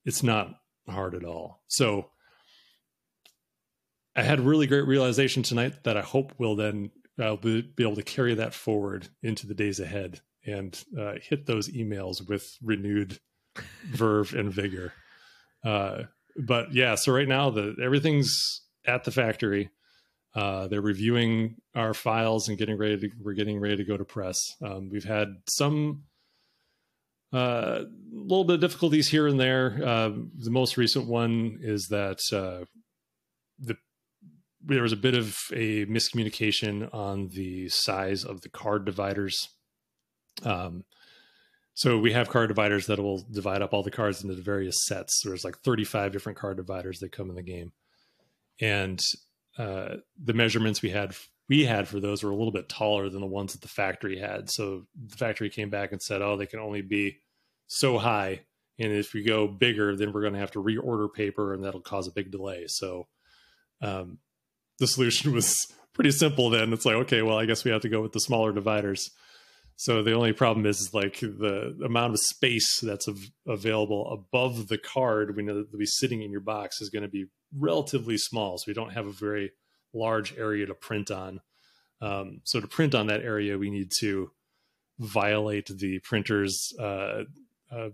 it's 0.05 0.23
not 0.23 0.55
hard 0.87 1.13
at 1.15 1.25
all. 1.25 1.61
So 1.67 2.09
I 4.15 4.23
had 4.23 4.39
really 4.39 4.67
great 4.67 4.87
realization 4.87 5.43
tonight 5.43 5.83
that 5.83 5.97
I 5.97 6.01
hope 6.01 6.33
will 6.37 6.55
then 6.55 6.91
I'll 7.19 7.37
be, 7.37 7.61
be 7.61 7.83
able 7.83 7.95
to 7.95 8.03
carry 8.03 8.35
that 8.35 8.53
forward 8.53 9.07
into 9.21 9.47
the 9.47 9.53
days 9.53 9.79
ahead 9.79 10.21
and 10.45 10.81
uh, 10.99 11.13
hit 11.21 11.45
those 11.45 11.69
emails 11.69 12.27
with 12.27 12.57
renewed 12.61 13.19
verve 13.85 14.33
and 14.33 14.51
vigor. 14.51 14.93
Uh, 15.63 16.03
but 16.37 16.73
yeah, 16.73 16.95
so 16.95 17.11
right 17.11 17.27
now 17.27 17.49
the 17.49 17.75
everything's 17.81 18.61
at 18.85 19.03
the 19.03 19.11
factory. 19.11 19.69
Uh, 20.33 20.67
they're 20.67 20.81
reviewing 20.81 21.57
our 21.75 21.93
files 21.93 22.47
and 22.47 22.57
getting 22.57 22.77
ready 22.77 22.97
to 22.97 23.09
we're 23.21 23.33
getting 23.33 23.59
ready 23.59 23.75
to 23.77 23.83
go 23.83 23.97
to 23.97 24.05
press. 24.05 24.55
Um, 24.65 24.89
we've 24.89 25.03
had 25.03 25.27
some 25.49 26.03
a 27.33 27.37
uh, 27.37 27.83
little 28.11 28.43
bit 28.43 28.55
of 28.55 28.61
difficulties 28.61 29.07
here 29.07 29.27
and 29.27 29.39
there. 29.39 29.79
Uh, 29.83 30.11
the 30.37 30.49
most 30.49 30.77
recent 30.77 31.07
one 31.07 31.59
is 31.61 31.87
that 31.87 32.19
uh, 32.33 32.65
the 33.59 33.77
there 34.63 34.83
was 34.83 34.93
a 34.93 34.97
bit 34.97 35.15
of 35.15 35.37
a 35.53 35.85
miscommunication 35.85 36.93
on 36.93 37.29
the 37.29 37.67
size 37.69 38.23
of 38.23 38.41
the 38.41 38.49
card 38.49 38.85
dividers. 38.85 39.49
Um, 40.43 40.83
so 41.73 41.97
we 41.97 42.11
have 42.11 42.29
card 42.29 42.49
dividers 42.49 42.85
that 42.87 42.99
will 42.99 43.25
divide 43.31 43.61
up 43.61 43.73
all 43.73 43.81
the 43.81 43.89
cards 43.89 44.21
into 44.21 44.35
the 44.35 44.41
various 44.41 44.85
sets. 44.85 45.21
There's 45.23 45.43
like 45.43 45.57
35 45.59 46.11
different 46.11 46.37
card 46.37 46.57
dividers 46.57 46.99
that 46.99 47.11
come 47.11 47.29
in 47.29 47.35
the 47.35 47.41
game, 47.41 47.71
and 48.59 48.99
uh, 49.57 49.95
the 50.21 50.33
measurements 50.33 50.81
we 50.81 50.89
had 50.89 51.15
we 51.49 51.65
had 51.65 51.87
for 51.87 51.99
those 51.99 52.23
were 52.23 52.31
a 52.31 52.35
little 52.35 52.51
bit 52.51 52.69
taller 52.69 53.09
than 53.09 53.21
the 53.21 53.27
ones 53.27 53.53
that 53.53 53.61
the 53.61 53.67
factory 53.67 54.17
had. 54.17 54.49
So 54.49 54.85
the 55.07 55.17
factory 55.17 55.49
came 55.49 55.69
back 55.69 55.91
and 55.91 56.01
said, 56.01 56.21
"Oh, 56.21 56.37
they 56.37 56.45
can 56.45 56.59
only 56.59 56.81
be 56.81 57.19
so 57.67 57.97
high, 57.97 58.41
and 58.79 58.91
if 58.91 59.13
we 59.13 59.23
go 59.23 59.47
bigger, 59.47 59.95
then 59.95 60.13
we're 60.13 60.21
going 60.21 60.33
to 60.33 60.39
have 60.39 60.51
to 60.51 60.63
reorder 60.63 61.11
paper, 61.13 61.53
and 61.53 61.63
that'll 61.63 61.81
cause 61.81 62.07
a 62.07 62.11
big 62.11 62.31
delay." 62.31 62.65
So 62.67 63.07
um, 63.81 64.19
the 64.79 64.87
solution 64.87 65.31
was 65.33 65.55
pretty 65.93 66.11
simple. 66.11 66.49
Then 66.49 66.73
it's 66.73 66.85
like, 66.85 66.95
okay, 66.95 67.21
well, 67.21 67.37
I 67.37 67.45
guess 67.45 67.63
we 67.63 67.71
have 67.71 67.81
to 67.81 67.89
go 67.89 68.01
with 68.01 68.13
the 68.13 68.19
smaller 68.19 68.53
dividers. 68.53 69.09
So 69.75 70.03
the 70.03 70.13
only 70.13 70.33
problem 70.33 70.65
is 70.67 70.93
like 70.93 71.21
the 71.21 71.75
amount 71.83 72.13
of 72.13 72.19
space 72.19 72.79
that's 72.81 73.07
av- 73.07 73.31
available 73.47 74.11
above 74.11 74.67
the 74.67 74.77
card 74.77 75.35
when 75.35 75.49
it'll 75.49 75.65
be 75.75 75.85
sitting 75.87 76.21
in 76.21 76.31
your 76.31 76.41
box 76.41 76.81
is 76.81 76.89
going 76.89 77.01
to 77.01 77.09
be 77.09 77.25
relatively 77.57 78.17
small. 78.17 78.57
So 78.57 78.65
we 78.67 78.73
don't 78.73 78.93
have 78.93 79.07
a 79.07 79.11
very 79.11 79.53
large 79.93 80.37
area 80.37 80.65
to 80.65 80.73
print 80.73 81.11
on. 81.11 81.41
Um, 82.01 82.41
so 82.43 82.59
to 82.59 82.67
print 82.67 82.95
on 82.95 83.07
that 83.07 83.21
area, 83.21 83.57
we 83.57 83.69
need 83.69 83.91
to 83.99 84.31
violate 84.99 85.67
the 85.67 85.99
printer's 85.99 86.73
uh, 86.79 87.23
uh, 87.71 87.89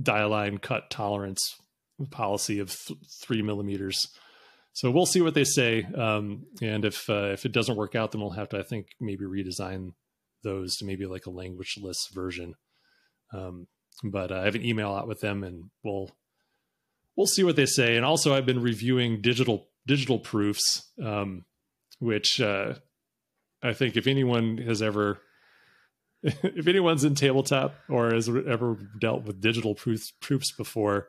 die 0.00 0.24
line 0.24 0.58
cut 0.58 0.90
tolerance 0.90 1.56
policy 2.10 2.58
of 2.58 2.76
th- 2.86 2.98
three 3.22 3.42
millimeters. 3.42 4.08
So 4.72 4.90
we'll 4.90 5.06
see 5.06 5.22
what 5.22 5.34
they 5.34 5.44
say, 5.44 5.84
um, 5.96 6.44
and 6.60 6.84
if 6.84 7.08
uh, 7.08 7.30
if 7.32 7.46
it 7.46 7.52
doesn't 7.52 7.76
work 7.76 7.94
out, 7.94 8.12
then 8.12 8.20
we'll 8.20 8.30
have 8.30 8.50
to, 8.50 8.58
I 8.58 8.62
think, 8.62 8.88
maybe 9.00 9.24
redesign 9.24 9.94
those 10.44 10.76
to 10.76 10.84
maybe 10.84 11.06
like 11.06 11.26
a 11.26 11.30
languageless 11.30 12.12
version. 12.12 12.54
Um, 13.32 13.68
but 14.04 14.30
I 14.30 14.44
have 14.44 14.54
an 14.54 14.64
email 14.64 14.92
out 14.92 15.08
with 15.08 15.20
them, 15.20 15.42
and 15.42 15.70
we'll 15.82 16.10
we'll 17.16 17.26
see 17.26 17.42
what 17.42 17.56
they 17.56 17.64
say. 17.64 17.96
And 17.96 18.04
also, 18.04 18.34
I've 18.34 18.44
been 18.44 18.60
reviewing 18.60 19.22
digital 19.22 19.68
digital 19.86 20.18
proofs, 20.18 20.90
um, 21.02 21.44
which 21.98 22.40
uh, 22.40 22.74
I 23.62 23.72
think 23.72 23.96
if 23.96 24.06
anyone 24.06 24.58
has 24.58 24.82
ever, 24.82 25.20
if 26.22 26.66
anyone's 26.66 27.04
in 27.04 27.14
tabletop 27.14 27.74
or 27.88 28.12
has 28.12 28.28
ever 28.28 28.78
dealt 29.00 29.24
with 29.24 29.40
digital 29.40 29.74
proofs, 29.74 30.12
proofs 30.20 30.52
before, 30.52 31.08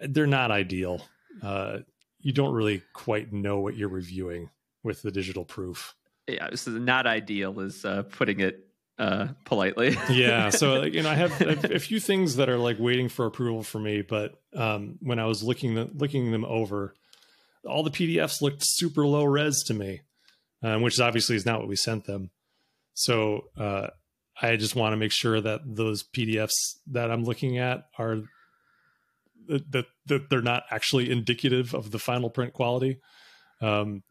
they're 0.00 0.26
not 0.26 0.50
ideal. 0.50 1.02
Uh, 1.42 1.78
you 2.20 2.32
don't 2.32 2.54
really 2.54 2.82
quite 2.92 3.32
know 3.32 3.60
what 3.60 3.76
you're 3.76 3.88
reviewing 3.88 4.50
with 4.82 5.02
the 5.02 5.10
digital 5.10 5.44
proof. 5.44 5.94
Yeah, 6.28 6.48
this 6.50 6.68
is 6.68 6.74
not 6.78 7.06
ideal, 7.06 7.58
is 7.60 7.84
uh, 7.84 8.02
putting 8.02 8.40
it 8.40 8.68
uh, 8.98 9.28
politely. 9.44 9.96
yeah. 10.10 10.50
So 10.50 10.82
you 10.82 11.02
know, 11.02 11.10
I 11.10 11.14
have 11.14 11.40
a, 11.40 11.74
a, 11.74 11.78
few 11.78 11.98
things 11.98 12.36
that 12.36 12.48
are 12.48 12.58
like 12.58 12.78
waiting 12.78 13.08
for 13.08 13.26
approval 13.26 13.62
for 13.62 13.78
me, 13.78 14.02
but 14.02 14.40
um, 14.54 14.98
when 15.00 15.18
I 15.18 15.26
was 15.26 15.42
looking 15.42 15.74
the, 15.74 15.90
looking 15.94 16.30
them 16.30 16.44
over, 16.44 16.94
all 17.66 17.82
the 17.82 17.90
PDFs 17.90 18.42
looked 18.42 18.62
super 18.64 19.06
low 19.06 19.24
res 19.24 19.62
to 19.64 19.74
me, 19.74 20.00
um, 20.62 20.82
which 20.82 21.00
obviously 21.00 21.36
is 21.36 21.46
not 21.46 21.60
what 21.60 21.68
we 21.68 21.76
sent 21.76 22.04
them. 22.04 22.30
So 22.94 23.42
uh, 23.56 23.88
I 24.40 24.56
just 24.56 24.76
want 24.76 24.92
to 24.92 24.96
make 24.98 25.12
sure 25.12 25.40
that 25.40 25.60
those 25.64 26.04
PDFs 26.04 26.76
that 26.88 27.10
I'm 27.10 27.24
looking 27.24 27.58
at 27.58 27.84
are 27.98 28.22
that 29.48 29.86
that 30.06 30.30
they're 30.30 30.42
not 30.42 30.64
actually 30.70 31.10
indicative 31.10 31.74
of 31.74 31.90
the 31.90 31.98
final 31.98 32.30
print 32.30 32.52
quality. 32.52 33.00
Um, 33.60 34.02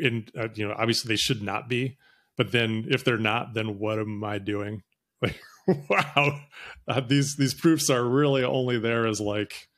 in 0.00 0.28
uh, 0.38 0.48
you 0.54 0.66
know, 0.66 0.74
obviously 0.76 1.08
they 1.08 1.16
should 1.16 1.42
not 1.42 1.68
be 1.68 1.96
but 2.38 2.52
then 2.52 2.86
if 2.88 3.04
they're 3.04 3.18
not, 3.18 3.52
then 3.52 3.78
what 3.78 3.98
am 3.98 4.24
I 4.24 4.38
doing? 4.38 4.82
Like, 5.20 5.90
wow, 5.90 6.40
uh, 6.86 7.00
these 7.00 7.36
these 7.36 7.52
proofs 7.52 7.90
are 7.90 8.02
really 8.02 8.42
only 8.42 8.78
there 8.78 9.06
as 9.06 9.20
like, 9.20 9.68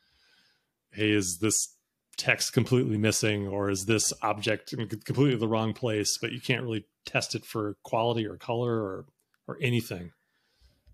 hey, 0.93 1.11
is 1.11 1.39
this 1.41 1.75
text 2.17 2.53
completely 2.53 2.97
missing, 2.97 3.47
or 3.47 3.69
is 3.69 3.85
this 3.85 4.13
object 4.21 4.73
in 4.73 4.87
completely 4.87 5.35
the 5.35 5.47
wrong 5.47 5.73
place? 5.73 6.17
But 6.19 6.31
you 6.31 6.41
can't 6.41 6.63
really 6.63 6.85
test 7.05 7.35
it 7.35 7.45
for 7.45 7.77
quality 7.83 8.27
or 8.27 8.37
color 8.37 8.81
or 8.81 9.05
or 9.47 9.57
anything. 9.61 10.11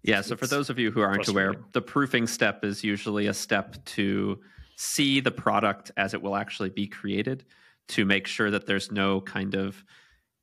Yeah. 0.04 0.22
So 0.22 0.38
for 0.38 0.48
those 0.48 0.70
of 0.70 0.80
you 0.80 0.92
who 0.92 1.02
aren't 1.02 1.28
aware, 1.28 1.54
the 1.74 1.82
proofing 1.82 2.28
step 2.28 2.64
is 2.64 2.84
usually 2.84 3.28
a 3.28 3.34
step 3.34 3.84
to 3.86 4.40
see 4.78 5.20
the 5.20 5.32
product 5.32 5.92
as 5.98 6.14
it 6.14 6.22
will 6.22 6.36
actually 6.36 6.70
be 6.70 6.88
created 6.88 7.44
to 7.90 8.06
make 8.06 8.28
sure 8.28 8.52
that 8.52 8.68
there's 8.68 8.92
no 8.92 9.20
kind 9.22 9.56
of 9.56 9.84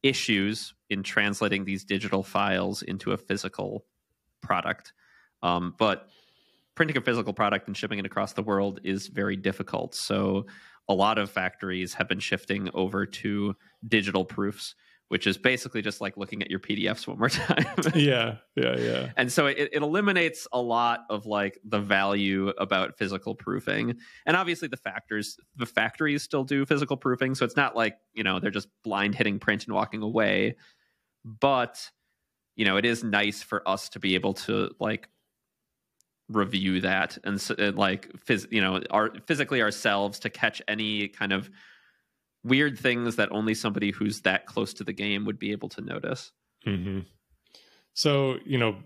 issues 0.03 0.75
in 0.91 1.03
translating 1.03 1.65
these 1.65 1.85
digital 1.85 2.23
files 2.23 2.83
into 2.83 3.13
a 3.13 3.17
physical 3.17 3.87
product. 4.43 4.93
Um, 5.43 5.75
but 5.79 6.09
printing 6.75 6.97
a 6.97 7.01
physical 7.01 7.33
product 7.33 7.67
and 7.67 7.77
shipping 7.77 7.99
it 7.99 8.07
across 8.07 8.33
the 8.33 8.43
world 8.43 8.81
is 8.85 9.09
very 9.09 9.37
difficult. 9.37 9.95
So 9.95 10.47
a 10.89 10.95
lot 10.95 11.19
of 11.19 11.31
factories 11.31 11.95
have 11.95 12.09
been 12.09 12.21
shifting 12.21 12.69
over 12.75 13.07
to 13.07 13.55
digital 13.87 14.25
proofs 14.25 14.75
which 15.09 15.27
is 15.27 15.37
basically 15.37 15.83
just 15.83 16.01
like 16.01 16.17
looking 16.17 16.43
at 16.43 16.51
your 16.51 16.59
PDFs 16.59 17.07
one 17.07 17.19
more 17.19 17.29
time. 17.29 17.65
yeah, 17.95 18.37
yeah, 18.57 18.77
yeah. 18.79 19.11
And 19.17 19.31
so 19.31 19.47
it, 19.47 19.71
it, 19.73 19.83
eliminates 19.83 20.49
a 20.53 20.61
lot 20.61 21.05
of 21.11 21.27
like 21.27 21.59
the 21.65 21.79
value 21.79 22.49
about 22.59 22.97
physical 22.97 23.35
proofing. 23.35 23.97
And 24.27 24.37
obviously 24.37 24.69
the 24.69 24.77
factors, 24.77 25.37
the 25.57 25.67
factories 25.67 26.23
still 26.23 26.45
do 26.45 26.65
physical 26.65 26.97
proofing, 26.97 27.35
so 27.35 27.45
it's 27.45 27.57
not 27.57 27.77
like 27.77 27.97
you 28.15 28.25
know 28.25 28.41
they're 28.41 28.51
just 28.51 28.69
blind 28.83 29.15
hitting 29.15 29.39
print 29.39 29.67
and 29.67 29.75
walking 29.75 30.03
away. 30.03 30.57
But 31.25 31.91
you 32.57 32.65
know, 32.65 32.77
it 32.77 32.85
is 32.85 33.05
nice 33.05 33.43
for 33.43 33.69
us 33.69 33.89
to 33.91 33.99
be 33.99 34.15
able 34.15 34.35
to 34.35 34.71
like 34.81 35.09
review 36.29 36.81
that 36.81 37.19
and, 37.25 37.43
and 37.59 37.77
like 37.77 38.11
phys- 38.27 38.51
you 38.51 38.61
know, 38.61 38.83
our 38.91 39.13
physically 39.27 39.63
ourselves 39.63 40.19
to 40.21 40.31
catch 40.31 40.63
any 40.69 41.09
kind 41.09 41.33
of 41.33 41.51
weird 42.43 42.79
things 42.79 43.17
that 43.17 43.33
only 43.33 43.55
somebody 43.55 43.91
who's 43.91 44.21
that 44.23 44.47
close 44.47 44.75
to 44.75 44.85
the 44.85 44.93
game 44.93 45.25
would 45.25 45.39
be 45.39 45.53
able 45.53 45.69
to 45.71 45.81
notice. 45.81 46.31
Mm-hmm. 46.67 47.01
So, 47.95 48.37
you 48.45 48.59
know, 48.59 48.77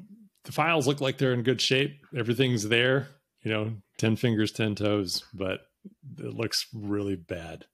the 0.44 0.52
files 0.52 0.86
look 0.86 1.00
like 1.00 1.18
they're 1.18 1.32
in 1.32 1.42
good 1.42 1.60
shape. 1.60 2.00
Everything's 2.16 2.68
there, 2.68 3.08
you 3.42 3.50
know, 3.50 3.72
10 3.98 4.16
fingers, 4.16 4.52
10 4.52 4.76
toes, 4.76 5.24
but 5.34 5.60
it 6.18 6.34
looks 6.34 6.66
really 6.72 7.16
bad 7.16 7.66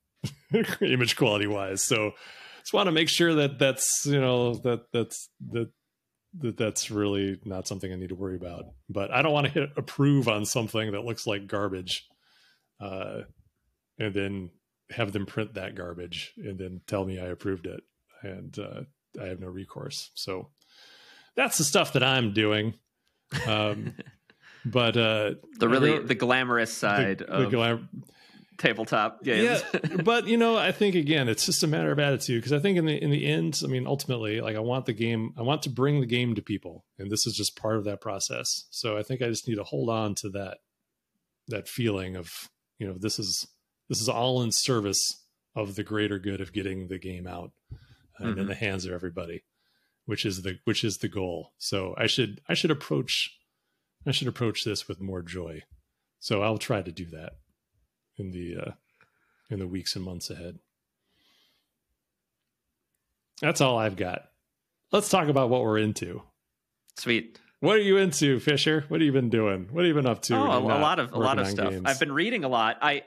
image 0.81 1.17
quality 1.17 1.47
wise. 1.47 1.83
So, 1.83 2.13
just 2.61 2.73
want 2.73 2.87
to 2.87 2.93
make 2.93 3.11
sure 3.11 3.35
that 3.35 3.59
that's, 3.59 4.07
you 4.07 4.21
know, 4.21 4.55
that 4.55 4.91
that's 4.91 5.29
that 5.51 5.71
that 6.41 6.57
that's 6.57 6.91
really 6.91 7.41
not 7.45 7.69
something 7.69 7.93
I 7.93 7.97
need 7.97 8.09
to 8.09 8.15
worry 8.15 8.37
about. 8.37 8.65
But 8.89 9.11
I 9.11 9.23
don't 9.23 9.33
want 9.33 9.47
to 9.47 9.53
hit 9.53 9.71
approve 9.77 10.29
on 10.29 10.45
something 10.45 10.93
that 10.93 11.05
looks 11.05 11.27
like 11.27 11.47
garbage. 11.47 12.07
Uh, 12.81 13.23
and 13.99 14.13
then 14.13 14.51
have 14.91 15.13
them 15.13 15.27
print 15.27 15.55
that 15.55 15.75
garbage 15.75 16.33
and 16.37 16.59
then 16.59 16.81
tell 16.87 17.05
me 17.05 17.19
I 17.19 17.27
approved 17.27 17.67
it, 17.67 17.81
and 18.23 18.57
uh, 18.59 18.83
I 19.21 19.27
have 19.27 19.41
no 19.41 19.49
recourse. 19.49 20.11
So 20.15 20.51
that's 21.37 21.59
the 21.59 21.65
stuff 21.65 21.93
that 21.95 22.03
I'm 22.03 22.33
doing. 22.33 22.75
Um, 23.47 23.95
but 24.65 24.97
uh, 24.97 25.35
the 25.59 25.69
really 25.69 25.99
the 25.99 26.15
glamorous 26.15 26.73
side 26.73 27.19
the, 27.19 27.31
of 27.31 27.51
the 27.51 27.57
glam- 27.57 27.89
tabletop 28.59 29.23
games. 29.23 29.63
Yeah, 29.73 29.97
but 30.03 30.27
you 30.27 30.37
know, 30.37 30.57
I 30.57 30.73
think 30.73 30.95
again, 30.95 31.29
it's 31.29 31.47
just 31.47 31.63
a 31.63 31.67
matter 31.67 31.91
of 31.91 31.99
attitude 31.99 32.43
because 32.43 32.53
I 32.53 32.59
think 32.59 32.79
in 32.79 32.87
the 32.87 33.03
in 33.03 33.11
the 33.11 33.27
end, 33.27 33.61
I 33.65 33.67
mean, 33.67 33.87
ultimately, 33.87 34.41
like 34.41 34.57
I 34.57 34.61
want 34.61 34.87
the 34.87 34.93
game, 34.93 35.33
I 35.37 35.43
want 35.43 35.63
to 35.63 35.71
bring 35.71 36.01
the 36.01 36.07
game 36.07 36.35
to 36.35 36.43
people, 36.43 36.85
and 36.99 37.11
this 37.11 37.27
is 37.27 37.35
just 37.35 37.57
part 37.57 37.77
of 37.77 37.85
that 37.85 38.01
process. 38.01 38.67
So 38.71 38.97
I 38.97 39.03
think 39.03 39.23
I 39.23 39.29
just 39.29 39.49
need 39.49 39.57
to 39.57 39.65
hold 39.65 39.91
on 39.91 40.15
to 40.17 40.29
that 40.31 40.59
that 41.49 41.69
feeling 41.69 42.17
of 42.17 42.49
you 42.79 42.87
know 42.87 42.95
this 42.99 43.19
is 43.19 43.47
this 43.89 44.01
is 44.01 44.09
all 44.09 44.43
in 44.43 44.53
service 44.53 45.23
of 45.55 45.77
the 45.77 45.85
greater 45.85 46.19
good 46.19 46.41
of 46.41 46.53
getting 46.53 46.89
the 46.89 46.99
game 46.99 47.27
out 47.27 47.53
and 48.19 48.31
mm-hmm. 48.31 48.41
in 48.41 48.47
the 48.47 48.55
hands 48.55 48.85
of 48.85 48.93
everybody, 48.93 49.45
which 50.07 50.25
is 50.25 50.43
the 50.43 50.59
which 50.65 50.85
is 50.85 50.99
the 50.99 51.09
goal. 51.09 51.53
So 51.59 51.95
I 51.99 52.07
should 52.07 52.41
I 52.49 52.55
should 52.55 52.71
approach 52.71 53.37
I 54.07 54.13
should 54.13 54.29
approach 54.29 54.65
this 54.65 54.89
with 54.89 55.01
more 55.01 55.23
joy. 55.23 55.63
So 56.19 56.43
I'll 56.43 56.59
try 56.59 56.81
to 56.81 56.93
do 56.93 57.07
that 57.11 57.35
in 58.19 58.31
the 58.31 58.57
uh, 58.57 58.71
in 59.51 59.59
the 59.59 59.67
weeks 59.67 59.97
and 59.97 60.05
months 60.05 60.31
ahead. 60.31 60.59
That's 63.41 63.61
all 63.61 63.79
I've 63.79 63.97
got. 63.97 64.23
Let's 64.93 65.09
talk 65.09 65.29
about 65.29 65.51
what 65.51 65.63
we're 65.63 65.79
into. 65.79 66.23
Sweet. 66.97 67.41
What 67.61 67.77
are 67.77 67.83
you 67.83 67.97
into, 67.97 68.39
Fischer? 68.41 68.85
What 68.89 69.01
have 69.01 69.07
you 69.07 69.13
been 69.13 69.31
doing? 69.31 69.69
What 69.71 69.85
have 69.85 69.89
you 69.89 69.95
been 69.95 70.07
up 70.07 70.23
to? 70.23 70.37
Oh, 70.37 70.59
a 70.59 70.61
lot 70.61 70.99
of 70.99 71.13
a 71.13 71.19
lot 71.19 71.39
of 71.39 71.49
stuff. 71.49 71.71
Games? 71.71 71.83
I've 71.87 71.99
been 71.99 72.13
reading 72.13 72.45
a 72.45 72.49
lot. 72.49 72.79
I 72.83 73.03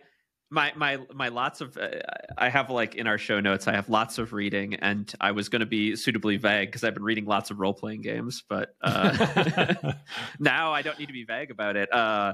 my 0.50 0.72
my 0.76 1.00
my 1.14 1.28
lots 1.28 1.62
of 1.62 1.78
uh, 1.78 1.90
I 2.38 2.50
have 2.50 2.70
like 2.70 2.96
in 2.96 3.08
our 3.08 3.18
show 3.18 3.40
notes 3.40 3.68
I 3.68 3.74
have 3.74 3.90
lots 3.90 4.18
of 4.18 4.34
reading 4.34 4.76
and 4.76 5.14
I 5.20 5.32
was 5.32 5.50
going 5.50 5.60
to 5.60 5.66
be 5.66 5.96
suitably 5.96 6.38
vague 6.38 6.70
because 6.70 6.84
I've 6.84 6.94
been 6.94 7.04
reading 7.04 7.26
lots 7.26 7.52
of 7.52 7.60
role 7.60 7.74
playing 7.74 8.02
games 8.02 8.44
but 8.48 8.76
uh, 8.82 9.94
now 10.40 10.72
I 10.72 10.82
don't 10.82 10.98
need 10.98 11.08
to 11.08 11.14
be 11.14 11.26
vague 11.26 11.52
about 11.52 11.76
it. 11.76 11.92
Uh, 11.94 12.34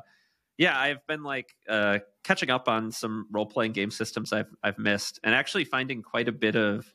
yeah, 0.57 0.77
I've 0.79 1.05
been 1.07 1.23
like 1.23 1.55
uh, 1.67 1.99
catching 2.23 2.49
up 2.49 2.67
on 2.67 2.91
some 2.91 3.27
role 3.31 3.45
playing 3.45 3.71
game 3.71 3.91
systems 3.91 4.31
I've 4.31 4.53
I've 4.63 4.77
missed, 4.77 5.19
and 5.23 5.33
actually 5.33 5.65
finding 5.65 6.01
quite 6.01 6.27
a 6.27 6.31
bit 6.31 6.55
of 6.55 6.91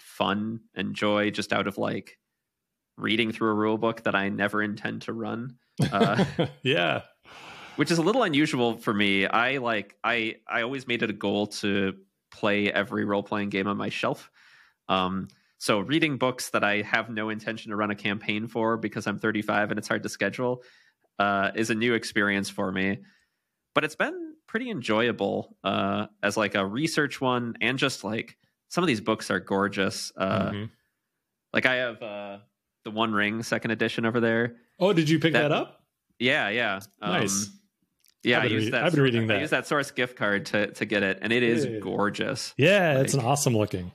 fun 0.00 0.60
and 0.74 0.94
joy 0.94 1.30
just 1.30 1.52
out 1.52 1.68
of 1.68 1.78
like 1.78 2.18
reading 2.96 3.30
through 3.30 3.50
a 3.50 3.54
rule 3.54 3.78
book 3.78 4.02
that 4.02 4.14
I 4.14 4.28
never 4.28 4.62
intend 4.62 5.02
to 5.02 5.12
run. 5.12 5.56
Uh, 5.92 6.24
yeah, 6.62 7.02
which 7.76 7.90
is 7.90 7.98
a 7.98 8.02
little 8.02 8.24
unusual 8.24 8.76
for 8.78 8.92
me. 8.92 9.26
I 9.26 9.58
like 9.58 9.94
I 10.02 10.36
I 10.48 10.62
always 10.62 10.86
made 10.86 11.02
it 11.02 11.10
a 11.10 11.14
goal 11.14 11.46
to 11.46 11.94
play 12.32 12.70
every 12.72 13.04
role 13.04 13.22
playing 13.22 13.50
game 13.50 13.68
on 13.68 13.76
my 13.76 13.88
shelf. 13.88 14.30
Um, 14.88 15.28
so 15.58 15.80
reading 15.80 16.18
books 16.18 16.50
that 16.50 16.62
I 16.62 16.82
have 16.82 17.10
no 17.10 17.30
intention 17.30 17.70
to 17.70 17.76
run 17.76 17.90
a 17.90 17.96
campaign 17.96 18.46
for 18.46 18.76
because 18.76 19.06
I'm 19.06 19.18
35 19.18 19.70
and 19.70 19.78
it's 19.78 19.88
hard 19.88 20.04
to 20.04 20.08
schedule 20.08 20.62
uh, 21.18 21.50
is 21.54 21.70
a 21.70 21.74
new 21.74 21.94
experience 21.94 22.48
for 22.50 22.70
me. 22.70 22.98
But 23.74 23.84
it's 23.84 23.96
been 23.96 24.34
pretty 24.46 24.70
enjoyable 24.70 25.56
uh, 25.62 26.06
as 26.22 26.36
like 26.36 26.54
a 26.54 26.66
research 26.66 27.20
one, 27.20 27.54
and 27.60 27.78
just 27.78 28.04
like 28.04 28.36
some 28.68 28.82
of 28.82 28.88
these 28.88 29.00
books 29.00 29.30
are 29.30 29.40
gorgeous. 29.40 30.12
Uh, 30.16 30.50
mm-hmm. 30.50 30.64
Like 31.52 31.66
I 31.66 31.74
have 31.76 32.02
uh, 32.02 32.38
the 32.84 32.90
One 32.90 33.12
Ring 33.12 33.42
second 33.42 33.70
edition 33.70 34.04
over 34.04 34.20
there. 34.20 34.56
Oh, 34.80 34.92
did 34.92 35.08
you 35.08 35.18
pick 35.18 35.32
that, 35.32 35.48
that 35.48 35.52
up? 35.52 35.82
Yeah, 36.18 36.48
yeah. 36.48 36.80
Um, 37.00 37.12
nice. 37.12 37.50
Yeah, 38.24 38.40
I 38.40 38.44
use 38.46 38.70
that. 38.72 38.84
I've 38.84 38.92
been 38.92 39.02
reading 39.02 39.26
that. 39.28 39.38
I 39.38 39.40
use 39.40 39.50
that 39.50 39.66
source 39.66 39.90
gift 39.90 40.16
card 40.16 40.46
to 40.46 40.72
to 40.72 40.84
get 40.84 41.02
it, 41.02 41.18
and 41.22 41.32
it 41.32 41.42
is 41.42 41.64
yeah. 41.64 41.78
gorgeous. 41.78 42.52
Yeah, 42.56 42.94
like, 42.94 43.04
it's 43.04 43.14
an 43.14 43.20
awesome 43.20 43.56
looking. 43.56 43.92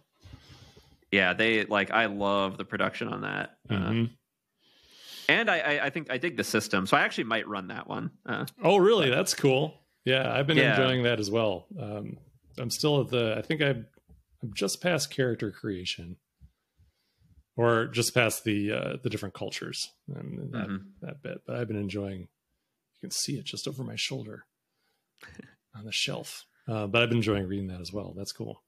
Yeah, 1.12 1.34
they 1.34 1.66
like. 1.66 1.92
I 1.92 2.06
love 2.06 2.58
the 2.58 2.66
production 2.66 3.10
on 3.10 3.22
that. 3.22 3.58
Uh, 3.70 3.74
mm-hmm. 3.74 4.14
And 5.28 5.50
I, 5.50 5.60
I, 5.60 5.86
I, 5.86 5.90
think 5.90 6.12
I 6.12 6.18
dig 6.18 6.38
the 6.38 6.44
system, 6.44 6.86
so 6.86 6.98
I 6.98 7.02
actually 7.02 7.26
might 7.26 7.48
run 7.48 7.68
that 7.68 7.88
one. 7.88 8.12
Uh, 8.26 8.46
oh, 8.64 8.78
really? 8.78 9.10
But, 9.10 9.16
That's 9.16 9.34
cool. 9.34 9.80
Yeah, 10.06 10.32
I've 10.32 10.48
been 10.48 10.58
yeah. 10.58 10.72
enjoying 10.72 11.04
that 11.04 11.20
as 11.20 11.32
well. 11.32 11.68
Um, 11.80 12.18
I'm 12.58 12.70
still 12.70 13.02
at 13.02 13.10
the. 13.10 13.36
I 13.38 13.42
think 13.42 13.62
I'm, 13.62 13.86
I'm 14.42 14.54
just 14.54 14.82
past 14.82 15.10
character 15.10 15.50
creation, 15.50 16.18
or 17.56 17.88
just 17.88 18.14
past 18.14 18.44
the 18.44 18.72
uh, 18.72 18.98
the 19.02 19.10
different 19.10 19.34
cultures 19.34 19.90
and 20.14 20.52
that 20.52 20.68
mm-hmm. 20.68 21.06
that 21.06 21.22
bit. 21.22 21.42
But 21.48 21.56
I've 21.56 21.68
been 21.68 21.78
enjoying. 21.78 22.22
You 22.22 23.00
can 23.00 23.12
see 23.12 23.38
it 23.38 23.46
just 23.46 23.68
over 23.68 23.84
my 23.84 23.96
shoulder 23.96 24.46
on 25.76 25.86
the 25.86 25.92
shelf. 25.92 26.46
Uh, 26.68 26.88
but 26.88 27.02
I've 27.02 27.10
been 27.10 27.20
enjoying 27.20 27.48
reading 27.48 27.68
that 27.68 27.82
as 27.82 27.94
well. 27.94 28.14
That's 28.16 28.32
cool 28.34 28.62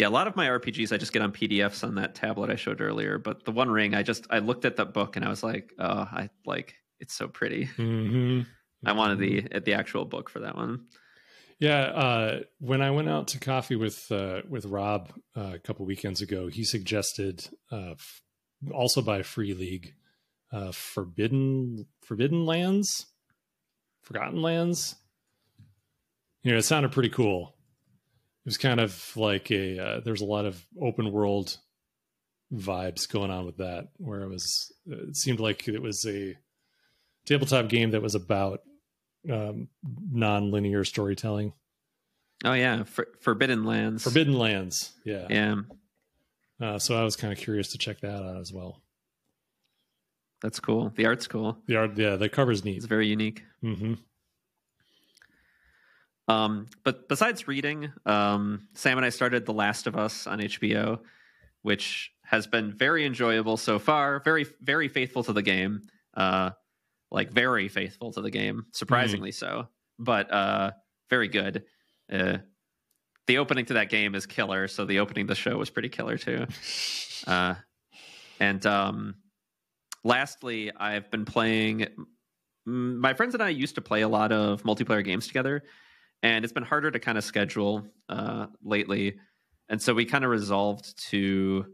yeah, 0.00 0.08
a 0.08 0.10
lot 0.10 0.26
of 0.26 0.34
my 0.34 0.46
RPGs 0.46 0.94
I 0.94 0.96
just 0.96 1.12
get 1.12 1.20
on 1.20 1.30
PDFs 1.30 1.84
on 1.84 1.96
that 1.96 2.14
tablet 2.14 2.48
I 2.48 2.56
showed 2.56 2.80
earlier. 2.80 3.18
But 3.18 3.44
the 3.44 3.52
One 3.52 3.68
Ring, 3.68 3.94
I 3.94 4.02
just 4.02 4.26
I 4.30 4.38
looked 4.38 4.64
at 4.64 4.76
that 4.76 4.94
book 4.94 5.16
and 5.16 5.26
I 5.26 5.28
was 5.28 5.42
like, 5.42 5.74
oh, 5.78 6.08
I 6.10 6.30
like 6.46 6.76
it's 7.00 7.12
so 7.14 7.28
pretty. 7.28 7.66
Mm-hmm. 7.76 8.40
I 8.86 8.92
wanted 8.92 9.18
the 9.18 9.42
mm-hmm. 9.42 9.58
the 9.62 9.74
actual 9.74 10.06
book 10.06 10.30
for 10.30 10.40
that 10.40 10.56
one. 10.56 10.86
Yeah, 11.58 11.80
uh, 11.80 12.40
when 12.60 12.80
I 12.80 12.92
went 12.92 13.10
out 13.10 13.28
to 13.28 13.38
coffee 13.38 13.76
with 13.76 14.10
uh, 14.10 14.40
with 14.48 14.64
Rob 14.64 15.12
uh, 15.36 15.52
a 15.56 15.58
couple 15.58 15.84
weekends 15.84 16.22
ago, 16.22 16.46
he 16.46 16.64
suggested 16.64 17.46
uh, 17.70 17.90
f- 17.90 18.22
also 18.72 19.02
by 19.02 19.20
Free 19.20 19.52
League, 19.52 19.92
uh, 20.50 20.72
Forbidden 20.72 21.84
Forbidden 22.00 22.46
Lands, 22.46 23.04
Forgotten 24.00 24.40
Lands. 24.40 24.96
You 26.42 26.52
know, 26.52 26.56
it 26.56 26.62
sounded 26.62 26.92
pretty 26.92 27.10
cool 27.10 27.54
it 28.44 28.48
was 28.48 28.58
kind 28.58 28.80
of 28.80 29.16
like 29.16 29.50
a 29.50 29.78
uh, 29.78 30.00
there's 30.04 30.22
a 30.22 30.26
lot 30.26 30.46
of 30.46 30.64
open 30.80 31.12
world 31.12 31.58
vibes 32.52 33.08
going 33.08 33.30
on 33.30 33.46
with 33.46 33.58
that 33.58 33.88
where 33.98 34.22
it 34.22 34.28
was 34.28 34.72
it 34.86 35.16
seemed 35.16 35.40
like 35.40 35.68
it 35.68 35.80
was 35.82 36.04
a 36.06 36.36
tabletop 37.26 37.68
game 37.68 37.92
that 37.92 38.02
was 38.02 38.14
about 38.14 38.60
um, 39.30 39.68
non-linear 40.10 40.84
storytelling. 40.84 41.52
Oh 42.44 42.54
yeah. 42.54 42.84
For, 42.84 43.06
forbidden 43.20 43.64
lands. 43.64 44.02
Forbidden 44.02 44.38
lands. 44.38 44.92
Yeah. 45.04 45.26
Yeah. 45.28 45.56
Uh, 46.60 46.78
so 46.78 46.94
i 46.94 47.02
was 47.04 47.16
kind 47.16 47.32
of 47.32 47.38
curious 47.38 47.72
to 47.72 47.78
check 47.78 48.00
that 48.00 48.22
out 48.22 48.40
as 48.40 48.52
well. 48.52 48.82
That's 50.42 50.60
cool. 50.60 50.92
The 50.96 51.06
art's 51.06 51.26
cool. 51.26 51.58
The 51.66 51.76
art 51.76 51.96
yeah 51.96 52.16
the 52.16 52.28
cover's 52.28 52.64
neat. 52.64 52.78
It's 52.78 52.86
very 52.86 53.06
unique. 53.08 53.44
Mm-hmm. 53.62 53.94
Um, 56.30 56.66
but 56.84 57.08
besides 57.08 57.48
reading, 57.48 57.92
um, 58.06 58.68
Sam 58.74 58.98
and 58.98 59.04
I 59.04 59.08
started 59.08 59.46
The 59.46 59.52
Last 59.52 59.88
of 59.88 59.96
Us 59.96 60.28
on 60.28 60.38
HBO, 60.38 61.00
which 61.62 62.12
has 62.22 62.46
been 62.46 62.72
very 62.72 63.04
enjoyable 63.04 63.56
so 63.56 63.80
far. 63.80 64.20
Very, 64.20 64.46
very 64.60 64.86
faithful 64.86 65.24
to 65.24 65.32
the 65.32 65.42
game. 65.42 65.82
Uh, 66.14 66.50
like 67.10 67.32
very 67.32 67.66
faithful 67.66 68.12
to 68.12 68.20
the 68.20 68.30
game, 68.30 68.66
surprisingly 68.72 69.30
mm-hmm. 69.30 69.62
so. 69.62 69.68
But 69.98 70.32
uh, 70.32 70.70
very 71.08 71.26
good. 71.26 71.64
Uh, 72.10 72.38
the 73.26 73.38
opening 73.38 73.64
to 73.66 73.74
that 73.74 73.90
game 73.90 74.14
is 74.14 74.24
killer, 74.24 74.68
so 74.68 74.84
the 74.84 75.00
opening 75.00 75.22
of 75.22 75.28
the 75.28 75.34
show 75.34 75.56
was 75.56 75.68
pretty 75.68 75.88
killer 75.88 76.16
too. 76.16 76.46
uh, 77.26 77.54
and 78.38 78.64
um, 78.66 79.16
lastly, 80.04 80.70
I've 80.76 81.10
been 81.10 81.24
playing. 81.24 81.88
My 82.66 83.14
friends 83.14 83.34
and 83.34 83.42
I 83.42 83.48
used 83.48 83.74
to 83.74 83.80
play 83.80 84.02
a 84.02 84.08
lot 84.08 84.30
of 84.30 84.62
multiplayer 84.62 85.04
games 85.04 85.26
together 85.26 85.64
and 86.22 86.44
it's 86.44 86.52
been 86.52 86.62
harder 86.62 86.90
to 86.90 86.98
kind 86.98 87.18
of 87.18 87.24
schedule 87.24 87.86
uh, 88.08 88.46
lately. 88.62 89.16
And 89.68 89.80
so 89.80 89.94
we 89.94 90.04
kind 90.04 90.24
of 90.24 90.30
resolved 90.30 90.98
to 91.10 91.66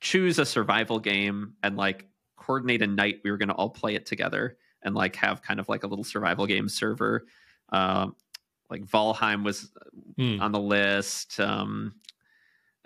choose 0.00 0.38
a 0.38 0.46
survival 0.46 0.98
game 0.98 1.54
and 1.62 1.76
like 1.76 2.06
coordinate 2.36 2.82
a 2.82 2.86
night 2.86 3.20
we 3.22 3.30
were 3.30 3.36
going 3.36 3.48
to 3.48 3.54
all 3.54 3.70
play 3.70 3.94
it 3.94 4.06
together 4.06 4.56
and 4.82 4.94
like 4.94 5.16
have 5.16 5.42
kind 5.42 5.60
of 5.60 5.68
like 5.68 5.84
a 5.84 5.86
little 5.86 6.04
survival 6.04 6.46
game 6.46 6.68
server. 6.68 7.26
Um, 7.70 8.16
like 8.70 8.86
Valheim 8.86 9.44
was 9.44 9.70
mm. 10.18 10.40
on 10.40 10.52
the 10.52 10.60
list. 10.60 11.38
Um, 11.40 11.94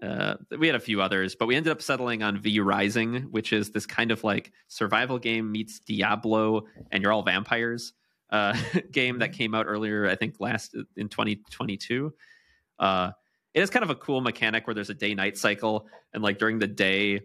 uh, 0.03 0.35
we 0.59 0.67
had 0.67 0.77
a 0.77 0.81
few 0.81 1.01
others, 1.01 1.37
but 1.37 1.47
we 1.47 1.55
ended 1.55 1.71
up 1.71 1.81
settling 1.81 2.23
on 2.23 2.39
V 2.39 2.61
Rising, 2.61 3.23
which 3.31 3.53
is 3.53 3.71
this 3.71 3.87
kind 3.87 4.11
of 4.11 4.25
like 4.25 4.53
survival 4.67 5.19
game 5.19 5.53
meets 5.53 5.79
Diablo, 5.79 6.65
and 6.91 7.03
you're 7.03 7.13
all 7.13 7.23
vampires 7.23 7.93
uh, 8.35 8.57
game 8.91 9.21
that 9.21 9.33
came 9.33 9.55
out 9.55 9.67
earlier, 9.67 10.09
I 10.09 10.17
think 10.17 10.41
last 10.41 10.75
in 10.97 11.09
2022. 11.09 12.13
Uh, 12.79 13.13
it 13.55 13.63
is 13.63 13.71
kind 13.71 13.85
of 13.85 13.91
a 13.91 13.95
cool 13.95 14.21
mechanic 14.21 14.67
where 14.67 14.75
there's 14.75 14.91
a 14.91 14.95
day 14.95 15.15
night 15.15 15.39
cycle, 15.39 15.87
and 16.13 16.23
like 16.23 16.39
during 16.39 16.59
the 16.59 16.67
day, 16.67 17.21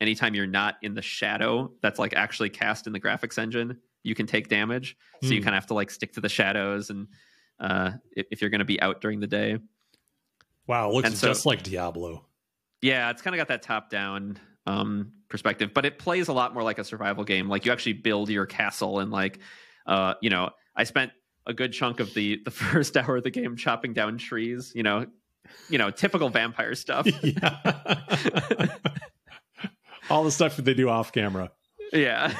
anytime 0.00 0.34
you're 0.34 0.46
not 0.46 0.76
in 0.82 0.94
the 0.94 1.02
shadow 1.02 1.70
that's 1.80 2.00
like 2.00 2.14
actually 2.14 2.50
cast 2.50 2.88
in 2.88 2.92
the 2.92 2.98
graphics 2.98 3.38
engine, 3.38 3.78
you 4.02 4.16
can 4.16 4.26
take 4.26 4.48
damage. 4.48 4.96
So 5.22 5.28
mm. 5.28 5.32
you 5.34 5.38
hmm. 5.38 5.44
kind 5.44 5.54
of 5.54 5.62
have 5.62 5.68
to 5.68 5.74
like 5.74 5.90
stick 5.90 6.12
to 6.14 6.20
the 6.20 6.28
shadows, 6.28 6.90
and 6.90 7.06
uh, 7.60 7.92
if, 8.16 8.26
if 8.32 8.40
you're 8.40 8.50
going 8.50 8.58
to 8.58 8.64
be 8.64 8.80
out 8.82 9.00
during 9.00 9.20
the 9.20 9.28
day. 9.28 9.58
Wow, 10.66 10.90
looks 10.90 11.14
so, 11.18 11.28
just 11.28 11.46
like 11.46 11.62
Diablo. 11.62 12.24
Yeah, 12.82 13.10
it's 13.10 13.22
kind 13.22 13.34
of 13.34 13.38
got 13.38 13.48
that 13.48 13.62
top 13.62 13.90
down 13.90 14.38
um, 14.66 15.12
perspective, 15.28 15.70
but 15.72 15.86
it 15.86 15.98
plays 15.98 16.26
a 16.26 16.32
lot 16.32 16.52
more 16.52 16.64
like 16.64 16.78
a 16.78 16.84
survival 16.84 17.22
game. 17.22 17.48
Like 17.48 17.64
you 17.64 17.70
actually 17.70 17.94
build 17.94 18.28
your 18.28 18.44
castle 18.44 18.98
and 18.98 19.10
like 19.12 19.38
uh, 19.88 20.14
you 20.20 20.30
know, 20.30 20.50
I 20.76 20.84
spent 20.84 21.10
a 21.46 21.54
good 21.54 21.72
chunk 21.72 21.98
of 21.98 22.14
the 22.14 22.40
the 22.44 22.50
first 22.52 22.96
hour 22.96 23.16
of 23.16 23.24
the 23.24 23.30
game 23.30 23.56
chopping 23.56 23.92
down 23.92 24.18
trees. 24.18 24.70
You 24.76 24.84
know, 24.84 25.06
you 25.68 25.78
know, 25.78 25.90
typical 25.90 26.28
vampire 26.28 26.76
stuff. 26.76 27.08
All 30.10 30.24
the 30.24 30.30
stuff 30.30 30.56
that 30.56 30.64
they 30.64 30.74
do 30.74 30.88
off 30.88 31.12
camera. 31.12 31.50
Yeah, 31.92 32.34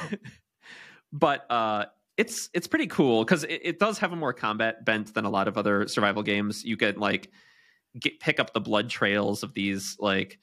but 1.12 1.51
uh, 1.51 1.87
it's 2.16 2.51
it's 2.55 2.66
pretty 2.66 2.87
cool 2.87 3.25
because 3.25 3.45
it, 3.45 3.61
it, 3.65 3.79
does 3.79 3.99
have 3.99 4.12
a 4.12 4.16
more 4.16 4.33
combat 4.33 4.85
bent 4.85 5.15
than 5.15 5.25
a 5.25 5.31
lot 5.31 5.49
of 5.49 5.59
other 5.59 5.89
survival 5.89 6.23
games. 6.23 6.65
You 6.65 6.77
can 6.77 6.97
like 6.97 7.31
get 7.99 8.20
pick 8.20 8.41
up 8.41 8.53
the 8.53 8.61
blood 8.61 8.91
trails 8.91 9.43
of 9.43 9.55
these 9.55 9.97
like 9.99 10.39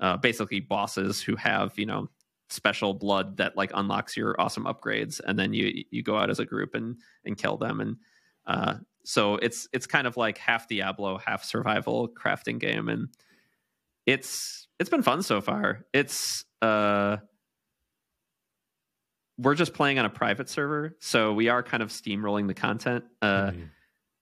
uh, 0.00 0.16
basically 0.16 0.60
bosses 0.60 1.20
who 1.20 1.36
have 1.36 1.78
you 1.78 1.86
know 1.86 2.08
special 2.48 2.94
blood 2.94 3.38
that 3.38 3.56
like 3.56 3.70
unlocks 3.74 4.16
your 4.16 4.40
awesome 4.40 4.64
upgrades, 4.64 5.20
and 5.24 5.38
then 5.38 5.52
you 5.52 5.84
you 5.90 6.02
go 6.02 6.16
out 6.16 6.30
as 6.30 6.38
a 6.38 6.44
group 6.44 6.74
and 6.74 6.96
and 7.24 7.36
kill 7.36 7.56
them. 7.56 7.80
And 7.80 7.96
uh, 8.46 8.74
so 9.04 9.36
it's 9.36 9.68
it's 9.72 9.86
kind 9.86 10.06
of 10.06 10.16
like 10.16 10.38
half 10.38 10.68
Diablo, 10.68 11.18
half 11.18 11.44
survival 11.44 12.08
crafting 12.08 12.58
game, 12.58 12.88
and 12.88 13.08
it's 14.06 14.68
it's 14.78 14.90
been 14.90 15.02
fun 15.02 15.22
so 15.22 15.40
far. 15.40 15.86
It's 15.92 16.44
uh 16.62 17.18
we're 19.38 19.54
just 19.54 19.74
playing 19.74 19.98
on 19.98 20.06
a 20.06 20.10
private 20.10 20.48
server, 20.48 20.96
so 21.00 21.32
we 21.34 21.48
are 21.48 21.62
kind 21.62 21.82
of 21.82 21.90
steamrolling 21.90 22.46
the 22.46 22.54
content. 22.54 23.04
Uh, 23.20 23.50
mm-hmm. 23.50 23.62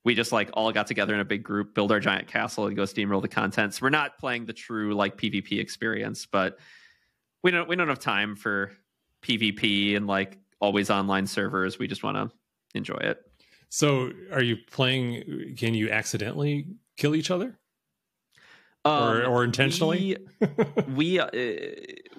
We 0.05 0.15
just 0.15 0.33
like 0.33 0.51
all 0.55 0.73
got 0.73 0.87
together 0.89 1.15
in 1.15 1.21
a 1.21 1.25
big 1.25 1.43
group, 1.45 1.75
build 1.75 1.93
our 1.93 2.01
giant 2.01 2.27
castle, 2.27 2.67
and 2.67 2.77
go 2.77 2.83
steamroll 2.83 3.23
the 3.23 3.29
content. 3.29 3.75
So 3.75 3.81
we're 3.83 3.91
not 3.91 4.19
playing 4.19 4.47
the 4.47 4.53
true 4.53 4.95
like 4.95 5.17
PvP 5.17 5.61
experience, 5.61 6.27
but 6.27 6.59
we 7.45 7.53
don't 7.53 7.69
we 7.69 7.77
don't 7.77 7.89
have 7.89 8.01
time 8.01 8.35
for 8.35 8.73
PvP 9.23 9.97
and 9.97 10.09
like 10.09 10.39
always 10.61 10.91
online 10.91 11.29
servers. 11.29 11.79
We 11.79 11.87
just 11.87 12.03
want 12.03 12.17
to 12.17 12.37
enjoy 12.77 12.99
it. 13.01 13.19
So, 13.69 14.11
are 14.33 14.43
you 14.43 14.57
playing? 14.71 15.55
Can 15.57 15.75
you 15.75 15.91
accidentally 15.91 16.67
kill 16.97 17.15
each 17.15 17.31
other, 17.31 17.59
um, 18.85 19.03
or, 19.03 19.25
or 19.25 19.45
intentionally? 19.45 20.17
We 20.41 20.65
we, 20.95 21.21
uh, 21.21 21.29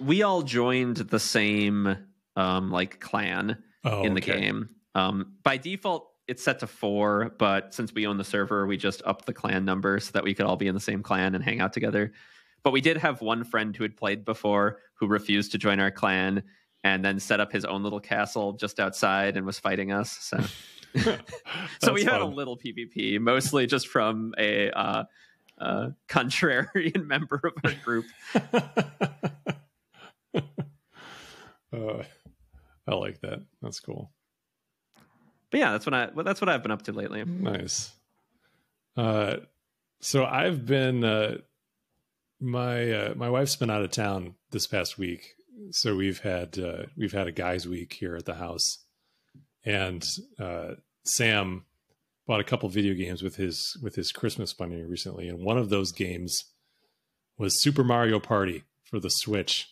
we 0.00 0.22
all 0.22 0.42
joined 0.42 0.96
the 0.96 1.20
same 1.20 1.96
um, 2.36 2.70
like 2.70 3.00
clan 3.00 3.62
oh, 3.84 4.04
in 4.04 4.14
the 4.14 4.22
okay. 4.22 4.40
game. 4.40 4.70
Um, 4.94 5.34
by 5.42 5.56
default, 5.56 6.08
it's 6.28 6.42
set 6.42 6.60
to 6.60 6.66
four, 6.66 7.34
but 7.38 7.74
since 7.74 7.92
we 7.92 8.06
own 8.06 8.16
the 8.16 8.24
server, 8.24 8.66
we 8.66 8.76
just 8.76 9.02
upped 9.04 9.26
the 9.26 9.32
clan 9.32 9.64
number 9.64 9.98
so 10.00 10.12
that 10.12 10.24
we 10.24 10.34
could 10.34 10.46
all 10.46 10.56
be 10.56 10.68
in 10.68 10.74
the 10.74 10.80
same 10.80 11.02
clan 11.02 11.34
and 11.34 11.42
hang 11.42 11.60
out 11.60 11.72
together. 11.72 12.12
But 12.66 12.72
we 12.72 12.80
did 12.80 12.96
have 12.96 13.20
one 13.20 13.44
friend 13.44 13.76
who 13.76 13.84
had 13.84 13.96
played 13.96 14.24
before 14.24 14.80
who 14.94 15.06
refused 15.06 15.52
to 15.52 15.58
join 15.58 15.78
our 15.78 15.92
clan 15.92 16.42
and 16.82 17.04
then 17.04 17.20
set 17.20 17.38
up 17.38 17.52
his 17.52 17.64
own 17.64 17.84
little 17.84 18.00
castle 18.00 18.54
just 18.54 18.80
outside 18.80 19.36
and 19.36 19.46
was 19.46 19.56
fighting 19.56 19.92
us. 19.92 20.10
So, 20.10 20.40
so 21.80 21.92
we 21.92 22.02
had 22.02 22.20
a 22.20 22.24
little 22.24 22.58
PvP, 22.58 23.20
mostly 23.20 23.68
just 23.68 23.86
from 23.86 24.34
a 24.36 24.72
uh, 24.72 25.04
uh, 25.58 25.90
contrarian 26.08 27.06
member 27.06 27.40
of 27.44 27.52
our 27.62 27.72
group. 27.84 28.06
uh, 31.72 32.02
I 32.88 32.94
like 32.96 33.20
that. 33.20 33.44
That's 33.62 33.78
cool. 33.78 34.10
But 35.52 35.60
yeah, 35.60 35.70
that's 35.70 35.86
what 35.86 35.94
I 35.94 36.08
well, 36.12 36.24
that's 36.24 36.40
what 36.40 36.48
I've 36.48 36.64
been 36.64 36.72
up 36.72 36.82
to 36.82 36.92
lately. 36.92 37.24
Nice. 37.24 37.92
Uh, 38.96 39.36
so 40.00 40.24
I've 40.24 40.66
been 40.66 41.04
uh, 41.04 41.36
my 42.40 42.90
uh, 42.92 43.14
my 43.14 43.30
wife's 43.30 43.56
been 43.56 43.70
out 43.70 43.82
of 43.82 43.90
town 43.90 44.34
this 44.50 44.66
past 44.66 44.98
week, 44.98 45.34
so 45.70 45.96
we've 45.96 46.20
had 46.20 46.58
uh, 46.58 46.84
we've 46.96 47.12
had 47.12 47.26
a 47.26 47.32
guys' 47.32 47.66
week 47.66 47.94
here 47.98 48.16
at 48.16 48.26
the 48.26 48.34
house, 48.34 48.84
and 49.64 50.04
uh, 50.38 50.72
Sam 51.04 51.64
bought 52.26 52.40
a 52.40 52.44
couple 52.44 52.68
video 52.68 52.94
games 52.94 53.22
with 53.22 53.36
his 53.36 53.78
with 53.82 53.94
his 53.94 54.12
Christmas 54.12 54.58
money 54.58 54.82
recently, 54.82 55.28
and 55.28 55.44
one 55.44 55.58
of 55.58 55.70
those 55.70 55.92
games 55.92 56.36
was 57.38 57.62
Super 57.62 57.84
Mario 57.84 58.18
Party 58.18 58.64
for 58.84 59.00
the 59.00 59.10
Switch. 59.10 59.68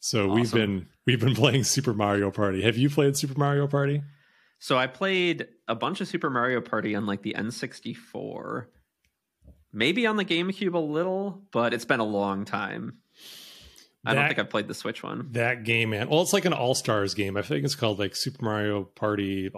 So 0.00 0.26
awesome. 0.26 0.34
we've 0.34 0.52
been 0.52 0.88
we've 1.06 1.20
been 1.20 1.34
playing 1.34 1.64
Super 1.64 1.92
Mario 1.94 2.30
Party. 2.30 2.62
Have 2.62 2.76
you 2.76 2.90
played 2.90 3.16
Super 3.16 3.38
Mario 3.38 3.66
Party? 3.66 4.02
So 4.58 4.78
I 4.78 4.86
played 4.86 5.48
a 5.68 5.74
bunch 5.74 6.00
of 6.00 6.08
Super 6.08 6.30
Mario 6.30 6.60
Party 6.60 6.94
on 6.94 7.06
like 7.06 7.22
the 7.22 7.34
N64. 7.36 8.66
Maybe 9.76 10.06
on 10.06 10.16
the 10.16 10.24
GameCube 10.24 10.72
a 10.72 10.78
little, 10.78 11.42
but 11.52 11.74
it's 11.74 11.84
been 11.84 12.00
a 12.00 12.04
long 12.04 12.46
time. 12.46 12.98
I 14.06 14.14
that, 14.14 14.20
don't 14.20 14.28
think 14.28 14.38
I've 14.38 14.50
played 14.50 14.68
the 14.68 14.74
Switch 14.74 15.02
one. 15.02 15.28
That 15.32 15.64
game, 15.64 15.90
man. 15.90 16.08
Well, 16.08 16.22
it's 16.22 16.32
like 16.32 16.46
an 16.46 16.54
All 16.54 16.74
Stars 16.74 17.12
game. 17.12 17.36
I 17.36 17.42
think 17.42 17.64
it's 17.64 17.74
called 17.74 17.98
like 17.98 18.16
Super 18.16 18.42
Mario 18.42 18.84
Party 18.84 19.50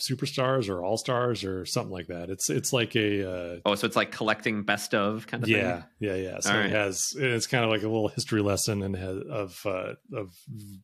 superstars 0.00 0.68
or 0.68 0.84
all 0.84 0.98
stars 0.98 1.44
or 1.44 1.64
something 1.64 1.92
like 1.92 2.08
that. 2.08 2.30
It's 2.30 2.50
it's 2.50 2.72
like 2.72 2.94
a 2.96 3.28
uh, 3.28 3.60
oh, 3.64 3.74
so 3.74 3.86
it's 3.86 3.96
like 3.96 4.12
collecting 4.12 4.62
best 4.62 4.94
of 4.94 5.26
kind 5.26 5.42
of 5.42 5.48
yeah, 5.48 5.80
thing? 5.80 5.84
yeah, 6.00 6.14
yeah. 6.14 6.40
So 6.40 6.54
it 6.54 6.70
has 6.70 7.02
it's 7.16 7.46
kind 7.46 7.64
of 7.64 7.70
like 7.70 7.82
a 7.82 7.88
little 7.88 8.08
history 8.08 8.42
lesson 8.42 8.82
and 8.82 8.96
has, 8.96 9.18
of 9.30 9.62
uh, 9.64 9.94
of 10.14 10.34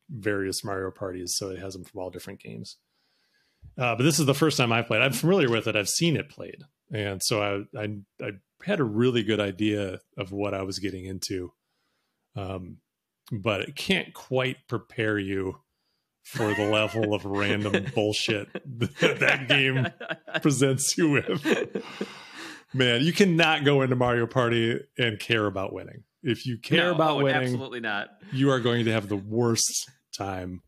various 0.08 0.64
Mario 0.64 0.90
parties. 0.90 1.34
So 1.36 1.50
it 1.50 1.58
has 1.58 1.74
them 1.74 1.84
from 1.84 2.00
all 2.00 2.10
different 2.10 2.40
games. 2.40 2.78
Uh, 3.78 3.94
but 3.94 4.02
this 4.02 4.18
is 4.18 4.26
the 4.26 4.34
first 4.34 4.56
time 4.56 4.72
I've 4.72 4.86
played. 4.86 5.02
I'm 5.02 5.12
familiar 5.12 5.48
with 5.48 5.66
it. 5.66 5.76
I've 5.76 5.88
seen 5.88 6.16
it 6.16 6.28
played, 6.28 6.62
and 6.92 7.22
so 7.22 7.42
I 7.42 7.80
I, 7.80 7.96
I 8.20 8.30
had 8.64 8.80
a 8.80 8.84
really 8.84 9.22
good 9.22 9.40
idea 9.40 10.00
of 10.16 10.32
what 10.32 10.54
I 10.54 10.62
was 10.62 10.78
getting 10.78 11.04
into. 11.04 11.52
Um, 12.36 12.78
but 13.30 13.62
it 13.62 13.76
can't 13.76 14.12
quite 14.14 14.68
prepare 14.68 15.18
you 15.18 15.58
for 16.24 16.54
the 16.54 16.68
level 16.68 17.14
of 17.14 17.24
random 17.24 17.86
bullshit 17.94 18.48
that, 18.78 19.18
that 19.20 19.48
game 19.48 19.88
presents 20.40 20.96
you 20.96 21.10
with. 21.10 21.84
Man, 22.74 23.02
you 23.02 23.12
cannot 23.12 23.64
go 23.64 23.82
into 23.82 23.96
Mario 23.96 24.26
Party 24.26 24.80
and 24.96 25.18
care 25.18 25.46
about 25.46 25.72
winning. 25.72 26.04
If 26.22 26.46
you 26.46 26.58
care 26.58 26.86
no, 26.86 26.94
about 26.94 27.10
oh, 27.12 27.24
winning, 27.24 27.42
absolutely 27.42 27.80
not. 27.80 28.08
You 28.32 28.50
are 28.50 28.60
going 28.60 28.84
to 28.84 28.92
have 28.92 29.08
the 29.08 29.16
worst 29.16 29.90
time 30.16 30.62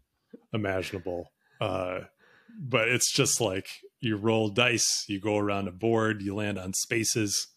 imaginable. 0.52 1.32
Uh, 1.60 2.00
but 2.58 2.88
it's 2.88 3.12
just 3.12 3.40
like 3.40 3.68
you 4.04 4.16
roll 4.16 4.48
dice, 4.48 5.04
you 5.08 5.20
go 5.20 5.38
around 5.38 5.68
a 5.68 5.72
board, 5.72 6.22
you 6.22 6.34
land 6.34 6.58
on 6.58 6.72
spaces 6.74 7.48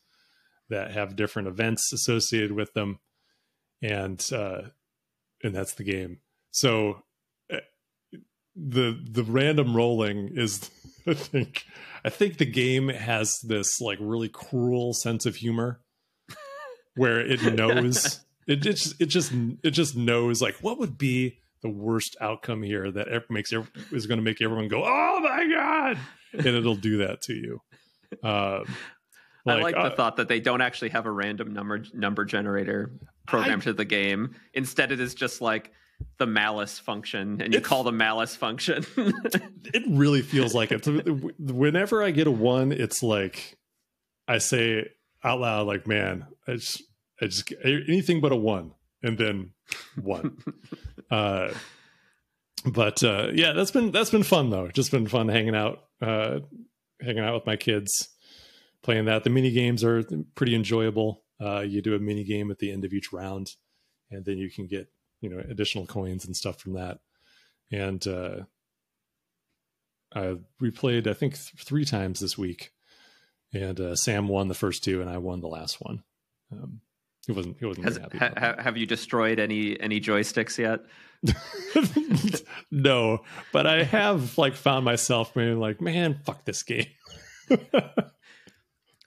that 0.69 0.91
have 0.91 1.15
different 1.15 1.47
events 1.47 1.91
associated 1.93 2.51
with 2.51 2.73
them, 2.73 2.99
and 3.81 4.25
uh, 4.31 4.61
and 5.43 5.55
that's 5.55 5.73
the 5.75 5.83
game. 5.83 6.19
So 6.51 7.03
the 8.57 8.99
the 9.03 9.23
random 9.23 9.75
rolling 9.75 10.31
is 10.35 10.69
I 11.07 11.13
think 11.13 11.65
I 12.03 12.09
think 12.09 12.37
the 12.37 12.45
game 12.45 12.89
has 12.89 13.37
this 13.43 13.79
like 13.79 13.99
really 14.01 14.29
cruel 14.29 14.93
sense 14.93 15.25
of 15.25 15.35
humor 15.35 15.81
where 16.95 17.19
it 17.19 17.41
knows 17.55 18.21
it, 18.47 18.53
it 18.53 18.55
just 18.57 18.99
it 18.99 19.05
just 19.05 19.31
it 19.63 19.71
just 19.71 19.95
knows 19.95 20.41
like 20.41 20.55
what 20.55 20.79
would 20.79 20.97
be 20.97 21.39
the 21.67 21.73
worst 21.73 22.15
outcome 22.21 22.63
here 22.63 22.91
that 22.91 23.07
makes 23.29 23.51
is 23.91 24.07
going 24.07 24.17
to 24.17 24.23
make 24.23 24.41
everyone 24.41 24.67
go 24.67 24.83
oh 24.85 25.19
my 25.19 25.45
god 25.51 25.97
and 26.33 26.45
it'll 26.47 26.75
do 26.75 26.97
that 26.97 27.21
to 27.23 27.33
you. 27.33 27.61
Uh, 28.23 28.63
like, 29.45 29.57
I 29.57 29.61
like 29.61 29.75
the 29.75 29.81
uh, 29.81 29.95
thought 29.95 30.17
that 30.17 30.27
they 30.27 30.39
don't 30.39 30.61
actually 30.61 30.89
have 30.89 31.05
a 31.05 31.11
random 31.11 31.53
number 31.53 31.83
number 31.93 32.25
generator 32.25 32.91
programmed 33.25 33.63
I, 33.63 33.65
to 33.65 33.73
the 33.73 33.85
game. 33.85 34.35
Instead, 34.53 34.91
it 34.91 34.99
is 34.99 35.15
just 35.15 35.41
like 35.41 35.71
the 36.17 36.27
malice 36.27 36.77
function 36.77 37.41
and 37.41 37.53
you 37.53 37.61
call 37.61 37.83
the 37.83 37.91
malice 37.91 38.35
function. 38.35 38.85
it 38.97 39.83
really 39.87 40.21
feels 40.21 40.53
like 40.53 40.71
it. 40.71 40.85
Whenever 41.39 42.03
I 42.03 42.11
get 42.11 42.27
a 42.27 42.31
one, 42.31 42.71
it's 42.71 43.01
like 43.01 43.57
I 44.27 44.37
say 44.39 44.89
out 45.23 45.39
loud, 45.39 45.65
like, 45.67 45.87
man, 45.87 46.27
I 46.47 46.55
just, 46.55 46.83
I 47.21 47.25
just 47.25 47.51
anything 47.63 48.21
but 48.21 48.31
a 48.31 48.35
one, 48.35 48.73
and 49.01 49.17
then 49.17 49.51
one. 49.95 50.37
uh, 51.11 51.53
but 52.65 53.03
uh, 53.03 53.29
yeah, 53.33 53.53
that's 53.53 53.71
been 53.71 53.91
that's 53.91 54.09
been 54.11 54.23
fun 54.23 54.49
though. 54.49 54.67
Just 54.69 54.91
been 54.91 55.07
fun 55.07 55.29
hanging 55.29 55.55
out, 55.55 55.83
uh, 56.01 56.39
hanging 57.01 57.23
out 57.23 57.35
with 57.35 57.45
my 57.45 57.55
kids, 57.55 58.09
playing 58.83 59.05
that. 59.05 59.23
The 59.23 59.29
mini 59.29 59.51
games 59.51 59.83
are 59.83 60.03
pretty 60.35 60.55
enjoyable. 60.55 61.23
Uh, 61.39 61.59
you 61.59 61.81
do 61.81 61.95
a 61.95 61.99
mini 61.99 62.23
game 62.23 62.51
at 62.51 62.59
the 62.59 62.71
end 62.71 62.83
of 62.83 62.93
each 62.93 63.13
round, 63.13 63.51
and 64.09 64.25
then 64.25 64.37
you 64.37 64.49
can 64.49 64.67
get 64.67 64.89
you 65.21 65.29
know 65.29 65.39
additional 65.49 65.85
coins 65.85 66.25
and 66.25 66.35
stuff 66.35 66.59
from 66.59 66.73
that 66.73 66.99
and 67.71 68.05
uh 68.07 68.37
I, 70.13 70.37
we 70.59 70.71
played 70.71 71.07
i 71.07 71.13
think 71.13 71.33
th- 71.33 71.63
three 71.63 71.85
times 71.85 72.19
this 72.19 72.37
week 72.37 72.71
and 73.53 73.79
uh, 73.79 73.95
sam 73.95 74.27
won 74.27 74.47
the 74.47 74.53
first 74.53 74.83
two 74.83 75.01
and 75.01 75.09
i 75.09 75.17
won 75.17 75.41
the 75.41 75.47
last 75.47 75.81
one 75.81 76.03
um 76.51 76.81
he 77.27 77.33
wasn't 77.33 77.57
he 77.59 77.65
wasn't 77.65 77.85
Has, 77.85 77.97
happy 77.97 78.17
ha, 78.17 78.55
have 78.57 78.77
you 78.77 78.85
destroyed 78.85 79.39
any 79.39 79.79
any 79.79 79.99
joysticks 79.99 80.57
yet 80.57 80.81
no 82.71 83.23
but 83.51 83.67
i 83.67 83.83
have 83.83 84.37
like 84.37 84.55
found 84.55 84.85
myself 84.85 85.33
being 85.33 85.59
like 85.59 85.81
man 85.81 86.19
fuck 86.25 86.45
this 86.45 86.63
game 86.63 86.87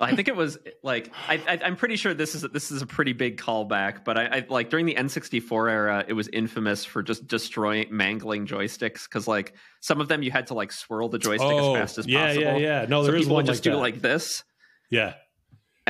I 0.00 0.14
think 0.14 0.28
it 0.28 0.36
was 0.36 0.58
like 0.82 1.12
I, 1.28 1.58
am 1.62 1.76
pretty 1.76 1.96
sure 1.96 2.14
this 2.14 2.34
is 2.34 2.42
this 2.42 2.70
is 2.70 2.80
a 2.80 2.86
pretty 2.86 3.12
big 3.12 3.36
callback, 3.36 4.02
but 4.02 4.16
I, 4.16 4.24
I, 4.24 4.46
like 4.48 4.70
during 4.70 4.86
the 4.86 4.94
N64 4.94 5.70
era, 5.70 6.04
it 6.08 6.14
was 6.14 6.28
infamous 6.28 6.86
for 6.86 7.02
just 7.02 7.26
destroying, 7.26 7.88
mangling 7.90 8.46
joysticks 8.46 9.04
because 9.04 9.28
like 9.28 9.54
some 9.80 10.00
of 10.00 10.08
them 10.08 10.22
you 10.22 10.30
had 10.30 10.46
to 10.46 10.54
like 10.54 10.72
swirl 10.72 11.10
the 11.10 11.18
joystick 11.18 11.50
oh, 11.50 11.74
as 11.74 11.80
fast 11.80 11.98
as 11.98 12.06
yeah, 12.06 12.28
possible. 12.28 12.42
Yeah, 12.44 12.56
yeah, 12.56 12.86
No, 12.88 13.02
there 13.02 13.12
so 13.12 13.18
is 13.18 13.28
one 13.28 13.44
just 13.44 13.58
like 13.58 13.64
do 13.64 13.70
that. 13.72 13.76
like 13.76 14.00
this. 14.00 14.42
Yeah, 14.90 15.14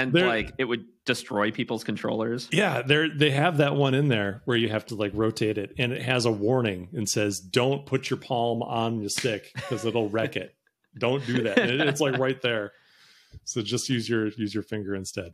and 0.03 0.13
they're, 0.13 0.27
like 0.27 0.53
it 0.59 0.65
would 0.65 0.85
destroy 1.05 1.51
people's 1.51 1.85
controllers. 1.85 2.49
Yeah, 2.53 2.83
they 2.83 3.09
they 3.09 3.31
have 3.31 3.59
that 3.59 3.75
one 3.75 3.95
in 3.95 4.09
there 4.09 4.43
where 4.45 4.57
you 4.57 4.69
have 4.69 4.87
to 4.87 4.95
like 4.95 5.13
rotate 5.15 5.59
it, 5.59 5.75
and 5.79 5.93
it 5.93 6.03
has 6.03 6.25
a 6.25 6.31
warning 6.31 6.89
and 6.93 7.09
says, 7.09 7.41
"Don't 7.41 7.87
put 7.87 8.11
your 8.11 8.19
palm 8.19 8.63
on 8.63 9.03
the 9.03 9.11
stick 9.11 9.51
because 9.55 9.85
it'll 9.85 10.09
wreck 10.09 10.37
it. 10.37 10.55
Don't 10.99 11.25
do 11.27 11.43
that." 11.45 11.59
And 11.59 11.81
it's 11.83 12.01
like 12.01 12.19
right 12.19 12.41
there. 12.41 12.73
So 13.45 13.63
just 13.63 13.89
use 13.89 14.09
your 14.09 14.29
use 14.29 14.55
your 14.55 14.63
finger 14.63 14.95
instead. 14.95 15.33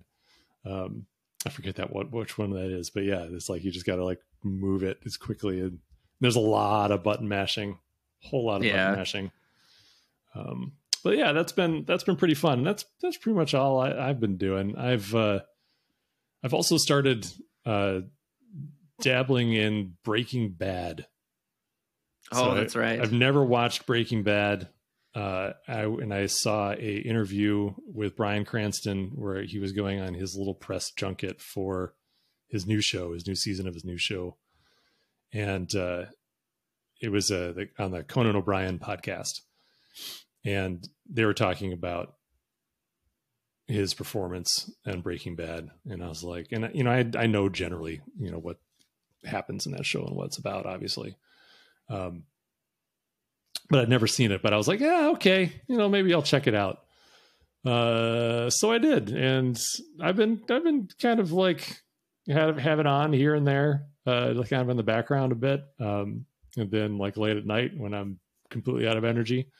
Um, 0.64 1.06
I 1.46 1.50
forget 1.50 1.76
that 1.76 1.92
what 1.92 2.12
which 2.12 2.38
one 2.38 2.50
that 2.50 2.70
is, 2.70 2.90
but 2.90 3.04
yeah, 3.04 3.26
it's 3.30 3.48
like 3.48 3.64
you 3.64 3.70
just 3.70 3.86
got 3.86 3.96
to 3.96 4.04
like 4.04 4.20
move 4.42 4.82
it 4.82 4.98
as 5.06 5.16
quickly. 5.16 5.60
And 5.60 5.78
there's 6.20 6.36
a 6.36 6.40
lot 6.40 6.90
of 6.90 7.02
button 7.02 7.28
mashing, 7.28 7.78
whole 8.20 8.46
lot 8.46 8.56
of 8.56 8.64
yeah. 8.64 8.86
button 8.86 8.98
mashing. 8.98 9.30
Um, 10.34 10.72
but 11.06 11.16
yeah, 11.16 11.30
that's 11.30 11.52
been 11.52 11.84
that's 11.86 12.02
been 12.02 12.16
pretty 12.16 12.34
fun. 12.34 12.64
That's 12.64 12.84
that's 13.00 13.16
pretty 13.16 13.38
much 13.38 13.54
all 13.54 13.78
I, 13.78 14.08
have 14.08 14.18
been 14.18 14.38
doing. 14.38 14.76
I've 14.76 15.14
uh, 15.14 15.38
I've 16.42 16.52
also 16.52 16.78
started 16.78 17.24
uh, 17.64 18.00
dabbling 19.00 19.52
in 19.52 19.94
Breaking 20.02 20.50
Bad. 20.50 21.06
Oh, 22.32 22.56
that's 22.56 22.74
I, 22.74 22.80
right. 22.80 23.00
I've 23.00 23.12
never 23.12 23.44
watched 23.44 23.86
Breaking 23.86 24.24
Bad. 24.24 24.68
Uh, 25.14 25.52
I, 25.68 25.82
and 25.82 26.12
I 26.12 26.26
saw 26.26 26.72
a 26.72 26.96
interview 26.96 27.72
with 27.86 28.16
Bryan 28.16 28.44
Cranston 28.44 29.12
where 29.14 29.42
he 29.42 29.60
was 29.60 29.70
going 29.70 30.00
on 30.00 30.12
his 30.12 30.34
little 30.36 30.54
press 30.54 30.90
junket 30.90 31.40
for 31.40 31.94
his 32.48 32.66
new 32.66 32.80
show, 32.80 33.12
his 33.12 33.28
new 33.28 33.36
season 33.36 33.68
of 33.68 33.74
his 33.74 33.84
new 33.84 33.96
show, 33.96 34.38
and 35.32 35.72
uh, 35.76 36.06
it 37.00 37.10
was 37.10 37.30
uh, 37.30 37.52
the, 37.54 37.68
on 37.78 37.92
the 37.92 38.02
Conan 38.02 38.34
O'Brien 38.34 38.80
podcast, 38.80 39.42
and 40.46 40.88
they 41.10 41.24
were 41.24 41.34
talking 41.34 41.72
about 41.72 42.14
his 43.66 43.94
performance 43.94 44.70
and 44.86 45.02
Breaking 45.02 45.34
Bad, 45.34 45.68
and 45.90 46.02
I 46.02 46.08
was 46.08 46.22
like, 46.22 46.48
and 46.52 46.70
you 46.72 46.84
know, 46.84 46.92
I 46.92 47.04
I 47.18 47.26
know 47.26 47.48
generally, 47.48 48.00
you 48.18 48.30
know, 48.30 48.38
what 48.38 48.58
happens 49.24 49.66
in 49.66 49.72
that 49.72 49.84
show 49.84 50.06
and 50.06 50.16
what 50.16 50.26
it's 50.26 50.38
about, 50.38 50.66
obviously. 50.66 51.16
Um, 51.88 52.22
but 53.68 53.80
I'd 53.80 53.88
never 53.88 54.06
seen 54.06 54.30
it. 54.30 54.40
But 54.40 54.52
I 54.52 54.56
was 54.56 54.68
like, 54.68 54.78
yeah, 54.78 55.10
okay, 55.14 55.52
you 55.66 55.76
know, 55.76 55.88
maybe 55.88 56.14
I'll 56.14 56.22
check 56.22 56.46
it 56.46 56.54
out. 56.54 56.84
Uh, 57.64 58.48
so 58.50 58.70
I 58.70 58.78
did, 58.78 59.10
and 59.10 59.60
I've 60.00 60.16
been 60.16 60.40
I've 60.48 60.62
been 60.62 60.88
kind 61.00 61.18
of 61.18 61.32
like 61.32 61.82
have 62.28 62.56
have 62.58 62.78
it 62.78 62.86
on 62.86 63.12
here 63.12 63.34
and 63.34 63.44
there, 63.44 63.86
uh, 64.06 64.32
kind 64.48 64.62
of 64.62 64.68
in 64.68 64.76
the 64.76 64.84
background 64.84 65.32
a 65.32 65.36
bit, 65.36 65.64
um, 65.80 66.24
and 66.56 66.70
then 66.70 66.98
like 66.98 67.16
late 67.16 67.36
at 67.36 67.44
night 67.44 67.72
when 67.76 67.92
I'm 67.92 68.20
completely 68.48 68.86
out 68.86 68.96
of 68.96 69.04
energy. 69.04 69.50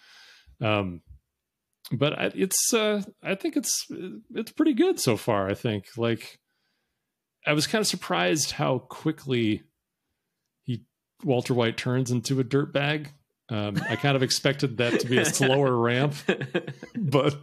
Um, 0.60 1.02
but 1.92 2.18
I, 2.18 2.30
it's 2.34 2.72
uh, 2.74 3.02
I 3.22 3.34
think 3.34 3.56
it's 3.56 3.86
it's 4.34 4.52
pretty 4.52 4.74
good 4.74 4.98
so 4.98 5.16
far. 5.16 5.48
I 5.48 5.54
think 5.54 5.86
like 5.96 6.38
I 7.46 7.52
was 7.52 7.66
kind 7.66 7.80
of 7.80 7.86
surprised 7.86 8.52
how 8.52 8.78
quickly 8.78 9.62
he 10.64 10.84
Walter 11.22 11.54
White 11.54 11.76
turns 11.76 12.10
into 12.10 12.40
a 12.40 12.44
dirtbag 12.44 13.08
um, 13.48 13.80
I 13.88 13.96
kind 13.96 14.16
of 14.16 14.22
expected 14.22 14.78
that 14.78 15.00
to 15.00 15.06
be 15.06 15.18
a 15.18 15.24
slower 15.24 15.76
ramp, 15.76 16.14
but 16.96 17.34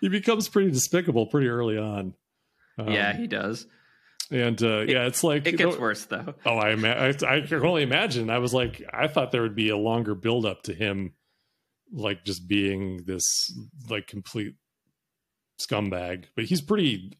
he 0.00 0.08
becomes 0.08 0.48
pretty 0.48 0.70
despicable 0.70 1.26
pretty 1.26 1.48
early 1.48 1.78
on. 1.78 2.14
Um, 2.78 2.88
yeah, 2.88 3.16
he 3.16 3.26
does. 3.26 3.66
And 4.30 4.62
uh, 4.62 4.80
it, 4.80 4.90
yeah, 4.90 5.06
it's 5.06 5.24
like 5.24 5.46
it 5.46 5.56
gets 5.56 5.78
worse 5.78 6.04
though. 6.04 6.34
Oh, 6.44 6.56
I, 6.56 6.72
I 6.72 7.08
I 7.08 7.40
can 7.40 7.64
only 7.64 7.82
imagine. 7.82 8.30
I 8.30 8.38
was 8.38 8.52
like, 8.52 8.82
I 8.92 9.08
thought 9.08 9.32
there 9.32 9.42
would 9.42 9.56
be 9.56 9.70
a 9.70 9.76
longer 9.76 10.14
build 10.14 10.44
up 10.44 10.62
to 10.64 10.74
him, 10.74 11.14
like 11.92 12.24
just 12.24 12.48
being 12.48 13.04
this 13.04 13.24
like 13.88 14.06
complete 14.06 14.54
scumbag, 15.60 16.24
but 16.34 16.44
he's 16.44 16.60
pretty 16.60 17.12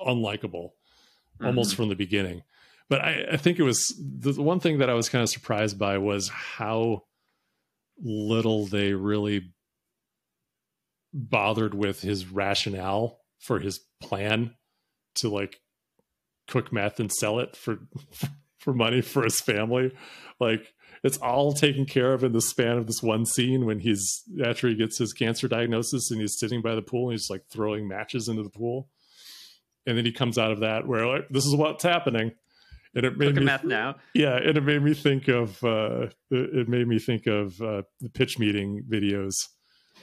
unlikable 0.00 0.70
almost 1.42 1.70
mm-hmm. 1.70 1.82
from 1.82 1.88
the 1.88 1.96
beginning. 1.96 2.42
But 2.88 3.00
I, 3.02 3.26
I 3.32 3.36
think 3.36 3.58
it 3.58 3.64
was 3.64 3.94
the 3.98 4.32
one 4.40 4.60
thing 4.60 4.78
that 4.78 4.90
I 4.90 4.94
was 4.94 5.08
kind 5.08 5.22
of 5.22 5.28
surprised 5.28 5.78
by 5.78 5.98
was 5.98 6.28
how 6.28 7.04
little 8.00 8.66
they 8.66 8.94
really 8.94 9.52
bothered 11.12 11.74
with 11.74 12.00
his 12.00 12.26
rationale 12.26 13.20
for 13.38 13.58
his 13.58 13.80
plan 14.00 14.54
to 15.16 15.28
like 15.28 15.60
cook 16.48 16.72
meth 16.72 17.00
and 17.00 17.12
sell 17.12 17.40
it 17.40 17.56
for 17.56 17.78
for 18.58 18.72
money 18.72 19.00
for 19.00 19.22
his 19.22 19.40
family 19.40 19.92
like 20.40 20.72
it's 21.02 21.18
all 21.18 21.52
taken 21.52 21.84
care 21.84 22.12
of 22.12 22.24
in 22.24 22.32
the 22.32 22.40
span 22.40 22.76
of 22.76 22.86
this 22.86 23.02
one 23.02 23.24
scene 23.24 23.66
when 23.66 23.80
he's 23.80 24.22
after 24.44 24.68
he 24.68 24.74
gets 24.74 24.98
his 24.98 25.12
cancer 25.12 25.48
diagnosis 25.48 26.10
and 26.10 26.20
he's 26.20 26.38
sitting 26.38 26.62
by 26.62 26.74
the 26.74 26.82
pool 26.82 27.10
and 27.10 27.12
he's 27.12 27.30
like 27.30 27.44
throwing 27.50 27.88
matches 27.88 28.28
into 28.28 28.42
the 28.42 28.50
pool. 28.50 28.88
And 29.86 29.96
then 29.96 30.04
he 30.04 30.12
comes 30.12 30.38
out 30.38 30.50
of 30.50 30.60
that 30.60 30.86
where 30.86 31.06
like 31.06 31.28
this 31.30 31.46
is 31.46 31.54
what's 31.54 31.84
happening. 31.84 32.32
And 32.94 33.04
it 33.04 33.16
made 33.16 33.36
me 33.36 33.44
now. 33.64 33.96
Yeah, 34.14 34.36
and 34.36 34.56
it 34.56 34.62
made 34.62 34.82
me 34.82 34.94
think 34.94 35.28
of 35.28 35.62
uh, 35.62 36.06
it 36.30 36.68
made 36.68 36.88
me 36.88 36.98
think 36.98 37.26
of 37.26 37.60
uh, 37.60 37.82
the 38.00 38.08
pitch 38.08 38.38
meeting 38.38 38.82
videos 38.88 39.34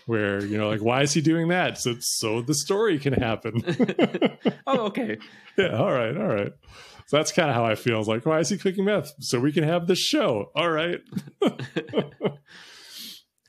where 0.06 0.44
you 0.44 0.58
know 0.58 0.70
like 0.70 0.82
why 0.82 1.02
is 1.02 1.14
he 1.14 1.22
doing 1.22 1.48
that 1.48 1.78
so 1.78 1.96
so 2.00 2.42
the 2.42 2.54
story 2.54 3.00
can 3.00 3.14
happen. 3.14 3.62
oh, 4.68 4.86
okay. 4.88 5.18
Yeah. 5.58 5.78
All 5.78 5.94
right. 5.94 6.18
All 6.18 6.28
right. 6.28 6.52
So 7.08 7.16
that's 7.16 7.32
kind 7.32 7.50
of 7.50 7.56
how 7.56 7.64
I 7.64 7.76
feel. 7.76 7.96
I 7.96 7.98
was 8.00 8.10
like, 8.10 8.26
why 8.26 8.40
is 8.40 8.50
he 8.50 8.58
cooking 8.58 8.84
meth? 8.84 9.14
So 9.22 9.40
we 9.40 9.54
can 9.54 9.64
have 9.64 9.88
this 9.88 10.00
show. 10.00 10.52
All 10.54 10.70
right. 10.70 11.00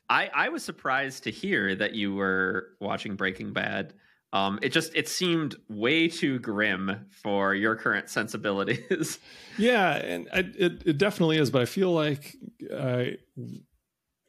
I 0.08 0.30
I 0.32 0.48
was 0.50 0.62
surprised 0.62 1.24
to 1.24 1.32
hear 1.32 1.74
that 1.74 1.96
you 1.96 2.14
were 2.14 2.68
watching 2.80 3.16
Breaking 3.16 3.52
Bad. 3.52 3.92
Um, 4.32 4.60
it 4.62 4.68
just 4.68 4.94
it 4.94 5.08
seemed 5.08 5.56
way 5.68 6.06
too 6.06 6.38
grim 6.38 7.06
for 7.22 7.54
your 7.54 7.74
current 7.74 8.08
sensibilities. 8.08 9.18
yeah, 9.58 9.96
and 9.96 10.28
I, 10.32 10.38
it 10.56 10.82
it 10.86 10.98
definitely 10.98 11.38
is. 11.38 11.50
But 11.50 11.62
I 11.62 11.64
feel 11.64 11.90
like 11.90 12.36
I 12.72 13.16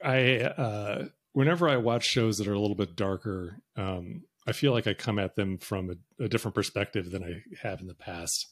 I 0.04 0.40
uh, 0.42 1.06
whenever 1.38 1.70
I 1.70 1.78
watch 1.78 2.04
shows 2.04 2.38
that 2.38 2.48
are 2.48 2.54
a 2.54 2.60
little 2.60 2.76
bit 2.76 2.96
darker, 2.96 3.62
um, 3.76 4.24
I 4.48 4.54
feel 4.54 4.72
like 4.72 4.88
I 4.88 4.96
come 4.96 5.20
at 5.20 5.36
them 5.36 5.60
from 5.60 5.92
a, 5.92 6.24
a 6.24 6.28
different 6.28 6.56
perspective 6.56 7.12
than 7.12 7.24
I 7.24 7.44
have 7.62 7.80
in 7.80 7.86
the 7.86 7.94
past. 7.94 8.48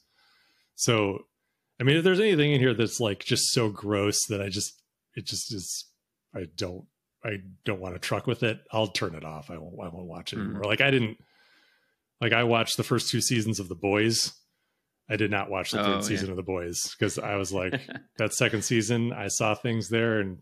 So, 0.76 1.26
I 1.82 1.84
mean, 1.84 1.98
if 1.98 2.04
there's 2.04 2.20
anything 2.20 2.52
in 2.52 2.60
here 2.60 2.76
that's 2.76 3.00
like 3.00 3.26
just 3.26 3.52
so 3.54 3.70
gross 3.70 4.28
that 4.28 4.40
I 4.40 4.50
just 4.50 4.80
it 5.16 5.26
just 5.26 5.52
is 5.52 5.86
I 6.36 6.46
don't 6.56 6.86
I 7.24 7.38
don't 7.64 7.82
want 7.82 7.96
to 7.96 8.00
truck 8.00 8.28
with 8.28 8.44
it. 8.44 8.60
I'll 8.72 8.90
turn 8.90 9.16
it 9.16 9.26
off. 9.26 9.50
I 9.50 9.58
won't 9.58 9.74
I 9.82 9.88
won't 9.88 10.06
watch 10.06 10.32
it 10.32 10.38
anymore. 10.38 10.62
Mm. 10.62 10.68
Like 10.68 10.82
I 10.82 10.92
didn't 10.92 11.18
like 12.22 12.34
I 12.34 12.44
watched 12.44 12.78
the 12.78 12.84
first 12.84 13.10
two 13.10 13.20
seasons 13.20 13.60
of 13.60 13.68
The 13.68 13.74
Boys. 13.74 14.32
I 15.10 15.16
did 15.16 15.32
not 15.32 15.50
watch 15.50 15.72
the 15.72 15.84
third 15.84 15.98
oh, 15.98 16.02
season 16.02 16.28
yeah. 16.28 16.34
of 16.34 16.38
The 16.38 16.44
Boys 16.44 16.94
because 17.00 17.18
I 17.18 17.38
was 17.38 17.52
like, 17.52 17.82
that 18.20 18.34
second 18.34 18.64
season, 18.64 19.12
I 19.12 19.30
saw 19.30 19.56
things 19.56 19.90
there 19.90 20.20
and 20.20 20.38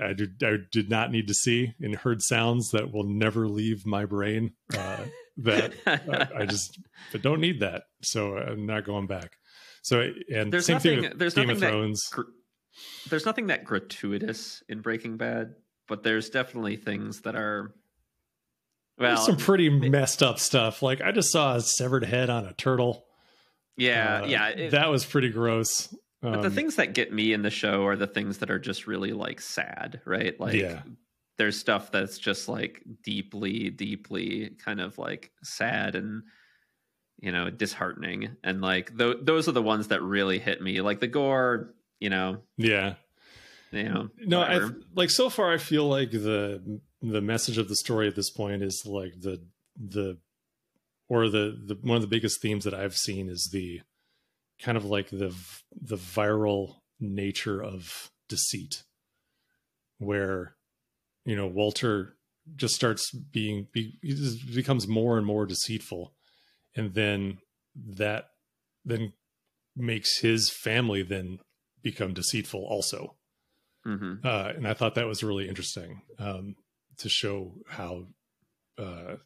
I 0.00 0.12
did, 0.12 0.42
I 0.42 0.56
did 0.70 0.90
not 0.90 1.10
need 1.10 1.28
to 1.28 1.34
see 1.34 1.74
and 1.80 1.94
heard 1.94 2.22
sounds 2.22 2.70
that 2.70 2.92
will 2.92 3.04
never 3.04 3.48
leave 3.48 3.86
my 3.86 4.04
brain. 4.04 4.52
Uh, 4.76 5.04
that 5.38 5.72
I, 5.86 6.42
I, 6.42 6.46
just 6.46 6.78
don't 7.22 7.40
need 7.40 7.60
that, 7.60 7.84
so 8.02 8.36
I'm 8.36 8.66
not 8.66 8.84
going 8.84 9.06
back. 9.06 9.36
So 9.82 10.10
and 10.34 10.52
there's 10.52 10.66
same 10.66 10.74
nothing, 10.74 11.02
thing 11.02 11.12
there's 11.16 11.34
Game 11.34 11.50
of 11.50 11.58
Thrones. 11.60 12.02
There's 13.08 13.24
nothing 13.24 13.46
that 13.46 13.64
gratuitous 13.64 14.62
in 14.68 14.80
Breaking 14.80 15.16
Bad, 15.16 15.54
but 15.86 16.02
there's 16.02 16.28
definitely 16.30 16.76
things 16.76 17.20
that 17.20 17.36
are 17.36 17.72
well, 18.98 19.14
There's 19.14 19.26
some 19.26 19.36
pretty 19.36 19.68
messed 19.68 20.22
up 20.22 20.40
stuff. 20.40 20.82
Like 20.82 21.00
I 21.00 21.12
just 21.12 21.30
saw 21.30 21.54
a 21.54 21.60
severed 21.60 22.04
head 22.04 22.30
on 22.30 22.44
a 22.44 22.52
turtle. 22.52 23.04
Yeah, 23.76 24.22
uh, 24.22 24.26
yeah, 24.26 24.48
it, 24.48 24.70
that 24.72 24.90
was 24.90 25.04
pretty 25.04 25.30
gross. 25.30 25.94
Um, 26.22 26.32
but 26.32 26.42
the 26.42 26.48
um, 26.48 26.54
things 26.54 26.76
that 26.76 26.94
get 26.94 27.12
me 27.12 27.32
in 27.32 27.42
the 27.42 27.50
show 27.50 27.86
are 27.86 27.96
the 27.96 28.06
things 28.06 28.38
that 28.38 28.50
are 28.50 28.58
just 28.58 28.86
really 28.86 29.12
like 29.12 29.40
sad, 29.40 30.00
right? 30.04 30.38
Like 30.38 30.54
yeah. 30.54 30.82
there's 31.36 31.58
stuff 31.58 31.92
that's 31.92 32.18
just 32.18 32.48
like 32.48 32.82
deeply, 33.04 33.70
deeply 33.70 34.50
kind 34.64 34.80
of 34.80 34.98
like 34.98 35.30
sad 35.42 35.94
and 35.94 36.22
you 37.20 37.32
know 37.32 37.50
disheartening, 37.50 38.36
and 38.42 38.60
like 38.60 38.96
th- 38.96 39.18
those 39.22 39.48
are 39.48 39.52
the 39.52 39.62
ones 39.62 39.88
that 39.88 40.02
really 40.02 40.38
hit 40.38 40.60
me. 40.60 40.80
Like 40.80 41.00
the 41.00 41.06
gore, 41.06 41.74
you 42.00 42.10
know. 42.10 42.38
Yeah. 42.56 42.94
You 43.70 43.84
know. 43.84 44.08
No, 44.18 44.40
I 44.40 44.68
like 44.94 45.10
so 45.10 45.28
far. 45.30 45.52
I 45.52 45.58
feel 45.58 45.86
like 45.88 46.10
the 46.10 46.80
the 47.00 47.20
message 47.20 47.58
of 47.58 47.68
the 47.68 47.76
story 47.76 48.08
at 48.08 48.16
this 48.16 48.30
point 48.30 48.62
is 48.62 48.82
like 48.84 49.12
the 49.20 49.44
the 49.76 50.18
or 51.08 51.28
the 51.28 51.56
the 51.64 51.78
one 51.82 51.96
of 51.96 52.02
the 52.02 52.08
biggest 52.08 52.40
themes 52.40 52.64
that 52.64 52.74
I've 52.74 52.96
seen 52.96 53.28
is 53.28 53.50
the 53.52 53.80
kind 54.60 54.76
of 54.76 54.84
like 54.84 55.10
the 55.10 55.34
the 55.80 55.96
viral 55.96 56.76
nature 57.00 57.62
of 57.62 58.10
deceit 58.28 58.82
where 59.98 60.56
you 61.24 61.36
know 61.36 61.46
Walter 61.46 62.16
just 62.56 62.74
starts 62.74 63.10
being 63.10 63.68
be, 63.72 63.98
becomes 64.54 64.88
more 64.88 65.16
and 65.16 65.26
more 65.26 65.46
deceitful 65.46 66.14
and 66.74 66.94
then 66.94 67.38
that 67.76 68.30
then 68.84 69.12
makes 69.76 70.18
his 70.20 70.50
family 70.50 71.02
then 71.02 71.38
become 71.82 72.14
deceitful 72.14 72.64
also 72.68 73.16
mm-hmm. 73.86 74.14
uh, 74.26 74.52
and 74.56 74.66
I 74.66 74.74
thought 74.74 74.94
that 74.94 75.06
was 75.06 75.22
really 75.22 75.48
interesting 75.48 76.02
um, 76.18 76.56
to 76.98 77.08
show 77.08 77.54
how 77.68 78.06
uh, 78.78 79.16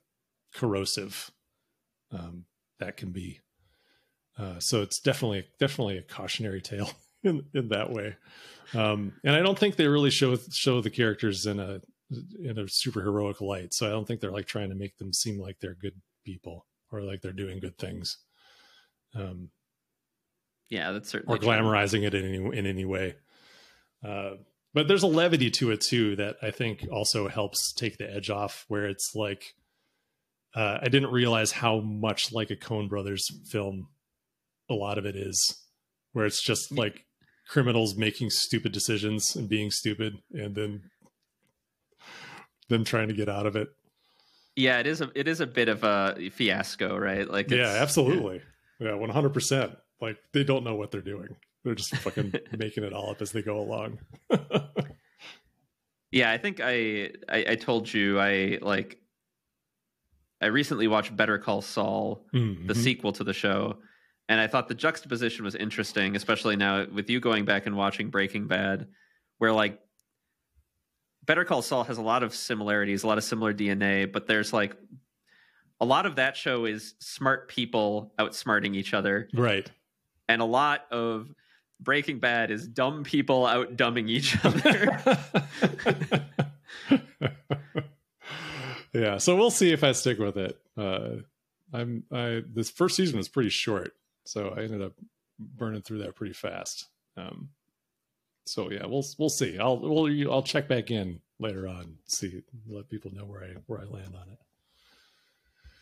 corrosive 0.54 1.30
um, 2.10 2.44
that 2.78 2.96
can 2.96 3.10
be. 3.10 3.40
Uh, 4.38 4.58
so 4.58 4.82
it's 4.82 4.98
definitely 5.00 5.44
definitely 5.60 5.98
a 5.98 6.02
cautionary 6.02 6.60
tale 6.60 6.90
in 7.24 7.44
in 7.54 7.68
that 7.68 7.90
way. 7.90 8.16
Um, 8.74 9.12
and 9.24 9.36
I 9.36 9.40
don't 9.40 9.58
think 9.58 9.76
they 9.76 9.86
really 9.86 10.10
show 10.10 10.36
show 10.50 10.80
the 10.80 10.90
characters 10.90 11.46
in 11.46 11.60
a 11.60 11.80
in 12.42 12.58
a 12.58 12.68
super 12.68 13.02
heroic 13.02 13.40
light. 13.40 13.74
So 13.74 13.86
I 13.86 13.90
don't 13.90 14.06
think 14.06 14.20
they're 14.20 14.30
like 14.30 14.46
trying 14.46 14.70
to 14.70 14.74
make 14.74 14.96
them 14.98 15.12
seem 15.12 15.38
like 15.38 15.58
they're 15.60 15.74
good 15.74 16.00
people 16.24 16.66
or 16.90 17.02
like 17.02 17.20
they're 17.22 17.32
doing 17.32 17.58
good 17.58 17.78
things. 17.78 18.18
Um, 19.14 19.50
yeah, 20.68 20.92
that's 20.92 21.10
certainly 21.10 21.36
or 21.36 21.40
glamorizing 21.40 21.98
true. 21.98 22.06
it 22.06 22.14
in 22.14 22.24
any 22.24 22.58
in 22.58 22.66
any 22.66 22.84
way. 22.84 23.16
Uh, 24.04 24.32
but 24.74 24.88
there's 24.88 25.02
a 25.02 25.08
levity 25.08 25.50
to 25.50 25.70
it 25.70 25.82
too 25.82 26.16
that 26.16 26.36
I 26.42 26.50
think 26.50 26.86
also 26.90 27.28
helps 27.28 27.72
take 27.72 27.98
the 27.98 28.10
edge 28.10 28.30
off. 28.30 28.64
Where 28.68 28.86
it's 28.86 29.14
like, 29.14 29.54
uh, 30.54 30.78
I 30.80 30.88
didn't 30.88 31.12
realize 31.12 31.52
how 31.52 31.80
much 31.80 32.32
like 32.32 32.50
a 32.50 32.56
Coen 32.56 32.88
Brothers 32.88 33.30
film 33.50 33.88
a 34.72 34.74
lot 34.74 34.98
of 34.98 35.06
it 35.06 35.16
is, 35.16 35.38
where 36.12 36.26
it's 36.26 36.42
just 36.42 36.72
like 36.72 37.04
criminals 37.48 37.96
making 37.96 38.30
stupid 38.30 38.72
decisions 38.72 39.36
and 39.36 39.48
being 39.48 39.70
stupid, 39.70 40.14
and 40.32 40.54
then 40.54 40.82
them 42.68 42.84
trying 42.84 43.08
to 43.08 43.14
get 43.14 43.28
out 43.28 43.46
of 43.46 43.56
it. 43.56 43.68
Yeah, 44.56 44.80
it 44.80 44.86
is 44.86 45.00
a 45.00 45.10
it 45.14 45.28
is 45.28 45.40
a 45.40 45.46
bit 45.46 45.68
of 45.68 45.84
a 45.84 46.30
fiasco, 46.30 46.96
right? 46.96 47.28
Like, 47.28 47.50
yeah, 47.50 47.78
absolutely, 47.80 48.42
yeah, 48.80 48.94
one 48.94 49.10
hundred 49.10 49.32
percent. 49.32 49.72
Like 50.00 50.18
they 50.32 50.44
don't 50.44 50.64
know 50.64 50.74
what 50.74 50.90
they're 50.90 51.00
doing. 51.00 51.36
They're 51.64 51.74
just 51.74 51.94
fucking 51.96 52.34
making 52.58 52.84
it 52.84 52.92
all 52.92 53.10
up 53.10 53.22
as 53.22 53.32
they 53.32 53.42
go 53.42 53.60
along. 53.60 53.98
yeah, 56.10 56.30
I 56.30 56.38
think 56.38 56.60
I, 56.60 57.10
I, 57.28 57.44
I 57.50 57.54
told 57.54 57.92
you 57.92 58.18
I 58.18 58.58
like 58.60 58.98
I 60.40 60.46
recently 60.46 60.88
watched 60.88 61.16
Better 61.16 61.38
Call 61.38 61.62
Saul, 61.62 62.26
mm-hmm. 62.34 62.66
the 62.66 62.74
sequel 62.74 63.12
to 63.12 63.24
the 63.24 63.32
show, 63.32 63.76
and 64.32 64.40
I 64.40 64.46
thought 64.46 64.66
the 64.66 64.74
juxtaposition 64.74 65.44
was 65.44 65.54
interesting, 65.54 66.16
especially 66.16 66.56
now 66.56 66.86
with 66.86 67.10
you 67.10 67.20
going 67.20 67.44
back 67.44 67.66
and 67.66 67.76
watching 67.76 68.08
Breaking 68.08 68.46
Bad, 68.46 68.88
where 69.36 69.52
like 69.52 69.78
Better 71.26 71.44
Call 71.44 71.60
Saul 71.60 71.84
has 71.84 71.98
a 71.98 72.02
lot 72.02 72.22
of 72.22 72.34
similarities, 72.34 73.02
a 73.02 73.08
lot 73.08 73.18
of 73.18 73.24
similar 73.24 73.52
DNA, 73.52 74.10
but 74.10 74.26
there's 74.26 74.50
like 74.50 74.74
a 75.82 75.84
lot 75.84 76.06
of 76.06 76.16
that 76.16 76.34
show 76.34 76.64
is 76.64 76.94
smart 76.98 77.50
people 77.50 78.14
outsmarting 78.18 78.74
each 78.74 78.94
other. 78.94 79.28
Right. 79.34 79.70
And 80.30 80.40
a 80.40 80.46
lot 80.46 80.86
of 80.90 81.28
Breaking 81.78 82.18
Bad 82.18 82.50
is 82.50 82.66
dumb 82.66 83.04
people 83.04 83.44
out 83.44 83.76
dumbing 83.76 84.08
each 84.08 84.42
other. 84.46 84.98
yeah, 88.94 89.18
so 89.18 89.36
we'll 89.36 89.50
see 89.50 89.72
if 89.74 89.84
I 89.84 89.92
stick 89.92 90.18
with 90.18 90.38
it. 90.38 90.58
Uh, 90.74 91.16
I'm 91.70 92.04
I 92.10 92.40
this 92.50 92.70
first 92.70 92.96
season 92.96 93.18
was 93.18 93.28
pretty 93.28 93.50
short, 93.50 93.92
so 94.24 94.54
I 94.56 94.62
ended 94.62 94.82
up 94.82 94.92
burning 95.38 95.82
through 95.82 95.98
that 95.98 96.14
pretty 96.14 96.34
fast. 96.34 96.86
Um, 97.16 97.50
so 98.44 98.70
yeah, 98.70 98.86
we'll 98.86 99.04
we'll 99.18 99.28
see. 99.28 99.58
I'll 99.58 99.78
we'll 99.78 100.32
I'll 100.32 100.42
check 100.42 100.68
back 100.68 100.90
in 100.90 101.20
later 101.38 101.66
on, 101.66 101.96
see 102.06 102.42
let 102.68 102.88
people 102.88 103.12
know 103.14 103.24
where 103.24 103.42
I 103.42 103.54
where 103.66 103.80
I 103.80 103.84
land 103.84 104.14
on 104.14 104.28
it. 104.32 104.38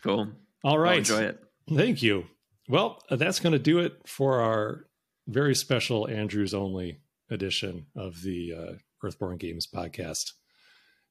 Cool. 0.03 0.29
All 0.65 0.79
right. 0.79 0.93
I'll 0.93 0.99
enjoy 0.99 1.23
it. 1.23 1.43
Thank 1.69 2.03
you. 2.03 2.25
Well, 2.69 3.03
that's 3.11 3.41
going 3.41 3.53
to 3.53 3.59
do 3.59 3.81
it 3.81 4.01
for 4.07 4.41
our 4.41 4.87
very 5.29 5.55
special 5.55 6.09
Andrews 6.09 6.55
only 6.55 7.01
edition 7.31 7.87
of 7.97 8.23
the 8.23 8.55
uh, 8.55 8.73
Earthborn 9.03 9.39
Games 9.39 9.67
podcast. 9.67 10.33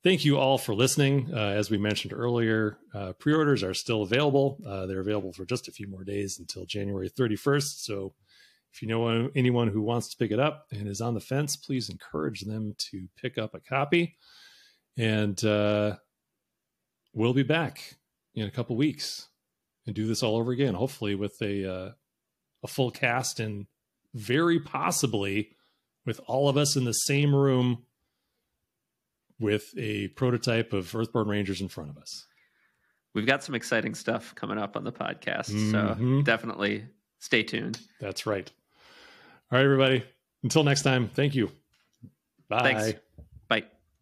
Thank 0.02 0.24
you 0.24 0.38
all 0.38 0.58
for 0.58 0.74
listening. 0.74 1.30
Uh, 1.34 1.38
as 1.38 1.70
we 1.70 1.78
mentioned 1.78 2.14
earlier, 2.14 2.78
uh, 2.94 3.12
pre 3.20 3.34
orders 3.34 3.64
are 3.64 3.74
still 3.74 4.02
available. 4.02 4.58
Uh, 4.66 4.86
they're 4.86 5.02
available 5.02 5.34
for 5.34 5.44
just 5.44 5.68
a 5.68 5.74
few 5.74 5.90
more 5.90 6.06
days 6.06 6.38
until 6.40 6.66
January 6.66 7.10
31st. 7.10 7.82
So 7.82 8.14
if 8.72 8.82
you 8.82 8.88
know 8.88 9.30
anyone 9.36 9.68
who 9.68 9.82
wants 9.82 10.08
to 10.10 10.18
pick 10.18 10.32
it 10.32 10.40
up 10.40 10.68
and 10.72 10.88
is 10.88 11.02
on 11.02 11.16
the 11.16 11.20
fence, 11.20 11.58
please 11.58 11.90
encourage 11.90 12.42
them 12.42 12.76
to 12.92 13.10
pick 13.22 13.38
up 13.38 13.54
a 13.54 13.60
copy. 13.60 14.16
And 14.98 15.44
uh, 15.44 15.98
we'll 17.14 17.34
be 17.34 17.44
back 17.44 17.98
in 18.36 18.48
a 18.48 18.52
couple 18.52 18.78
weeks 18.78 19.28
and 19.86 19.94
do 19.94 20.08
this 20.08 20.24
all 20.24 20.38
over 20.38 20.54
again, 20.54 20.76
hopefully 20.76 21.16
with 21.16 21.36
a 21.42 21.70
uh, 21.70 21.92
a 22.64 22.68
full 22.68 22.92
cast 22.92 23.42
and 23.42 23.68
very 24.14 24.62
possibly 24.62 25.58
with 26.06 26.22
all 26.26 26.48
of 26.48 26.56
us 26.56 26.78
in 26.78 26.86
the 26.86 26.94
same 26.94 27.36
room 27.36 27.84
with 29.40 29.74
a 29.78 30.10
prototype 30.10 30.74
of 30.74 30.94
Earthborn 30.94 31.28
Rangers 31.28 31.61
in 31.61 31.68
front 31.68 31.90
of 31.90 31.98
us. 31.98 32.26
We've 33.14 33.26
got 33.26 33.44
some 33.44 33.56
exciting 33.56 33.95
stuff 33.95 34.36
coming 34.36 34.57
up 34.57 34.76
on 34.76 34.84
the 34.84 34.91
podcast, 34.91 35.49
mm-hmm. 35.52 36.20
so 36.20 36.22
definitely 36.22 36.86
stay 37.20 37.44
tuned. 37.44 37.80
That's 37.99 38.26
right. 38.26 38.49
All 39.52 39.57
right, 39.57 39.66
everybody. 39.66 40.03
Until 40.44 40.64
next 40.64 40.84
time, 40.84 41.10
thank 41.10 41.36
you. 41.36 41.52
Bye. 42.49 42.74
Thanks. 42.74 42.99